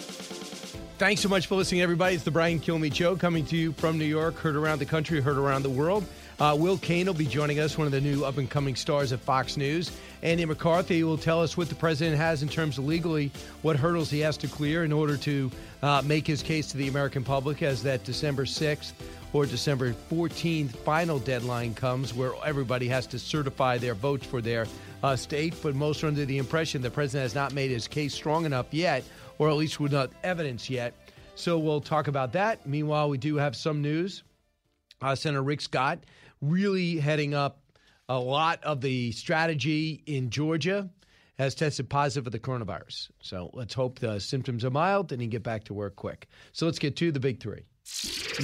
Thanks 1.04 1.20
so 1.20 1.28
much 1.28 1.48
for 1.48 1.56
listening, 1.56 1.82
everybody. 1.82 2.16
It's 2.16 2.24
the 2.24 2.32
Brian 2.32 2.62
Kilmeade 2.62 2.96
Show 2.96 3.18
coming 3.18 3.46
to 3.48 3.58
you 3.58 3.74
from 3.74 3.98
New 3.98 4.06
York, 4.06 4.36
heard 4.36 4.56
around 4.56 4.80
the 4.80 4.86
country, 4.86 5.20
heard 5.20 5.38
around 5.38 5.64
the 5.64 5.70
world. 5.70 6.06
Uh, 6.40 6.56
Will 6.58 6.78
Cain 6.78 7.08
will 7.08 7.14
be 7.14 7.26
joining 7.26 7.60
us, 7.60 7.78
one 7.78 7.86
of 7.86 7.92
the 7.92 8.00
new 8.00 8.24
up 8.24 8.38
and 8.38 8.50
coming 8.50 8.74
stars 8.74 9.12
at 9.12 9.20
Fox 9.20 9.58
News. 9.58 9.92
Andy 10.22 10.46
McCarthy 10.46 11.04
will 11.04 11.18
tell 11.18 11.42
us 11.42 11.58
what 11.58 11.68
the 11.68 11.76
president 11.76 12.16
has 12.16 12.42
in 12.42 12.48
terms 12.48 12.78
of 12.78 12.86
legally, 12.86 13.32
what 13.64 13.76
hurdles 13.76 14.10
he 14.10 14.22
has 14.22 14.38
to 14.38 14.48
clear 14.48 14.86
in 14.86 14.94
order 14.94 15.18
to 15.18 15.52
uh, 15.82 16.02
make 16.06 16.26
his 16.26 16.42
case 16.42 16.68
to 16.68 16.78
the 16.78 16.88
American 16.88 17.22
public 17.22 17.64
as 17.64 17.84
that 17.84 18.06
December 18.06 18.46
6th 18.46 18.94
or 19.34 19.46
December 19.46 19.94
14th 20.10 20.70
final 20.70 21.20
deadline 21.20 21.74
comes, 21.74 22.14
where 22.14 22.32
everybody 22.46 22.88
has 22.88 23.06
to 23.08 23.20
certify 23.20 23.78
their 23.78 23.94
votes 23.94 24.26
for 24.26 24.42
their 24.42 24.68
uh, 25.04 25.18
state. 25.18 25.54
But 25.62 25.76
most 25.76 26.02
are 26.06 26.08
under 26.08 26.24
the 26.24 26.38
impression 26.38 26.82
the 26.82 26.90
president 26.90 27.24
has 27.24 27.36
not 27.36 27.52
made 27.52 27.72
his 27.72 27.90
case 27.90 28.14
strong 28.14 28.46
enough 28.46 28.68
yet 28.72 29.04
or 29.38 29.50
at 29.50 29.56
least 29.56 29.80
without 29.80 30.12
evidence 30.24 30.70
yet. 30.70 30.94
So 31.36 31.58
we'll 31.58 31.82
talk 31.82 32.08
about 32.08 32.34
that. 32.34 32.68
Meanwhile, 32.68 33.10
we 33.10 33.18
do 33.18 33.36
have 33.38 33.56
some 33.56 33.82
news. 33.82 34.24
Uh, 35.02 35.16
Senator 35.16 35.44
Rick 35.44 35.62
Scott 35.62 36.00
really 36.42 36.98
heading 36.98 37.34
up 37.34 37.60
a 38.10 38.20
lot 38.20 38.64
of 38.64 38.82
the 38.82 39.12
strategy 39.12 40.04
in 40.06 40.30
Georgia 40.30 40.90
has 41.38 41.56
tested 41.56 41.90
positive 41.90 42.26
for 42.26 42.30
the 42.30 42.40
coronavirus. 42.40 43.10
So 43.22 43.50
let's 43.54 43.74
hope 43.74 44.00
the 44.00 44.20
symptoms 44.20 44.64
are 44.64 44.70
mild 44.70 45.12
and 45.12 45.22
he 45.22 45.28
can 45.28 45.32
get 45.32 45.44
back 45.44 45.64
to 45.66 45.74
work 45.74 45.96
quick. 45.96 46.28
So 46.52 46.66
let's 46.66 46.80
get 46.80 46.96
to 46.98 47.12
the 47.12 47.20
big 47.20 47.40
three. 47.40 47.64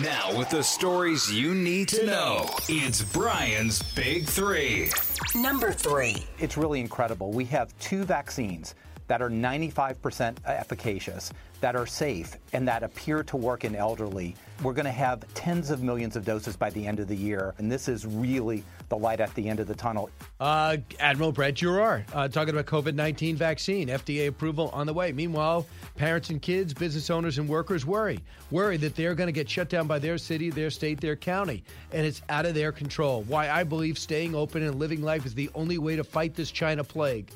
Now, 0.02 0.38
with 0.38 0.50
the 0.50 0.64
stories 0.64 1.32
you 1.32 1.56
need 1.56 1.88
to 1.90 2.06
know, 2.06 2.50
it's 2.68 3.02
Brian's 3.02 3.82
Big 3.94 4.26
Three. 4.26 4.90
Number 5.34 5.72
three. 5.72 6.28
It's 6.40 6.58
really 6.58 6.80
incredible. 6.80 7.32
We 7.32 7.46
have 7.46 7.78
two 7.80 8.04
vaccines 8.04 8.76
that 9.10 9.24
are 9.24 9.30
95% 9.30 10.38
efficacious, 10.46 11.34
that 11.62 11.76
are 11.76 11.88
safe, 11.88 12.38
and 12.54 12.68
that 12.68 12.84
appear 12.84 13.24
to 13.24 13.38
work 13.38 13.66
in 13.66 13.76
elderly. 13.76 14.36
We're 14.62 14.74
going 14.74 14.86
to 14.86 14.92
have 14.92 15.26
tens 15.34 15.72
of 15.72 15.82
millions 15.82 16.16
of 16.16 16.26
doses 16.26 16.56
by 16.56 16.70
the 16.70 16.86
end 16.86 17.00
of 17.00 17.08
the 17.08 17.16
year, 17.16 17.56
and 17.58 17.72
this 17.72 17.88
is 17.88 18.06
really 18.06 18.64
the 18.88 18.98
light 18.98 19.20
at 19.20 19.34
the 19.34 19.50
end 19.50 19.60
of 19.60 19.68
the 19.68 19.74
tunnel. 19.74 20.12
Uh, 20.40 20.78
Admiral 21.00 21.32
Brett 21.32 21.56
Giroir 21.56 22.04
uh, 22.14 22.28
talking 22.28 22.54
about 22.54 22.68
COVID 22.68 22.94
19 22.94 23.36
vaccine, 23.36 23.88
FDA 23.88 24.28
approval 24.28 24.70
on 24.74 24.86
the 24.86 24.94
way. 24.94 25.12
Meanwhile, 25.12 25.66
parents 25.96 26.30
and 26.30 26.40
kids, 26.40 26.76
business 26.76 27.10
owners 27.10 27.40
and 27.40 27.50
workers 27.50 27.88
worry. 27.88 28.20
Worry 28.52 28.78
that 28.78 28.96
they're 28.96 29.16
going 29.16 29.28
to 29.28 29.34
get 29.34 29.50
shut 29.50 29.70
down 29.70 29.88
by 29.88 29.98
their 29.98 30.20
city, 30.20 30.52
their 30.52 30.70
state, 30.70 31.02
their 31.02 31.16
county, 31.16 31.64
and 31.92 32.06
it's 32.06 32.22
out 32.30 32.46
of 32.46 32.54
their 32.54 32.72
control. 32.72 33.24
Why 33.24 33.50
I 33.50 33.64
believe 33.64 33.98
staying 33.98 34.36
open 34.36 34.62
and 34.62 34.76
living 34.76 35.02
life 35.02 35.26
is 35.26 35.34
the 35.34 35.50
only 35.56 35.80
way 35.80 35.96
to 35.96 36.04
fight 36.04 36.36
this 36.36 36.52
China 36.52 36.84
plague. 36.84 37.32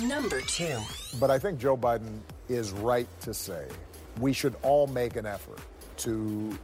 Number 0.00 0.40
two. 0.40 0.78
But 1.20 1.30
I 1.30 1.38
think 1.38 1.58
Joe 1.58 1.76
Biden 1.76 2.18
is 2.48 2.72
right 2.72 3.08
to 3.20 3.32
say 3.32 3.66
we 4.20 4.32
should 4.32 4.54
all 4.62 4.86
make 4.86 5.16
an 5.16 5.26
effort 5.26 5.60
to 5.98 6.56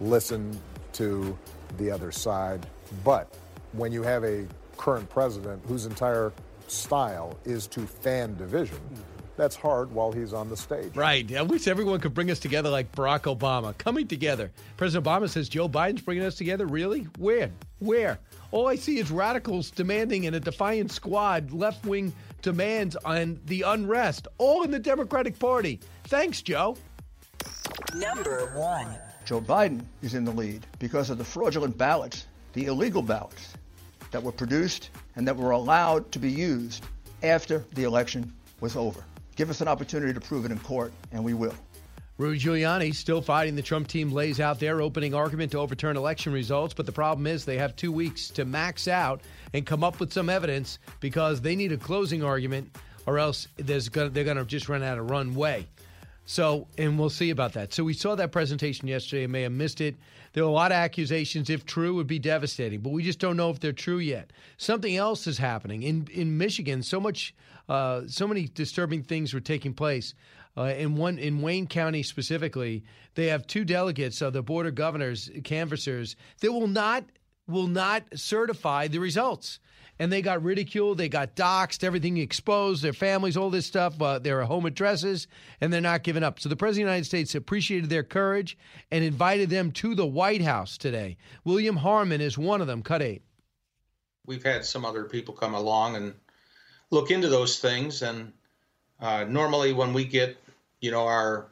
listen 0.00 0.58
to 0.94 1.36
the 1.76 1.90
other 1.90 2.12
side. 2.12 2.66
But 3.04 3.34
when 3.72 3.92
you 3.92 4.02
have 4.02 4.24
a 4.24 4.46
current 4.76 5.08
president 5.10 5.62
whose 5.66 5.86
entire 5.86 6.32
style 6.68 7.36
is 7.44 7.66
to 7.68 7.86
fan 7.86 8.36
division, 8.36 8.78
that's 9.36 9.54
hard 9.54 9.92
while 9.92 10.10
he's 10.10 10.32
on 10.32 10.48
the 10.50 10.56
stage. 10.56 10.96
Right. 10.96 11.32
I 11.32 11.42
wish 11.42 11.68
everyone 11.68 12.00
could 12.00 12.12
bring 12.12 12.30
us 12.30 12.40
together 12.40 12.70
like 12.70 12.90
Barack 12.92 13.22
Obama. 13.32 13.76
Coming 13.78 14.08
together. 14.08 14.50
President 14.76 15.06
Obama 15.06 15.28
says 15.28 15.48
Joe 15.48 15.68
Biden's 15.68 16.02
bringing 16.02 16.24
us 16.24 16.34
together. 16.34 16.66
Really? 16.66 17.06
Where? 17.18 17.50
Where? 17.78 18.18
All 18.50 18.66
I 18.66 18.74
see 18.76 18.98
is 18.98 19.10
radicals 19.10 19.70
demanding 19.70 20.24
in 20.24 20.34
a 20.34 20.40
defiant 20.40 20.90
squad 20.90 21.52
left 21.52 21.86
wing 21.86 22.12
demands 22.42 22.96
on 23.04 23.40
the 23.46 23.62
unrest, 23.62 24.28
all 24.38 24.62
in 24.62 24.70
the 24.70 24.78
Democratic 24.78 25.38
Party. 25.38 25.80
Thanks, 26.04 26.42
Joe. 26.42 26.76
Number 27.94 28.52
one. 28.56 28.86
Joe 29.24 29.40
Biden 29.40 29.84
is 30.02 30.14
in 30.14 30.24
the 30.24 30.32
lead 30.32 30.66
because 30.78 31.10
of 31.10 31.18
the 31.18 31.24
fraudulent 31.24 31.76
ballots, 31.76 32.26
the 32.54 32.66
illegal 32.66 33.02
ballots 33.02 33.52
that 34.10 34.22
were 34.22 34.32
produced 34.32 34.90
and 35.16 35.28
that 35.28 35.36
were 35.36 35.50
allowed 35.50 36.10
to 36.12 36.18
be 36.18 36.30
used 36.30 36.84
after 37.22 37.64
the 37.74 37.84
election 37.84 38.32
was 38.60 38.76
over. 38.76 39.04
Give 39.36 39.50
us 39.50 39.60
an 39.60 39.68
opportunity 39.68 40.12
to 40.12 40.20
prove 40.20 40.44
it 40.44 40.50
in 40.50 40.58
court, 40.60 40.92
and 41.12 41.22
we 41.22 41.34
will. 41.34 41.54
Rudy 42.18 42.40
Giuliani 42.40 42.92
still 42.92 43.22
fighting. 43.22 43.54
The 43.54 43.62
Trump 43.62 43.86
team 43.86 44.10
lays 44.10 44.40
out 44.40 44.58
their 44.58 44.82
opening 44.82 45.14
argument 45.14 45.52
to 45.52 45.58
overturn 45.58 45.96
election 45.96 46.32
results, 46.32 46.74
but 46.74 46.84
the 46.84 46.90
problem 46.90 47.28
is 47.28 47.44
they 47.44 47.58
have 47.58 47.76
two 47.76 47.92
weeks 47.92 48.28
to 48.30 48.44
max 48.44 48.88
out 48.88 49.20
and 49.54 49.64
come 49.64 49.84
up 49.84 50.00
with 50.00 50.12
some 50.12 50.28
evidence 50.28 50.80
because 50.98 51.40
they 51.40 51.54
need 51.54 51.70
a 51.70 51.76
closing 51.76 52.24
argument, 52.24 52.76
or 53.06 53.20
else 53.20 53.46
gonna, 53.92 54.10
they're 54.10 54.24
going 54.24 54.36
to 54.36 54.44
just 54.44 54.68
run 54.68 54.82
out 54.82 54.98
of 54.98 55.08
runway. 55.08 55.64
So, 56.26 56.66
and 56.76 56.98
we'll 56.98 57.08
see 57.08 57.30
about 57.30 57.52
that. 57.52 57.72
So, 57.72 57.84
we 57.84 57.94
saw 57.94 58.16
that 58.16 58.32
presentation 58.32 58.88
yesterday. 58.88 59.22
I 59.22 59.28
may 59.28 59.42
have 59.42 59.52
missed 59.52 59.80
it. 59.80 59.94
There 60.32 60.42
were 60.42 60.50
a 60.50 60.52
lot 60.52 60.72
of 60.72 60.76
accusations. 60.76 61.48
If 61.48 61.64
true, 61.64 61.94
would 61.94 62.08
be 62.08 62.18
devastating, 62.18 62.80
but 62.80 62.90
we 62.90 63.04
just 63.04 63.20
don't 63.20 63.36
know 63.36 63.48
if 63.50 63.60
they're 63.60 63.72
true 63.72 63.98
yet. 63.98 64.32
Something 64.56 64.96
else 64.96 65.26
is 65.28 65.38
happening 65.38 65.84
in 65.84 66.08
in 66.12 66.36
Michigan. 66.36 66.82
So 66.82 67.00
much, 67.00 67.34
uh, 67.68 68.02
so 68.08 68.26
many 68.26 68.48
disturbing 68.48 69.04
things 69.04 69.32
were 69.32 69.40
taking 69.40 69.72
place. 69.72 70.14
Uh, 70.58 70.74
in 70.76 70.96
one 70.96 71.18
in 71.18 71.40
Wayne 71.40 71.68
County 71.68 72.02
specifically, 72.02 72.82
they 73.14 73.26
have 73.26 73.46
two 73.46 73.64
delegates 73.64 74.20
of 74.20 74.32
the 74.32 74.42
board 74.42 74.66
of 74.66 74.74
governors 74.74 75.30
canvassers 75.44 76.16
that 76.40 76.50
will 76.50 76.66
not 76.66 77.04
will 77.46 77.68
not 77.68 78.02
certify 78.16 78.88
the 78.88 78.98
results. 78.98 79.60
And 80.00 80.12
they 80.12 80.20
got 80.20 80.42
ridiculed, 80.42 80.98
they 80.98 81.08
got 81.08 81.36
doxxed, 81.36 81.82
everything 81.82 82.18
exposed, 82.18 82.82
their 82.82 82.92
families, 82.92 83.36
all 83.36 83.50
this 83.50 83.66
stuff, 83.66 84.00
uh, 84.00 84.18
their 84.18 84.42
home 84.44 84.66
addresses, 84.66 85.26
and 85.60 85.72
they're 85.72 85.80
not 85.80 86.02
giving 86.02 86.22
up. 86.22 86.38
So 86.38 86.48
the 86.48 86.56
President 86.56 86.84
of 86.84 86.86
the 86.86 86.92
United 86.92 87.06
States 87.06 87.34
appreciated 87.34 87.90
their 87.90 88.04
courage 88.04 88.58
and 88.92 89.04
invited 89.04 89.50
them 89.50 89.72
to 89.72 89.94
the 89.94 90.06
White 90.06 90.42
House 90.42 90.76
today. 90.76 91.16
William 91.44 91.76
Hartmann 91.76 92.20
is 92.20 92.36
one 92.36 92.60
of 92.60 92.66
them. 92.66 92.82
Cut 92.82 93.02
eight. 93.02 93.22
We've 94.26 94.44
had 94.44 94.64
some 94.64 94.84
other 94.84 95.04
people 95.04 95.34
come 95.34 95.54
along 95.54 95.96
and 95.96 96.14
look 96.90 97.10
into 97.10 97.28
those 97.28 97.58
things. 97.58 98.02
And 98.02 98.32
uh, 99.00 99.24
normally, 99.24 99.72
when 99.72 99.92
we 99.92 100.04
get 100.04 100.36
you 100.80 100.90
know, 100.90 101.06
our 101.06 101.48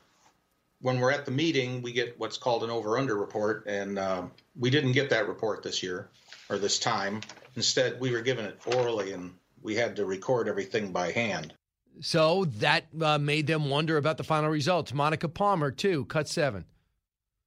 when 0.80 1.00
we're 1.00 1.10
at 1.10 1.24
the 1.24 1.30
meeting, 1.30 1.82
we 1.82 1.92
get 1.92 2.18
what's 2.18 2.36
called 2.36 2.62
an 2.62 2.70
over 2.70 2.98
under 2.98 3.16
report, 3.16 3.64
and 3.66 3.98
uh, 3.98 4.22
we 4.58 4.70
didn't 4.70 4.92
get 4.92 5.10
that 5.10 5.26
report 5.26 5.62
this 5.62 5.82
year 5.82 6.08
or 6.48 6.58
this 6.58 6.78
time. 6.78 7.20
Instead, 7.56 7.98
we 7.98 8.10
were 8.10 8.20
given 8.20 8.44
it 8.44 8.58
orally, 8.66 9.12
and 9.12 9.32
we 9.62 9.74
had 9.74 9.96
to 9.96 10.04
record 10.04 10.48
everything 10.48 10.92
by 10.92 11.12
hand. 11.12 11.54
So 12.00 12.44
that 12.58 12.84
uh, 13.00 13.18
made 13.18 13.46
them 13.46 13.70
wonder 13.70 13.96
about 13.96 14.18
the 14.18 14.24
final 14.24 14.50
results. 14.50 14.92
Monica 14.92 15.28
Palmer, 15.28 15.70
too, 15.70 16.04
cut 16.04 16.28
seven. 16.28 16.66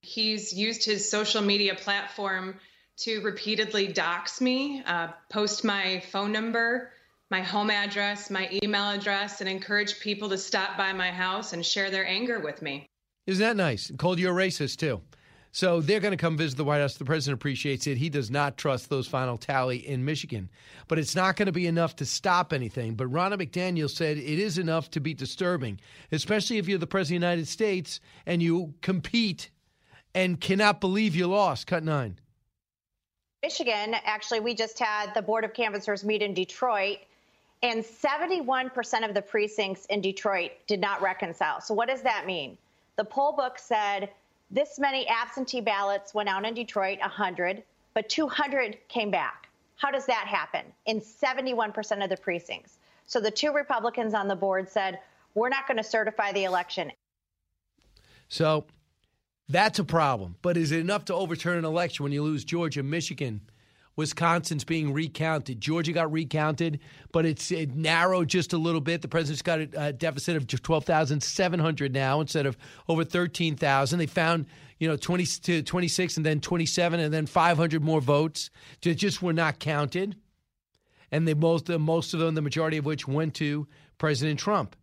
He's 0.01 0.53
used 0.53 0.83
his 0.83 1.09
social 1.09 1.41
media 1.41 1.75
platform 1.75 2.55
to 2.97 3.21
repeatedly 3.21 3.87
dox 3.87 4.41
me, 4.41 4.83
uh, 4.85 5.09
post 5.29 5.63
my 5.63 6.01
phone 6.11 6.31
number, 6.31 6.91
my 7.29 7.41
home 7.41 7.69
address, 7.69 8.29
my 8.29 8.49
email 8.63 8.89
address, 8.89 9.39
and 9.39 9.49
encourage 9.49 9.99
people 9.99 10.29
to 10.29 10.37
stop 10.37 10.77
by 10.77 10.93
my 10.93 11.11
house 11.11 11.53
and 11.53 11.65
share 11.65 11.91
their 11.91 12.07
anger 12.07 12.39
with 12.39 12.61
me. 12.61 12.85
Isn't 13.27 13.45
that 13.45 13.55
nice? 13.55 13.91
Called 13.97 14.19
you 14.19 14.29
a 14.29 14.33
racist, 14.33 14.77
too. 14.77 15.01
So 15.51 15.81
they're 15.81 15.99
going 15.99 16.11
to 16.11 16.17
come 16.17 16.37
visit 16.37 16.57
the 16.57 16.63
White 16.63 16.79
House. 16.79 16.95
The 16.95 17.05
president 17.05 17.39
appreciates 17.39 17.87
it. 17.87 17.97
He 17.97 18.09
does 18.09 18.29
not 18.29 18.57
trust 18.57 18.89
those 18.89 19.07
final 19.07 19.37
tally 19.37 19.77
in 19.77 20.05
Michigan. 20.05 20.49
But 20.87 20.99
it's 20.99 21.15
not 21.15 21.35
going 21.35 21.47
to 21.47 21.51
be 21.51 21.67
enough 21.67 21.95
to 21.97 22.05
stop 22.05 22.53
anything. 22.53 22.95
But 22.95 23.11
Ronna 23.11 23.39
McDaniel 23.39 23.89
said 23.89 24.17
it 24.17 24.39
is 24.39 24.57
enough 24.57 24.91
to 24.91 24.99
be 24.99 25.13
disturbing, 25.13 25.79
especially 26.11 26.57
if 26.57 26.67
you're 26.67 26.77
the 26.77 26.87
president 26.87 27.17
of 27.17 27.21
the 27.21 27.27
United 27.27 27.47
States 27.47 27.99
and 28.27 28.43
you 28.43 28.73
compete 28.81 29.49
and 30.13 30.39
cannot 30.39 30.81
believe 30.81 31.15
you 31.15 31.27
lost. 31.27 31.65
Cut 31.65 31.83
nine. 31.83 32.19
Michigan, 33.41 33.95
actually, 34.03 34.41
we 34.41 34.53
just 34.53 34.77
had 34.77 35.13
the 35.15 35.21
Board 35.21 35.45
of 35.45 35.53
Canvassers 35.53 36.03
meet 36.03 36.21
in 36.21 36.33
Detroit 36.33 36.99
and 37.61 37.83
71% 37.83 39.07
of 39.07 39.13
the 39.13 39.21
precincts 39.21 39.85
in 39.87 40.01
Detroit 40.01 40.51
did 40.67 40.79
not 40.79 41.01
reconcile. 41.01 41.61
So, 41.61 41.73
what 41.73 41.89
does 41.89 42.01
that 42.01 42.25
mean? 42.25 42.57
The 42.95 43.03
poll 43.03 43.33
book 43.33 43.59
said 43.59 44.09
this 44.51 44.79
many 44.79 45.07
absentee 45.07 45.61
ballots 45.61 46.13
went 46.13 46.29
out 46.29 46.45
in 46.45 46.53
Detroit, 46.53 46.99
100, 46.99 47.63
but 47.93 48.09
200 48.09 48.77
came 48.87 49.11
back. 49.11 49.49
How 49.75 49.91
does 49.91 50.05
that 50.07 50.27
happen 50.27 50.65
in 50.85 50.99
71% 50.99 52.03
of 52.03 52.09
the 52.09 52.17
precincts? 52.17 52.79
So, 53.05 53.19
the 53.19 53.31
two 53.31 53.51
Republicans 53.51 54.13
on 54.13 54.27
the 54.27 54.35
board 54.35 54.69
said, 54.69 54.99
we're 55.35 55.49
not 55.49 55.67
going 55.67 55.77
to 55.77 55.83
certify 55.83 56.31
the 56.31 56.45
election. 56.45 56.91
So, 58.27 58.65
That's 59.49 59.79
a 59.79 59.83
problem. 59.83 60.35
But 60.41 60.57
is 60.57 60.71
it 60.71 60.79
enough 60.79 61.05
to 61.05 61.13
overturn 61.15 61.57
an 61.57 61.65
election 61.65 62.03
when 62.03 62.11
you 62.11 62.21
lose 62.21 62.43
Georgia, 62.43 62.83
Michigan? 62.83 63.41
Wisconsin's 63.99 64.63
being 64.63 64.93
recounted. 64.93 65.59
Georgia 65.59 65.91
got 65.91 66.09
recounted, 66.09 66.79
but 67.11 67.25
it's 67.25 67.51
it 67.51 67.75
narrowed 67.75 68.29
just 68.29 68.53
a 68.53 68.57
little 68.57 68.79
bit. 68.79 69.01
The 69.01 69.09
president's 69.09 69.41
got 69.41 69.59
a, 69.59 69.91
deficit 69.91 70.37
of 70.37 70.47
12,700 70.47 71.93
now 71.93 72.21
instead 72.21 72.45
of 72.45 72.57
over 72.87 73.03
13,000. 73.03 73.99
They 73.99 74.05
found, 74.05 74.45
you 74.79 74.87
know, 74.87 74.95
20 74.95 75.25
to 75.25 75.61
26 75.61 76.15
and 76.15 76.25
then 76.25 76.39
27 76.39 76.97
and 77.01 77.13
then 77.13 77.25
500 77.25 77.83
more 77.83 77.99
votes 77.99 78.49
that 78.83 78.95
just 78.95 79.21
were 79.21 79.33
not 79.33 79.59
counted. 79.59 80.15
And 81.11 81.27
they 81.27 81.33
most 81.33 81.67
most 81.67 82.13
of 82.13 82.21
them, 82.21 82.35
the 82.35 82.41
majority 82.41 82.77
of 82.77 82.85
which 82.85 83.05
went 83.05 83.33
to 83.35 83.67
President 83.97 84.39
Trump. 84.39 84.77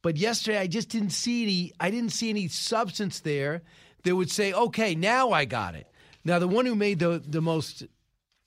But 0.00 0.16
yesterday 0.16 0.58
I 0.58 0.68
just 0.68 0.88
didn't 0.88 1.10
see 1.10 1.42
any 1.42 1.72
I 1.78 1.90
didn't 1.90 2.12
see 2.12 2.30
any 2.30 2.48
substance 2.48 3.20
there 3.20 3.60
that 4.04 4.16
would 4.16 4.30
say, 4.30 4.54
"Okay, 4.54 4.94
now 4.94 5.32
I 5.32 5.44
got 5.44 5.74
it." 5.74 5.86
Now 6.24 6.38
the 6.38 6.48
one 6.48 6.64
who 6.64 6.74
made 6.74 6.98
the 6.98 7.22
the 7.22 7.42
most 7.42 7.84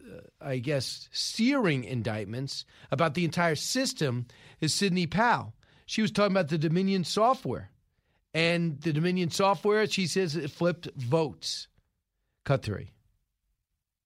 Uh, 0.07 0.19
I 0.39 0.59
guess, 0.59 1.09
searing 1.11 1.83
indictments 1.83 2.65
about 2.91 3.13
the 3.13 3.25
entire 3.25 3.55
system 3.55 4.27
is 4.61 4.73
Sidney 4.73 5.07
Powell. 5.07 5.53
She 5.85 6.01
was 6.01 6.11
talking 6.11 6.33
about 6.33 6.49
the 6.49 6.57
Dominion 6.57 7.03
software. 7.03 7.71
And 8.33 8.79
the 8.81 8.93
Dominion 8.93 9.31
software, 9.31 9.87
she 9.87 10.05
says, 10.07 10.35
it 10.35 10.51
flipped 10.51 10.89
votes. 10.95 11.67
Cut 12.45 12.63
three. 12.63 12.91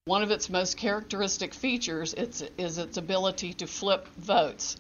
One 0.06 0.24
of 0.24 0.32
its 0.32 0.50
most 0.50 0.78
characteristic 0.78 1.54
features 1.54 2.14
is 2.14 2.78
its 2.78 2.98
ability 2.98 3.54
to 3.56 3.68
flip 3.68 4.08
votes. 4.18 4.78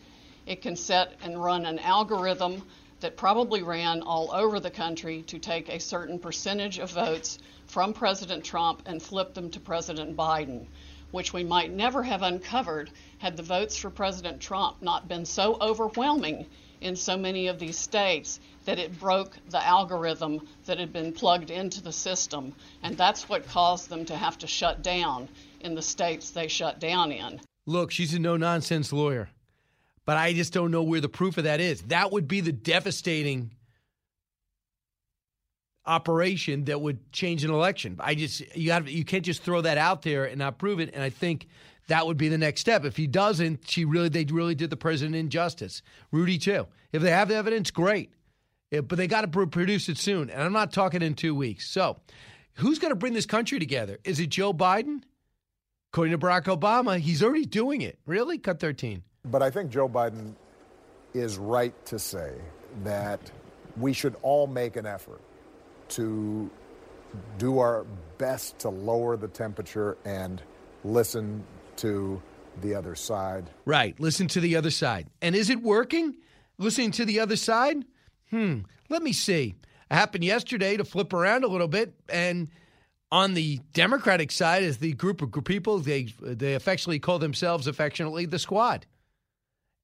It 0.47 0.61
can 0.61 0.75
set 0.75 1.13
and 1.21 1.43
run 1.43 1.65
an 1.65 1.79
algorithm 1.79 2.63
that 3.01 3.17
probably 3.17 3.61
ran 3.61 4.01
all 4.01 4.31
over 4.31 4.59
the 4.59 4.71
country 4.71 5.23
to 5.23 5.37
take 5.37 5.69
a 5.69 5.79
certain 5.79 6.17
percentage 6.17 6.79
of 6.79 6.91
votes 6.91 7.39
from 7.67 7.93
President 7.93 8.43
Trump 8.43 8.83
and 8.85 9.01
flip 9.01 9.33
them 9.33 9.49
to 9.51 9.59
President 9.59 10.15
Biden 10.15 10.65
which 11.11 11.33
we 11.33 11.43
might 11.43 11.71
never 11.71 12.03
have 12.03 12.21
uncovered 12.21 12.89
had 13.19 13.37
the 13.37 13.43
votes 13.43 13.77
for 13.77 13.89
President 13.89 14.41
Trump 14.41 14.81
not 14.81 15.07
been 15.07 15.25
so 15.25 15.57
overwhelming 15.61 16.45
in 16.81 16.95
so 16.95 17.15
many 17.15 17.47
of 17.47 17.59
these 17.59 17.77
states 17.77 18.39
that 18.65 18.79
it 18.79 18.99
broke 18.99 19.37
the 19.49 19.65
algorithm 19.65 20.47
that 20.65 20.79
had 20.79 20.91
been 20.91 21.13
plugged 21.13 21.51
into 21.51 21.81
the 21.81 21.91
system. 21.91 22.53
And 22.83 22.97
that's 22.97 23.29
what 23.29 23.47
caused 23.47 23.89
them 23.89 24.05
to 24.05 24.15
have 24.15 24.37
to 24.39 24.47
shut 24.47 24.81
down 24.81 25.29
in 25.61 25.75
the 25.75 25.81
states 25.81 26.31
they 26.31 26.47
shut 26.47 26.79
down 26.79 27.11
in. 27.11 27.39
Look, 27.65 27.91
she's 27.91 28.13
a 28.13 28.19
no 28.19 28.37
nonsense 28.37 28.91
lawyer, 28.91 29.29
but 30.05 30.17
I 30.17 30.33
just 30.33 30.53
don't 30.53 30.71
know 30.71 30.83
where 30.83 31.01
the 31.01 31.09
proof 31.09 31.37
of 31.37 31.43
that 31.43 31.59
is. 31.59 31.83
That 31.83 32.11
would 32.11 32.27
be 32.27 32.41
the 32.41 32.51
devastating 32.51 33.51
operation 35.85 36.65
that 36.65 36.79
would 36.79 37.11
change 37.11 37.43
an 37.43 37.51
election. 37.51 37.97
I 37.99 38.15
just 38.15 38.55
you 38.55 38.67
got 38.67 38.87
you 38.87 39.03
can't 39.03 39.25
just 39.25 39.43
throw 39.43 39.61
that 39.61 39.77
out 39.77 40.01
there 40.03 40.25
and 40.25 40.37
not 40.37 40.57
prove 40.57 40.79
it. 40.79 40.91
And 40.93 41.03
I 41.03 41.09
think 41.09 41.47
that 41.87 42.05
would 42.05 42.17
be 42.17 42.29
the 42.29 42.37
next 42.37 42.61
step. 42.61 42.85
If 42.85 42.97
he 42.97 43.07
doesn't, 43.07 43.67
she 43.67 43.85
really 43.85 44.09
they 44.09 44.25
really 44.25 44.55
did 44.55 44.69
the 44.69 44.77
president 44.77 45.15
injustice. 45.15 45.81
Rudy 46.11 46.37
too. 46.37 46.67
If 46.91 47.01
they 47.01 47.11
have 47.11 47.27
the 47.29 47.35
evidence, 47.35 47.71
great. 47.71 48.11
Yeah, 48.69 48.81
but 48.81 48.97
they 48.97 49.07
got 49.07 49.29
to 49.29 49.47
produce 49.47 49.89
it 49.89 49.97
soon. 49.97 50.29
And 50.29 50.41
I'm 50.41 50.53
not 50.53 50.71
talking 50.71 51.01
in 51.01 51.13
two 51.13 51.35
weeks. 51.35 51.69
So, 51.69 51.97
who's 52.53 52.79
going 52.79 52.91
to 52.91 52.95
bring 52.95 53.13
this 53.13 53.25
country 53.25 53.59
together? 53.59 53.99
Is 54.05 54.19
it 54.19 54.29
Joe 54.29 54.53
Biden? 54.53 55.01
According 55.91 56.17
to 56.17 56.25
Barack 56.25 56.43
Obama, 56.43 56.97
he's 56.97 57.21
already 57.21 57.45
doing 57.45 57.81
it. 57.81 57.99
Really? 58.05 58.37
Cut 58.37 58.61
13. 58.61 59.03
But 59.25 59.43
I 59.43 59.49
think 59.49 59.71
Joe 59.71 59.89
Biden 59.89 60.35
is 61.13 61.37
right 61.37 61.73
to 61.87 61.99
say 61.99 62.35
that 62.85 63.19
we 63.77 63.91
should 63.91 64.15
all 64.21 64.47
make 64.47 64.77
an 64.77 64.85
effort 64.85 65.19
to 65.91 66.49
do 67.37 67.59
our 67.59 67.85
best 68.17 68.59
to 68.59 68.69
lower 68.69 69.17
the 69.17 69.27
temperature 69.27 69.97
and 70.05 70.41
listen 70.83 71.43
to 71.77 72.21
the 72.61 72.75
other 72.75 72.95
side. 72.95 73.49
Right. 73.65 73.99
Listen 73.99 74.27
to 74.29 74.39
the 74.39 74.55
other 74.55 74.71
side. 74.71 75.07
And 75.21 75.35
is 75.35 75.49
it 75.49 75.61
working? 75.61 76.15
Listening 76.57 76.91
to 76.91 77.05
the 77.05 77.19
other 77.19 77.35
side? 77.35 77.85
Hmm. 78.29 78.59
Let 78.89 79.03
me 79.03 79.13
see. 79.13 79.55
It 79.89 79.93
happened 79.93 80.23
yesterday 80.23 80.77
to 80.77 80.83
flip 80.83 81.13
around 81.13 81.43
a 81.43 81.47
little 81.47 81.67
bit. 81.67 81.93
And 82.09 82.49
on 83.11 83.33
the 83.33 83.59
Democratic 83.73 84.31
side 84.31 84.63
is 84.63 84.77
the 84.77 84.93
group 84.93 85.21
of 85.21 85.31
people, 85.43 85.79
they, 85.79 86.13
they 86.21 86.53
affectionately 86.53 86.99
call 86.99 87.19
themselves 87.19 87.67
affectionately 87.67 88.25
the 88.25 88.39
squad. 88.39 88.85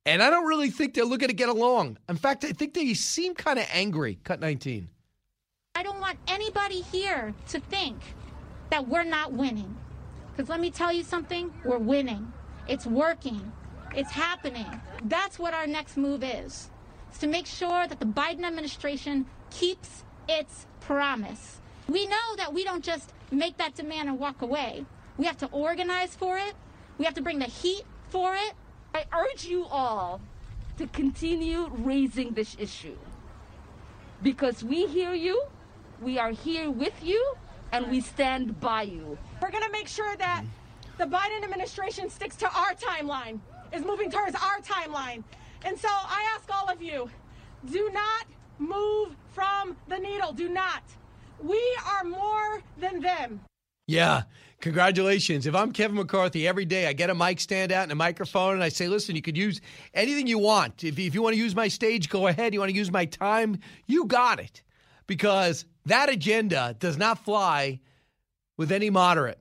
And 0.05 0.23
I 0.23 0.29
don't 0.29 0.45
really 0.45 0.69
think 0.69 0.93
they're 0.93 1.03
looking 1.03 1.27
to 1.27 1.33
get 1.33 1.49
along. 1.49 1.97
In 2.07 2.15
fact, 2.15 2.45
I 2.45 2.53
think 2.53 2.73
they 2.73 2.93
seem 2.93 3.35
kind 3.35 3.59
of 3.59 3.67
angry. 3.73 4.19
Cut 4.23 4.39
19. 4.39 4.87
I 5.77 5.83
don't 5.83 6.01
want 6.01 6.17
anybody 6.27 6.81
here 6.81 7.35
to 7.49 7.59
think 7.59 7.99
that 8.71 8.87
we're 8.87 9.03
not 9.03 9.33
winning. 9.33 9.77
Because 10.31 10.49
let 10.49 10.59
me 10.59 10.71
tell 10.71 10.91
you 10.91 11.03
something, 11.03 11.53
we're 11.63 11.77
winning. 11.77 12.33
It's 12.67 12.87
working. 12.87 13.51
It's 13.93 14.09
happening. 14.09 14.65
That's 15.03 15.37
what 15.37 15.53
our 15.53 15.67
next 15.67 15.95
move 15.95 16.23
is. 16.23 16.71
Is 17.11 17.19
to 17.19 17.27
make 17.27 17.45
sure 17.45 17.85
that 17.85 17.99
the 17.99 18.07
Biden 18.07 18.43
administration 18.43 19.27
keeps 19.51 20.03
its 20.27 20.65
promise. 20.79 21.59
We 21.87 22.07
know 22.07 22.35
that 22.37 22.51
we 22.51 22.63
don't 22.63 22.83
just 22.83 23.13
make 23.29 23.57
that 23.57 23.75
demand 23.75 24.09
and 24.09 24.17
walk 24.17 24.41
away. 24.41 24.83
We 25.15 25.27
have 25.27 25.37
to 25.37 25.47
organize 25.51 26.15
for 26.15 26.39
it. 26.39 26.55
We 26.97 27.05
have 27.05 27.13
to 27.13 27.21
bring 27.21 27.37
the 27.37 27.45
heat 27.45 27.83
for 28.09 28.33
it. 28.33 28.53
I 28.95 29.05
urge 29.15 29.45
you 29.45 29.65
all 29.65 30.21
to 30.79 30.87
continue 30.87 31.69
raising 31.71 32.31
this 32.31 32.57
issue 32.57 32.97
because 34.23 34.63
we 34.63 34.87
hear 34.87 35.13
you 35.13 35.43
we 36.01 36.19
are 36.19 36.31
here 36.31 36.69
with 36.69 36.93
you 37.03 37.33
and 37.71 37.89
we 37.89 38.01
stand 38.01 38.59
by 38.59 38.83
you. 38.83 39.17
We're 39.41 39.51
going 39.51 39.63
to 39.63 39.71
make 39.71 39.87
sure 39.87 40.15
that 40.17 40.43
the 40.97 41.05
Biden 41.05 41.43
administration 41.43 42.09
sticks 42.09 42.35
to 42.37 42.45
our 42.45 42.73
timeline, 42.73 43.39
is 43.73 43.83
moving 43.83 44.09
towards 44.09 44.35
our 44.35 44.59
timeline. 44.61 45.23
And 45.63 45.77
so 45.77 45.89
I 45.89 46.33
ask 46.35 46.49
all 46.53 46.69
of 46.69 46.81
you 46.81 47.09
do 47.69 47.89
not 47.91 48.25
move 48.59 49.15
from 49.33 49.75
the 49.87 49.97
needle. 49.97 50.31
Do 50.31 50.49
not. 50.49 50.83
We 51.41 51.61
are 51.85 52.03
more 52.03 52.61
than 52.79 53.01
them. 53.01 53.41
Yeah. 53.87 54.23
Congratulations. 54.59 55.45
If 55.45 55.53
I'm 55.53 55.71
Kevin 55.71 55.97
McCarthy, 55.97 56.47
every 56.47 56.65
day 56.65 56.87
I 56.87 56.93
get 56.93 57.11
a 57.11 57.15
mic 57.15 57.39
stand 57.39 57.71
out 57.71 57.83
and 57.83 57.91
a 57.91 57.95
microphone 57.95 58.55
and 58.55 58.63
I 58.63 58.69
say, 58.69 58.87
listen, 58.87 59.15
you 59.15 59.21
could 59.21 59.37
use 59.37 59.61
anything 59.93 60.25
you 60.25 60.39
want. 60.39 60.83
If, 60.83 60.97
if 60.97 61.13
you 61.13 61.21
want 61.21 61.35
to 61.35 61.39
use 61.39 61.55
my 61.55 61.67
stage, 61.67 62.09
go 62.09 62.27
ahead. 62.27 62.53
You 62.53 62.59
want 62.59 62.71
to 62.71 62.75
use 62.75 62.91
my 62.91 63.05
time, 63.05 63.59
you 63.85 64.05
got 64.05 64.39
it. 64.39 64.63
Because 65.05 65.65
that 65.87 66.09
agenda 66.09 66.75
does 66.79 66.97
not 66.97 67.23
fly 67.23 67.79
with 68.57 68.71
any 68.71 68.89
moderate. 68.89 69.39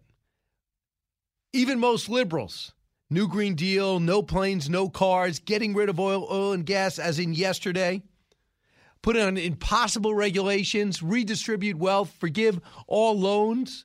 Even 1.53 1.79
most 1.79 2.09
liberals. 2.09 2.73
New 3.09 3.29
Green 3.29 3.55
Deal, 3.55 4.01
no 4.01 4.21
planes, 4.23 4.69
no 4.69 4.89
cars, 4.89 5.39
getting 5.39 5.75
rid 5.75 5.89
of 5.89 6.01
oil, 6.01 6.27
oil 6.31 6.53
and 6.53 6.67
gas, 6.67 6.99
as 6.99 7.19
in 7.19 7.35
yesterday. 7.35 8.03
Put 9.01 9.17
on 9.17 9.37
impossible 9.37 10.15
regulations, 10.15 11.03
redistribute 11.03 11.79
wealth, 11.79 12.13
forgive 12.19 12.61
all 12.89 13.17
loans, 13.17 13.85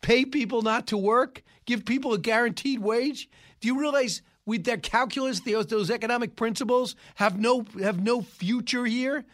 pay 0.00 0.24
people 0.24 0.62
not 0.62 0.86
to 0.86 0.96
work, 0.96 1.42
give 1.66 1.84
people 1.84 2.14
a 2.14 2.18
guaranteed 2.18 2.80
wage. 2.80 3.28
Do 3.60 3.68
you 3.68 3.78
realize 3.78 4.22
with 4.46 4.64
that 4.64 4.82
calculus, 4.82 5.40
those 5.40 5.90
economic 5.90 6.34
principles 6.34 6.96
have 7.16 7.38
no 7.38 7.66
have 7.82 8.02
no 8.02 8.22
future 8.22 8.86
here? 8.86 9.26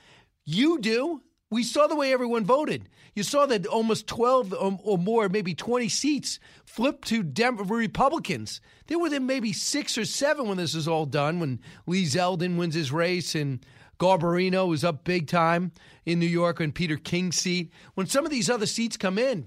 You 0.44 0.80
do. 0.80 1.22
We 1.50 1.62
saw 1.62 1.86
the 1.86 1.96
way 1.96 2.12
everyone 2.12 2.44
voted. 2.44 2.88
You 3.14 3.22
saw 3.22 3.46
that 3.46 3.66
almost 3.66 4.06
12 4.08 4.54
um, 4.54 4.78
or 4.82 4.98
more, 4.98 5.28
maybe 5.28 5.54
20 5.54 5.88
seats 5.88 6.40
flipped 6.64 7.06
to 7.08 7.22
Dem- 7.22 7.56
Republicans. 7.56 8.60
They 8.86 8.96
were 8.96 9.10
then 9.10 9.26
maybe 9.26 9.52
six 9.52 9.96
or 9.96 10.04
seven 10.04 10.48
when 10.48 10.56
this 10.56 10.74
is 10.74 10.88
all 10.88 11.06
done, 11.06 11.38
when 11.38 11.60
Lee 11.86 12.04
Zeldin 12.04 12.56
wins 12.56 12.74
his 12.74 12.90
race 12.90 13.34
and 13.34 13.64
Garbarino 13.98 14.74
is 14.74 14.84
up 14.84 15.04
big 15.04 15.28
time 15.28 15.72
in 16.04 16.18
New 16.18 16.26
York 16.26 16.60
on 16.60 16.72
Peter 16.72 16.96
King's 16.96 17.36
seat. 17.36 17.72
When 17.94 18.06
some 18.06 18.24
of 18.24 18.30
these 18.30 18.50
other 18.50 18.66
seats 18.66 18.96
come 18.96 19.18
in, 19.18 19.46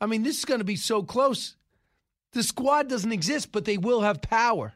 I 0.00 0.06
mean, 0.06 0.22
this 0.22 0.38
is 0.38 0.44
going 0.44 0.60
to 0.60 0.64
be 0.64 0.76
so 0.76 1.02
close. 1.02 1.56
The 2.32 2.42
squad 2.42 2.88
doesn't 2.88 3.12
exist, 3.12 3.50
but 3.50 3.64
they 3.64 3.78
will 3.78 4.02
have 4.02 4.22
power. 4.22 4.74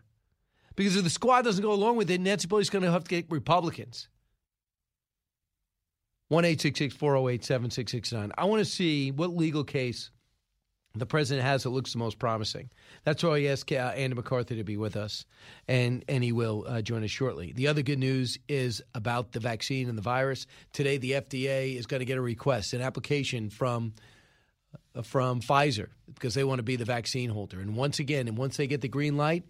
Because 0.77 0.97
if 0.97 1.05
the 1.05 1.11
squad 1.11 1.43
doesn't 1.43 1.63
go 1.63 1.73
along 1.73 1.97
with 1.97 2.11
it, 2.11 2.21
Nancy 2.21 2.49
Pelosi's 2.49 2.71
going 2.71 2.85
to 2.85 2.91
have 2.91 3.05
to 3.05 3.11
get 3.11 3.31
Republicans. 3.31 4.09
1 6.29 6.43
408 6.45 7.45
7669. 7.45 8.33
I 8.37 8.45
want 8.45 8.61
to 8.61 8.65
see 8.65 9.11
what 9.11 9.37
legal 9.37 9.65
case 9.65 10.11
the 10.97 11.07
president 11.07 11.45
has 11.45 11.65
that 11.65 11.71
looks 11.71 11.93
the 11.93 11.99
most 11.99 12.19
promising. 12.19 12.71
That's 13.03 13.23
why 13.23 13.39
I 13.39 13.45
asked 13.47 13.73
uh, 13.73 13.93
Andy 13.97 14.15
McCarthy 14.15 14.57
to 14.57 14.65
be 14.65 14.77
with 14.77 14.97
us, 14.97 15.27
and, 15.67 16.05
and 16.09 16.23
he 16.23 16.31
will 16.31 16.65
uh, 16.69 16.83
join 16.83 17.03
us 17.03 17.11
shortly. 17.11 17.53
The 17.53 17.67
other 17.67 17.83
good 17.83 17.99
news 17.99 18.39
is 18.49 18.81
about 18.95 19.33
the 19.33 19.41
vaccine 19.41 19.89
and 19.89 19.99
the 19.99 20.03
virus. 20.03 20.47
Today, 20.73 20.99
the 20.99 21.13
FDA 21.13 21.77
is 21.77 21.87
going 21.87 22.01
to 22.01 22.07
get 22.07 22.17
a 22.17 22.23
request, 22.23 22.75
an 22.75 22.81
application 22.81 23.51
from 23.51 23.95
uh, 24.95 25.03
from 25.03 25.41
Pfizer 25.41 25.89
because 26.15 26.35
they 26.35 26.45
want 26.45 26.61
to 26.61 26.63
be 26.63 26.77
the 26.77 26.85
vaccine 26.85 27.31
holder. 27.31 27.61
And 27.61 27.77
once 27.77 27.99
again, 27.99 28.29
and 28.29 28.39
once 28.39 28.57
they 28.57 28.69
get 28.69 28.81
the 28.81 28.89
green 28.89 29.17
light, 29.17 29.45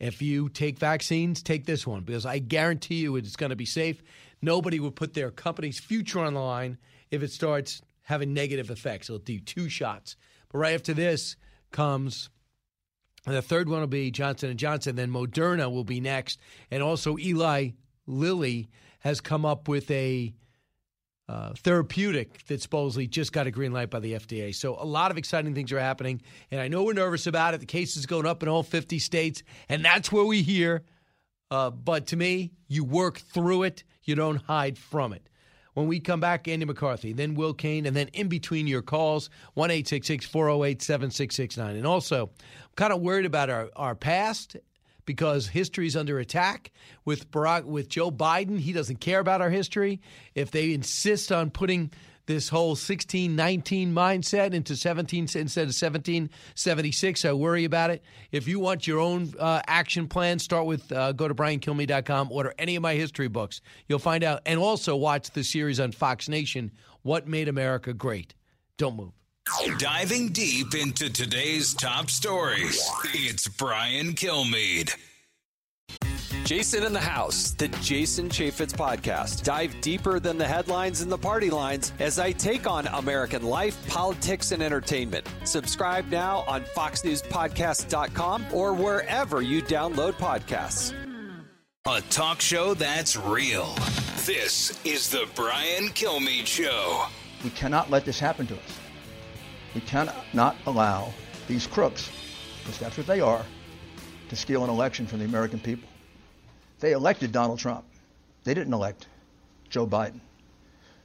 if 0.00 0.22
you 0.22 0.48
take 0.48 0.78
vaccines, 0.78 1.42
take 1.42 1.66
this 1.66 1.86
one 1.86 2.02
because 2.02 2.24
I 2.24 2.38
guarantee 2.38 2.96
you 2.96 3.16
it's 3.16 3.36
going 3.36 3.50
to 3.50 3.56
be 3.56 3.66
safe. 3.66 4.02
Nobody 4.40 4.78
would 4.78 4.96
put 4.96 5.14
their 5.14 5.30
company's 5.30 5.80
future 5.80 6.20
on 6.20 6.34
the 6.34 6.40
line 6.40 6.78
if 7.10 7.22
it 7.22 7.32
starts 7.32 7.82
having 8.02 8.32
negative 8.32 8.70
effects. 8.70 9.08
It'll 9.08 9.18
do 9.18 9.40
two 9.40 9.68
shots. 9.68 10.16
But 10.50 10.58
right 10.58 10.74
after 10.74 10.94
this 10.94 11.36
comes 11.72 12.30
uh, 13.26 13.32
the 13.32 13.42
third 13.42 13.68
one 13.68 13.80
will 13.80 13.86
be 13.86 14.10
Johnson 14.10 14.50
and 14.50 14.58
Johnson. 14.58 14.96
Then 14.96 15.10
Moderna 15.10 15.70
will 15.70 15.84
be 15.84 16.00
next, 16.00 16.38
and 16.70 16.82
also 16.82 17.18
Eli 17.18 17.70
Lilly 18.06 18.70
has 19.00 19.20
come 19.20 19.44
up 19.44 19.68
with 19.68 19.90
a 19.90 20.34
uh, 21.28 21.52
therapeutic 21.58 22.46
that 22.46 22.62
supposedly 22.62 23.06
just 23.06 23.32
got 23.32 23.46
a 23.46 23.50
green 23.50 23.72
light 23.72 23.90
by 23.90 24.00
the 24.00 24.14
FDA. 24.14 24.54
So 24.54 24.76
a 24.80 24.84
lot 24.84 25.10
of 25.10 25.18
exciting 25.18 25.54
things 25.54 25.72
are 25.72 25.80
happening, 25.80 26.22
and 26.50 26.60
I 26.60 26.68
know 26.68 26.84
we're 26.84 26.94
nervous 26.94 27.26
about 27.26 27.54
it. 27.54 27.60
The 27.60 27.66
case 27.66 27.96
is 27.96 28.06
going 28.06 28.26
up 28.26 28.42
in 28.42 28.48
all 28.48 28.62
50 28.62 28.98
states, 28.98 29.42
and 29.68 29.84
that's 29.84 30.10
where 30.10 30.24
we 30.24 30.42
hear. 30.42 30.84
Uh, 31.50 31.70
but 31.70 32.06
to 32.08 32.16
me, 32.16 32.52
you 32.66 32.84
work 32.84 33.18
through 33.18 33.64
it. 33.64 33.84
You 34.04 34.14
don't 34.14 34.42
hide 34.42 34.78
from 34.78 35.12
it. 35.12 35.28
When 35.74 35.86
we 35.86 36.00
come 36.00 36.18
back, 36.18 36.48
Andy 36.48 36.64
McCarthy, 36.64 37.12
then 37.12 37.34
Will 37.34 37.54
Cain, 37.54 37.86
and 37.86 37.94
then 37.94 38.08
in 38.08 38.28
between 38.28 38.66
your 38.66 38.82
calls, 38.82 39.30
1 39.54 39.68
408 39.68 40.82
7669. 40.82 41.76
And 41.76 41.86
also, 41.86 42.30
I'm 42.40 42.74
kind 42.74 42.92
of 42.92 43.00
worried 43.00 43.26
about 43.26 43.48
our, 43.48 43.70
our 43.76 43.94
past 43.94 44.56
because 45.08 45.48
history 45.48 45.86
is 45.86 45.96
under 45.96 46.18
attack. 46.18 46.70
With 47.06 47.30
Barack, 47.30 47.64
with 47.64 47.88
Joe 47.88 48.10
Biden, 48.10 48.58
he 48.58 48.74
doesn't 48.74 49.00
care 49.00 49.20
about 49.20 49.40
our 49.40 49.48
history. 49.48 50.02
If 50.34 50.50
they 50.50 50.74
insist 50.74 51.32
on 51.32 51.50
putting 51.50 51.90
this 52.26 52.50
whole 52.50 52.72
1619 52.72 53.94
mindset 53.94 54.52
into 54.52 54.76
17 54.76 55.20
instead 55.22 55.40
of 55.62 55.68
1776. 55.68 57.24
I 57.24 57.32
worry 57.32 57.64
about 57.64 57.90
it. 57.90 58.02
If 58.30 58.46
you 58.46 58.60
want 58.60 58.86
your 58.86 59.00
own 59.00 59.32
uh, 59.40 59.62
action 59.66 60.08
plan, 60.08 60.38
start 60.38 60.66
with 60.66 60.92
uh, 60.92 61.12
go 61.12 61.26
to 61.26 61.34
briankilmeade.com, 61.34 62.30
order 62.30 62.52
any 62.58 62.76
of 62.76 62.82
my 62.82 62.96
history 62.96 63.28
books. 63.28 63.62
You'll 63.88 63.98
find 63.98 64.22
out. 64.22 64.42
And 64.44 64.60
also 64.60 64.94
watch 64.94 65.30
the 65.30 65.42
series 65.42 65.80
on 65.80 65.92
Fox 65.92 66.28
Nation, 66.28 66.70
What 67.00 67.26
Made 67.26 67.48
America 67.48 67.94
Great. 67.94 68.34
Don't 68.76 68.94
move. 68.96 69.12
Diving 69.78 70.28
deep 70.28 70.74
into 70.74 71.10
today's 71.10 71.74
top 71.74 72.10
stories, 72.10 72.80
it's 73.14 73.48
Brian 73.48 74.12
Kilmeade. 74.12 74.94
Jason 76.44 76.82
in 76.82 76.92
the 76.92 77.00
House, 77.00 77.52
the 77.52 77.68
Jason 77.68 78.28
Chaffetz 78.28 78.72
podcast. 78.72 79.44
Dive 79.44 79.74
deeper 79.80 80.20
than 80.20 80.38
the 80.38 80.46
headlines 80.46 81.00
and 81.00 81.10
the 81.10 81.18
party 81.18 81.50
lines 81.50 81.92
as 81.98 82.18
I 82.18 82.32
take 82.32 82.66
on 82.66 82.86
American 82.88 83.42
life, 83.42 83.76
politics, 83.86 84.52
and 84.52 84.62
entertainment. 84.62 85.26
Subscribe 85.44 86.08
now 86.10 86.44
on 86.46 86.62
FoxNewsPodcast.com 86.62 88.46
or 88.52 88.72
wherever 88.74 89.42
you 89.42 89.62
download 89.62 90.12
podcasts. 90.14 90.94
A 91.86 92.00
talk 92.10 92.40
show 92.40 92.74
that's 92.74 93.16
real. 93.16 93.74
This 94.26 94.78
is 94.84 95.08
the 95.10 95.26
Brian 95.34 95.88
Kilmeade 95.88 96.46
Show. 96.46 97.06
We 97.44 97.50
cannot 97.50 97.90
let 97.90 98.04
this 98.04 98.20
happen 98.20 98.46
to 98.46 98.54
us. 98.54 98.77
We 99.78 99.84
cannot 99.84 100.56
allow 100.66 101.12
these 101.46 101.68
crooks, 101.68 102.10
because 102.58 102.80
that's 102.80 102.98
what 102.98 103.06
they 103.06 103.20
are, 103.20 103.46
to 104.28 104.34
steal 104.34 104.64
an 104.64 104.70
election 104.70 105.06
from 105.06 105.20
the 105.20 105.24
American 105.24 105.60
people. 105.60 105.88
They 106.80 106.90
elected 106.90 107.30
Donald 107.30 107.60
Trump. 107.60 107.84
They 108.42 108.54
didn't 108.54 108.72
elect 108.72 109.06
Joe 109.70 109.86
Biden. 109.86 110.18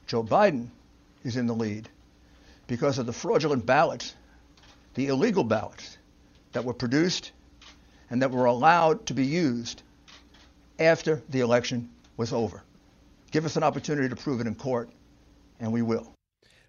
Joe 0.08 0.24
Biden 0.24 0.70
is 1.22 1.36
in 1.36 1.46
the 1.46 1.54
lead 1.54 1.88
because 2.66 2.98
of 2.98 3.06
the 3.06 3.12
fraudulent 3.12 3.64
ballots, 3.64 4.12
the 4.94 5.06
illegal 5.06 5.44
ballots 5.44 5.96
that 6.50 6.64
were 6.64 6.74
produced 6.74 7.30
and 8.10 8.22
that 8.22 8.32
were 8.32 8.46
allowed 8.46 9.06
to 9.06 9.14
be 9.14 9.24
used 9.24 9.82
after 10.80 11.22
the 11.28 11.38
election 11.38 11.90
was 12.16 12.32
over. 12.32 12.60
Give 13.30 13.44
us 13.44 13.54
an 13.54 13.62
opportunity 13.62 14.08
to 14.08 14.16
prove 14.16 14.40
it 14.40 14.48
in 14.48 14.56
court, 14.56 14.90
and 15.60 15.72
we 15.72 15.82
will. 15.82 16.13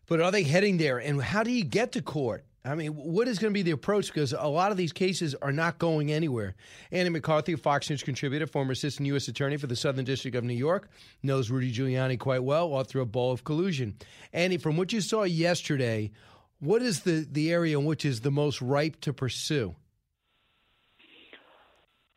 But 0.08 0.22
are 0.22 0.32
they 0.32 0.44
heading 0.44 0.78
there? 0.78 0.98
And 0.98 1.22
how 1.22 1.44
do 1.44 1.52
you 1.52 1.64
get 1.64 1.94
to 1.94 2.02
court? 2.02 2.46
I 2.64 2.74
mean, 2.74 2.94
what 2.94 3.28
is 3.28 3.38
going 3.38 3.54
to 3.54 3.54
be 3.54 3.62
the 3.62 3.72
approach? 3.72 4.08
Because 4.08 4.34
a 4.34 4.48
lot 4.48 4.72
of 4.72 4.78
these 4.78 4.92
cases 4.92 5.36
are 5.36 5.52
not 5.52 5.78
going 5.78 6.12
anywhere. 6.12 6.56
Andy 6.92 7.12
McCarthy, 7.12 7.56
Fox 7.56 7.90
News 7.92 8.02
contributor, 8.02 8.48
former 8.48 8.72
assistant 8.72 9.06
U.S. 9.08 9.28
attorney 9.28 9.58
for 9.58 9.68
the 9.68 9.76
Southern 9.76 10.04
District 10.04 10.36
of 10.36 10.44
New 10.44 10.56
York, 10.56 10.90
knows 11.22 11.52
Rudy 11.52 11.72
Giuliani 11.72 12.18
quite 12.18 12.44
well, 12.44 12.74
author 12.74 13.02
of 13.02 13.12
Ball 13.12 13.32
of 13.32 13.44
Collusion. 13.44 13.96
Andy, 14.34 14.58
from 14.58 14.78
what 14.78 14.92
you 14.92 15.02
saw 15.02 15.24
yesterday, 15.24 16.12
what 16.60 16.82
is 16.82 17.02
the, 17.02 17.28
the 17.30 17.52
area 17.52 17.78
in 17.78 17.86
which 17.86 18.04
is 18.04 18.22
the 18.22 18.32
most 18.32 18.62
ripe 18.62 19.00
to 19.02 19.14
pursue? 19.14 19.76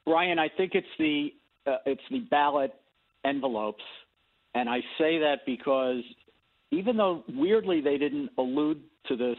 Brian, 0.06 0.38
I 0.38 0.48
think 0.48 0.74
it's 0.74 0.86
the 0.98 1.34
uh, 1.66 1.76
it's 1.84 2.00
the 2.10 2.20
ballot 2.20 2.72
envelopes, 3.26 3.84
and 4.54 4.66
I 4.66 4.78
say 4.96 5.18
that 5.18 5.40
because 5.44 6.02
even 6.70 6.96
though 6.96 7.24
weirdly 7.28 7.80
they 7.80 7.98
didn't 7.98 8.30
allude 8.38 8.80
to 9.06 9.16
this 9.16 9.36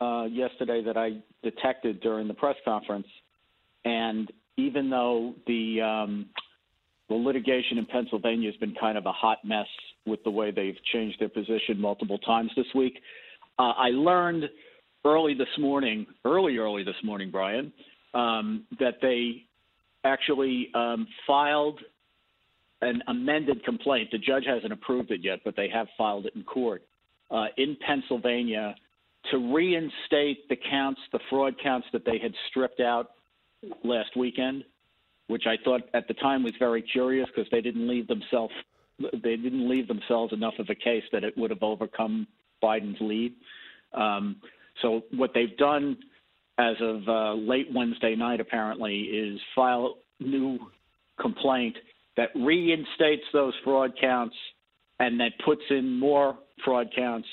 uh, 0.00 0.24
yesterday 0.24 0.82
that 0.84 0.96
I 0.96 1.18
detected 1.42 2.00
during 2.00 2.28
the 2.28 2.34
press 2.34 2.56
conference, 2.64 3.06
and 3.84 4.30
even 4.56 4.90
though 4.90 5.34
the 5.46 5.80
um, 5.80 6.26
the 7.08 7.14
litigation 7.14 7.78
in 7.78 7.86
Pennsylvania 7.86 8.50
has 8.50 8.58
been 8.58 8.74
kind 8.80 8.96
of 8.96 9.06
a 9.06 9.12
hot 9.12 9.38
mess 9.44 9.66
with 10.06 10.22
the 10.24 10.30
way 10.30 10.50
they've 10.50 10.78
changed 10.92 11.18
their 11.20 11.28
position 11.28 11.78
multiple 11.78 12.18
times 12.18 12.50
this 12.56 12.66
week, 12.74 13.00
uh, 13.58 13.72
I 13.76 13.88
learned 13.88 14.44
early 15.04 15.34
this 15.34 15.48
morning, 15.58 16.06
early 16.24 16.56
early 16.58 16.84
this 16.84 16.94
morning, 17.02 17.30
Brian, 17.30 17.72
um, 18.14 18.64
that 18.78 18.94
they 19.02 19.44
actually 20.04 20.70
um, 20.74 21.06
filed 21.26 21.80
an 22.82 23.02
amended 23.08 23.64
complaint. 23.64 24.10
The 24.10 24.18
judge 24.18 24.44
hasn't 24.46 24.72
approved 24.72 25.10
it 25.10 25.20
yet, 25.22 25.40
but 25.44 25.56
they 25.56 25.68
have 25.68 25.88
filed 25.98 26.26
it 26.26 26.34
in 26.34 26.44
court 26.44 26.82
uh, 27.30 27.46
in 27.56 27.76
Pennsylvania 27.86 28.74
to 29.30 29.54
reinstate 29.54 30.48
the 30.48 30.56
counts, 30.70 31.00
the 31.12 31.20
fraud 31.28 31.54
counts 31.62 31.86
that 31.92 32.04
they 32.04 32.18
had 32.18 32.32
stripped 32.48 32.80
out 32.80 33.10
last 33.84 34.16
weekend, 34.16 34.64
which 35.26 35.44
I 35.46 35.56
thought 35.62 35.82
at 35.92 36.08
the 36.08 36.14
time 36.14 36.42
was 36.42 36.54
very 36.58 36.82
curious 36.82 37.28
because 37.34 37.50
they 37.50 37.60
didn't 37.60 37.86
leave 37.86 38.08
themselves 38.08 38.52
they 39.12 39.36
didn't 39.36 39.66
leave 39.66 39.88
themselves 39.88 40.30
enough 40.32 40.52
of 40.58 40.68
a 40.68 40.74
case 40.74 41.04
that 41.10 41.24
it 41.24 41.36
would 41.38 41.50
have 41.50 41.62
overcome 41.62 42.26
Biden's 42.62 43.00
lead. 43.00 43.32
Um, 43.94 44.36
so 44.82 45.04
what 45.12 45.32
they've 45.34 45.56
done 45.56 45.96
as 46.58 46.76
of 46.80 47.08
uh, 47.08 47.32
late 47.34 47.68
Wednesday 47.74 48.14
night 48.14 48.40
apparently 48.40 49.00
is 49.00 49.40
file 49.54 49.96
a 50.20 50.22
new 50.22 50.58
complaint 51.18 51.76
that 52.16 52.30
reinstates 52.34 53.24
those 53.32 53.54
fraud 53.64 53.92
counts 54.00 54.34
and 54.98 55.18
that 55.20 55.32
puts 55.44 55.62
in 55.70 55.98
more 55.98 56.36
fraud 56.64 56.88
counts 56.94 57.28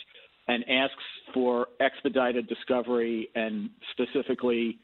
and 0.47 0.63
asks 0.69 1.03
for 1.33 1.67
expedited 1.79 2.47
discovery 2.47 3.29
and 3.35 3.69
specifically 3.91 4.79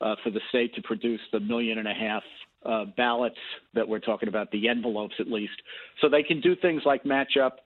uh, 0.00 0.14
for 0.22 0.30
the 0.30 0.40
state 0.48 0.74
to 0.74 0.82
produce 0.82 1.20
the 1.32 1.40
million 1.40 1.78
and 1.78 1.88
a 1.88 1.94
half 1.94 2.22
uh, 2.64 2.84
ballots 2.96 3.38
that 3.74 3.88
we're 3.88 3.98
talking 3.98 4.28
about, 4.28 4.50
the 4.50 4.68
envelopes 4.68 5.14
at 5.18 5.28
least, 5.28 5.60
so 6.00 6.08
they 6.08 6.22
can 6.22 6.40
do 6.40 6.54
things 6.56 6.82
like 6.84 7.04
match 7.04 7.36
up, 7.36 7.60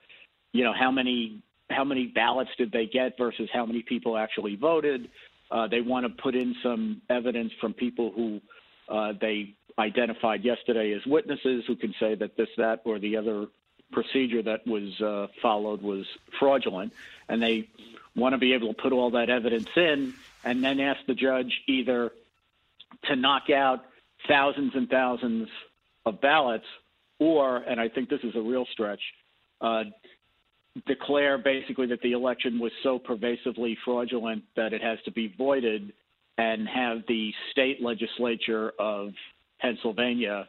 you 0.53 0.65
know, 0.65 0.73
how 0.79 0.91
many 0.91 1.43
how 1.71 1.85
many 1.85 2.07
ballots 2.07 2.51
did 2.59 2.71
they 2.71 2.87
get 2.87 3.17
versus 3.17 3.49
how 3.53 3.65
many 3.65 3.83
people 3.83 4.19
actually 4.19 4.57
voted. 4.57 5.09
Uh, 5.51 5.67
they 5.67 5.81
want 5.81 6.05
to 6.05 6.23
put 6.23 6.35
in 6.35 6.55
some 6.63 7.01
evidence 7.09 7.51
from 7.61 7.73
people 7.73 8.13
who 8.15 8.41
uh, 8.91 9.13
they 9.21 9.55
identified 9.79 10.45
yesterday 10.45 10.93
as 10.93 11.05
witnesses 11.07 11.65
who 11.67 11.77
can 11.77 11.95
say 11.99 12.15
that 12.15 12.37
this, 12.37 12.49
that, 12.57 12.83
or 12.85 12.99
the 12.99 13.17
other 13.17 13.47
procedure 13.93 14.43
that 14.43 14.67
was 14.67 15.01
uh, 15.01 15.27
followed 15.41 15.83
was 15.83 16.07
fraudulent, 16.39 16.93
and 17.29 17.43
they 17.43 17.69
want 18.15 18.33
to 18.35 18.39
be 18.39 18.53
able 18.53 18.69
to 18.75 18.81
put 18.81 18.93
all 18.93 19.11
that 19.11 19.31
evidence 19.31 19.69
in 19.77 20.15
and 20.45 20.63
then 20.63 20.81
ask 20.81 21.01
the 21.07 21.15
judge 21.15 21.63
either 21.67 22.13
to 23.05 23.17
knock 23.17 23.49
out 23.51 23.85
thousands 24.29 24.75
and 24.75 24.89
thousands 24.89 25.49
of 26.05 26.21
ballots 26.21 26.67
or, 27.23 27.59
and 27.59 27.81
I 27.81 27.89
think 27.89 28.09
this 28.09 28.21
is 28.25 28.35
a 28.35 28.41
real 28.41 28.67
stretch, 28.73 29.01
uh, 29.61 29.85
declare 30.87 31.39
basically 31.39 31.87
that 31.87 32.01
the 32.01 32.13
election 32.13 32.59
was 32.59 32.73
so 32.83 32.99
pervasively 32.99 33.79
fraudulent 33.85 34.43
that 34.57 34.73
it 34.73 34.83
has 34.83 34.99
to 35.05 35.13
be 35.13 35.33
voided 35.39 35.93
and 36.37 36.67
have 36.67 37.03
the 37.07 37.33
state 37.53 37.81
legislature 37.81 38.73
of 38.79 39.13
Pennsylvania 39.63 40.49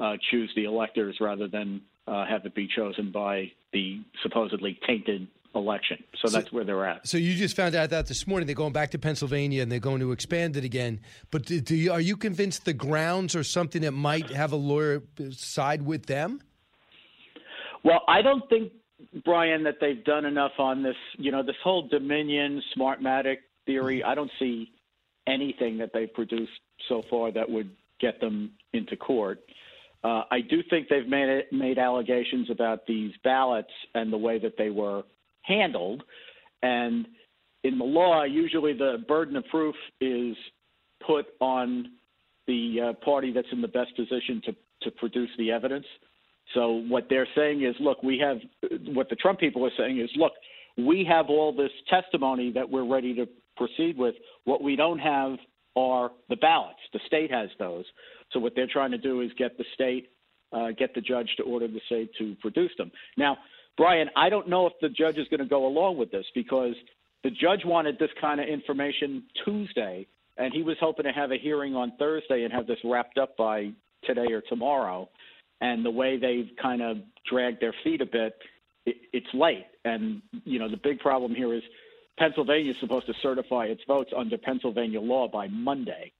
uh, 0.00 0.14
choose 0.30 0.50
the 0.56 0.64
electors 0.64 1.16
rather 1.20 1.48
than 1.48 1.82
uh, 2.06 2.24
have 2.26 2.46
it 2.46 2.54
be 2.54 2.68
chosen 2.74 3.12
by 3.12 3.50
the 3.72 4.00
supposedly 4.22 4.78
tainted 4.86 5.26
election. 5.54 6.02
So, 6.14 6.28
so, 6.28 6.38
that's 6.38 6.52
where 6.52 6.64
they're 6.64 6.86
at. 6.86 7.06
So 7.06 7.18
you 7.18 7.34
just 7.34 7.54
found 7.56 7.74
out 7.74 7.90
that 7.90 8.06
this 8.06 8.26
morning 8.26 8.46
they're 8.46 8.54
going 8.54 8.72
back 8.72 8.90
to 8.92 8.98
Pennsylvania 8.98 9.62
and 9.62 9.70
they're 9.70 9.78
going 9.80 10.00
to 10.00 10.12
expand 10.12 10.56
it 10.56 10.64
again. 10.64 11.00
But 11.30 11.44
do, 11.44 11.60
do 11.60 11.76
you, 11.76 11.92
are 11.92 12.00
you 12.00 12.16
convinced 12.16 12.64
the 12.64 12.72
grounds 12.72 13.36
are 13.36 13.44
something 13.44 13.82
that 13.82 13.92
might 13.92 14.30
have 14.30 14.52
a 14.52 14.56
lawyer 14.56 15.02
side 15.30 15.82
with 15.82 16.06
them? 16.06 16.40
Well, 17.84 18.00
I 18.08 18.22
don't 18.22 18.48
think 18.48 18.72
Brian 19.24 19.64
that 19.64 19.74
they've 19.80 20.02
done 20.04 20.24
enough 20.24 20.52
on 20.58 20.82
this. 20.82 20.96
You 21.18 21.32
know, 21.32 21.42
this 21.42 21.56
whole 21.62 21.88
Dominion 21.88 22.62
Smartmatic 22.76 23.38
theory. 23.66 24.02
I 24.02 24.14
don't 24.14 24.30
see 24.38 24.70
anything 25.26 25.78
that 25.78 25.90
they've 25.92 26.12
produced 26.12 26.52
so 26.88 27.02
far 27.10 27.30
that 27.32 27.48
would 27.48 27.70
get 28.02 28.20
them 28.20 28.50
into 28.74 28.96
court. 28.96 29.38
Uh, 30.04 30.22
I 30.30 30.40
do 30.40 30.62
think 30.68 30.88
they've 30.88 31.08
made 31.08 31.28
it, 31.28 31.52
made 31.52 31.78
allegations 31.78 32.50
about 32.50 32.86
these 32.86 33.12
ballots 33.22 33.72
and 33.94 34.12
the 34.12 34.18
way 34.18 34.38
that 34.40 34.54
they 34.58 34.70
were 34.70 35.04
handled. 35.42 36.02
And 36.62 37.06
in 37.64 37.78
the 37.78 37.84
law, 37.84 38.24
usually 38.24 38.72
the 38.72 39.04
burden 39.06 39.36
of 39.36 39.44
proof 39.46 39.76
is 40.00 40.36
put 41.06 41.26
on 41.40 41.92
the 42.48 42.90
uh, 42.90 43.04
party 43.04 43.32
that's 43.32 43.48
in 43.52 43.62
the 43.62 43.68
best 43.68 43.94
position 43.96 44.42
to, 44.46 44.52
to 44.82 44.90
produce 44.90 45.30
the 45.38 45.52
evidence. 45.52 45.86
So 46.54 46.82
what 46.88 47.06
they're 47.08 47.28
saying 47.36 47.62
is, 47.62 47.74
look, 47.78 48.02
we 48.02 48.18
have 48.18 48.38
what 48.94 49.08
the 49.08 49.16
Trump 49.16 49.38
people 49.38 49.64
are 49.64 49.70
saying 49.78 50.00
is, 50.00 50.10
look, 50.16 50.32
we 50.76 51.04
have 51.08 51.26
all 51.28 51.54
this 51.54 51.70
testimony 51.88 52.50
that 52.52 52.68
we're 52.68 52.86
ready 52.86 53.14
to 53.14 53.26
proceed 53.56 53.96
with. 53.96 54.14
What 54.44 54.62
we 54.62 54.74
don't 54.74 54.98
have 54.98 55.38
are 55.76 56.10
the 56.28 56.36
ballots. 56.36 56.80
The 56.92 57.00
state 57.06 57.30
has 57.30 57.48
those. 57.58 57.84
So 58.32 58.40
what 58.40 58.54
they're 58.54 58.68
trying 58.70 58.90
to 58.92 58.98
do 58.98 59.20
is 59.20 59.30
get 59.38 59.56
the 59.58 59.64
state, 59.74 60.10
uh, 60.52 60.68
get 60.76 60.94
the 60.94 61.00
judge 61.00 61.28
to 61.36 61.42
order 61.44 61.68
the 61.68 61.80
state 61.86 62.10
to 62.18 62.34
produce 62.40 62.72
them. 62.78 62.90
Now, 63.16 63.38
Brian, 63.76 64.08
I 64.16 64.28
don't 64.28 64.48
know 64.48 64.66
if 64.66 64.74
the 64.80 64.88
judge 64.88 65.16
is 65.16 65.26
going 65.28 65.40
to 65.40 65.46
go 65.46 65.66
along 65.66 65.96
with 65.96 66.10
this 66.10 66.26
because 66.34 66.74
the 67.24 67.30
judge 67.30 67.64
wanted 67.64 67.98
this 67.98 68.10
kind 68.20 68.40
of 68.40 68.48
information 68.48 69.22
Tuesday, 69.44 70.06
and 70.36 70.52
he 70.52 70.62
was 70.62 70.76
hoping 70.80 71.04
to 71.04 71.12
have 71.12 71.30
a 71.30 71.38
hearing 71.38 71.74
on 71.74 71.92
Thursday 71.98 72.44
and 72.44 72.52
have 72.52 72.66
this 72.66 72.78
wrapped 72.84 73.18
up 73.18 73.36
by 73.36 73.70
today 74.04 74.32
or 74.32 74.42
tomorrow. 74.48 75.08
And 75.60 75.84
the 75.84 75.90
way 75.90 76.18
they've 76.18 76.50
kind 76.60 76.82
of 76.82 76.98
dragged 77.30 77.60
their 77.60 77.74
feet 77.84 78.00
a 78.00 78.06
bit, 78.06 78.36
it, 78.84 78.96
it's 79.12 79.26
late. 79.32 79.66
And, 79.84 80.20
you 80.44 80.58
know, 80.58 80.68
the 80.68 80.76
big 80.76 80.98
problem 80.98 81.34
here 81.34 81.54
is 81.54 81.62
Pennsylvania 82.22 82.70
is 82.70 82.76
supposed 82.78 83.06
to 83.06 83.14
certify 83.20 83.64
its 83.64 83.82
votes 83.88 84.12
under 84.16 84.38
Pennsylvania 84.38 85.00
law 85.00 85.26
by 85.26 85.48
Monday. 85.48 86.12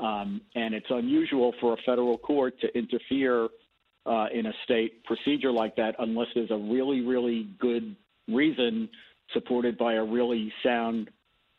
Um, 0.00 0.40
and 0.56 0.74
it's 0.74 0.90
unusual 0.90 1.54
for 1.60 1.74
a 1.74 1.76
federal 1.86 2.18
court 2.18 2.60
to 2.62 2.76
interfere 2.76 3.46
uh, 4.04 4.26
in 4.34 4.46
a 4.46 4.52
state 4.64 5.04
procedure 5.04 5.52
like 5.52 5.76
that 5.76 5.94
unless 6.00 6.26
there's 6.34 6.50
a 6.50 6.56
really, 6.56 7.02
really 7.02 7.48
good 7.60 7.94
reason 8.26 8.88
supported 9.32 9.78
by 9.78 9.94
a 9.94 10.02
really 10.02 10.52
sound 10.64 11.08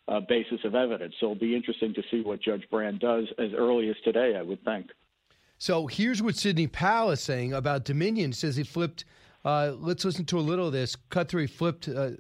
uh, 0.09 0.19
basis 0.19 0.59
of 0.65 0.75
evidence. 0.75 1.15
So 1.21 1.27
it'll 1.27 1.39
be 1.39 1.55
interesting 1.55 1.93
to 1.93 2.03
see 2.11 2.19
what 2.19 2.41
Judge 2.41 2.67
Brann 2.69 2.97
does 2.97 3.27
as 3.39 3.51
early 3.57 3.87
as 3.87 3.95
today, 4.03 4.35
I 4.37 4.41
would 4.41 4.61
think. 4.65 4.87
So 5.57 5.87
here's 5.87 6.21
what 6.21 6.35
Sidney 6.35 6.67
Powell 6.67 7.11
is 7.11 7.21
saying 7.21 7.53
about 7.53 7.85
Dominion. 7.85 8.31
He 8.31 8.35
says 8.35 8.57
he 8.57 8.63
flipped. 8.63 9.05
Uh, 9.45 9.71
let's 9.77 10.03
listen 10.03 10.25
to 10.25 10.37
a 10.37 10.41
little 10.41 10.67
of 10.67 10.73
this. 10.73 10.97
Cut 11.09 11.29
through. 11.29 11.43
He 11.43 11.47
flipped 11.47 11.87
uh, 11.87 12.11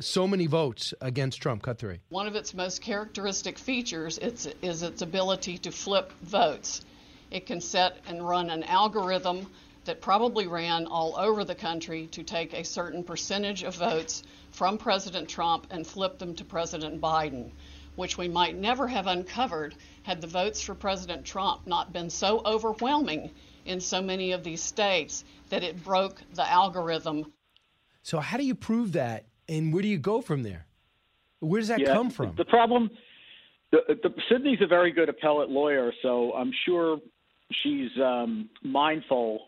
so 0.00 0.26
many 0.26 0.46
votes 0.46 0.94
against 1.00 1.40
Trump. 1.40 1.62
Cut 1.62 1.78
three. 1.78 2.00
One 2.08 2.26
of 2.26 2.34
its 2.34 2.54
most 2.54 2.82
characteristic 2.82 3.58
features 3.58 4.18
is, 4.18 4.48
is 4.62 4.82
its 4.82 5.02
ability 5.02 5.58
to 5.58 5.70
flip 5.70 6.12
votes. 6.22 6.82
It 7.30 7.46
can 7.46 7.60
set 7.60 7.98
and 8.06 8.26
run 8.26 8.50
an 8.50 8.62
algorithm 8.64 9.46
that 9.84 10.00
probably 10.00 10.46
ran 10.46 10.86
all 10.86 11.16
over 11.16 11.44
the 11.44 11.54
country 11.54 12.06
to 12.08 12.22
take 12.22 12.52
a 12.52 12.64
certain 12.64 13.02
percentage 13.02 13.62
of 13.62 13.74
votes 13.74 14.22
from 14.50 14.78
President 14.78 15.28
Trump 15.28 15.66
and 15.70 15.86
flip 15.86 16.18
them 16.18 16.34
to 16.34 16.44
President 16.44 17.00
Biden, 17.00 17.50
which 17.96 18.18
we 18.18 18.28
might 18.28 18.56
never 18.56 18.86
have 18.88 19.06
uncovered 19.06 19.74
had 20.02 20.20
the 20.20 20.26
votes 20.26 20.60
for 20.60 20.74
President 20.74 21.24
Trump 21.24 21.66
not 21.66 21.92
been 21.92 22.10
so 22.10 22.42
overwhelming 22.44 23.30
in 23.64 23.80
so 23.80 24.00
many 24.00 24.32
of 24.32 24.44
these 24.44 24.62
states 24.62 25.24
that 25.50 25.62
it 25.62 25.82
broke 25.84 26.20
the 26.34 26.46
algorithm. 26.48 27.32
So, 28.02 28.20
how 28.20 28.38
do 28.38 28.44
you 28.44 28.54
prove 28.54 28.92
that 28.92 29.26
and 29.48 29.72
where 29.72 29.82
do 29.82 29.88
you 29.88 29.98
go 29.98 30.20
from 30.20 30.42
there? 30.42 30.66
Where 31.40 31.60
does 31.60 31.68
that 31.68 31.80
yeah, 31.80 31.92
come 31.92 32.10
from? 32.10 32.34
The 32.36 32.44
problem, 32.44 32.90
the, 33.70 33.78
the, 33.88 34.10
Sidney's 34.30 34.58
a 34.60 34.66
very 34.66 34.92
good 34.92 35.08
appellate 35.08 35.50
lawyer, 35.50 35.92
so 36.02 36.32
I'm 36.32 36.52
sure 36.66 36.98
she's 37.62 37.90
um, 38.02 38.50
mindful. 38.62 39.40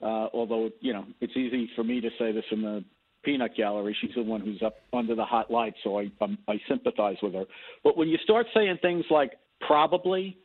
Uh, 0.00 0.28
although 0.32 0.70
you 0.80 0.92
know, 0.92 1.04
it's 1.20 1.36
easy 1.36 1.68
for 1.74 1.82
me 1.82 2.00
to 2.00 2.08
say 2.18 2.30
this 2.30 2.44
in 2.52 2.62
the 2.62 2.84
peanut 3.24 3.56
gallery. 3.56 3.96
She's 4.00 4.14
the 4.14 4.22
one 4.22 4.40
who's 4.40 4.62
up 4.62 4.76
under 4.92 5.16
the 5.16 5.24
hot 5.24 5.50
light, 5.50 5.74
so 5.82 5.98
I 5.98 6.10
I'm, 6.20 6.38
I 6.46 6.60
sympathize 6.68 7.16
with 7.22 7.34
her. 7.34 7.44
But 7.82 7.96
when 7.96 8.08
you 8.08 8.18
start 8.22 8.46
saying 8.54 8.78
things 8.80 9.04
like 9.10 9.32
probably 9.66 10.38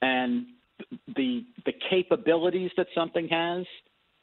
and 0.00 0.46
the 1.16 1.44
the 1.66 1.72
capabilities 1.90 2.70
that 2.78 2.86
something 2.94 3.28
has, 3.28 3.66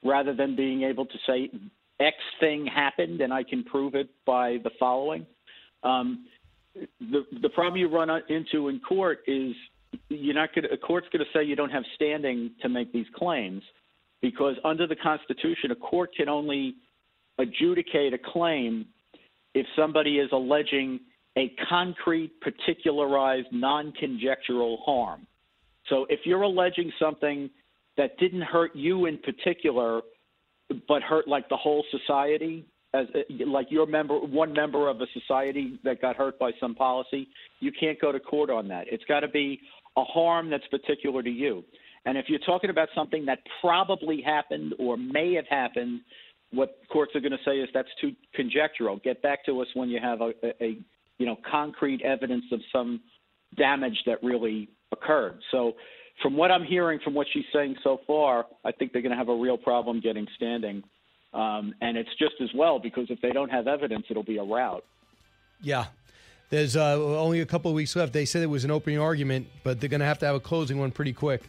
rather 0.04 0.34
than 0.34 0.56
being 0.56 0.84
able 0.84 1.06
to 1.06 1.18
say 1.28 1.52
X 2.00 2.16
thing 2.40 2.66
happened 2.66 3.22
and 3.22 3.34
I 3.34 3.44
can 3.44 3.64
prove 3.64 3.96
it 3.96 4.10
by 4.26 4.58
the 4.64 4.72
following. 4.80 5.26
Um, 5.84 6.26
the 7.00 7.26
the 7.42 7.50
problem 7.50 7.80
you 7.80 7.88
run 7.88 8.10
into 8.30 8.68
in 8.68 8.80
court 8.82 9.20
is 9.28 9.54
you're 10.10 10.34
not 10.34 10.54
going 10.54 10.68
a 10.72 10.78
court's 10.78 11.08
going 11.12 11.24
to 11.24 11.32
say 11.38 11.44
you 11.44 11.56
don't 11.56 11.70
have 11.70 11.84
standing 11.96 12.52
to 12.62 12.70
make 12.70 12.92
these 12.92 13.06
claims 13.16 13.64
because 14.22 14.56
under 14.64 14.88
the 14.88 14.96
Constitution, 14.96 15.72
a 15.72 15.76
court 15.76 16.12
can 16.16 16.28
only 16.28 16.76
adjudicate 17.38 18.14
a 18.14 18.18
claim 18.18 18.86
if 19.54 19.66
somebody 19.76 20.18
is 20.20 20.30
alleging 20.32 21.00
a 21.38 21.54
concrete, 21.70 22.32
particularized, 22.42 23.48
non 23.52 23.92
conjectural 23.94 24.80
harm. 24.86 25.26
So 25.90 26.06
if 26.10 26.22
you're 26.26 26.42
alleging 26.42 26.92
something 27.00 27.50
that 27.98 28.18
didn't 28.18 28.42
hurt 28.42 28.76
you 28.76 29.06
in 29.06 29.18
particular, 29.20 30.02
but 30.88 31.02
hurt 31.04 31.28
like 31.28 31.48
the 31.50 31.58
whole 31.58 31.84
society 31.92 32.66
as 32.94 33.08
like 33.46 33.68
your 33.70 33.86
member 33.86 34.18
one 34.18 34.54
member 34.54 34.90
of 34.90 35.02
a 35.02 35.06
society 35.14 35.80
that 35.84 36.02
got 36.02 36.16
hurt 36.16 36.40
by 36.40 36.52
some 36.60 36.74
policy 36.74 37.28
you 37.60 37.72
can't 37.78 38.00
go 38.00 38.12
to 38.12 38.20
court 38.20 38.50
on 38.50 38.68
that. 38.68 38.86
It's 38.90 39.04
got 39.06 39.22
to 39.22 39.28
be 39.28 39.60
a 39.98 40.04
harm 40.04 40.50
that's 40.50 40.68
particular 40.68 41.24
to 41.24 41.30
you. 41.30 41.64
And 42.06 42.18
if 42.18 42.26
you're 42.28 42.40
talking 42.40 42.70
about 42.70 42.90
something 42.94 43.26
that 43.26 43.40
probably 43.62 44.22
happened 44.22 44.74
or 44.78 44.98
may 44.98 45.34
have 45.34 45.48
happened 45.50 46.02
what 46.52 46.78
courts 46.92 47.12
are 47.16 47.20
going 47.20 47.32
to 47.32 47.38
say 47.46 47.58
is 47.58 47.70
that's 47.74 47.90
too 48.00 48.12
conjectural. 48.34 48.98
Get 49.04 49.22
back 49.22 49.46
to 49.46 49.62
us 49.62 49.68
when 49.74 49.90
you 49.90 50.00
have 50.02 50.22
a, 50.22 50.32
a, 50.62 50.78
you 51.18 51.26
know 51.26 51.38
concrete 51.50 52.02
evidence 52.02 52.46
of 52.52 52.60
some 52.72 53.02
damage 53.58 53.98
that 54.06 54.22
really 54.24 54.70
occurred. 54.92 55.40
So 55.52 55.74
from 56.22 56.38
what 56.38 56.52
I'm 56.52 56.64
hearing 56.64 57.00
from 57.04 57.14
what 57.14 57.28
she's 57.32 57.46
saying 57.54 57.76
so 57.84 58.00
far, 58.08 58.46
I 58.64 58.72
think 58.72 58.94
they're 58.94 59.02
going 59.02 59.12
to 59.12 59.18
have 59.18 59.30
a 59.30 59.36
real 59.36 59.58
problem 59.58 60.00
getting 60.00 60.28
standing. 60.36 60.84
Um, 61.34 61.74
and 61.82 61.98
it's 61.98 62.10
just 62.18 62.36
as 62.42 62.50
well 62.56 62.80
because 62.80 63.08
if 63.10 63.20
they 63.22 63.32
don't 63.32 63.50
have 63.50 63.68
evidence, 63.68 64.06
it'll 64.10 64.24
be 64.24 64.38
a 64.38 64.44
rout. 64.44 64.86
Yeah. 65.62 65.86
There's 66.50 66.76
uh, 66.76 66.96
only 66.96 67.42
a 67.42 67.46
couple 67.46 67.72
of 67.72 67.76
weeks 67.76 67.96
left. 67.96 68.14
They 68.14 68.26
said 68.26 68.44
it 68.44 68.48
was 68.48 68.64
an 68.64 68.72
opening 68.72 69.00
argument, 69.00 69.48
but 69.64 69.80
they're 69.80 69.90
going 69.90 70.00
to 70.00 70.06
have 70.06 70.20
to 70.20 70.26
have 70.26 70.36
a 70.36 70.40
closing 70.40 70.80
one 70.80 70.92
pretty 70.92 71.12
quick. 71.12 71.44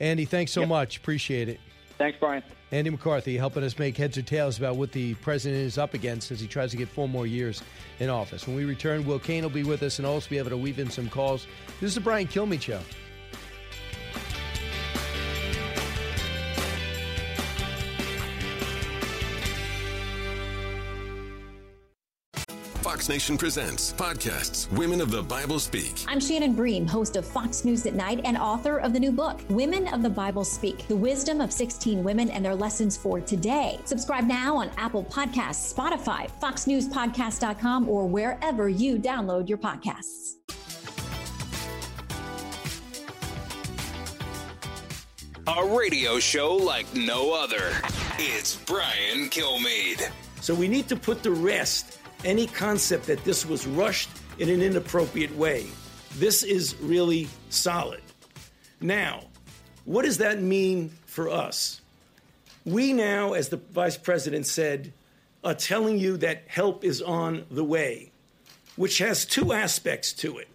Andy, 0.00 0.24
thanks 0.24 0.52
so 0.52 0.60
yep. 0.60 0.68
much. 0.68 0.96
Appreciate 0.96 1.48
it. 1.48 1.60
Thanks, 1.98 2.18
Brian. 2.18 2.42
Andy 2.70 2.90
McCarthy 2.90 3.36
helping 3.36 3.64
us 3.64 3.78
make 3.78 3.96
heads 3.96 4.16
or 4.18 4.22
tails 4.22 4.58
about 4.58 4.76
what 4.76 4.92
the 4.92 5.14
president 5.14 5.60
is 5.62 5.78
up 5.78 5.94
against 5.94 6.30
as 6.30 6.40
he 6.40 6.46
tries 6.46 6.70
to 6.70 6.76
get 6.76 6.88
four 6.88 7.08
more 7.08 7.26
years 7.26 7.62
in 7.98 8.08
office. 8.08 8.46
When 8.46 8.56
we 8.56 8.64
return, 8.64 9.06
Will 9.06 9.18
Cain 9.18 9.42
will 9.42 9.50
be 9.50 9.64
with 9.64 9.82
us 9.82 9.98
and 9.98 10.06
also 10.06 10.28
be 10.28 10.38
able 10.38 10.50
to 10.50 10.56
weave 10.56 10.78
in 10.78 10.90
some 10.90 11.08
calls. 11.08 11.46
This 11.80 11.88
is 11.88 11.94
the 11.94 12.00
Brian 12.00 12.26
Kilmeade 12.26 12.62
Show. 12.62 12.80
Fox 22.98 23.08
Nation 23.08 23.38
presents 23.38 23.92
podcasts 23.92 24.68
Women 24.72 25.00
of 25.00 25.12
the 25.12 25.22
Bible 25.22 25.60
Speak. 25.60 26.04
I'm 26.08 26.18
Shannon 26.18 26.52
Bream, 26.52 26.84
host 26.84 27.14
of 27.14 27.24
Fox 27.24 27.64
News 27.64 27.86
at 27.86 27.94
Night 27.94 28.20
and 28.24 28.36
author 28.36 28.78
of 28.78 28.92
the 28.92 28.98
new 28.98 29.12
book, 29.12 29.38
Women 29.50 29.86
of 29.94 30.02
the 30.02 30.10
Bible 30.10 30.42
Speak 30.42 30.88
The 30.88 30.96
Wisdom 30.96 31.40
of 31.40 31.52
16 31.52 32.02
Women 32.02 32.28
and 32.28 32.44
Their 32.44 32.56
Lessons 32.56 32.96
for 32.96 33.20
Today. 33.20 33.78
Subscribe 33.84 34.24
now 34.24 34.56
on 34.56 34.72
Apple 34.78 35.04
Podcasts, 35.04 35.72
Spotify, 35.72 36.28
FoxNewsPodcast.com, 36.42 37.88
or 37.88 38.08
wherever 38.08 38.68
you 38.68 38.98
download 38.98 39.48
your 39.48 39.58
podcasts. 39.58 40.34
A 45.46 45.64
radio 45.64 46.18
show 46.18 46.56
like 46.56 46.92
no 46.96 47.32
other. 47.32 47.70
It's 48.18 48.56
Brian 48.56 49.30
Kilmeade. 49.30 50.10
So 50.40 50.52
we 50.52 50.66
need 50.66 50.88
to 50.88 50.96
put 50.96 51.22
the 51.22 51.30
rest 51.30 51.87
any 52.24 52.46
concept 52.46 53.06
that 53.06 53.22
this 53.24 53.46
was 53.46 53.66
rushed 53.66 54.10
in 54.38 54.48
an 54.48 54.62
inappropriate 54.62 55.34
way. 55.36 55.66
This 56.16 56.42
is 56.42 56.76
really 56.80 57.28
solid. 57.50 58.02
Now, 58.80 59.24
what 59.84 60.04
does 60.04 60.18
that 60.18 60.42
mean 60.42 60.90
for 61.06 61.28
us? 61.28 61.80
We 62.64 62.92
now, 62.92 63.32
as 63.32 63.48
the 63.48 63.56
vice 63.56 63.96
president 63.96 64.46
said, 64.46 64.92
are 65.44 65.54
telling 65.54 65.98
you 65.98 66.16
that 66.18 66.42
help 66.46 66.84
is 66.84 67.00
on 67.00 67.46
the 67.50 67.64
way, 67.64 68.10
which 68.76 68.98
has 68.98 69.24
two 69.24 69.52
aspects 69.52 70.12
to 70.14 70.38
it. 70.38 70.48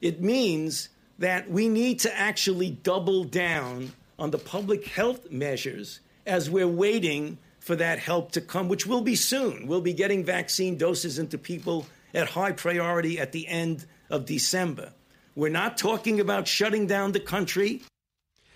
It 0.00 0.20
means 0.20 0.90
that 1.18 1.50
we 1.50 1.68
need 1.68 1.98
to 2.00 2.16
actually 2.16 2.70
double 2.70 3.24
down 3.24 3.92
on 4.18 4.30
the 4.30 4.38
public 4.38 4.86
health 4.86 5.30
measures 5.30 6.00
as 6.26 6.50
we're 6.50 6.68
waiting 6.68 7.38
for 7.66 7.74
that 7.74 7.98
help 7.98 8.30
to 8.30 8.40
come, 8.40 8.68
which 8.68 8.86
will 8.86 9.00
be 9.00 9.16
soon. 9.16 9.66
We'll 9.66 9.80
be 9.80 9.92
getting 9.92 10.24
vaccine 10.24 10.78
doses 10.78 11.18
into 11.18 11.36
people 11.36 11.84
at 12.14 12.28
high 12.28 12.52
priority 12.52 13.18
at 13.18 13.32
the 13.32 13.48
end 13.48 13.86
of 14.08 14.24
December. 14.24 14.92
We're 15.34 15.50
not 15.50 15.76
talking 15.76 16.20
about 16.20 16.46
shutting 16.46 16.86
down 16.86 17.10
the 17.10 17.18
country. 17.18 17.82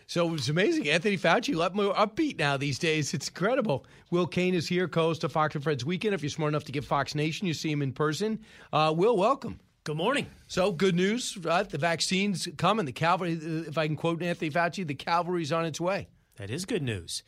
So 0.07 0.33
it's 0.35 0.49
amazing. 0.49 0.89
Anthony 0.89 1.19
Fauci, 1.19 1.55
a 1.55 1.59
lot 1.59 1.75
more 1.75 1.93
upbeat 1.93 2.39
now 2.39 2.57
these 2.57 2.79
days. 2.79 3.13
It's 3.13 3.27
incredible. 3.27 3.85
Will 4.13 4.29
Cain 4.29 4.55
is 4.55 4.69
here, 4.69 4.87
co-host 4.87 5.25
of 5.25 5.33
Fox 5.33 5.57
and 5.57 5.65
Friends 5.65 5.85
Weekend. 5.85 6.15
If 6.15 6.23
you're 6.23 6.31
smart 6.31 6.51
enough 6.51 6.65
to 6.65 6.73
get 6.73 6.85
Fox 6.85 7.17
Nation, 7.17 7.49
you 7.49 7.55
see 7.55 7.73
him 7.73 7.83
in 7.83 7.93
person. 7.93 8.39
Uh, 8.73 8.95
Will, 8.97 9.17
welcome. 9.17 9.59
Good 9.83 9.97
morning. 9.97 10.27
So 10.47 10.71
good 10.71 10.95
news, 10.95 11.37
right? 11.39 11.69
The 11.69 11.79
vaccine's 11.79 12.47
coming. 12.59 12.87
The 12.87 12.93
cavalry, 12.93 13.33
if 13.33 13.77
I 13.77 13.89
can 13.89 13.97
quote 13.97 14.23
Anthony 14.23 14.53
Fauci, 14.53 14.87
the 14.87 14.95
cavalry's 14.95 15.51
on 15.51 15.65
its 15.65 15.81
way. 15.81 16.07
That 16.37 16.49
is 16.49 16.65
good 16.65 16.83
news. 16.83 17.25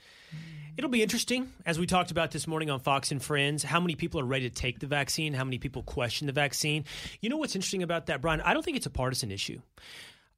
It'll 0.74 0.90
be 0.90 1.02
interesting, 1.02 1.52
as 1.66 1.78
we 1.78 1.86
talked 1.86 2.10
about 2.10 2.30
this 2.30 2.46
morning 2.46 2.70
on 2.70 2.80
Fox 2.80 3.12
and 3.12 3.22
Friends, 3.22 3.62
how 3.62 3.78
many 3.78 3.94
people 3.94 4.20
are 4.20 4.24
ready 4.24 4.48
to 4.48 4.54
take 4.54 4.78
the 4.78 4.86
vaccine, 4.86 5.34
how 5.34 5.44
many 5.44 5.58
people 5.58 5.82
question 5.82 6.26
the 6.26 6.32
vaccine. 6.32 6.84
You 7.20 7.28
know 7.28 7.36
what's 7.36 7.54
interesting 7.54 7.82
about 7.82 8.06
that, 8.06 8.22
Brian? 8.22 8.40
I 8.40 8.54
don't 8.54 8.64
think 8.64 8.78
it's 8.78 8.86
a 8.86 8.90
partisan 8.90 9.30
issue. 9.30 9.60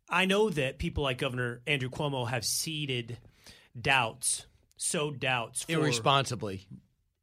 I 0.09 0.25
know 0.25 0.51
that 0.51 0.79
people 0.79 1.05
like 1.05 1.19
Governor 1.19 1.61
Andrew 1.69 1.89
Cuomo 1.89 2.29
have 2.29 2.45
seeded 2.45 3.19
doubts, 3.81 4.47
sowed 4.77 5.21
doubts 5.21 5.63
for, 5.63 5.73
irresponsibly. 5.73 6.67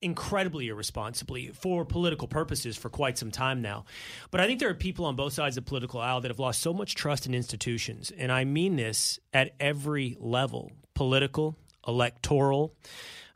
Incredibly 0.02 0.70
irresponsibly 0.70 1.50
for 1.50 1.84
political 1.84 2.30
purposes 2.30 2.78
for 2.78 2.90
quite 2.90 3.18
some 3.18 3.30
time 3.30 3.62
now. 3.62 3.84
But 4.32 4.40
I 4.40 4.48
think 4.48 4.60
there 4.60 4.70
are 4.70 4.74
people 4.74 5.06
on 5.06 5.18
both 5.18 5.34
sides 5.34 5.58
of 5.58 5.66
the 5.66 5.70
political 5.70 6.00
aisle 6.00 6.22
that 6.22 6.32
have 6.32 6.40
lost 6.40 6.62
so 6.62 6.74
much 6.74 6.96
trust 6.96 7.26
in 7.26 7.34
institutions. 7.34 8.10
And 8.18 8.32
I 8.32 8.46
mean 8.46 8.78
this 8.78 9.20
at 9.34 9.52
every 9.60 10.16
level 10.18 10.72
political, 10.94 11.58
electoral, 11.88 12.76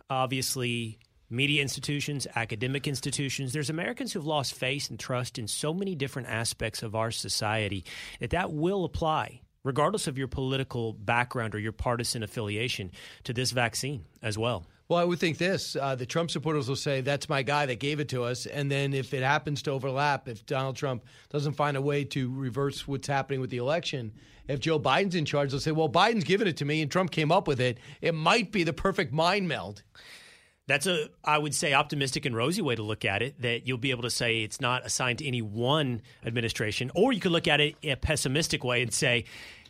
obviously 0.10 1.00
media 1.30 1.62
institutions, 1.62 2.28
academic 2.36 2.88
institutions. 2.88 3.54
There's 3.54 3.70
Americans 3.70 4.14
who've 4.14 4.26
lost 4.26 4.54
faith 4.54 4.90
and 4.90 5.00
trust 5.00 5.38
in 5.40 5.48
so 5.48 5.74
many 5.74 5.96
different 5.96 6.28
aspects 6.28 6.84
of 6.84 6.96
our 6.96 7.12
society 7.12 7.86
that 8.20 8.30
that 8.32 8.52
will 8.52 8.86
apply 8.86 9.42
regardless 9.66 10.06
of 10.08 10.18
your 10.18 10.28
political 10.28 10.94
background 10.94 11.56
or 11.56 11.60
your 11.60 11.72
partisan 11.74 12.24
affiliation 12.24 12.92
to 13.24 13.34
this 13.34 13.52
vaccine 13.52 14.06
as 14.22 14.38
well. 14.38 14.64
Well, 14.88 15.00
I 15.00 15.04
would 15.04 15.20
think 15.20 15.40
this: 15.40 15.76
uh, 15.76 15.96
the 15.96 16.06
Trump 16.06 16.30
supporters 16.30 16.70
will 16.70 16.76
say, 16.76 17.02
"That's 17.02 17.28
my 17.28 17.42
guy 17.42 17.66
that 17.66 17.80
gave 17.80 18.00
it 18.00 18.10
to 18.10 18.24
us," 18.24 18.46
and 18.46 18.70
then 18.72 18.94
if 18.94 19.16
it 19.16 19.24
happens 19.24 19.64
to 19.64 19.72
overlap, 19.72 20.30
if 20.30 20.46
Donald 20.46 20.76
Trump 20.76 21.04
doesn't 21.30 21.54
find 21.54 21.76
a 21.76 21.82
way 21.82 22.04
to 22.06 22.32
reverse 22.32 22.88
what's 22.88 23.08
happening 23.08 23.42
with 23.42 23.50
the 23.50 23.58
election, 23.58 24.14
if 24.48 24.60
Joe 24.60 24.80
Biden's 24.80 25.16
in 25.16 25.26
charge, 25.26 25.52
they'll 25.52 25.60
say, 25.60 25.72
"Well, 25.72 25.90
Biden's 25.90 26.24
given 26.24 26.48
it 26.48 26.58
to 26.58 26.66
me, 26.66 26.82
and 26.82 26.92
Trump 26.92 27.12
came 27.12 27.32
up 27.32 27.48
with 27.48 27.60
it. 27.60 27.78
It 28.02 28.14
might 28.14 28.52
be 28.52 28.64
the 28.64 28.74
perfect 28.74 29.14
mind 29.14 29.48
meld." 29.48 29.84
That's 30.68 30.88
a, 30.88 31.10
I 31.24 31.38
would 31.38 31.54
say, 31.54 31.74
optimistic 31.74 32.26
and 32.26 32.36
rosy 32.36 32.62
way 32.62 32.76
to 32.76 32.82
look 32.82 33.06
at 33.06 33.22
it. 33.22 33.42
That 33.42 33.68
you'll 33.68 33.78
be 33.78 33.92
able 33.92 34.04
to 34.04 34.10
say 34.10 34.42
it's 34.42 34.60
not 34.60 34.86
assigned 34.86 35.20
to 35.20 35.28
any 35.28 35.42
one 35.42 36.02
administration, 36.26 36.92
or 36.96 37.14
you 37.14 37.20
could 37.20 37.32
look 37.32 37.48
at 37.48 37.62
it 37.62 37.76
a 37.84 37.96
pessimistic 37.96 38.64
way 38.64 38.82
and 38.82 38.92
say 38.92 39.26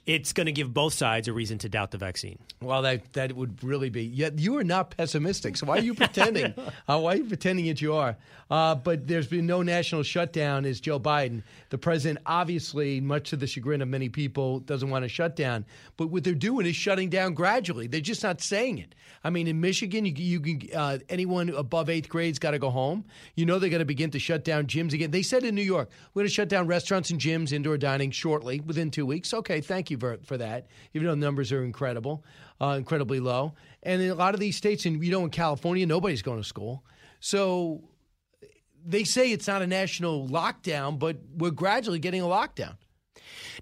it's 0.06 0.34
going 0.34 0.46
to 0.46 0.52
give 0.52 0.74
both 0.74 0.94
sides 0.94 1.28
a 1.28 1.34
reason 1.34 1.58
to 1.60 1.70
doubt 1.70 1.92
the 1.92 1.98
vaccine. 1.98 2.38
Well, 2.62 2.84
that 2.84 3.14
that 3.14 3.34
would 3.34 3.64
really 3.64 3.90
be. 3.90 4.04
Yet 4.04 4.38
you 4.38 4.58
are 4.58 4.64
not 4.64 4.96
pessimistic. 4.96 5.58
So 5.58 5.66
why 5.66 5.78
are 5.78 5.82
you 5.82 5.94
pretending? 5.96 6.54
uh, 6.88 7.00
why 7.00 7.14
are 7.14 7.18
you 7.18 7.26
pretending 7.26 7.66
that 7.68 7.82
you 7.82 7.96
are? 7.96 8.16
Uh, 8.50 8.76
but 8.76 9.08
there's 9.08 9.28
been 9.28 9.48
no 9.48 9.64
national 9.64 10.04
shutdown. 10.04 10.66
Is 10.66 10.80
Joe 10.80 11.00
Biden 11.00 11.42
the 11.70 11.78
president? 11.80 12.20
Obviously, 12.28 13.02
much 13.02 13.32
to 13.32 13.36
the 13.36 13.48
chagrin 13.48 13.82
of 13.82 13.88
many 13.88 14.10
people, 14.10 14.60
doesn't 14.60 14.90
want 14.90 15.04
to 15.04 15.10
shut 15.10 15.36
down. 15.36 15.66
But 15.98 16.08
what 16.08 16.24
they're 16.24 16.36
doing 16.36 16.68
is 16.68 16.76
shutting 16.76 17.10
down 17.10 17.34
gradually. 17.34 17.88
They're 17.88 18.02
just 18.02 18.22
not 18.22 18.42
saying 18.42 18.78
it. 18.78 18.94
I 19.24 19.32
mean, 19.32 19.48
in 19.48 19.60
Michigan, 19.60 20.06
you, 20.06 20.14
you 20.16 20.40
can 20.40 20.62
uh, 20.76 21.00
anyone 21.10 21.50
above 21.50 21.90
eighth 21.90 22.10
grade's 22.10 22.38
got 22.38 22.52
to 22.52 22.60
go 22.60 22.70
home. 22.70 23.06
You 23.34 23.48
know 23.48 23.58
they're 23.58 23.72
going 23.72 23.80
to 23.80 23.86
begin 23.86 24.12
to 24.12 24.20
shut 24.20 24.44
down 24.44 24.68
gyms 24.68 24.94
again. 24.94 25.10
They 25.10 25.24
said 25.24 25.44
in 25.44 25.56
New 25.56 25.64
York, 25.64 25.90
we're 26.14 26.22
going 26.22 26.28
to 26.28 26.34
shut 26.34 26.48
down 26.48 26.68
restaurants 26.68 27.10
and 27.10 27.20
gyms, 27.20 27.52
indoor 27.52 27.78
dining 27.78 28.12
shortly, 28.12 28.60
within 28.60 28.92
two 28.92 29.06
weeks. 29.08 29.34
Okay, 29.34 29.62
thank 29.62 29.90
you 29.90 29.95
for, 29.98 30.18
for 30.24 30.38
that. 30.38 30.68
Even 30.94 31.08
though 31.08 31.16
numbers 31.16 31.52
are 31.52 31.64
incredible, 31.64 32.24
uh, 32.62 32.76
incredibly 32.78 33.20
low, 33.20 33.54
and 33.84 34.02
in 34.02 34.10
a 34.10 34.16
lot 34.16 34.34
of 34.34 34.40
these 34.40 34.56
states, 34.56 34.86
and 34.86 35.04
you 35.04 35.12
know, 35.12 35.24
in 35.24 35.30
California, 35.30 35.86
nobody's 35.86 36.22
going 36.22 36.40
to 36.40 36.48
school. 36.48 36.84
So 37.20 37.84
they 38.86 39.04
say 39.04 39.32
it's 39.32 39.48
not 39.48 39.62
a 39.62 39.68
national 39.68 40.28
lockdown, 40.28 41.00
but 41.00 41.18
we're 41.36 41.52
gradually 41.52 42.00
getting 42.00 42.22
a 42.22 42.26
lockdown. 42.26 42.76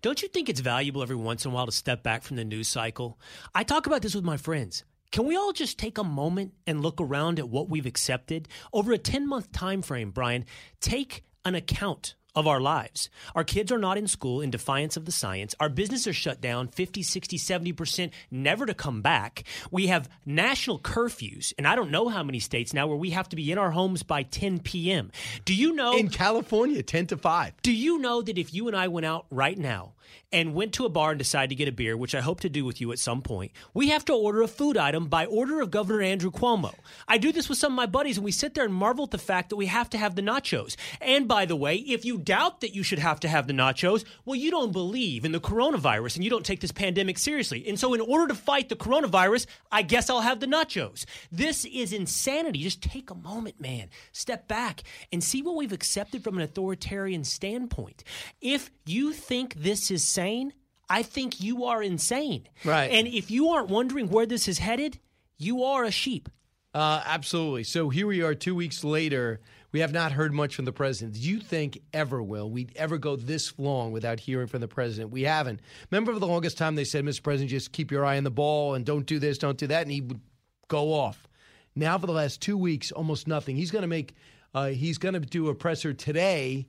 Don't 0.02 0.22
you 0.22 0.28
think 0.28 0.50
it's 0.50 0.60
valuable 0.60 1.02
every 1.02 1.16
once 1.16 1.46
in 1.46 1.52
a 1.52 1.54
while 1.54 1.66
to 1.66 1.72
step 1.72 2.04
back 2.04 2.24
from 2.24 2.36
the 2.36 2.44
news 2.44 2.68
cycle? 2.68 3.20
I 3.54 3.64
talk 3.64 3.88
about 3.88 4.02
this 4.02 4.16
with 4.16 4.24
my 4.24 4.38
friends. 4.38 4.84
Can 5.12 5.26
we 5.26 5.36
all 5.36 5.54
just 5.54 5.78
take 5.78 5.98
a 6.00 6.04
moment 6.04 6.54
and 6.66 6.82
look 6.82 7.00
around 7.00 7.38
at 7.38 7.48
what 7.48 7.70
we've 7.70 7.86
accepted 7.86 8.48
over 8.74 8.92
a 8.92 8.98
10 8.98 9.28
month 9.28 9.52
time 9.52 9.82
frame, 9.82 10.10
Brian? 10.10 10.46
Take 10.82 11.24
an 11.46 11.56
account 11.56 12.16
of 12.36 12.48
our 12.48 12.60
lives. 12.60 13.10
Our 13.36 13.44
kids 13.44 13.72
are 13.72 13.78
not 13.78 13.98
in 13.98 14.08
school 14.08 14.42
in 14.42 14.50
defiance 14.50 14.98
of 14.98 15.06
the 15.06 15.12
science. 15.12 15.54
Our 15.60 15.70
businesses 15.70 16.08
are 16.08 16.14
shut 16.14 16.42
down 16.42 16.68
50, 16.68 17.04
60, 17.04 17.38
70%, 17.38 18.12
never 18.32 18.66
to 18.66 18.74
come 18.74 19.02
back. 19.02 19.44
We 19.72 19.88
have 19.88 20.10
national 20.26 20.80
curfews, 20.80 21.54
and 21.58 21.68
I 21.68 21.76
don't 21.76 21.92
know 21.92 22.10
how 22.10 22.24
many 22.24 22.40
states 22.40 22.74
now 22.74 22.88
where 22.88 22.98
we 22.98 23.12
have 23.12 23.30
to 23.30 23.36
be 23.36 23.52
in 23.52 23.58
our 23.58 23.72
homes 23.72 24.04
by 24.04 24.24
10 24.24 24.60
p.m. 24.60 25.12
Do 25.46 25.54
you 25.54 25.74
know? 25.74 25.98
In 25.98 26.10
California, 26.10 26.82
10 26.82 27.08
to 27.08 27.18
5. 27.18 27.54
Do 27.62 27.72
you 27.72 28.00
know 28.00 28.22
that 28.22 28.38
if 28.38 28.54
you 28.54 28.68
and 28.68 28.76
I 28.76 28.88
went 28.88 29.06
out 29.06 29.26
right 29.30 29.58
now 29.58 29.94
and 30.32 30.54
went 30.54 30.74
to 30.74 30.86
a 30.86 30.90
bar 30.90 31.12
and 31.12 31.20
decided 31.20 31.50
to 31.50 31.56
get 31.56 31.68
a 31.68 31.72
beer, 31.72 31.96
which 31.96 32.16
I 32.16 32.22
hope 32.22 32.42
to 32.42 32.50
do 32.50 32.66
with 32.66 32.82
you 32.82 32.92
at 32.92 33.00
some 33.00 33.22
point, 33.22 33.52
we 33.74 33.90
have 33.90 34.06
to 34.06 34.14
order 34.14 34.42
a 34.42 34.48
food 34.48 34.78
item 34.78 35.08
by 35.08 35.26
order 35.26 35.62
of 35.62 35.72
Governor 35.72 36.02
Andrew 36.02 36.32
Cuomo. 36.32 36.74
I 37.08 37.18
do 37.18 37.32
this 37.32 37.50
with 37.50 37.58
some 37.58 37.74
of 37.74 37.78
my 37.78 37.86
buddies, 37.86 38.18
and 38.18 38.26
we 38.26 38.32
sit 38.32 38.54
there 38.54 38.66
and 38.66 38.74
marvel 38.74 39.06
at 39.06 39.12
the 39.12 39.18
fact 39.18 39.50
that 39.50 39.56
we 39.56 39.68
have 39.68 39.90
to 39.92 39.98
have 39.98 40.16
the 40.16 40.22
nachos. 40.22 40.76
And 41.02 41.28
by 41.28 41.46
the 41.46 41.56
way, 41.56 41.76
if 41.76 42.06
you 42.06 42.18
doubt 42.24 42.62
that 42.62 42.74
you 42.74 42.84
should 42.84 43.00
have 43.00 43.20
to 43.22 43.28
have 43.28 43.48
the 43.48 43.54
nachos, 43.54 44.04
well, 44.26 44.36
you 44.36 44.52
don't 44.52 44.72
believe 44.72 45.26
in 45.26 45.32
the 45.32 45.40
coronavirus 45.40 46.16
and 46.16 46.24
you 46.24 46.30
don't 46.30 46.46
take 46.46 46.60
this 46.60 46.72
pandemic 46.72 47.18
seriously. 47.18 47.68
And 47.68 47.80
so, 47.80 47.94
in 47.94 48.02
order 48.02 48.28
to 48.28 48.36
fight 48.36 48.70
the 48.70 48.76
coronavirus, 48.76 49.46
I 49.72 49.82
guess 49.82 50.10
I'll 50.10 50.22
have 50.22 50.40
the 50.40 50.48
nachos. 50.48 51.06
This 51.32 51.66
is 51.66 51.94
insanity. 51.94 52.60
Just 52.60 52.82
take 52.82 53.10
a 53.10 53.16
moment, 53.16 53.60
man. 53.60 53.90
Step 54.12 54.48
back 54.48 54.84
and 55.12 55.24
see 55.24 55.42
what 55.42 55.56
we've 55.56 55.74
accepted 55.74 56.24
from 56.24 56.38
an 56.38 56.44
authoritarian 56.44 57.24
standpoint. 57.24 58.04
If 58.42 58.72
you 58.86 59.14
think 59.14 59.56
this 59.56 59.92
is 59.92 60.04
sane, 60.04 60.54
I 60.90 61.04
think 61.04 61.42
you 61.42 61.66
are 61.66 61.82
insane. 61.82 62.48
Right. 62.64 62.92
And 62.92 63.08
if 63.08 63.32
you 63.32 63.50
aren't 63.50 63.70
wondering 63.70 64.10
where 64.10 64.26
this 64.26 64.48
is 64.48 64.60
headed, 64.60 65.00
you 65.38 65.64
are 65.64 65.84
a 65.84 65.92
sheep. 65.92 66.30
Uh, 66.74 67.02
absolutely. 67.06 67.64
So 67.64 67.90
here 67.90 68.08
we 68.08 68.22
are 68.22 68.34
two 68.34 68.56
weeks 68.56 68.84
later. 68.84 69.40
We 69.74 69.80
have 69.80 69.92
not 69.92 70.12
heard 70.12 70.34
much 70.34 70.56
from 70.56 70.66
the 70.66 70.72
president. 70.72 71.16
Do 71.16 71.20
you 71.20 71.40
think 71.40 71.82
ever, 71.94 72.22
will 72.22 72.48
we'd 72.48 72.72
ever 72.76 73.00
go 73.00 73.16
this 73.16 73.58
long 73.58 73.92
without 73.92 74.20
hearing 74.20 74.48
from 74.48 74.62
the 74.62 74.68
president? 74.68 75.12
We 75.12 75.24
haven't. 75.24 75.62
Remember, 75.90 76.14
for 76.14 76.20
the 76.20 76.28
longest 76.28 76.60
time, 76.60 76.76
they 76.76 76.84
said, 76.84 77.04
Mr. 77.04 77.24
President, 77.24 77.50
just 77.50 77.72
keep 77.72 77.92
your 77.92 78.06
eye 78.06 78.18
on 78.18 78.24
the 78.24 78.32
ball 78.32 78.76
and 78.76 78.86
don't 78.86 79.08
do 79.08 79.18
this, 79.18 79.40
don't 79.40 79.58
do 79.58 79.66
that. 79.68 79.82
And 79.82 79.92
he 79.92 80.02
would 80.02 80.22
go 80.68 80.94
off. 80.94 81.28
Now, 81.76 81.98
for 81.98 82.06
the 82.06 82.14
last 82.14 82.40
two 82.40 82.56
weeks, 82.56 82.92
almost 82.92 83.28
nothing. 83.28 83.56
He's 83.56 83.72
going 83.72 83.82
to 83.82 83.88
make, 83.88 84.14
uh, 84.54 84.68
he's 84.68 85.00
going 85.00 85.16
to 85.16 85.20
do 85.20 85.50
a 85.50 85.56
presser 85.56 85.92
today 85.92 86.68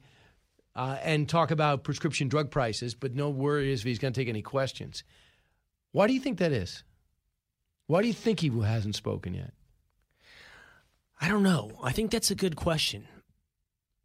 uh, 0.75 0.97
and 1.03 1.29
talk 1.29 1.51
about 1.51 1.85
prescription 1.85 2.29
drug 2.29 2.51
prices, 2.51 2.95
but 2.95 3.15
no 3.15 3.29
word 3.29 3.67
is 3.67 3.81
if 3.81 3.87
he's 3.87 3.99
going 3.99 4.15
to 4.15 4.19
take 4.19 4.31
any 4.31 4.41
questions. 4.41 5.05
Why 5.93 6.07
do 6.07 6.15
you 6.15 6.21
think 6.21 6.39
that 6.39 6.53
is? 6.53 6.85
Why 7.87 8.01
do 8.01 8.09
you 8.09 8.15
think 8.15 8.41
he 8.41 8.49
hasn't 8.49 8.97
spoken 8.97 9.35
yet? 9.35 9.53
I 11.25 11.29
don't 11.29 11.43
know. 11.43 11.71
I 11.83 11.93
think 11.93 12.11
that's 12.11 12.31
a 12.31 12.35
good 12.35 12.55
question. 12.55 13.09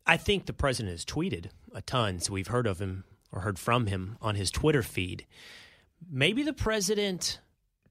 I 0.08 0.16
think 0.16 0.46
the 0.46 0.54
president 0.54 0.94
has 0.94 1.04
tweeted 1.04 1.48
a 1.76 1.82
ton, 1.82 2.22
so 2.22 2.32
we've 2.32 2.48
heard 2.48 2.66
of 2.66 2.80
him 2.80 3.04
or 3.30 3.41
heard 3.41 3.60
from 3.60 3.88
him 3.88 4.16
on 4.22 4.36
his 4.36 4.50
Twitter 4.50 4.82
feed. 4.82 5.26
Maybe 6.10 6.44
the 6.44 6.54
president 6.54 7.41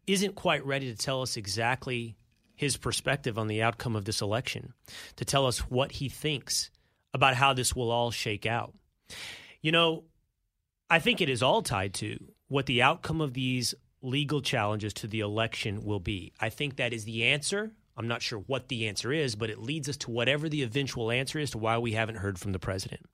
isn't 0.07 0.35
quite 0.35 0.65
ready 0.65 0.91
to 0.91 0.97
tell 0.97 1.21
us 1.21 1.37
exactly 1.37 2.17
his 2.55 2.79
perspective 2.79 3.37
on 3.37 3.49
the 3.49 3.63
outcome 3.63 3.97
of 3.97 4.07
this 4.07 4.23
election, 4.23 4.73
to 5.17 5.27
tell 5.27 5.45
us 5.45 5.59
what 5.59 5.93
he 5.93 6.09
thinks 6.09 6.71
about 7.13 7.35
how 7.35 7.53
this 7.53 7.77
will 7.77 7.91
all 7.91 8.11
shake 8.11 8.47
out. 8.47 8.73
You 9.61 9.73
know, 9.73 10.05
I 10.89 11.01
think 11.01 11.21
it 11.21 11.29
is 11.29 11.43
all 11.43 11.61
tied 11.61 11.93
to 11.95 12.19
what 12.49 12.65
the 12.65 12.81
outcome 12.81 13.21
of 13.21 13.35
these 13.35 13.75
legal 14.01 14.41
challenges 14.41 14.95
to 14.95 15.07
the 15.07 15.21
election 15.21 15.85
will 15.85 16.01
be. 16.01 16.33
I 16.41 16.49
think 16.49 16.77
that 16.77 16.95
is 16.95 17.05
the 17.05 17.25
answer. 17.25 17.73
I'm 17.99 18.07
not 18.07 18.23
sure 18.23 18.39
what 18.39 18.69
the 18.69 18.87
answer 18.87 19.13
is, 19.13 19.35
but 19.35 19.51
it 19.51 19.59
leads 19.59 19.89
us 19.89 19.97
to 19.99 20.11
whatever 20.11 20.49
the 20.49 20.63
eventual 20.63 21.11
answer 21.11 21.39
is 21.41 21.51
to 21.51 21.59
why 21.59 21.79
we 21.79 21.93
haven't 21.93 22.17
heard 22.17 22.39
from 22.39 22.53
the 22.53 22.59
president. 22.61 23.05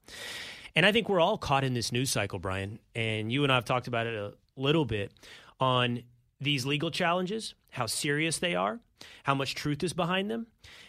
And 0.77 0.85
I 0.85 0.93
think 0.93 1.09
we're 1.09 1.21
all 1.21 1.39
caught 1.39 1.65
in 1.65 1.73
this 1.73 1.91
news 1.91 2.11
cycle, 2.11 2.39
Brian. 2.39 2.79
And 2.95 3.33
you 3.33 3.45
and 3.45 3.51
I 3.51 3.55
have 3.55 3.65
talked 3.65 3.89
about 3.89 4.07
it 4.07 4.15
a 4.15 4.35
little 4.57 4.85
bit 4.85 5.11
on 5.59 6.03
these 6.39 6.67
legal 6.67 6.91
challenges, 6.91 7.55
how 7.71 7.87
serious 7.87 8.39
they 8.39 8.55
are, 8.55 8.81
how 9.23 9.35
much 9.35 9.55
truth 9.55 9.83
is 9.83 9.95
behind 9.95 10.31
them. 10.31 10.49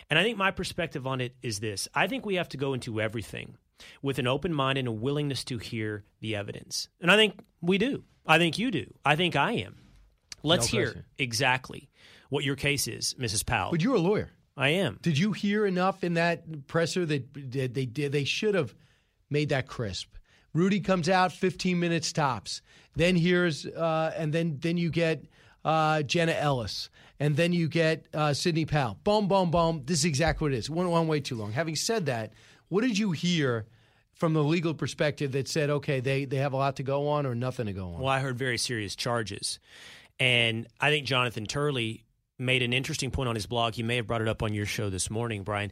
And 0.10 0.20
I 0.20 0.24
think 0.24 0.38
my 0.38 0.52
perspective 0.52 1.08
on 1.08 1.22
it 1.22 1.36
is 1.42 1.60
this 1.60 1.88
I 1.96 2.08
think 2.08 2.26
we 2.26 2.36
have 2.36 2.50
to 2.50 2.58
go 2.58 2.74
into 2.74 3.00
everything 3.00 3.56
with 4.02 4.20
an 4.20 4.28
open 4.28 4.54
mind 4.54 4.78
and 4.78 4.88
a 4.88 4.92
willingness 4.92 5.44
to 5.46 5.58
hear 5.58 6.04
the 6.20 6.36
evidence. 6.36 6.90
And 7.00 7.10
I 7.10 7.16
think 7.16 7.40
we 7.62 7.78
do. 7.78 8.04
I 8.26 8.38
think 8.40 8.60
you 8.60 8.72
do. 8.72 8.94
I 9.06 9.16
think 9.16 9.36
I 9.36 9.54
am. 9.54 9.78
Let's 10.44 10.72
No 10.72 10.80
hear 10.80 11.06
exactly 11.18 11.90
what 12.30 12.44
your 12.44 12.56
case 12.56 12.88
is, 12.88 13.16
Mrs. 13.20 13.46
Powell. 13.46 13.72
But 13.72 13.82
you're 13.82 13.96
a 13.96 14.00
lawyer. 14.00 14.32
I 14.58 14.70
am. 14.70 15.00
Did 15.02 15.18
you 15.18 15.34
hear 15.34 15.66
enough 15.66 16.04
in 16.04 16.14
that 16.14 16.68
presser 16.68 17.06
that 17.06 17.34
they 17.34 17.86
did? 17.86 18.12
They 18.12 18.24
should 18.24 18.56
have 18.56 18.74
made 19.30 19.50
that 19.50 19.68
crisp. 19.68 20.16
Rudy 20.54 20.80
comes 20.80 21.10
out 21.10 21.34
15 21.34 21.78
minutes 21.80 22.14
tops. 22.14 22.62
Then 22.96 23.18
here's 23.18 23.66
uh, 23.66 24.14
and 24.16 24.32
then 24.32 24.58
then 24.62 24.78
you 24.78 24.90
get 24.90 25.26
uh, 25.66 26.04
Jenna 26.04 26.32
Ellis, 26.32 26.90
and 27.20 27.36
then 27.36 27.52
you 27.52 27.68
get 27.68 28.06
uh, 28.14 28.34
Sidney 28.34 28.66
Powell. 28.66 28.98
Boom, 29.04 29.28
boom, 29.28 29.52
boom. 29.52 29.82
This 29.84 30.00
is 30.00 30.06
exactly 30.06 30.46
what 30.46 30.54
it 30.54 30.58
is. 30.58 30.70
Went 30.70 30.90
on 30.90 31.08
way 31.08 31.20
too 31.20 31.36
long. 31.36 31.52
Having 31.52 31.76
said 31.76 32.06
that, 32.06 32.32
what 32.70 32.82
did 32.82 32.98
you 32.98 33.12
hear 33.12 33.66
from 34.14 34.34
the 34.34 34.44
legal 34.44 34.74
perspective 34.74 35.34
that 35.34 35.48
said, 35.48 35.70
okay, 35.70 36.00
they, 36.00 36.26
they 36.26 36.38
have 36.38 36.54
a 36.54 36.58
lot 36.58 36.78
to 36.78 36.84
go 36.84 37.10
on 37.10 37.26
or 37.26 37.36
nothing 37.36 37.66
to 37.66 37.74
go 37.74 37.94
on? 37.94 38.00
Well, 38.00 38.08
I 38.08 38.20
heard 38.20 38.38
very 38.38 38.58
serious 38.58 38.96
charges. 38.96 39.60
And 40.20 40.68
I 40.80 40.92
think 40.92 41.06
Jonathan 41.06 41.46
Turley 41.46 42.05
made 42.38 42.62
an 42.62 42.74
interesting 42.74 43.12
point 43.12 43.30
on 43.30 43.36
his 43.36 43.46
blog. 43.46 43.74
He 43.74 43.84
may 43.84 43.98
have 43.98 44.08
brought 44.08 44.22
it 44.22 44.28
up 44.28 44.44
on 44.44 44.54
your 44.54 44.66
show 44.66 44.90
this 44.90 45.10
morning, 45.10 45.44
Brian. 45.44 45.72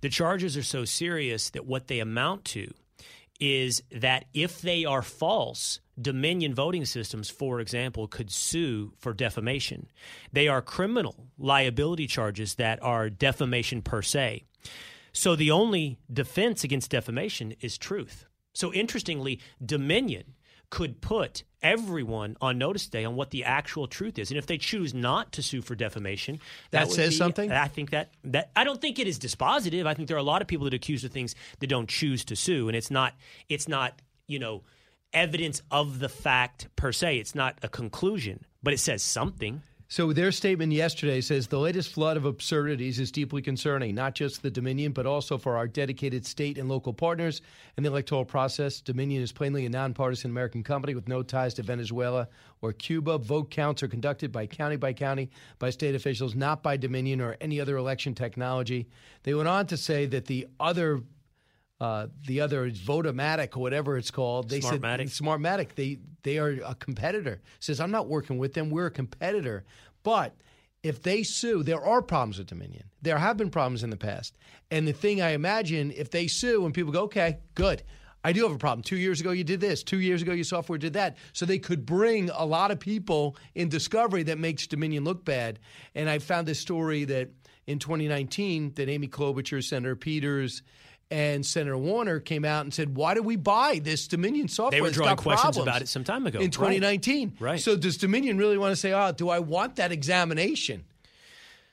The 0.00 0.08
charges 0.08 0.56
are 0.56 0.62
so 0.62 0.84
serious 0.84 1.50
that 1.50 1.66
what 1.66 1.88
they 1.88 2.00
amount 2.00 2.44
to 2.46 2.72
is 3.38 3.82
that 3.90 4.26
if 4.34 4.60
they 4.60 4.84
are 4.84 5.02
false, 5.02 5.80
Dominion 6.00 6.54
voting 6.54 6.84
systems, 6.84 7.28
for 7.28 7.60
example, 7.60 8.06
could 8.06 8.30
sue 8.30 8.92
for 8.98 9.12
defamation. 9.12 9.86
They 10.32 10.48
are 10.48 10.62
criminal 10.62 11.28
liability 11.38 12.06
charges 12.06 12.54
that 12.54 12.82
are 12.82 13.10
defamation 13.10 13.82
per 13.82 14.02
se. 14.02 14.44
So 15.12 15.36
the 15.36 15.50
only 15.50 15.98
defense 16.10 16.64
against 16.64 16.90
defamation 16.90 17.54
is 17.60 17.76
truth. 17.76 18.26
So 18.52 18.72
interestingly, 18.72 19.40
Dominion 19.64 20.34
could 20.70 21.00
put 21.00 21.44
everyone 21.62 22.36
on 22.40 22.58
notice 22.58 22.84
today 22.84 23.04
on 23.04 23.16
what 23.16 23.30
the 23.30 23.44
actual 23.44 23.86
truth 23.86 24.18
is. 24.18 24.30
And 24.30 24.38
if 24.38 24.46
they 24.46 24.58
choose 24.58 24.94
not 24.94 25.32
to 25.32 25.42
sue 25.42 25.62
for 25.62 25.74
defamation, 25.74 26.40
that, 26.70 26.88
that 26.88 26.92
says 26.92 27.10
be, 27.10 27.16
something. 27.16 27.52
I 27.52 27.68
think 27.68 27.90
that 27.90 28.10
that 28.24 28.50
I 28.56 28.64
don't 28.64 28.80
think 28.80 28.98
it 28.98 29.06
is 29.06 29.18
dispositive. 29.18 29.86
I 29.86 29.94
think 29.94 30.08
there 30.08 30.16
are 30.16 30.20
a 30.20 30.24
lot 30.24 30.42
of 30.42 30.48
people 30.48 30.64
that 30.64 30.74
accuse 30.74 31.04
of 31.04 31.12
things 31.12 31.34
that 31.60 31.66
don't 31.66 31.88
choose 31.88 32.24
to 32.26 32.36
sue, 32.36 32.68
and 32.68 32.76
it's 32.76 32.90
not 32.90 33.14
it's 33.48 33.68
not 33.68 34.00
you 34.26 34.38
know 34.38 34.62
evidence 35.12 35.62
of 35.70 35.98
the 35.98 36.08
fact 36.08 36.68
per 36.76 36.92
se. 36.92 37.18
It's 37.18 37.34
not 37.34 37.58
a 37.62 37.68
conclusion, 37.68 38.44
but 38.62 38.72
it 38.72 38.78
says 38.78 39.02
something. 39.02 39.62
So 39.92 40.12
their 40.12 40.30
statement 40.30 40.72
yesterday 40.72 41.20
says 41.20 41.48
the 41.48 41.58
latest 41.58 41.92
flood 41.92 42.16
of 42.16 42.24
absurdities 42.24 43.00
is 43.00 43.10
deeply 43.10 43.42
concerning, 43.42 43.92
not 43.96 44.14
just 44.14 44.40
the 44.40 44.48
Dominion, 44.48 44.92
but 44.92 45.04
also 45.04 45.36
for 45.36 45.56
our 45.56 45.66
dedicated 45.66 46.24
state 46.24 46.58
and 46.58 46.68
local 46.68 46.92
partners 46.92 47.42
in 47.76 47.82
the 47.82 47.90
electoral 47.90 48.24
process. 48.24 48.80
Dominion 48.80 49.20
is 49.20 49.32
plainly 49.32 49.66
a 49.66 49.68
nonpartisan 49.68 50.30
American 50.30 50.62
company 50.62 50.94
with 50.94 51.08
no 51.08 51.24
ties 51.24 51.54
to 51.54 51.64
Venezuela 51.64 52.28
or 52.62 52.72
Cuba. 52.72 53.18
Vote 53.18 53.50
counts 53.50 53.82
are 53.82 53.88
conducted 53.88 54.30
by 54.30 54.46
county 54.46 54.76
by 54.76 54.92
county 54.92 55.28
by 55.58 55.70
state 55.70 55.96
officials, 55.96 56.36
not 56.36 56.62
by 56.62 56.76
Dominion 56.76 57.20
or 57.20 57.36
any 57.40 57.60
other 57.60 57.76
election 57.76 58.14
technology. 58.14 58.86
They 59.24 59.34
went 59.34 59.48
on 59.48 59.66
to 59.66 59.76
say 59.76 60.06
that 60.06 60.26
the 60.26 60.46
other 60.60 61.02
uh, 61.80 62.08
the 62.26 62.40
other 62.40 62.66
is 62.66 62.78
Votomatic 62.78 63.56
or 63.56 63.60
whatever 63.60 63.96
it's 63.96 64.10
called. 64.10 64.50
They 64.50 64.60
Smartmatic. 64.60 65.08
said 65.10 65.24
Smartmatic. 65.24 65.74
They 65.74 65.98
they 66.22 66.38
are 66.38 66.58
a 66.64 66.74
competitor. 66.74 67.40
Says 67.58 67.80
I'm 67.80 67.90
not 67.90 68.08
working 68.08 68.38
with 68.38 68.54
them. 68.54 68.70
We're 68.70 68.86
a 68.86 68.90
competitor. 68.90 69.64
But 70.02 70.34
if 70.82 71.02
they 71.02 71.22
sue, 71.22 71.62
there 71.62 71.82
are 71.82 72.02
problems 72.02 72.38
with 72.38 72.48
Dominion. 72.48 72.84
There 73.02 73.18
have 73.18 73.36
been 73.36 73.50
problems 73.50 73.82
in 73.82 73.90
the 73.90 73.96
past. 73.96 74.36
And 74.70 74.86
the 74.86 74.92
thing 74.92 75.20
I 75.20 75.30
imagine, 75.30 75.92
if 75.94 76.10
they 76.10 76.26
sue 76.26 76.64
and 76.64 76.74
people 76.74 76.92
go, 76.92 77.02
okay, 77.02 77.38
good. 77.54 77.82
I 78.22 78.32
do 78.32 78.42
have 78.42 78.52
a 78.52 78.58
problem. 78.58 78.82
Two 78.82 78.98
years 78.98 79.20
ago, 79.20 79.30
you 79.30 79.44
did 79.44 79.60
this. 79.60 79.82
Two 79.82 79.98
years 79.98 80.20
ago, 80.20 80.32
your 80.32 80.44
software 80.44 80.78
did 80.78 80.92
that. 80.92 81.16
So 81.32 81.46
they 81.46 81.58
could 81.58 81.86
bring 81.86 82.28
a 82.30 82.44
lot 82.44 82.70
of 82.70 82.78
people 82.78 83.36
in 83.54 83.70
discovery 83.70 84.22
that 84.24 84.38
makes 84.38 84.66
Dominion 84.66 85.04
look 85.04 85.24
bad. 85.24 85.58
And 85.94 86.08
I 86.08 86.18
found 86.18 86.46
this 86.46 86.60
story 86.60 87.04
that 87.06 87.30
in 87.66 87.78
2019, 87.78 88.74
that 88.74 88.90
Amy 88.90 89.08
Klobuchar, 89.08 89.64
Senator 89.64 89.96
Peters, 89.96 90.62
and 91.10 91.44
Senator 91.44 91.76
Warner 91.76 92.20
came 92.20 92.44
out 92.44 92.64
and 92.64 92.72
said, 92.72 92.94
"Why 92.96 93.14
do 93.14 93.22
we 93.22 93.36
buy 93.36 93.80
this 93.82 94.06
Dominion 94.08 94.48
software?" 94.48 94.78
They 94.78 94.82
were 94.82 94.90
drawing 94.90 95.16
questions 95.16 95.56
problems." 95.56 95.68
about 95.68 95.82
it 95.82 95.88
some 95.88 96.04
time 96.04 96.26
ago. 96.26 96.38
in 96.38 96.46
Right. 96.46 96.52
2019. 96.52 97.36
Right. 97.40 97.60
So 97.60 97.76
does 97.76 97.96
Dominion 97.96 98.38
really 98.38 98.58
want 98.58 98.72
to 98.72 98.76
say, 98.76 98.92
"Oh, 98.92 99.12
do 99.12 99.28
I 99.28 99.38
want 99.40 99.76
that 99.76 99.92
examination?" 99.92 100.84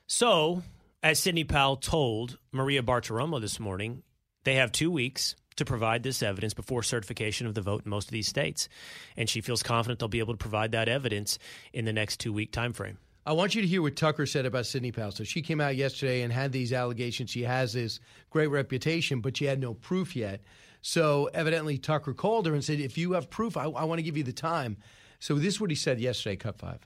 So, 0.08 0.64
as 1.04 1.20
Sidney 1.20 1.44
Powell 1.44 1.78
told 1.78 2.38
Maria 2.52 2.82
Bartiromo 2.82 3.40
this 3.42 3.60
morning, 3.60 4.04
they 4.44 4.56
have 4.56 4.72
two 4.72 4.90
weeks 4.90 5.36
to 5.58 5.66
provide 5.66 6.04
this 6.04 6.22
evidence 6.24 6.54
before 6.54 6.84
certification 6.84 7.48
of 7.48 7.56
the 7.56 7.62
vote 7.62 7.84
in 7.84 7.90
most 7.90 8.06
of 8.08 8.12
these 8.12 8.28
states. 8.28 8.70
And 9.18 9.30
she 9.30 9.42
feels 9.42 9.64
confident 9.64 10.00
they'll 10.00 10.08
be 10.08 10.20
able 10.20 10.34
to 10.34 10.38
provide 10.38 10.72
that 10.72 10.88
evidence 10.88 11.40
in 11.74 11.86
the 11.86 11.94
next 11.94 12.20
two 12.20 12.32
week 12.32 12.52
time 12.52 12.74
frame. 12.74 13.00
I 13.28 13.34
want 13.34 13.56
you 13.56 13.62
to 13.62 13.68
hear 13.68 13.82
what 13.82 13.98
Tucker 13.98 14.26
said 14.26 14.46
about 14.46 14.66
Sidney 14.66 14.94
Powell. 14.94 15.12
So 15.12 15.26
she 15.26 15.42
came 15.42 15.60
out 15.60 15.76
yesterday 15.76 16.22
and 16.22 16.32
had 16.32 16.54
these 16.54 16.72
allegations. 16.72 17.30
She 17.30 17.44
has 17.44 17.74
this 17.74 18.00
great 18.30 18.48
reputation, 18.48 19.20
but 19.20 19.36
she 19.36 19.44
had 19.44 19.60
no 19.60 19.74
proof 19.74 20.16
yet. 20.16 20.40
So 20.82 21.30
evidently, 21.34 21.78
Tucker 21.78 22.14
called 22.14 22.46
her 22.46 22.54
and 22.54 22.64
said, 22.64 22.80
"If 22.80 22.98
you 22.98 23.12
have 23.12 23.30
proof, 23.30 23.58
I, 23.58 23.66
I 23.66 23.84
want 23.84 24.00
to 24.00 24.04
give 24.04 24.16
you 24.16 24.24
the 24.24 24.32
time." 24.32 24.78
So 25.20 25.34
this 25.34 25.56
is 25.56 25.60
what 25.60 25.70
he 25.70 25.76
said 25.76 26.00
yesterday. 26.00 26.38
Cut 26.38 26.58
five. 26.58 26.80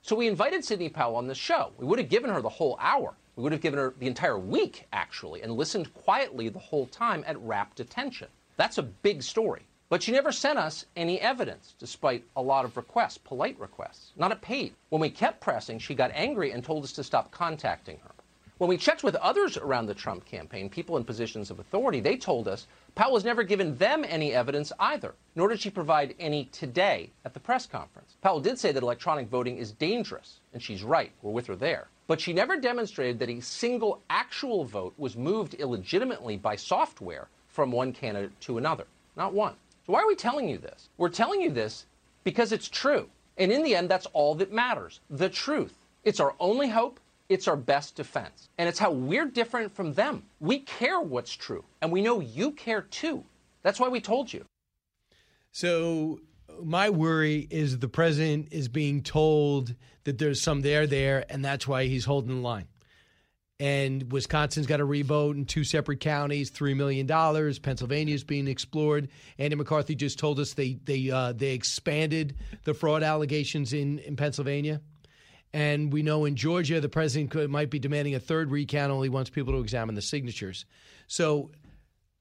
So 0.00 0.16
we 0.16 0.28
invited 0.28 0.64
Sidney 0.64 0.88
Powell 0.88 1.14
on 1.14 1.26
the 1.26 1.34
show. 1.34 1.72
We 1.76 1.84
would 1.84 1.98
have 1.98 2.08
given 2.08 2.30
her 2.30 2.40
the 2.40 2.48
whole 2.48 2.78
hour. 2.80 3.14
We 3.36 3.42
would 3.42 3.52
have 3.52 3.60
given 3.60 3.78
her 3.78 3.92
the 3.98 4.06
entire 4.06 4.38
week, 4.38 4.86
actually, 4.94 5.42
and 5.42 5.52
listened 5.52 5.92
quietly 5.92 6.48
the 6.48 6.58
whole 6.58 6.86
time 6.86 7.22
at 7.26 7.38
rapt 7.42 7.80
attention. 7.80 8.28
That's 8.56 8.78
a 8.78 8.82
big 8.82 9.22
story. 9.22 9.66
But 9.92 10.02
she 10.02 10.10
never 10.10 10.32
sent 10.32 10.58
us 10.58 10.86
any 10.96 11.20
evidence, 11.20 11.74
despite 11.78 12.24
a 12.34 12.40
lot 12.40 12.64
of 12.64 12.78
requests, 12.78 13.18
polite 13.18 13.60
requests. 13.60 14.12
Not 14.16 14.32
a 14.32 14.36
page. 14.36 14.72
When 14.88 15.02
we 15.02 15.10
kept 15.10 15.42
pressing, 15.42 15.78
she 15.78 15.94
got 15.94 16.10
angry 16.14 16.50
and 16.50 16.64
told 16.64 16.84
us 16.84 16.92
to 16.92 17.04
stop 17.04 17.30
contacting 17.30 17.98
her. 17.98 18.12
When 18.56 18.70
we 18.70 18.78
checked 18.78 19.04
with 19.04 19.16
others 19.16 19.58
around 19.58 19.84
the 19.84 19.94
Trump 19.94 20.24
campaign, 20.24 20.70
people 20.70 20.96
in 20.96 21.04
positions 21.04 21.50
of 21.50 21.58
authority, 21.58 22.00
they 22.00 22.16
told 22.16 22.48
us 22.48 22.68
Powell 22.94 23.16
has 23.16 23.24
never 23.24 23.42
given 23.42 23.76
them 23.76 24.02
any 24.08 24.32
evidence 24.32 24.72
either, 24.80 25.14
nor 25.36 25.48
did 25.48 25.60
she 25.60 25.68
provide 25.68 26.14
any 26.18 26.46
today 26.46 27.10
at 27.26 27.34
the 27.34 27.40
press 27.40 27.66
conference. 27.66 28.16
Powell 28.22 28.40
did 28.40 28.58
say 28.58 28.72
that 28.72 28.82
electronic 28.82 29.28
voting 29.28 29.58
is 29.58 29.72
dangerous, 29.72 30.40
and 30.54 30.62
she's 30.62 30.82
right. 30.82 31.12
We're 31.20 31.32
with 31.32 31.48
her 31.48 31.56
there. 31.56 31.88
But 32.06 32.18
she 32.18 32.32
never 32.32 32.56
demonstrated 32.56 33.18
that 33.18 33.28
a 33.28 33.40
single 33.40 34.00
actual 34.08 34.64
vote 34.64 34.94
was 34.96 35.18
moved 35.18 35.52
illegitimately 35.52 36.38
by 36.38 36.56
software 36.56 37.28
from 37.46 37.70
one 37.70 37.92
candidate 37.92 38.40
to 38.40 38.56
another. 38.56 38.86
Not 39.16 39.34
one. 39.34 39.56
Why 39.92 40.00
are 40.00 40.06
we 40.06 40.14
telling 40.14 40.48
you 40.48 40.56
this? 40.56 40.88
We're 40.96 41.10
telling 41.10 41.42
you 41.42 41.50
this 41.50 41.84
because 42.24 42.50
it's 42.50 42.70
true. 42.70 43.10
And 43.36 43.52
in 43.52 43.62
the 43.62 43.76
end, 43.76 43.90
that's 43.90 44.06
all 44.14 44.34
that 44.36 44.50
matters 44.50 45.00
the 45.10 45.28
truth. 45.28 45.76
It's 46.02 46.18
our 46.18 46.34
only 46.40 46.70
hope. 46.70 46.98
It's 47.28 47.46
our 47.46 47.58
best 47.58 47.94
defense. 47.94 48.48
And 48.56 48.70
it's 48.70 48.78
how 48.78 48.90
we're 48.90 49.26
different 49.26 49.76
from 49.76 49.92
them. 49.92 50.22
We 50.40 50.60
care 50.60 50.98
what's 50.98 51.34
true, 51.34 51.62
and 51.82 51.92
we 51.92 52.00
know 52.00 52.20
you 52.20 52.52
care 52.52 52.80
too. 52.80 53.22
That's 53.62 53.78
why 53.78 53.88
we 53.88 54.00
told 54.00 54.32
you. 54.32 54.46
So 55.50 56.20
my 56.62 56.88
worry 56.88 57.46
is 57.50 57.78
the 57.78 57.86
president 57.86 58.48
is 58.50 58.68
being 58.68 59.02
told 59.02 59.74
that 60.04 60.16
there's 60.16 60.40
some 60.40 60.62
there 60.62 60.86
there, 60.86 61.26
and 61.28 61.44
that's 61.44 61.68
why 61.68 61.84
he's 61.84 62.06
holding 62.06 62.36
the 62.36 62.40
line. 62.40 62.68
And 63.62 64.10
Wisconsin's 64.10 64.66
got 64.66 64.80
a 64.80 64.84
revote 64.84 65.36
in 65.36 65.44
two 65.44 65.62
separate 65.62 66.00
counties, 66.00 66.50
three 66.50 66.74
million 66.74 67.06
dollars. 67.06 67.60
Pennsylvania's 67.60 68.24
being 68.24 68.48
explored. 68.48 69.08
Andy 69.38 69.54
McCarthy 69.54 69.94
just 69.94 70.18
told 70.18 70.40
us 70.40 70.54
they 70.54 70.80
they 70.84 71.12
uh, 71.12 71.32
they 71.32 71.52
expanded 71.52 72.34
the 72.64 72.74
fraud 72.74 73.04
allegations 73.04 73.72
in 73.72 74.00
in 74.00 74.16
Pennsylvania. 74.16 74.80
And 75.52 75.92
we 75.92 76.02
know 76.02 76.24
in 76.24 76.34
Georgia, 76.34 76.80
the 76.80 76.88
president 76.88 77.30
could, 77.30 77.50
might 77.50 77.70
be 77.70 77.78
demanding 77.78 78.16
a 78.16 78.18
third 78.18 78.50
recount, 78.50 78.90
only 78.90 79.08
wants 79.08 79.30
people 79.30 79.52
to 79.52 79.60
examine 79.60 79.94
the 79.94 80.02
signatures. 80.02 80.64
So 81.06 81.52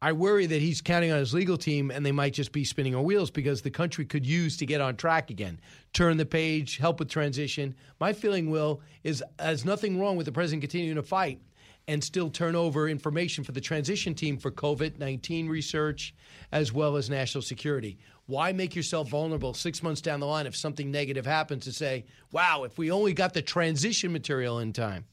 I 0.03 0.13
worry 0.13 0.47
that 0.47 0.61
he's 0.61 0.81
counting 0.81 1.11
on 1.11 1.19
his 1.19 1.31
legal 1.31 1.57
team 1.57 1.91
and 1.91 2.03
they 2.03 2.11
might 2.11 2.33
just 2.33 2.51
be 2.51 2.63
spinning 2.63 2.95
on 2.95 3.03
wheels 3.03 3.29
because 3.29 3.61
the 3.61 3.69
country 3.69 4.03
could 4.03 4.25
use 4.25 4.57
to 4.57 4.65
get 4.65 4.81
on 4.81 4.95
track 4.95 5.29
again. 5.29 5.59
Turn 5.93 6.17
the 6.17 6.25
page, 6.25 6.77
help 6.77 6.99
with 6.99 7.09
transition. 7.09 7.75
My 7.99 8.11
feeling, 8.11 8.49
Will, 8.49 8.81
is 9.03 9.21
uh, 9.21 9.25
there's 9.37 9.63
nothing 9.63 9.99
wrong 9.99 10.15
with 10.15 10.25
the 10.25 10.31
president 10.31 10.63
continuing 10.63 10.95
to 10.95 11.03
fight 11.03 11.39
and 11.87 12.03
still 12.03 12.31
turn 12.31 12.55
over 12.55 12.89
information 12.89 13.43
for 13.43 13.51
the 13.51 13.61
transition 13.61 14.15
team 14.15 14.37
for 14.37 14.49
COVID 14.49 14.97
19 14.97 15.47
research 15.47 16.15
as 16.51 16.73
well 16.73 16.95
as 16.95 17.09
national 17.09 17.43
security. 17.43 17.99
Why 18.25 18.53
make 18.53 18.75
yourself 18.75 19.09
vulnerable 19.09 19.53
six 19.53 19.83
months 19.83 20.01
down 20.01 20.19
the 20.19 20.25
line 20.25 20.47
if 20.47 20.55
something 20.55 20.89
negative 20.89 21.27
happens 21.27 21.65
to 21.65 21.73
say, 21.73 22.05
wow, 22.31 22.63
if 22.63 22.77
we 22.77 22.89
only 22.89 23.13
got 23.13 23.33
the 23.33 23.41
transition 23.41 24.11
material 24.11 24.59
in 24.59 24.73
time? 24.73 25.05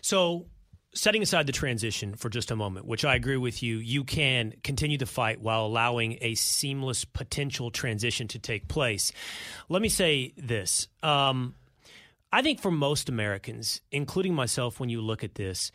So, 0.00 0.46
setting 0.94 1.22
aside 1.22 1.46
the 1.46 1.52
transition 1.52 2.14
for 2.14 2.28
just 2.28 2.50
a 2.50 2.56
moment, 2.56 2.86
which 2.86 3.04
I 3.04 3.14
agree 3.14 3.36
with 3.36 3.62
you, 3.62 3.78
you 3.78 4.04
can 4.04 4.54
continue 4.62 4.98
the 4.98 5.06
fight 5.06 5.40
while 5.40 5.64
allowing 5.64 6.18
a 6.20 6.34
seamless 6.34 7.04
potential 7.04 7.70
transition 7.70 8.28
to 8.28 8.38
take 8.38 8.68
place. 8.68 9.12
Let 9.68 9.82
me 9.82 9.88
say 9.88 10.34
this. 10.36 10.88
Um, 11.02 11.54
I 12.32 12.42
think 12.42 12.60
for 12.60 12.70
most 12.70 13.08
Americans, 13.08 13.80
including 13.90 14.34
myself, 14.34 14.80
when 14.80 14.88
you 14.88 15.00
look 15.00 15.24
at 15.24 15.34
this, 15.34 15.72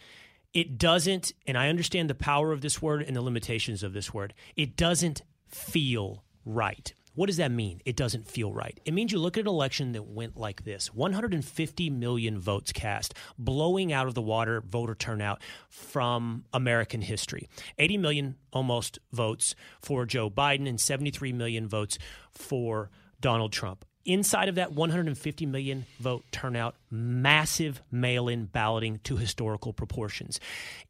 it 0.53 0.77
doesn't, 0.77 1.34
and 1.45 1.57
I 1.57 1.69
understand 1.69 2.10
the 2.10 2.15
power 2.15 2.52
of 2.52 2.61
this 2.61 2.81
word 2.81 3.02
and 3.03 3.15
the 3.15 3.22
limitations 3.22 3.84
of 3.84 3.94
this 3.94 4.14
word, 4.14 4.34
it 4.56 4.76
doesn't 4.76 5.22
feel 5.48 6.23
right. 6.45 6.94
What 7.18 7.26
does 7.26 7.38
that 7.38 7.49
mean? 7.49 7.81
It 7.84 7.95
doesn't 7.95 8.27
feel 8.27 8.53
right. 8.53 8.80
It 8.85 8.94
means 8.94 9.11
you 9.11 9.18
look 9.18 9.38
at 9.38 9.41
an 9.41 9.48
election 9.48 9.94
that 9.94 10.06
went 10.06 10.38
like 10.38 10.65
this 10.65 10.94
150 10.94 11.89
million 11.89 12.39
votes 12.39 12.72
cast, 12.72 13.15
blowing 13.39 13.91
out 13.91 14.06
of 14.06 14.14
the 14.14 14.22
water 14.22 14.61
voter 14.61 14.94
turnout 14.94 15.41
from 15.68 16.45
American 16.53 17.02
history. 17.02 17.49
80 17.80 17.98
million 17.98 18.35
almost 18.53 18.99
votes 19.11 19.56
for 19.81 20.06
Joe 20.06 20.30
Biden 20.30 20.69
and 20.69 20.80
73 20.80 21.34
million 21.34 21.68
votes 21.68 21.98
for 22.31 22.91
Donald 23.19 23.52
Trump. 23.52 23.84
Inside 24.07 24.47
of 24.47 24.55
that 24.55 24.71
150 24.71 25.45
million 25.45 25.85
vote 25.99 26.23
turnout, 26.31 26.75
massive 26.89 27.81
mail 27.91 28.29
in 28.29 28.45
balloting 28.45 28.99
to 29.03 29.17
historical 29.17 29.73
proportions. 29.73 30.39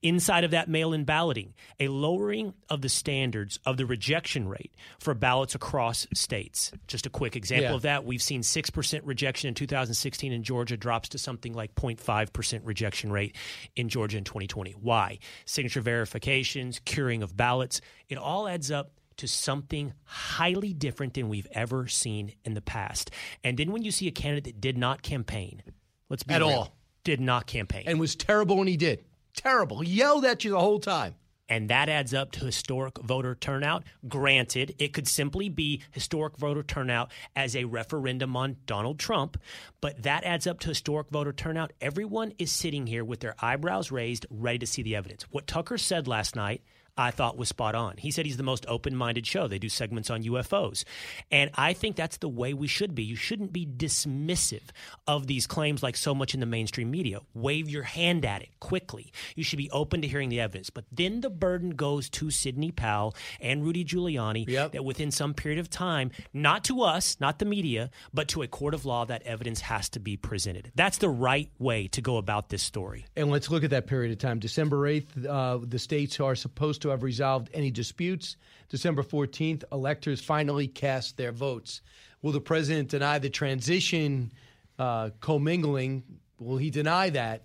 Inside 0.03 0.43
of 0.43 0.51
that 0.51 0.69
mail 0.69 0.93
in 0.93 1.03
balloting, 1.03 1.55
a 1.79 1.87
lowering 1.87 2.53
of 2.69 2.83
the 2.83 2.89
standards 2.89 3.57
of 3.65 3.77
the 3.77 3.87
rejection 3.87 4.47
rate 4.47 4.71
for 4.99 5.15
ballots 5.15 5.55
across 5.55 6.05
states. 6.13 6.71
Just 6.85 7.07
a 7.07 7.09
quick 7.09 7.35
example 7.35 7.71
Yeah. 7.71 7.75
of 7.75 7.81
that 7.81 8.05
we've 8.05 8.21
seen 8.21 8.43
6% 8.43 9.01
rejection 9.03 9.47
in 9.47 9.55
2016 9.55 10.31
in 10.31 10.43
Georgia, 10.43 10.77
drops 10.77 11.09
to 11.09 11.17
something 11.17 11.53
like 11.53 11.73
0.5% 11.73 12.61
rejection 12.65 13.11
rate 13.11 13.35
in 13.75 13.89
Georgia 13.89 14.19
in 14.19 14.25
2020. 14.25 14.73
Why? 14.73 15.17
Signature 15.45 15.81
verifications, 15.81 16.79
curing 16.85 17.23
of 17.23 17.35
ballots, 17.35 17.81
it 18.09 18.19
all 18.19 18.47
adds 18.47 18.69
up 18.69 18.91
to 19.17 19.27
something 19.27 19.93
highly 20.03 20.73
different 20.73 21.13
than 21.13 21.29
we've 21.29 21.47
ever 21.51 21.87
seen 21.87 22.33
in 22.45 22.53
the 22.53 22.61
past. 22.61 23.11
And 23.43 23.57
then 23.57 23.71
when 23.71 23.83
you 23.83 23.91
see 23.91 24.07
a 24.07 24.11
candidate 24.11 24.43
that 24.45 24.61
did 24.61 24.77
not 24.77 25.01
campaign, 25.01 25.61
let's 26.09 26.23
be 26.23 26.33
At 26.33 26.41
real, 26.41 26.49
all. 26.49 26.77
did 27.03 27.19
not 27.19 27.47
campaign. 27.47 27.83
and 27.87 27.99
was 27.99 28.15
terrible 28.15 28.57
when 28.57 28.67
he 28.67 28.77
did. 28.77 29.03
Terrible. 29.35 29.81
He 29.81 29.91
yelled 29.93 30.25
at 30.25 30.43
you 30.43 30.51
the 30.51 30.59
whole 30.59 30.79
time. 30.79 31.15
and 31.49 31.69
that 31.69 31.87
adds 31.87 32.13
up 32.13 32.31
to 32.33 32.43
historic 32.45 32.97
voter 32.97 33.33
turnout. 33.33 33.83
Granted, 34.07 34.75
it 34.79 34.91
could 34.91 35.07
simply 35.07 35.47
be 35.47 35.81
historic 35.91 36.35
voter 36.37 36.61
turnout 36.61 37.09
as 37.37 37.55
a 37.55 37.63
referendum 37.63 38.35
on 38.35 38.57
Donald 38.65 38.99
Trump, 38.99 39.37
but 39.79 40.03
that 40.03 40.25
adds 40.25 40.45
up 40.45 40.59
to 40.59 40.67
historic 40.69 41.09
voter 41.09 41.31
turnout. 41.31 41.71
Everyone 41.79 42.33
is 42.37 42.51
sitting 42.51 42.85
here 42.87 43.05
with 43.05 43.21
their 43.21 43.33
eyebrows 43.39 43.91
raised, 43.91 44.25
ready 44.29 44.57
to 44.59 44.67
see 44.67 44.81
the 44.81 44.95
evidence. 44.97 45.23
What 45.31 45.47
Tucker 45.47 45.77
said 45.77 46.05
last 46.07 46.35
night. 46.35 46.61
I 46.97 47.11
thought 47.11 47.37
was 47.37 47.49
spot 47.49 47.75
on. 47.75 47.97
He 47.97 48.11
said 48.11 48.25
he's 48.25 48.37
the 48.37 48.43
most 48.43 48.65
open 48.67 48.95
minded 48.95 49.27
show. 49.27 49.47
They 49.47 49.59
do 49.59 49.69
segments 49.69 50.09
on 50.09 50.23
UFOs. 50.23 50.83
And 51.31 51.51
I 51.55 51.73
think 51.73 51.95
that's 51.95 52.17
the 52.17 52.29
way 52.29 52.53
we 52.53 52.67
should 52.67 52.95
be. 52.95 53.03
You 53.03 53.15
shouldn't 53.15 53.53
be 53.53 53.65
dismissive 53.65 54.63
of 55.05 55.27
these 55.27 55.47
claims 55.47 55.83
like 55.83 55.95
so 55.95 56.15
much 56.15 56.33
in 56.33 56.39
the 56.39 56.45
mainstream 56.45 56.91
media. 56.91 57.19
Wave 57.33 57.69
your 57.69 57.83
hand 57.83 58.25
at 58.25 58.41
it 58.41 58.49
quickly. 58.59 59.11
You 59.35 59.43
should 59.43 59.57
be 59.57 59.69
open 59.71 60.01
to 60.01 60.07
hearing 60.07 60.29
the 60.29 60.39
evidence. 60.39 60.69
But 60.69 60.85
then 60.91 61.21
the 61.21 61.29
burden 61.29 61.71
goes 61.71 62.09
to 62.11 62.29
Sidney 62.29 62.71
Powell 62.71 63.15
and 63.39 63.63
Rudy 63.63 63.85
Giuliani 63.85 64.71
that 64.71 64.83
within 64.83 65.11
some 65.11 65.33
period 65.33 65.59
of 65.59 65.69
time, 65.69 66.11
not 66.33 66.63
to 66.65 66.81
us, 66.81 67.17
not 67.19 67.39
the 67.39 67.45
media, 67.45 67.89
but 68.13 68.27
to 68.29 68.41
a 68.41 68.47
court 68.47 68.73
of 68.73 68.85
law, 68.85 69.05
that 69.05 69.23
evidence 69.23 69.61
has 69.61 69.89
to 69.89 69.99
be 69.99 70.17
presented. 70.17 70.71
That's 70.75 70.97
the 70.97 71.09
right 71.09 71.49
way 71.59 71.87
to 71.89 72.01
go 72.01 72.17
about 72.17 72.49
this 72.49 72.63
story. 72.63 73.05
And 73.15 73.29
let's 73.29 73.49
look 73.49 73.63
at 73.63 73.69
that 73.71 73.87
period 73.87 74.11
of 74.11 74.17
time. 74.17 74.39
December 74.39 74.77
8th, 74.77 75.25
uh, 75.27 75.59
the 75.65 75.79
states 75.79 76.19
are 76.19 76.35
supposed 76.35 76.81
to 76.81 76.86
have 76.89 77.03
resolved 77.03 77.49
any 77.53 77.71
disputes. 77.71 78.37
December 78.69 79.03
14th, 79.03 79.63
electors 79.71 80.21
finally 80.21 80.67
cast 80.67 81.17
their 81.17 81.31
votes. 81.31 81.81
Will 82.21 82.31
the 82.31 82.41
president 82.41 82.89
deny 82.89 83.19
the 83.19 83.29
transition 83.29 84.31
uh, 84.79 85.11
commingling? 85.21 86.03
Will 86.39 86.57
he 86.57 86.69
deny 86.69 87.09
that? 87.11 87.43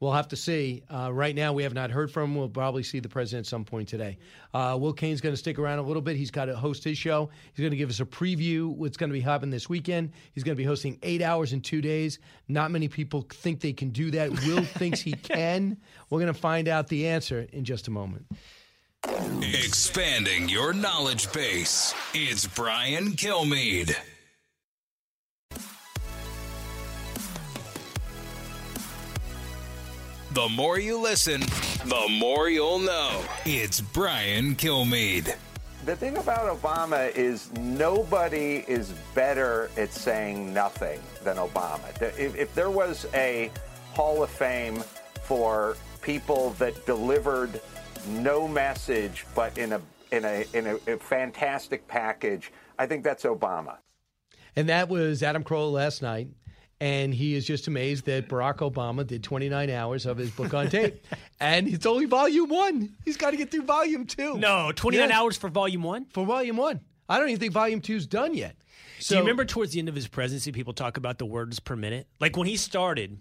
We'll 0.00 0.12
have 0.12 0.28
to 0.28 0.36
see. 0.36 0.82
Uh, 0.90 1.10
right 1.10 1.34
now, 1.34 1.52
we 1.52 1.62
have 1.62 1.72
not 1.72 1.90
heard 1.90 2.10
from 2.10 2.32
him. 2.32 2.36
We'll 2.36 2.48
probably 2.48 2.82
see 2.82 3.00
the 3.00 3.08
president 3.08 3.46
at 3.46 3.48
some 3.48 3.64
point 3.64 3.88
today. 3.88 4.18
Uh, 4.52 4.76
Will 4.78 4.92
Cain's 4.92 5.22
going 5.22 5.32
to 5.32 5.36
stick 5.36 5.58
around 5.58 5.78
a 5.78 5.82
little 5.82 6.02
bit. 6.02 6.16
He's 6.16 6.30
got 6.30 6.46
to 6.46 6.56
host 6.56 6.84
his 6.84 6.98
show. 6.98 7.30
He's 7.54 7.62
going 7.62 7.70
to 7.70 7.76
give 7.76 7.88
us 7.88 8.00
a 8.00 8.04
preview 8.04 8.68
what's 8.68 8.98
going 8.98 9.08
to 9.08 9.14
be 9.14 9.20
happening 9.20 9.50
this 9.50 9.68
weekend. 9.68 10.12
He's 10.32 10.44
going 10.44 10.56
to 10.56 10.60
be 10.60 10.66
hosting 10.66 10.98
eight 11.02 11.22
hours 11.22 11.54
in 11.54 11.62
two 11.62 11.80
days. 11.80 12.18
Not 12.48 12.70
many 12.70 12.88
people 12.88 13.22
think 13.30 13.60
they 13.60 13.72
can 13.72 13.90
do 13.90 14.10
that. 14.10 14.30
Will 14.30 14.62
thinks 14.64 15.00
he 15.00 15.12
can. 15.12 15.78
We're 16.10 16.20
going 16.20 16.32
to 16.32 16.38
find 16.38 16.68
out 16.68 16.88
the 16.88 17.06
answer 17.08 17.46
in 17.52 17.64
just 17.64 17.88
a 17.88 17.90
moment. 17.90 18.26
Expanding 19.42 20.48
your 20.48 20.72
knowledge 20.72 21.30
base. 21.32 21.94
It's 22.14 22.46
Brian 22.46 23.12
Kilmeade. 23.12 23.94
The 30.32 30.48
more 30.48 30.78
you 30.78 30.98
listen, 30.98 31.42
the 31.84 32.06
more 32.18 32.48
you'll 32.48 32.78
know. 32.78 33.22
It's 33.44 33.80
Brian 33.80 34.56
Kilmeade. 34.56 35.36
The 35.84 35.94
thing 35.94 36.16
about 36.16 36.60
Obama 36.60 37.14
is 37.14 37.52
nobody 37.52 38.64
is 38.66 38.92
better 39.14 39.70
at 39.76 39.92
saying 39.92 40.54
nothing 40.54 40.98
than 41.22 41.36
Obama. 41.36 41.90
If, 42.18 42.36
if 42.36 42.54
there 42.54 42.70
was 42.70 43.06
a 43.12 43.50
Hall 43.92 44.22
of 44.22 44.30
Fame 44.30 44.82
for 45.22 45.76
people 46.00 46.50
that 46.58 46.86
delivered 46.86 47.60
no 48.08 48.46
message 48.48 49.26
but 49.34 49.56
in 49.58 49.72
a 49.72 49.80
in 50.12 50.24
a 50.24 50.44
in 50.52 50.66
a, 50.66 50.92
a 50.92 50.96
fantastic 50.98 51.86
package, 51.88 52.52
I 52.78 52.86
think 52.86 53.04
that's 53.04 53.24
Obama. 53.24 53.78
And 54.56 54.68
that 54.68 54.88
was 54.88 55.22
Adam 55.22 55.42
Carolla 55.42 55.72
last 55.72 56.02
night. 56.02 56.28
And 56.80 57.14
he 57.14 57.34
is 57.34 57.46
just 57.46 57.66
amazed 57.66 58.04
that 58.06 58.28
Barack 58.28 58.56
Obama 58.58 59.06
did 59.06 59.22
29 59.22 59.70
hours 59.70 60.06
of 60.06 60.18
his 60.18 60.30
book 60.30 60.52
on 60.52 60.68
tape. 60.68 61.06
and 61.40 61.68
it's 61.68 61.86
only 61.86 62.04
volume 62.04 62.48
one. 62.50 62.94
He's 63.04 63.16
got 63.16 63.30
to 63.30 63.36
get 63.36 63.50
through 63.50 63.62
volume 63.62 64.06
two. 64.06 64.36
No, 64.36 64.70
29 64.74 65.10
hours 65.10 65.36
for 65.36 65.48
volume 65.48 65.82
one? 65.82 66.06
For 66.12 66.26
volume 66.26 66.56
one. 66.56 66.80
I 67.08 67.18
don't 67.18 67.28
even 67.28 67.40
think 67.40 67.52
volume 67.52 67.80
two's 67.80 68.06
done 68.06 68.34
yet. 68.34 68.56
Do 69.00 69.14
you 69.14 69.20
remember 69.20 69.44
towards 69.44 69.72
the 69.72 69.78
end 69.78 69.88
of 69.88 69.94
his 69.94 70.08
presidency, 70.08 70.52
people 70.52 70.72
talk 70.72 70.96
about 70.96 71.18
the 71.18 71.26
words 71.26 71.60
per 71.60 71.76
minute? 71.76 72.06
Like 72.20 72.36
when 72.36 72.46
he 72.46 72.56
started 72.56 73.18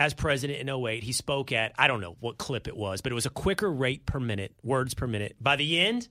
as 0.00 0.14
president 0.14 0.58
in 0.58 0.70
08, 0.70 1.02
he 1.02 1.12
spoke 1.12 1.52
at, 1.52 1.74
I 1.76 1.86
don't 1.86 2.00
know 2.00 2.16
what 2.20 2.38
clip 2.38 2.66
it 2.66 2.74
was, 2.74 3.02
but 3.02 3.12
it 3.12 3.14
was 3.14 3.26
a 3.26 3.30
quicker 3.30 3.70
rate 3.70 4.06
per 4.06 4.18
minute, 4.18 4.54
words 4.62 4.94
per 4.94 5.06
minute. 5.06 5.36
By 5.38 5.56
the 5.56 5.78
end, 5.78 6.08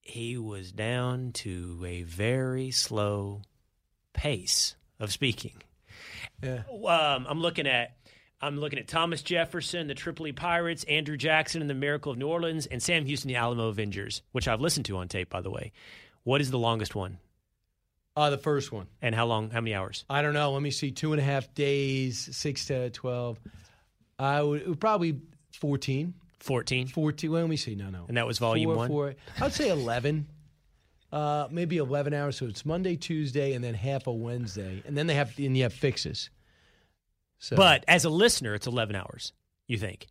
he 0.00 0.36
was 0.36 0.72
down 0.72 1.30
to 1.34 1.84
a 1.86 2.02
very 2.02 2.72
slow 2.72 3.42
pace 4.12 4.74
of 4.98 5.12
speaking. 5.12 5.62
Yeah. 6.42 6.62
Um, 6.68 7.26
I'm 7.28 7.40
looking 7.40 7.68
at 7.68 7.96
I'm 8.40 8.58
looking 8.58 8.80
at 8.80 8.88
Thomas 8.88 9.22
Jefferson, 9.22 9.86
the 9.86 9.94
Tripoli 9.94 10.32
Pirates, 10.32 10.82
Andrew 10.82 11.16
Jackson 11.16 11.60
and 11.60 11.70
the 11.70 11.74
Miracle 11.74 12.10
of 12.10 12.18
New 12.18 12.26
Orleans, 12.26 12.66
and 12.66 12.82
Sam 12.82 13.06
Houston, 13.06 13.28
the 13.28 13.36
Alamo 13.36 13.68
Avengers, 13.68 14.22
which 14.32 14.48
I've 14.48 14.60
listened 14.60 14.86
to 14.86 14.96
on 14.96 15.06
tape, 15.06 15.30
by 15.30 15.40
the 15.40 15.50
way. 15.50 15.70
What 16.24 16.40
is 16.40 16.50
the 16.50 16.58
longest 16.58 16.96
one? 16.96 17.18
Uh, 18.16 18.30
the 18.30 18.38
first 18.38 18.72
one. 18.72 18.86
And 19.02 19.14
how 19.14 19.26
long? 19.26 19.50
How 19.50 19.60
many 19.60 19.74
hours? 19.74 20.04
I 20.08 20.22
don't 20.22 20.32
know. 20.34 20.52
Let 20.52 20.62
me 20.62 20.70
see. 20.70 20.90
Two 20.90 21.12
and 21.12 21.20
a 21.20 21.24
half 21.24 21.52
days, 21.54 22.34
six 22.34 22.66
to 22.66 22.88
12. 22.90 23.38
I 24.18 24.42
would, 24.42 24.80
probably 24.80 25.20
14. 25.52 26.14
14? 26.40 26.86
14. 26.86 27.30
Well, 27.30 27.40
let 27.42 27.50
me 27.50 27.56
see. 27.56 27.74
No, 27.74 27.90
no. 27.90 28.06
And 28.08 28.16
that 28.16 28.26
was 28.26 28.38
volume 28.38 28.68
Four, 28.70 28.76
one? 28.76 28.88
four- 28.88 29.14
I'd 29.40 29.52
say 29.52 29.68
11. 29.68 30.26
Uh, 31.12 31.48
maybe 31.50 31.76
11 31.76 32.14
hours. 32.14 32.38
So 32.38 32.46
it's 32.46 32.64
Monday, 32.64 32.96
Tuesday, 32.96 33.52
and 33.52 33.62
then 33.62 33.74
half 33.74 34.06
a 34.06 34.12
Wednesday. 34.12 34.82
And 34.86 34.96
then 34.96 35.06
they 35.06 35.14
have, 35.14 35.36
and 35.38 35.56
you 35.56 35.64
have 35.64 35.72
fixes. 35.74 36.30
So, 37.38 37.54
But 37.56 37.84
as 37.86 38.04
a 38.06 38.10
listener, 38.10 38.54
it's 38.54 38.66
11 38.66 38.96
hours, 38.96 39.32
you 39.68 39.76
think? 39.76 40.06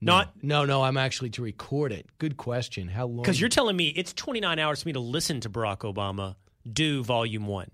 no, 0.00 0.12
Not 0.16 0.42
no, 0.42 0.64
no. 0.64 0.82
I'm 0.82 0.96
actually 0.96 1.30
to 1.30 1.42
record 1.42 1.92
it. 1.92 2.06
Good 2.18 2.36
question. 2.36 2.88
How 2.88 3.06
long? 3.06 3.22
because 3.22 3.40
you're 3.40 3.48
telling 3.48 3.76
me 3.76 3.88
it's 3.88 4.12
29 4.12 4.58
hours 4.58 4.82
for 4.82 4.88
me 4.88 4.92
to 4.94 5.00
listen 5.00 5.38
to 5.40 5.50
Barack 5.50 5.78
Obama 5.80 6.34
do 6.70 7.02
volume 7.02 7.46
one, 7.46 7.70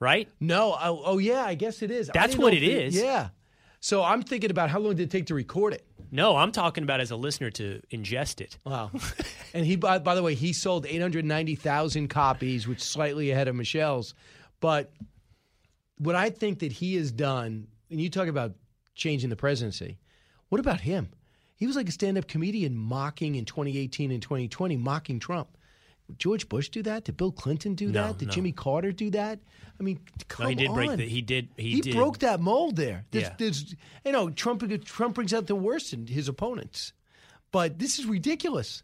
right? 0.00 0.28
No. 0.40 0.76
Oh, 0.80 1.02
oh 1.04 1.18
yeah. 1.18 1.44
I 1.44 1.54
guess 1.54 1.82
it 1.82 1.90
is. 1.90 2.10
That's 2.12 2.36
what 2.36 2.54
it 2.54 2.62
is. 2.62 2.94
Yeah. 2.94 3.28
So 3.80 4.02
I'm 4.02 4.22
thinking 4.22 4.50
about 4.50 4.70
how 4.70 4.80
long 4.80 4.96
did 4.96 5.04
it 5.04 5.10
take 5.10 5.26
to 5.26 5.34
record 5.34 5.72
it? 5.72 5.84
No, 6.10 6.36
I'm 6.36 6.52
talking 6.52 6.84
about 6.84 7.00
as 7.00 7.10
a 7.10 7.16
listener 7.16 7.50
to 7.52 7.80
ingest 7.92 8.40
it. 8.40 8.58
Wow. 8.64 8.90
and 9.54 9.64
he, 9.64 9.76
by, 9.76 9.98
by 9.98 10.14
the 10.14 10.22
way, 10.22 10.34
he 10.34 10.52
sold 10.52 10.86
890,000 10.86 12.08
copies, 12.08 12.66
which 12.66 12.78
is 12.78 12.84
slightly 12.84 13.30
ahead 13.30 13.46
of 13.46 13.54
Michelle's. 13.54 14.14
But 14.60 14.90
what 15.98 16.14
I 16.14 16.30
think 16.30 16.60
that 16.60 16.72
he 16.72 16.96
has 16.96 17.12
done, 17.12 17.68
and 17.90 18.00
you 18.00 18.08
talk 18.08 18.28
about 18.28 18.54
changing 18.94 19.30
the 19.30 19.36
presidency, 19.36 19.98
what 20.48 20.60
about 20.60 20.80
him? 20.80 21.10
He 21.56 21.66
was 21.66 21.76
like 21.76 21.88
a 21.88 21.92
stand 21.92 22.16
up 22.16 22.26
comedian 22.26 22.74
mocking 22.74 23.34
in 23.34 23.44
2018 23.44 24.10
and 24.10 24.22
2020, 24.22 24.76
mocking 24.76 25.18
Trump. 25.18 25.57
George 26.16 26.48
Bush 26.48 26.68
do 26.70 26.82
that? 26.84 27.04
Did 27.04 27.16
Bill 27.16 27.32
Clinton 27.32 27.74
do 27.74 27.88
No, 27.90 28.08
that? 28.08 28.18
Did 28.18 28.28
no. 28.28 28.32
Jimmy 28.34 28.52
Carter 28.52 28.92
do 28.92 29.10
that? 29.10 29.40
I 29.78 29.82
mean, 29.82 30.00
come 30.28 30.44
No, 30.44 30.48
he 30.50 30.54
did 30.54 30.68
on. 30.68 30.74
break 30.74 30.96
the. 30.96 31.04
He 31.08 31.20
did. 31.22 31.48
He, 31.56 31.70
He, 31.72 31.80
did. 31.80 31.94
broke 31.94 32.18
that 32.20 32.40
mold 32.40 32.76
there. 32.76 33.04
There's, 33.10 33.24
Yeah. 33.24 33.34
there's, 33.38 33.74
you 34.04 34.12
know, 34.12 34.30
Trump 34.30 34.62
Trump 34.84 35.14
brings 35.14 35.34
out 35.34 35.46
the 35.46 35.54
worst 35.54 35.92
in 35.92 36.06
his 36.06 36.26
opponents, 36.28 36.92
but 37.52 37.78
this 37.78 37.98
is 37.98 38.06
ridiculous. 38.06 38.82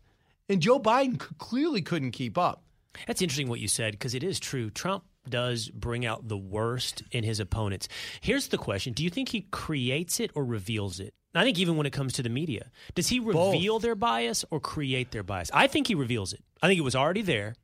And 0.49 0.61
Joe 0.61 0.79
Biden 0.79 1.19
clearly 1.39 1.81
couldn't 1.81 2.11
keep 2.13 2.37
up. 2.37 2.63
That's 3.07 3.23
interesting 3.23 3.49
what 3.49 3.61
you 3.61 3.69
said 3.69 3.93
because 3.93 4.15
it 4.15 4.23
is 4.23 4.39
true. 4.39 4.69
Trump 4.71 5.05
does 5.29 5.69
bring 5.69 6.05
out 6.05 6.29
the 6.29 6.37
worst 6.37 7.03
in 7.11 7.25
his 7.25 7.41
opponents. 7.41 7.89
Here's 8.21 8.49
the 8.49 8.59
question 8.59 8.93
Do 8.93 9.03
you 9.05 9.11
think 9.11 9.31
he 9.31 9.43
creates 9.51 10.21
it 10.21 10.31
or 10.35 10.45
reveals 10.45 11.01
it? 11.01 11.15
I 11.37 11.43
think 11.43 11.59
even 11.59 11.77
when 11.77 11.87
it 11.87 11.93
comes 11.93 12.13
to 12.15 12.23
the 12.23 12.29
media, 12.29 12.71
does 12.95 13.09
he 13.09 13.19
reveal 13.19 13.81
their 13.81 13.97
bias 13.97 14.45
or 14.51 14.61
create 14.61 15.11
their 15.11 15.25
bias? 15.25 15.51
I 15.53 15.67
think 15.67 15.89
he 15.89 15.97
reveals 15.97 16.33
it. 16.33 16.41
I 16.63 16.69
think 16.69 16.79
it 16.79 16.83
was 16.85 16.95
already 16.95 17.23
there, 17.23 17.57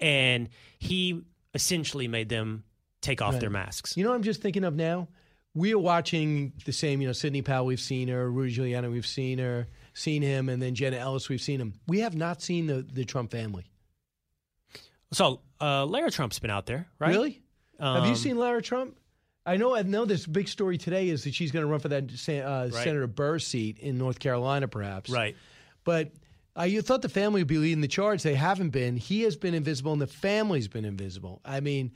and 0.00 0.50
he 0.78 1.22
essentially 1.54 2.08
made 2.08 2.28
them 2.28 2.64
take 3.00 3.22
off 3.22 3.32
Right. 3.32 3.40
their 3.40 3.50
masks. 3.50 3.96
You 3.96 4.04
know 4.04 4.10
what 4.10 4.16
I'm 4.16 4.22
just 4.22 4.42
thinking 4.42 4.64
of 4.64 4.74
now? 4.74 5.08
We 5.54 5.72
are 5.72 5.78
watching 5.78 6.52
the 6.66 6.72
same, 6.72 7.00
you 7.00 7.06
know, 7.06 7.14
Sidney 7.14 7.40
Powell, 7.40 7.64
we've 7.64 7.80
seen 7.80 8.08
her, 8.08 8.30
Rudy 8.30 8.54
Giuliani, 8.54 8.92
we've 8.92 9.06
seen 9.06 9.38
her, 9.38 9.66
seen 9.94 10.20
him, 10.20 10.50
and 10.50 10.60
then 10.60 10.74
Jenna 10.74 10.98
Ellis, 10.98 11.30
we've 11.30 11.40
seen 11.40 11.58
him. 11.58 11.72
We 11.86 12.00
have 12.00 12.14
not 12.14 12.42
seen 12.42 12.66
the, 12.66 12.82
the 12.82 13.06
Trump 13.06 13.30
family. 13.30 13.64
So, 15.12 15.40
uh, 15.60 15.86
Lara 15.86 16.10
Trump's 16.10 16.38
been 16.38 16.50
out 16.50 16.66
there, 16.66 16.86
right? 16.98 17.10
Really? 17.10 17.42
Have 17.80 18.04
you 18.04 18.10
Um, 18.10 18.16
seen 18.16 18.38
Lara 18.38 18.62
Trump? 18.62 18.96
I 19.44 19.56
know. 19.58 19.76
I 19.76 19.82
know. 19.82 20.04
This 20.04 20.26
big 20.26 20.48
story 20.48 20.76
today 20.78 21.08
is 21.08 21.24
that 21.24 21.34
she's 21.34 21.52
going 21.52 21.64
to 21.64 21.70
run 21.70 21.78
for 21.80 21.88
that 21.88 22.04
uh, 22.28 22.68
Right. 22.72 22.72
Senator 22.72 23.06
Burr 23.06 23.38
seat 23.38 23.78
in 23.78 23.96
North 23.98 24.18
Carolina, 24.18 24.66
perhaps. 24.66 25.08
Right. 25.10 25.36
But 25.84 26.10
you 26.64 26.82
thought 26.82 27.02
the 27.02 27.08
family 27.08 27.42
would 27.42 27.46
be 27.48 27.58
leading 27.58 27.80
the 27.82 27.88
charge. 27.88 28.22
They 28.22 28.34
haven't 28.34 28.70
been. 28.70 28.96
He 28.96 29.22
has 29.22 29.36
been 29.36 29.54
invisible, 29.54 29.92
and 29.92 30.00
the 30.02 30.06
family's 30.06 30.68
been 30.68 30.84
invisible. 30.84 31.40
I 31.44 31.60
mean, 31.60 31.92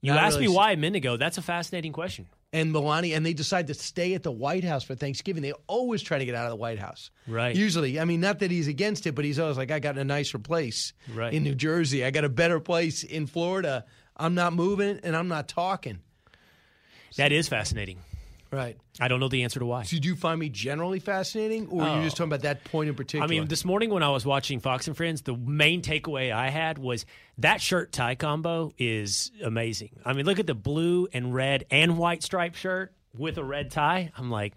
You 0.00 0.12
asked 0.12 0.36
really 0.36 0.48
me 0.48 0.54
why 0.54 0.72
a 0.72 0.76
minute 0.76 0.96
ago. 0.96 1.16
That's 1.16 1.38
a 1.38 1.42
fascinating 1.42 1.92
question. 1.92 2.26
And 2.50 2.72
Melania, 2.72 3.14
and 3.14 3.26
they 3.26 3.34
decide 3.34 3.66
to 3.66 3.74
stay 3.74 4.14
at 4.14 4.22
the 4.22 4.32
White 4.32 4.64
House 4.64 4.82
for 4.82 4.94
Thanksgiving. 4.94 5.42
They 5.42 5.52
always 5.66 6.00
try 6.02 6.16
to 6.16 6.24
get 6.24 6.34
out 6.34 6.46
of 6.46 6.50
the 6.50 6.56
White 6.56 6.78
House. 6.78 7.10
Right. 7.26 7.54
Usually, 7.54 8.00
I 8.00 8.06
mean, 8.06 8.20
not 8.22 8.38
that 8.38 8.50
he's 8.50 8.68
against 8.68 9.06
it, 9.06 9.14
but 9.14 9.26
he's 9.26 9.38
always 9.38 9.58
like, 9.58 9.70
I 9.70 9.80
got 9.80 9.98
a 9.98 10.04
nicer 10.04 10.38
place 10.38 10.94
Right. 11.14 11.34
in 11.34 11.42
New 11.42 11.54
Jersey. 11.54 12.06
I 12.06 12.10
got 12.10 12.24
a 12.24 12.30
better 12.30 12.58
place 12.58 13.02
in 13.04 13.26
Florida. 13.26 13.84
I'm 14.16 14.34
not 14.34 14.54
moving 14.54 14.98
and 15.02 15.14
I'm 15.14 15.28
not 15.28 15.46
talking. 15.48 15.98
That 17.18 17.32
is 17.32 17.48
fascinating. 17.48 17.98
Right. 18.50 18.76
I 19.00 19.08
don't 19.08 19.20
know 19.20 19.28
the 19.28 19.42
answer 19.44 19.60
to 19.60 19.66
why. 19.66 19.82
So 19.82 19.98
do 19.98 20.08
you 20.08 20.16
find 20.16 20.40
me 20.40 20.48
generally 20.48 21.00
fascinating, 21.00 21.68
or 21.68 21.82
are 21.82 21.94
you 21.96 22.00
Oh. 22.00 22.04
just 22.04 22.16
talking 22.16 22.30
about 22.30 22.42
that 22.42 22.64
point 22.64 22.88
in 22.88 22.94
particular? 22.94 23.24
I 23.24 23.28
mean, 23.28 23.46
this 23.48 23.64
morning 23.64 23.90
when 23.90 24.02
I 24.02 24.08
was 24.10 24.24
watching 24.24 24.60
Fox 24.60 24.86
and 24.88 24.96
Friends, 24.96 25.22
the 25.22 25.36
main 25.36 25.82
takeaway 25.82 26.32
I 26.32 26.48
had 26.48 26.78
was 26.78 27.04
that 27.38 27.60
shirt 27.60 27.92
tie 27.92 28.14
combo 28.14 28.72
is 28.78 29.30
amazing. 29.44 29.90
I 30.04 30.14
mean, 30.14 30.24
look 30.26 30.38
at 30.38 30.46
the 30.46 30.54
blue 30.54 31.08
and 31.12 31.34
red 31.34 31.64
and 31.70 31.98
white 31.98 32.22
striped 32.22 32.56
shirt 32.56 32.92
with 33.16 33.36
a 33.38 33.44
red 33.44 33.70
tie. 33.70 34.12
I'm 34.16 34.30
like, 34.30 34.54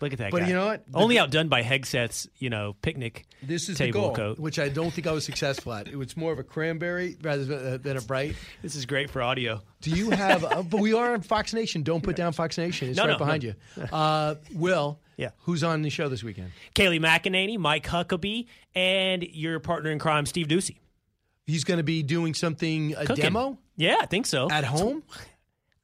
look 0.00 0.12
at 0.12 0.18
that 0.18 0.30
But 0.30 0.40
guy. 0.42 0.48
you 0.48 0.54
know 0.54 0.66
what? 0.66 0.90
The- 0.90 0.98
Only 0.98 1.18
outdone 1.18 1.48
by 1.48 1.62
Hegseth's, 1.62 2.28
you 2.38 2.50
know, 2.50 2.74
picnic 2.82 3.26
this 3.42 3.68
is 3.68 3.78
the 3.78 3.84
table 3.86 4.00
goal, 4.00 4.14
coat. 4.14 4.38
which 4.38 4.58
I 4.58 4.68
don't 4.68 4.92
think 4.92 5.06
I 5.06 5.12
was 5.12 5.24
successful 5.24 5.72
at. 5.72 5.88
It 5.88 5.96
was 5.96 6.16
more 6.16 6.32
of 6.32 6.38
a 6.38 6.42
cranberry 6.42 7.16
rather 7.22 7.44
than 7.44 7.74
a, 7.74 7.78
than 7.78 7.96
a 7.96 8.00
bright. 8.00 8.36
This 8.62 8.74
is 8.76 8.86
great 8.86 9.10
for 9.10 9.22
audio. 9.22 9.62
Do 9.80 9.90
you 9.90 10.10
have? 10.10 10.44
uh, 10.44 10.62
but 10.62 10.80
we 10.80 10.92
are 10.94 11.12
on 11.14 11.22
Fox 11.22 11.52
Nation. 11.54 11.82
Don't 11.82 12.02
put 12.02 12.16
down 12.16 12.32
Fox 12.32 12.58
Nation. 12.58 12.88
It's 12.88 12.96
No, 12.96 13.04
right 13.04 13.12
no, 13.12 13.18
behind 13.18 13.42
no. 13.44 13.54
you. 13.76 13.82
Uh, 13.92 14.34
Will. 14.54 15.00
Yeah. 15.16 15.30
Who's 15.40 15.62
on 15.62 15.82
the 15.82 15.90
show 15.90 16.08
this 16.08 16.22
weekend? 16.24 16.50
Kayleigh 16.74 17.00
McEnany, 17.00 17.58
Mike 17.58 17.86
Huckabee, 17.86 18.46
and 18.74 19.22
your 19.22 19.60
partner 19.60 19.90
in 19.90 19.98
crime, 19.98 20.24
Steve 20.26 20.48
Doocy. 20.48 20.78
He's 21.46 21.64
going 21.64 21.78
to 21.78 21.84
be 21.84 22.02
doing 22.02 22.32
something 22.34 22.94
a 22.94 23.04
Cooking. 23.04 23.22
demo 23.24 23.58
Yeah, 23.76 23.96
I 24.00 24.06
think 24.06 24.24
so. 24.26 24.48
at 24.50 24.64
home. 24.64 25.02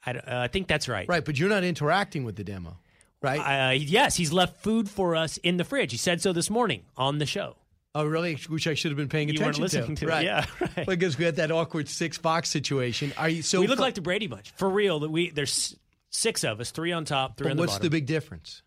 I, 0.06 0.12
uh, 0.12 0.20
I 0.26 0.48
think 0.48 0.68
that's 0.68 0.88
right. 0.88 1.08
Right, 1.08 1.24
but 1.24 1.38
you're 1.38 1.48
not 1.48 1.64
interacting 1.64 2.24
with 2.24 2.36
the 2.36 2.44
demo, 2.44 2.78
right? 3.26 3.70
Uh, 3.70 3.72
yes, 3.72 4.16
he's 4.16 4.32
left 4.32 4.62
food 4.62 4.88
for 4.88 5.16
us 5.16 5.36
in 5.38 5.56
the 5.56 5.64
fridge. 5.64 5.90
He 5.92 5.98
said 5.98 6.20
so 6.22 6.32
this 6.32 6.48
morning 6.50 6.82
on 6.96 7.18
the 7.18 7.26
show. 7.26 7.56
Oh, 7.94 8.04
really? 8.04 8.34
Which 8.48 8.66
I 8.66 8.74
should 8.74 8.90
have 8.90 8.96
been 8.98 9.08
paying 9.08 9.28
You 9.28 9.40
weren't 9.40 9.56
attention 9.56 9.62
listening 9.80 9.96
to 9.96 10.04
it. 10.06 10.08
Right. 10.10 10.24
Yeah, 10.24 10.44
right. 10.76 10.86
Because 10.86 11.16
we 11.18 11.24
had 11.24 11.36
that 11.36 11.50
awkward 11.50 11.88
six 11.88 12.18
box 12.18 12.50
situation. 12.50 13.12
Are 13.16 13.28
you 13.28 13.42
so? 13.42 13.60
we 13.60 13.66
look 13.66 13.78
like 13.78 13.94
the 13.94 14.02
Brady 14.02 14.26
Bunch 14.26 14.50
for 14.56 14.68
real. 14.68 15.00
That 15.00 15.10
we 15.10 15.30
there's 15.30 15.74
six 16.10 16.44
of 16.44 16.60
us, 16.60 16.70
three 16.70 16.92
on 16.92 17.04
top, 17.06 17.36
three 17.38 17.46
But 17.46 17.50
on 17.52 17.56
the 17.56 17.62
what's 17.62 17.72
bottom. 17.74 17.86
the 17.86 17.90
big 17.90 18.06
difference? 18.06 18.62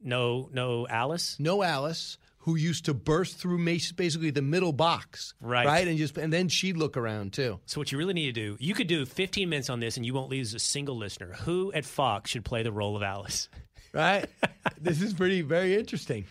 no, 0.00 0.48
no 0.52 0.86
Alice. 0.88 1.36
No 1.38 1.62
Alice, 1.62 2.18
who 2.38 2.56
used 2.56 2.86
to 2.86 2.94
burst 2.94 3.38
through 3.38 3.64
basically 3.64 4.30
the 4.30 4.42
middle 4.42 4.72
box, 4.72 5.34
Right. 5.40 5.64
Right, 5.64 5.86
and 5.86 5.96
just 5.96 6.18
and 6.18 6.32
then 6.32 6.48
she'd 6.48 6.76
look 6.76 6.96
around 6.96 7.32
too. 7.32 7.60
So 7.66 7.80
what 7.80 7.92
you 7.92 7.98
really 7.98 8.14
need 8.14 8.26
to 8.26 8.32
do, 8.32 8.56
you 8.58 8.74
could 8.74 8.88
do 8.88 9.06
15 9.06 9.48
minutes 9.48 9.70
on 9.70 9.78
this, 9.78 9.96
and 9.96 10.04
you 10.04 10.14
won't 10.14 10.30
lose 10.30 10.52
a 10.54 10.58
single 10.58 10.96
listener. 10.96 11.34
Who 11.44 11.72
at 11.72 11.84
Fox 11.84 12.30
should 12.32 12.44
play 12.44 12.64
the 12.64 12.72
role 12.72 12.96
of 12.96 13.02
Alice? 13.04 13.48
Right. 13.92 14.26
this 14.80 15.02
is 15.02 15.12
pretty 15.12 15.42
very 15.42 15.74
interesting, 15.74 16.24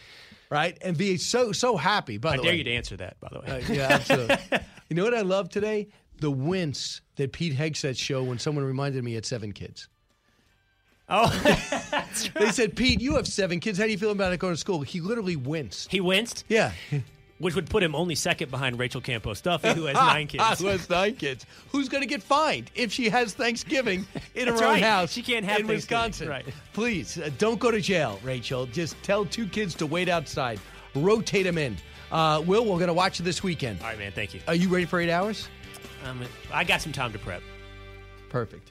right? 0.49 0.77
And 0.81 0.97
be 0.97 1.17
so 1.17 1.51
so 1.51 1.77
happy. 1.77 2.17
By 2.17 2.31
I 2.33 2.37
the 2.37 2.43
dare 2.43 2.51
way, 2.53 2.57
you 2.57 2.63
to 2.65 2.71
answer 2.73 2.97
that. 2.97 3.19
By 3.19 3.29
the 3.31 3.39
way, 3.41 3.47
Uh, 3.47 3.73
yeah, 3.73 3.87
absolutely. 3.91 4.37
you 4.89 4.95
know 4.95 5.03
what 5.03 5.13
I 5.13 5.21
love 5.21 5.49
today? 5.49 5.87
The 6.19 6.31
wince 6.31 7.01
that 7.15 7.31
Pete 7.31 7.57
Hegseth 7.57 7.97
showed 7.97 8.27
when 8.27 8.39
someone 8.39 8.63
reminded 8.65 9.03
me 9.03 9.11
he 9.11 9.15
had 9.15 9.25
seven 9.25 9.51
kids. 9.53 9.87
Oh, 11.09 11.27
they 12.35 12.51
said, 12.51 12.75
Pete, 12.75 13.01
you 13.01 13.15
have 13.15 13.27
seven 13.27 13.59
kids. 13.59 13.77
How 13.77 13.83
do 13.85 13.91
you 13.91 13.97
feel 13.97 14.11
about 14.11 14.31
it 14.31 14.39
going 14.39 14.53
to 14.53 14.57
school? 14.57 14.81
He 14.81 15.01
literally 15.01 15.35
winced. 15.35 15.91
he 15.91 15.99
winced. 15.99 16.45
Yeah. 16.47 16.71
Which 17.41 17.55
would 17.55 17.69
put 17.69 17.83
him 17.83 17.95
only 17.95 18.15
second 18.15 18.51
behind 18.51 18.79
Rachel 18.79 19.01
Campos 19.01 19.41
Duffy, 19.41 19.73
who 19.73 19.85
has 19.85 19.95
nine 19.95 20.27
kids. 20.27 20.59
Who 20.59 20.67
has 20.67 20.89
nine 20.89 21.15
kids? 21.15 21.45
Who's 21.71 21.89
going 21.89 22.01
to 22.01 22.07
get 22.07 22.21
fined 22.21 22.71
if 22.75 22.91
she 22.91 23.09
has 23.09 23.33
Thanksgiving 23.33 24.05
in 24.35 24.47
her 24.47 24.53
own 24.53 24.61
right. 24.61 24.83
house? 24.83 25.11
She 25.11 25.21
can't 25.21 25.45
have 25.45 25.61
in 25.61 25.67
Wisconsin. 25.67 26.29
Right. 26.29 26.45
Please 26.73 27.17
uh, 27.17 27.29
don't 27.37 27.59
go 27.59 27.71
to 27.71 27.81
jail, 27.81 28.19
Rachel. 28.23 28.65
Just 28.67 29.01
tell 29.03 29.25
two 29.25 29.47
kids 29.47 29.73
to 29.75 29.85
wait 29.85 30.07
outside. 30.07 30.59
Rotate 30.95 31.45
them 31.45 31.57
in. 31.57 31.77
Uh, 32.11 32.43
Will, 32.45 32.63
we're 32.63 32.77
going 32.77 32.87
to 32.87 32.93
watch 32.93 33.19
it 33.19 33.23
this 33.23 33.41
weekend. 33.41 33.81
All 33.81 33.87
right, 33.87 33.97
man. 33.97 34.11
Thank 34.11 34.33
you. 34.33 34.41
Are 34.47 34.55
you 34.55 34.69
ready 34.69 34.85
for 34.85 34.99
eight 34.99 35.09
hours? 35.09 35.47
Um, 36.05 36.21
I 36.51 36.63
got 36.63 36.81
some 36.81 36.91
time 36.91 37.11
to 37.13 37.19
prep. 37.19 37.41
Perfect. 38.29 38.70